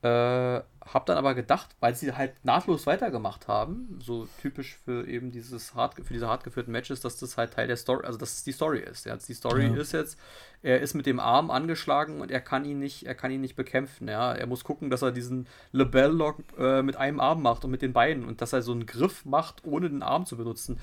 Äh, 0.00 0.60
hab 0.94 1.06
dann 1.06 1.18
aber 1.18 1.34
gedacht, 1.34 1.74
weil 1.80 1.94
sie 1.94 2.12
halt 2.12 2.32
nahtlos 2.44 2.86
weitergemacht 2.86 3.48
haben, 3.48 3.98
so 4.00 4.28
typisch 4.40 4.78
für 4.84 5.06
eben 5.06 5.32
dieses 5.32 5.74
hart, 5.74 5.94
für 5.96 6.12
diese 6.14 6.28
hart 6.28 6.44
geführten 6.44 6.70
Matches, 6.70 7.00
dass 7.00 7.18
das 7.18 7.36
halt 7.36 7.52
Teil 7.52 7.66
der 7.66 7.76
Story, 7.76 8.06
also 8.06 8.16
dass 8.18 8.34
es 8.34 8.44
die 8.44 8.52
Story 8.52 8.78
ist. 8.78 9.06
Ja, 9.06 9.16
die 9.16 9.34
Story 9.34 9.66
ja. 9.66 9.74
ist 9.74 9.92
jetzt, 9.92 10.18
er 10.62 10.80
ist 10.80 10.94
mit 10.94 11.06
dem 11.06 11.18
Arm 11.18 11.50
angeschlagen 11.50 12.20
und 12.20 12.30
er 12.30 12.40
kann 12.40 12.64
ihn 12.64 12.78
nicht, 12.78 13.06
er 13.06 13.16
kann 13.16 13.32
ihn 13.32 13.40
nicht 13.40 13.56
bekämpfen. 13.56 14.08
Ja, 14.08 14.32
er 14.32 14.46
muss 14.46 14.64
gucken, 14.64 14.88
dass 14.88 15.02
er 15.02 15.10
diesen 15.10 15.46
Lebel 15.72 16.12
Lock 16.12 16.36
äh, 16.56 16.82
mit 16.82 16.96
einem 16.96 17.18
Arm 17.18 17.42
macht 17.42 17.64
und 17.64 17.72
mit 17.72 17.82
den 17.82 17.92
Beinen 17.92 18.24
und 18.24 18.40
dass 18.40 18.52
er 18.52 18.62
so 18.62 18.72
einen 18.72 18.86
Griff 18.86 19.24
macht, 19.24 19.64
ohne 19.64 19.90
den 19.90 20.02
Arm 20.02 20.26
zu 20.26 20.36
benutzen. 20.36 20.78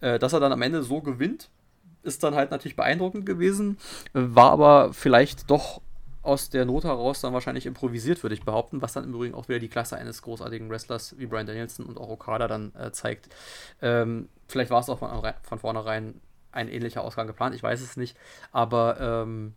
Äh, 0.00 0.18
dass 0.18 0.32
er 0.32 0.40
dann 0.40 0.52
am 0.52 0.62
Ende 0.62 0.82
so 0.82 1.00
gewinnt, 1.00 1.50
ist 2.02 2.22
dann 2.22 2.34
halt 2.34 2.50
natürlich 2.50 2.76
beeindruckend 2.76 3.26
gewesen, 3.26 3.78
war 4.12 4.50
aber 4.50 4.92
vielleicht 4.92 5.50
doch 5.50 5.80
aus 6.26 6.50
der 6.50 6.64
Not 6.64 6.84
heraus 6.84 7.20
dann 7.20 7.32
wahrscheinlich 7.32 7.66
improvisiert, 7.66 8.22
würde 8.22 8.34
ich 8.34 8.44
behaupten, 8.44 8.82
was 8.82 8.92
dann 8.92 9.04
im 9.04 9.14
Übrigen 9.14 9.34
auch 9.34 9.48
wieder 9.48 9.58
die 9.58 9.68
Klasse 9.68 9.96
eines 9.96 10.22
großartigen 10.22 10.68
Wrestlers 10.68 11.18
wie 11.18 11.26
Brian 11.26 11.46
Danielson 11.46 11.86
und 11.86 11.98
auch 11.98 12.08
Okada 12.08 12.48
dann 12.48 12.74
äh, 12.74 12.90
zeigt. 12.92 13.28
Ähm, 13.80 14.28
vielleicht 14.48 14.70
war 14.70 14.80
es 14.80 14.88
auch 14.88 14.98
von, 14.98 15.10
von 15.42 15.58
vornherein 15.58 16.20
ein 16.52 16.68
ähnlicher 16.68 17.02
Ausgang 17.02 17.26
geplant, 17.26 17.54
ich 17.54 17.62
weiß 17.62 17.80
es 17.80 17.96
nicht, 17.96 18.16
aber 18.50 18.98
ähm, 19.00 19.54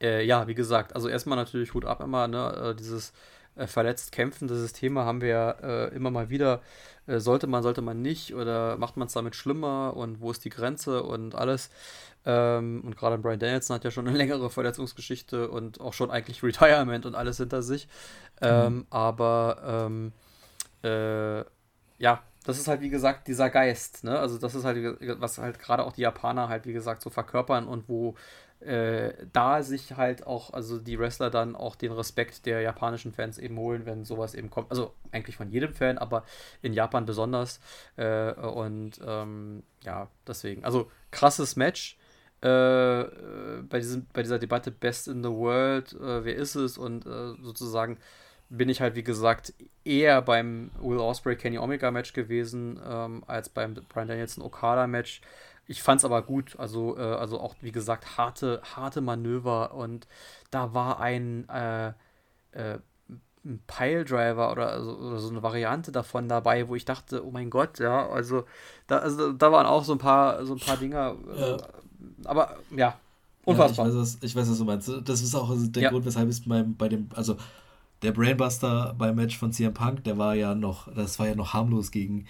äh, 0.00 0.24
ja, 0.24 0.46
wie 0.46 0.54
gesagt, 0.54 0.94
also 0.94 1.08
erstmal 1.08 1.36
natürlich 1.36 1.74
Hut 1.74 1.84
ab 1.84 2.00
immer, 2.00 2.28
ne, 2.28 2.70
äh, 2.70 2.74
dieses 2.74 3.12
äh, 3.56 3.66
verletzt 3.66 4.12
kämpfen, 4.12 4.48
dieses 4.48 4.72
Thema 4.72 5.04
haben 5.04 5.20
wir 5.20 5.28
ja 5.28 5.50
äh, 5.50 5.94
immer 5.94 6.10
mal 6.10 6.30
wieder, 6.30 6.62
äh, 7.06 7.18
sollte 7.18 7.46
man, 7.46 7.62
sollte 7.62 7.82
man 7.82 8.00
nicht 8.00 8.34
oder 8.34 8.76
macht 8.76 8.96
man 8.96 9.08
es 9.08 9.14
damit 9.14 9.34
schlimmer 9.34 9.94
und 9.96 10.20
wo 10.20 10.30
ist 10.30 10.44
die 10.44 10.50
Grenze 10.50 11.02
und 11.02 11.34
alles. 11.34 11.70
Ähm, 12.24 12.82
und 12.84 12.96
gerade 12.96 13.18
Brian 13.18 13.38
Danielson 13.38 13.76
hat 13.76 13.84
ja 13.84 13.90
schon 13.90 14.08
eine 14.08 14.16
längere 14.16 14.50
Verletzungsgeschichte 14.50 15.48
und 15.48 15.80
auch 15.80 15.92
schon 15.92 16.10
eigentlich 16.10 16.42
Retirement 16.42 17.06
und 17.06 17.14
alles 17.14 17.38
hinter 17.38 17.62
sich. 17.62 17.88
Ähm, 18.40 18.74
mhm. 18.74 18.86
Aber 18.90 19.86
ähm, 19.86 20.12
äh, 20.82 21.44
ja, 21.98 22.22
das 22.44 22.58
ist 22.58 22.68
halt 22.68 22.80
wie 22.80 22.88
gesagt 22.88 23.28
dieser 23.28 23.50
Geist, 23.50 24.04
ne? 24.04 24.18
Also 24.18 24.38
das 24.38 24.54
ist 24.54 24.64
halt, 24.64 24.98
was 25.20 25.38
halt 25.38 25.58
gerade 25.58 25.84
auch 25.84 25.92
die 25.92 26.02
Japaner 26.02 26.48
halt 26.48 26.66
wie 26.66 26.72
gesagt 26.72 27.02
so 27.02 27.10
verkörpern 27.10 27.66
und 27.66 27.88
wo 27.88 28.14
äh, 28.60 29.12
da 29.32 29.62
sich 29.62 29.96
halt 29.96 30.26
auch, 30.26 30.52
also 30.52 30.78
die 30.78 30.98
Wrestler 30.98 31.30
dann 31.30 31.54
auch 31.54 31.76
den 31.76 31.92
Respekt 31.92 32.44
der 32.46 32.60
japanischen 32.60 33.12
Fans 33.12 33.38
eben 33.38 33.56
holen, 33.56 33.86
wenn 33.86 34.04
sowas 34.04 34.34
eben 34.34 34.50
kommt. 34.50 34.70
Also 34.70 34.94
eigentlich 35.12 35.36
von 35.36 35.50
jedem 35.50 35.74
Fan, 35.74 35.98
aber 35.98 36.24
in 36.62 36.72
Japan 36.72 37.06
besonders. 37.06 37.60
Äh, 37.96 38.32
und 38.32 39.00
ähm, 39.06 39.62
ja, 39.84 40.08
deswegen. 40.26 40.64
Also 40.64 40.90
krasses 41.10 41.54
Match 41.54 41.97
äh, 42.40 43.04
bei, 43.68 43.78
diesem, 43.78 44.06
bei 44.12 44.22
dieser 44.22 44.38
Debatte 44.38 44.70
Best 44.70 45.08
in 45.08 45.22
the 45.22 45.30
World, 45.30 45.92
äh, 45.94 46.24
wer 46.24 46.36
ist 46.36 46.54
es 46.54 46.78
und 46.78 47.06
äh, 47.06 47.34
sozusagen 47.42 47.98
bin 48.50 48.68
ich 48.68 48.80
halt, 48.80 48.94
wie 48.94 49.02
gesagt, 49.02 49.52
eher 49.84 50.22
beim 50.22 50.70
Will 50.80 50.98
Osprey 50.98 51.36
Kenny 51.36 51.58
Omega 51.58 51.90
Match 51.90 52.12
gewesen, 52.12 52.80
ähm, 52.86 53.22
als 53.26 53.48
beim 53.48 53.74
Brian 53.88 54.08
Danielson 54.08 54.44
Okada 54.44 54.86
Match. 54.86 55.20
Ich 55.66 55.82
fand 55.82 56.00
es 56.00 56.04
aber 56.04 56.22
gut, 56.22 56.54
also, 56.58 56.96
äh, 56.96 57.00
also 57.02 57.40
auch, 57.40 57.56
wie 57.60 57.72
gesagt, 57.72 58.16
harte, 58.16 58.62
harte 58.74 59.00
Manöver 59.00 59.74
und 59.74 60.06
da 60.50 60.72
war 60.72 61.00
ein, 61.00 61.46
äh, 61.50 61.88
äh, 62.52 62.78
ein 63.44 63.60
Piledriver 63.66 64.50
oder, 64.50 64.68
also, 64.70 64.96
oder 64.96 65.18
so 65.18 65.28
eine 65.28 65.42
Variante 65.42 65.92
davon 65.92 66.28
dabei, 66.28 66.68
wo 66.68 66.74
ich 66.74 66.84
dachte, 66.84 67.26
oh 67.26 67.30
mein 67.30 67.50
Gott, 67.50 67.78
ja, 67.80 68.08
also 68.08 68.44
da, 68.86 68.98
also, 68.98 69.32
da 69.32 69.52
waren 69.52 69.66
auch 69.66 69.84
so 69.84 69.92
ein 69.92 69.98
paar, 69.98 70.44
so 70.46 70.54
ein 70.54 70.60
paar 70.60 70.76
Dinger, 70.78 71.16
ja 71.36 71.56
aber 72.24 72.56
ja, 72.76 72.96
unfassbar. 73.44 73.86
Ja, 73.86 73.92
ich, 73.92 73.98
weiß, 73.98 74.14
was, 74.14 74.22
ich 74.22 74.36
weiß, 74.36 74.50
was 74.50 74.58
du 74.58 74.64
meinst. 74.64 74.92
Das 75.04 75.22
ist 75.22 75.34
auch 75.34 75.52
der 75.56 75.82
ja. 75.82 75.90
Grund, 75.90 76.04
weshalb 76.04 76.28
es 76.28 76.40
beim, 76.40 76.74
bei 76.76 76.88
dem, 76.88 77.08
also 77.14 77.36
der 78.02 78.12
Brainbuster 78.12 78.94
beim 78.96 79.16
Match 79.16 79.36
von 79.36 79.52
CM 79.52 79.74
Punk, 79.74 80.04
der 80.04 80.18
war 80.18 80.34
ja 80.34 80.54
noch, 80.54 80.92
das 80.94 81.18
war 81.18 81.26
ja 81.26 81.34
noch 81.34 81.52
harmlos 81.52 81.90
gegen 81.90 82.26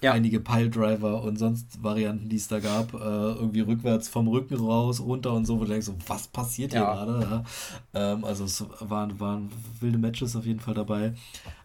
ja. 0.00 0.12
einige 0.12 0.40
Piledriver 0.40 1.22
und 1.22 1.38
sonst 1.38 1.82
Varianten, 1.82 2.28
die 2.28 2.36
es 2.36 2.48
da 2.48 2.60
gab. 2.60 2.94
Äh, 2.94 2.96
irgendwie 2.96 3.60
rückwärts 3.60 4.08
vom 4.08 4.28
Rücken 4.28 4.56
raus, 4.56 5.00
runter 5.00 5.32
und 5.32 5.44
so, 5.44 5.58
wo 5.58 5.64
du 5.64 5.70
denkst, 5.70 5.86
so, 5.86 5.94
was 6.06 6.28
passiert 6.28 6.72
hier 6.72 6.80
ja. 6.80 6.92
gerade? 6.92 7.20
Ja? 7.20 8.12
Ähm, 8.12 8.24
also 8.24 8.44
es 8.44 8.64
waren, 8.80 9.20
waren 9.20 9.50
wilde 9.80 9.98
Matches 9.98 10.34
auf 10.34 10.46
jeden 10.46 10.60
Fall 10.60 10.74
dabei. 10.74 11.14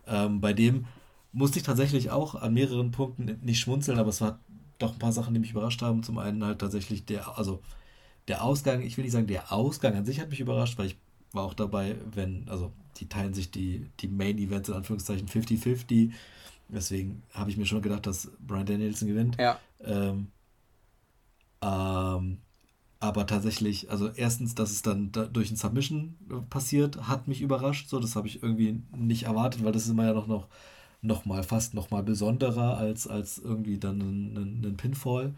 Ähm, 0.07 0.41
bei 0.41 0.53
dem 0.53 0.85
musste 1.31 1.59
ich 1.59 1.65
tatsächlich 1.65 2.09
auch 2.09 2.35
an 2.35 2.53
mehreren 2.53 2.91
Punkten 2.91 3.39
nicht 3.43 3.59
schmunzeln, 3.59 3.99
aber 3.99 4.09
es 4.09 4.21
war 4.21 4.39
doch 4.77 4.93
ein 4.93 4.99
paar 4.99 5.11
Sachen, 5.11 5.33
die 5.33 5.39
mich 5.39 5.51
überrascht 5.51 5.81
haben. 5.81 6.03
Zum 6.03 6.17
einen 6.17 6.43
halt 6.43 6.59
tatsächlich 6.59 7.05
der, 7.05 7.37
also 7.37 7.61
der 8.27 8.43
Ausgang, 8.43 8.81
ich 8.81 8.97
will 8.97 9.03
nicht 9.03 9.13
sagen, 9.13 9.27
der 9.27 9.51
Ausgang 9.51 9.95
an 9.95 10.05
sich 10.05 10.19
hat 10.19 10.29
mich 10.29 10.39
überrascht, 10.39 10.77
weil 10.77 10.87
ich 10.87 10.97
war 11.31 11.43
auch 11.43 11.53
dabei, 11.53 11.95
wenn, 12.13 12.47
also 12.49 12.71
die 12.97 13.07
teilen 13.07 13.33
sich 13.33 13.51
die, 13.51 13.89
die 13.99 14.07
Main 14.07 14.37
Events 14.37 14.69
in 14.69 14.75
Anführungszeichen 14.75 15.27
50-50. 15.27 16.11
Deswegen 16.69 17.23
habe 17.33 17.49
ich 17.49 17.57
mir 17.57 17.65
schon 17.65 17.81
gedacht, 17.81 18.05
dass 18.05 18.31
Brian 18.39 18.65
Danielson 18.65 19.07
gewinnt. 19.07 19.37
Ja. 19.39 19.59
Ähm, 19.83 20.27
ähm, 21.61 22.39
aber 22.99 23.27
tatsächlich, 23.27 23.91
also 23.91 24.09
erstens, 24.09 24.55
dass 24.55 24.71
es 24.71 24.81
dann 24.81 25.11
da 25.11 25.25
durch 25.25 25.51
ein 25.51 25.55
Submission 25.55 26.15
passiert, 26.49 27.07
hat 27.07 27.27
mich 27.27 27.41
überrascht. 27.41 27.89
So, 27.89 27.99
das 27.99 28.15
habe 28.15 28.27
ich 28.27 28.41
irgendwie 28.41 28.81
nicht 28.95 29.23
erwartet, 29.23 29.63
weil 29.63 29.71
das 29.71 29.83
ist 29.83 29.89
immer 29.89 30.05
ja 30.05 30.13
noch, 30.13 30.27
noch 30.27 30.47
nochmal 31.01 31.43
fast 31.43 31.73
nochmal 31.73 32.03
besonderer 32.03 32.77
als, 32.77 33.07
als 33.07 33.37
irgendwie 33.37 33.77
dann 33.77 33.99
ein, 33.99 34.65
ein 34.65 34.77
Pinfall, 34.77 35.33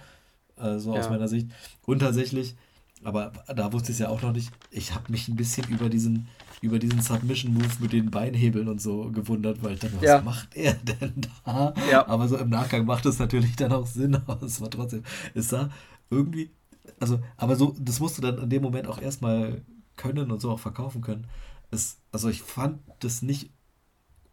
äh, 0.58 0.78
so 0.78 0.94
ja. 0.94 1.00
aus 1.00 1.10
meiner 1.10 1.28
Sicht. 1.28 1.50
Und 1.86 2.00
tatsächlich, 2.00 2.56
aber 3.04 3.32
da 3.48 3.72
wusste 3.72 3.92
ich 3.92 3.96
es 3.96 4.00
ja 4.00 4.10
auch 4.10 4.22
noch 4.22 4.34
nicht, 4.34 4.52
ich 4.72 4.94
habe 4.94 5.12
mich 5.12 5.28
ein 5.28 5.36
bisschen 5.36 5.68
über 5.70 5.90
diesen, 5.90 6.28
über 6.62 6.80
diesen 6.80 7.02
Submission-Move 7.02 7.80
mit 7.80 7.94
den 7.94 8.12
Beinhebeln 8.12 8.68
und 8.68 8.82
so 8.82 9.12
gewundert, 9.12 9.64
weil 9.64 9.74
ich 9.74 9.80
dachte, 9.80 9.96
was 9.98 10.04
ja. 10.04 10.22
macht 10.22 10.56
er 10.56 10.74
denn 10.84 11.22
da? 11.46 11.74
Ja. 11.90 12.08
Aber 12.08 12.28
so 12.28 12.38
im 12.38 12.50
Nachgang 12.50 12.86
macht 12.86 13.06
es 13.06 13.20
natürlich 13.20 13.56
dann 13.56 13.72
auch 13.72 13.88
Sinn, 13.88 14.16
aber 14.28 14.44
es 14.44 14.62
war 14.62 14.70
trotzdem, 14.70 15.04
es 15.34 15.50
sah 15.50 15.70
irgendwie, 16.10 16.52
also, 17.00 17.20
aber 17.38 17.56
so, 17.56 17.76
das 17.80 18.00
musst 18.00 18.18
du 18.18 18.22
dann 18.22 18.38
in 18.40 18.50
dem 18.50 18.62
Moment 18.62 18.88
auch 18.88 19.02
erstmal 19.02 19.62
können 19.96 20.32
und 20.32 20.40
so 20.40 20.52
auch 20.52 20.60
verkaufen 20.60 21.02
können. 21.02 21.28
Es, 21.72 21.98
also 22.12 22.30
ich 22.30 22.42
fand 22.42 22.80
das 23.00 23.22
nicht 23.22 23.52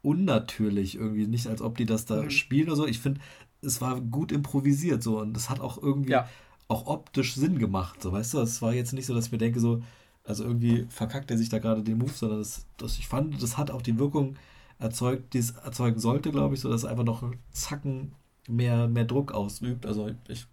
unnatürlich 0.07 0.95
irgendwie, 0.95 1.27
nicht 1.27 1.49
als 1.49 1.61
ob 1.61 1.77
die 1.77 1.85
das 1.85 2.05
da 2.05 2.23
mhm. 2.23 2.31
spielen 2.31 2.69
oder 2.69 2.77
so. 2.77 2.87
Ich 2.87 3.01
finde, 3.01 3.21
es 3.61 3.81
war 3.81 4.01
gut 4.01 4.31
improvisiert 4.31 5.03
so 5.03 5.21
und 5.21 5.37
es 5.37 5.51
hat 5.51 5.59
auch 5.59 5.83
irgendwie 5.83 6.13
ja. 6.13 6.29
auch 6.69 6.87
optisch 6.87 7.35
Sinn 7.35 7.59
gemacht, 7.59 8.01
so 8.03 8.13
weißt 8.13 8.35
du. 8.35 8.39
Es 8.39 8.63
war 8.63 8.73
jetzt 8.73 8.93
nicht 8.93 9.07
so, 9.07 9.15
dass 9.15 9.27
ich 9.27 9.33
mir 9.33 9.39
denke 9.39 9.59
so, 9.59 9.83
also 10.23 10.45
irgendwie 10.45 10.87
verkackt 10.89 11.31
er 11.31 11.39
sich 11.39 11.49
da 11.49 11.59
gerade 11.59 11.83
den 11.83 11.99
Move, 11.99 12.13
sondern 12.13 12.39
das, 12.39 12.67
das, 12.77 12.99
ich 12.99 13.09
fand, 13.09 13.43
das 13.43 13.59
hat 13.59 13.73
auch 13.73 13.83
die 13.83 13.99
Wirkung 13.99 14.37
erzeugt, 14.79 15.35
die 15.35 15.39
es 15.39 15.53
erzeugen 15.53 15.99
sollte, 15.99 16.31
glaube 16.31 16.55
ich, 16.55 16.61
so 16.61 16.71
dass 16.71 16.83
es 16.85 16.89
einfach 16.89 17.05
noch 17.05 17.25
Zacken 17.51 18.13
mehr, 18.49 18.87
mehr 18.87 19.07
Druck 19.07 19.33
ausübt. 19.33 19.87
Also 19.87 20.11
ich 20.29 20.47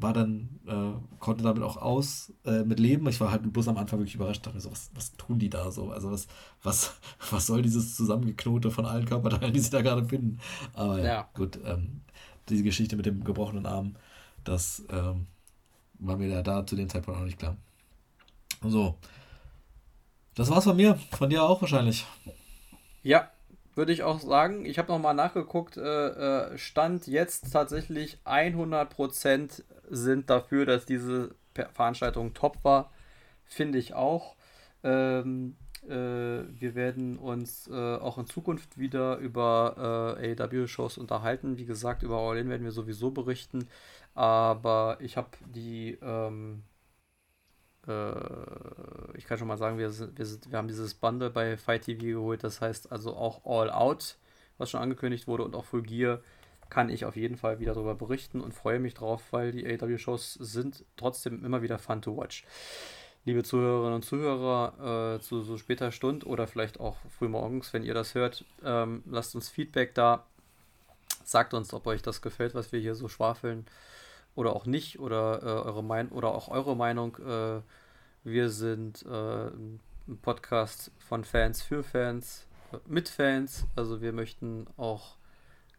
war 0.00 0.12
dann, 0.12 0.60
äh, 0.66 1.18
konnte 1.18 1.42
damit 1.42 1.62
auch 1.64 1.76
aus 1.76 2.32
äh, 2.44 2.62
mit 2.62 2.78
leben. 2.78 3.08
Ich 3.08 3.20
war 3.20 3.32
halt 3.32 3.52
bloß 3.52 3.66
am 3.66 3.76
Anfang 3.76 3.98
wirklich 3.98 4.14
überrascht, 4.14 4.46
dachte 4.46 4.56
mir 4.56 4.60
so, 4.60 4.70
was, 4.70 4.90
was 4.94 5.16
tun 5.16 5.40
die 5.40 5.50
da 5.50 5.72
so? 5.72 5.90
Also 5.90 6.12
was, 6.12 6.28
was, 6.62 6.94
was 7.30 7.46
soll 7.46 7.62
dieses 7.62 7.96
Zusammengeknote 7.96 8.70
von 8.70 8.86
allen 8.86 9.06
Körperteilen, 9.06 9.52
die 9.52 9.60
sie 9.60 9.70
da 9.70 9.82
gerade 9.82 10.04
finden? 10.04 10.38
Aber 10.72 10.98
ja, 10.98 11.04
ja 11.04 11.28
gut, 11.34 11.58
ähm, 11.64 12.02
diese 12.48 12.62
Geschichte 12.62 12.96
mit 12.96 13.06
dem 13.06 13.24
gebrochenen 13.24 13.66
Arm, 13.66 13.96
das 14.44 14.84
ähm, 14.88 15.26
war 15.98 16.16
mir 16.16 16.30
da, 16.30 16.42
da 16.42 16.64
zu 16.64 16.76
dem 16.76 16.88
Zeitpunkt 16.88 17.20
auch 17.20 17.24
nicht 17.24 17.38
klar. 17.38 17.56
So. 18.62 18.94
Das 20.36 20.48
war's 20.48 20.64
von 20.64 20.76
mir. 20.76 20.96
Von 21.10 21.28
dir 21.28 21.42
auch 21.42 21.60
wahrscheinlich. 21.60 22.06
Ja, 23.02 23.32
würde 23.74 23.92
ich 23.92 24.04
auch 24.04 24.20
sagen. 24.20 24.64
Ich 24.64 24.78
habe 24.78 24.92
nochmal 24.92 25.14
nachgeguckt. 25.14 25.76
Äh, 25.76 26.52
äh, 26.52 26.58
Stand 26.58 27.08
jetzt 27.08 27.52
tatsächlich 27.52 28.18
100% 28.24 29.64
sind 29.90 30.30
dafür, 30.30 30.66
dass 30.66 30.86
diese 30.86 31.34
Veranstaltung 31.54 32.34
top 32.34 32.62
war. 32.64 32.92
Finde 33.44 33.78
ich 33.78 33.94
auch. 33.94 34.36
Ähm, 34.82 35.56
äh, 35.86 35.90
wir 35.90 36.74
werden 36.74 37.18
uns 37.18 37.68
äh, 37.68 37.96
auch 37.96 38.18
in 38.18 38.26
Zukunft 38.26 38.78
wieder 38.78 39.16
über 39.18 40.16
äh, 40.18 40.34
AEW-Shows 40.34 40.98
unterhalten. 40.98 41.56
Wie 41.56 41.64
gesagt, 41.64 42.02
über 42.02 42.16
All 42.18 42.38
In 42.38 42.48
werden 42.48 42.64
wir 42.64 42.72
sowieso 42.72 43.10
berichten. 43.10 43.68
Aber 44.14 44.98
ich 45.00 45.16
habe 45.16 45.30
die, 45.46 45.98
ähm, 46.02 46.64
äh, 47.86 49.16
ich 49.16 49.24
kann 49.24 49.38
schon 49.38 49.48
mal 49.48 49.56
sagen, 49.56 49.78
wir, 49.78 49.90
sind, 49.90 50.18
wir, 50.18 50.26
sind, 50.26 50.50
wir 50.50 50.58
haben 50.58 50.68
dieses 50.68 50.94
Bundle 50.94 51.30
bei 51.30 51.56
Fight 51.56 51.82
TV 51.82 52.00
geholt. 52.00 52.44
Das 52.44 52.60
heißt 52.60 52.92
also 52.92 53.16
auch 53.16 53.44
All 53.44 53.70
Out, 53.70 54.18
was 54.58 54.70
schon 54.70 54.80
angekündigt 54.80 55.26
wurde, 55.26 55.44
und 55.44 55.54
auch 55.54 55.64
Full 55.64 55.82
Gear 55.82 56.20
kann 56.70 56.90
ich 56.90 57.04
auf 57.04 57.16
jeden 57.16 57.36
Fall 57.36 57.60
wieder 57.60 57.74
darüber 57.74 57.94
berichten 57.94 58.40
und 58.40 58.54
freue 58.54 58.78
mich 58.78 58.94
drauf, 58.94 59.22
weil 59.30 59.52
die 59.52 59.66
AW-Shows 59.66 60.34
sind 60.34 60.84
trotzdem 60.96 61.44
immer 61.44 61.62
wieder 61.62 61.78
fun 61.78 62.02
to 62.02 62.16
watch. 62.16 62.44
Liebe 63.24 63.42
Zuhörerinnen 63.42 63.94
und 63.94 64.04
Zuhörer, 64.04 65.16
äh, 65.16 65.20
zu 65.20 65.42
so 65.42 65.58
später 65.58 65.92
Stunde 65.92 66.26
oder 66.26 66.46
vielleicht 66.46 66.80
auch 66.80 66.96
frühmorgens, 67.10 67.72
wenn 67.72 67.82
ihr 67.82 67.94
das 67.94 68.14
hört, 68.14 68.44
ähm, 68.64 69.02
lasst 69.06 69.34
uns 69.34 69.48
Feedback 69.48 69.94
da. 69.94 70.24
Sagt 71.24 71.52
uns, 71.52 71.74
ob 71.74 71.86
euch 71.86 72.00
das 72.00 72.22
gefällt, 72.22 72.54
was 72.54 72.72
wir 72.72 72.80
hier 72.80 72.94
so 72.94 73.08
schwafeln 73.08 73.66
oder 74.34 74.54
auch 74.56 74.66
nicht 74.66 74.98
oder 74.98 75.42
äh, 75.42 75.46
eure 75.46 75.84
Meinung 75.84 76.12
oder 76.12 76.28
auch 76.28 76.48
eure 76.48 76.74
Meinung. 76.74 77.16
Äh, 77.18 77.60
wir 78.24 78.50
sind 78.50 79.04
äh, 79.04 79.48
ein 79.48 79.80
Podcast 80.22 80.90
von 80.98 81.24
Fans 81.24 81.60
für 81.60 81.82
Fans, 81.82 82.46
mit 82.86 83.08
Fans. 83.08 83.66
Also 83.76 84.00
wir 84.00 84.12
möchten 84.12 84.66
auch 84.76 85.16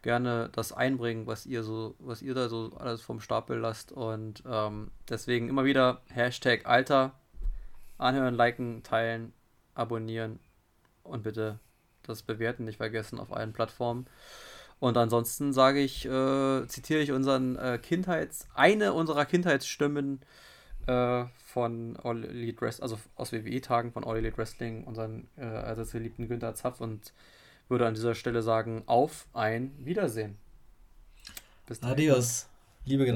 gerne 0.01 0.49
das 0.53 0.71
einbringen, 0.71 1.27
was 1.27 1.45
ihr 1.45 1.63
so, 1.63 1.95
was 1.99 2.21
ihr 2.21 2.33
da 2.33 2.49
so 2.49 2.71
alles 2.77 3.01
vom 3.01 3.19
Stapel 3.19 3.57
lasst. 3.57 3.91
Und 3.91 4.43
ähm, 4.49 4.91
deswegen 5.09 5.49
immer 5.49 5.65
wieder 5.65 6.01
Hashtag 6.07 6.65
Alter, 6.65 7.13
anhören, 7.97 8.35
liken, 8.35 8.83
teilen, 8.83 9.33
abonnieren 9.75 10.39
und 11.03 11.23
bitte 11.23 11.59
das 12.03 12.23
Bewerten 12.23 12.65
nicht 12.65 12.77
vergessen 12.77 13.19
auf 13.19 13.33
allen 13.33 13.53
Plattformen. 13.53 14.07
Und 14.79 14.97
ansonsten 14.97 15.51
sage 15.51 15.79
ich, 15.79 16.05
äh, 16.05 16.67
zitiere 16.67 17.01
ich 17.01 17.11
unseren 17.11 17.57
äh, 17.57 17.79
Kindheits, 17.81 18.47
eine 18.53 18.93
unserer 18.93 19.25
Kindheitsstimmen 19.25 20.21
äh, 20.87 21.25
von 21.45 21.97
All 22.01 22.23
Elite 22.23 22.61
Wrestling, 22.61 22.83
also 22.83 22.99
aus 23.15 23.33
WWE-Tagen 23.33 23.91
von 23.91 24.05
All 24.05 24.17
Elite 24.17 24.37
Wrestling, 24.37 24.85
unseren 24.85 25.27
äh, 25.37 25.43
allseits 25.43 25.91
geliebten 25.91 26.29
Günther 26.29 26.55
Zapf 26.55 26.79
und 26.79 27.13
würde 27.69 27.87
an 27.87 27.93
dieser 27.93 28.15
Stelle 28.15 28.41
sagen, 28.41 28.83
auf 28.85 29.27
ein 29.33 29.73
Wiedersehen. 29.79 30.37
Bis 31.65 31.83
Adios. 31.83 32.47
Liebe 32.85 33.05
geht 33.05 33.15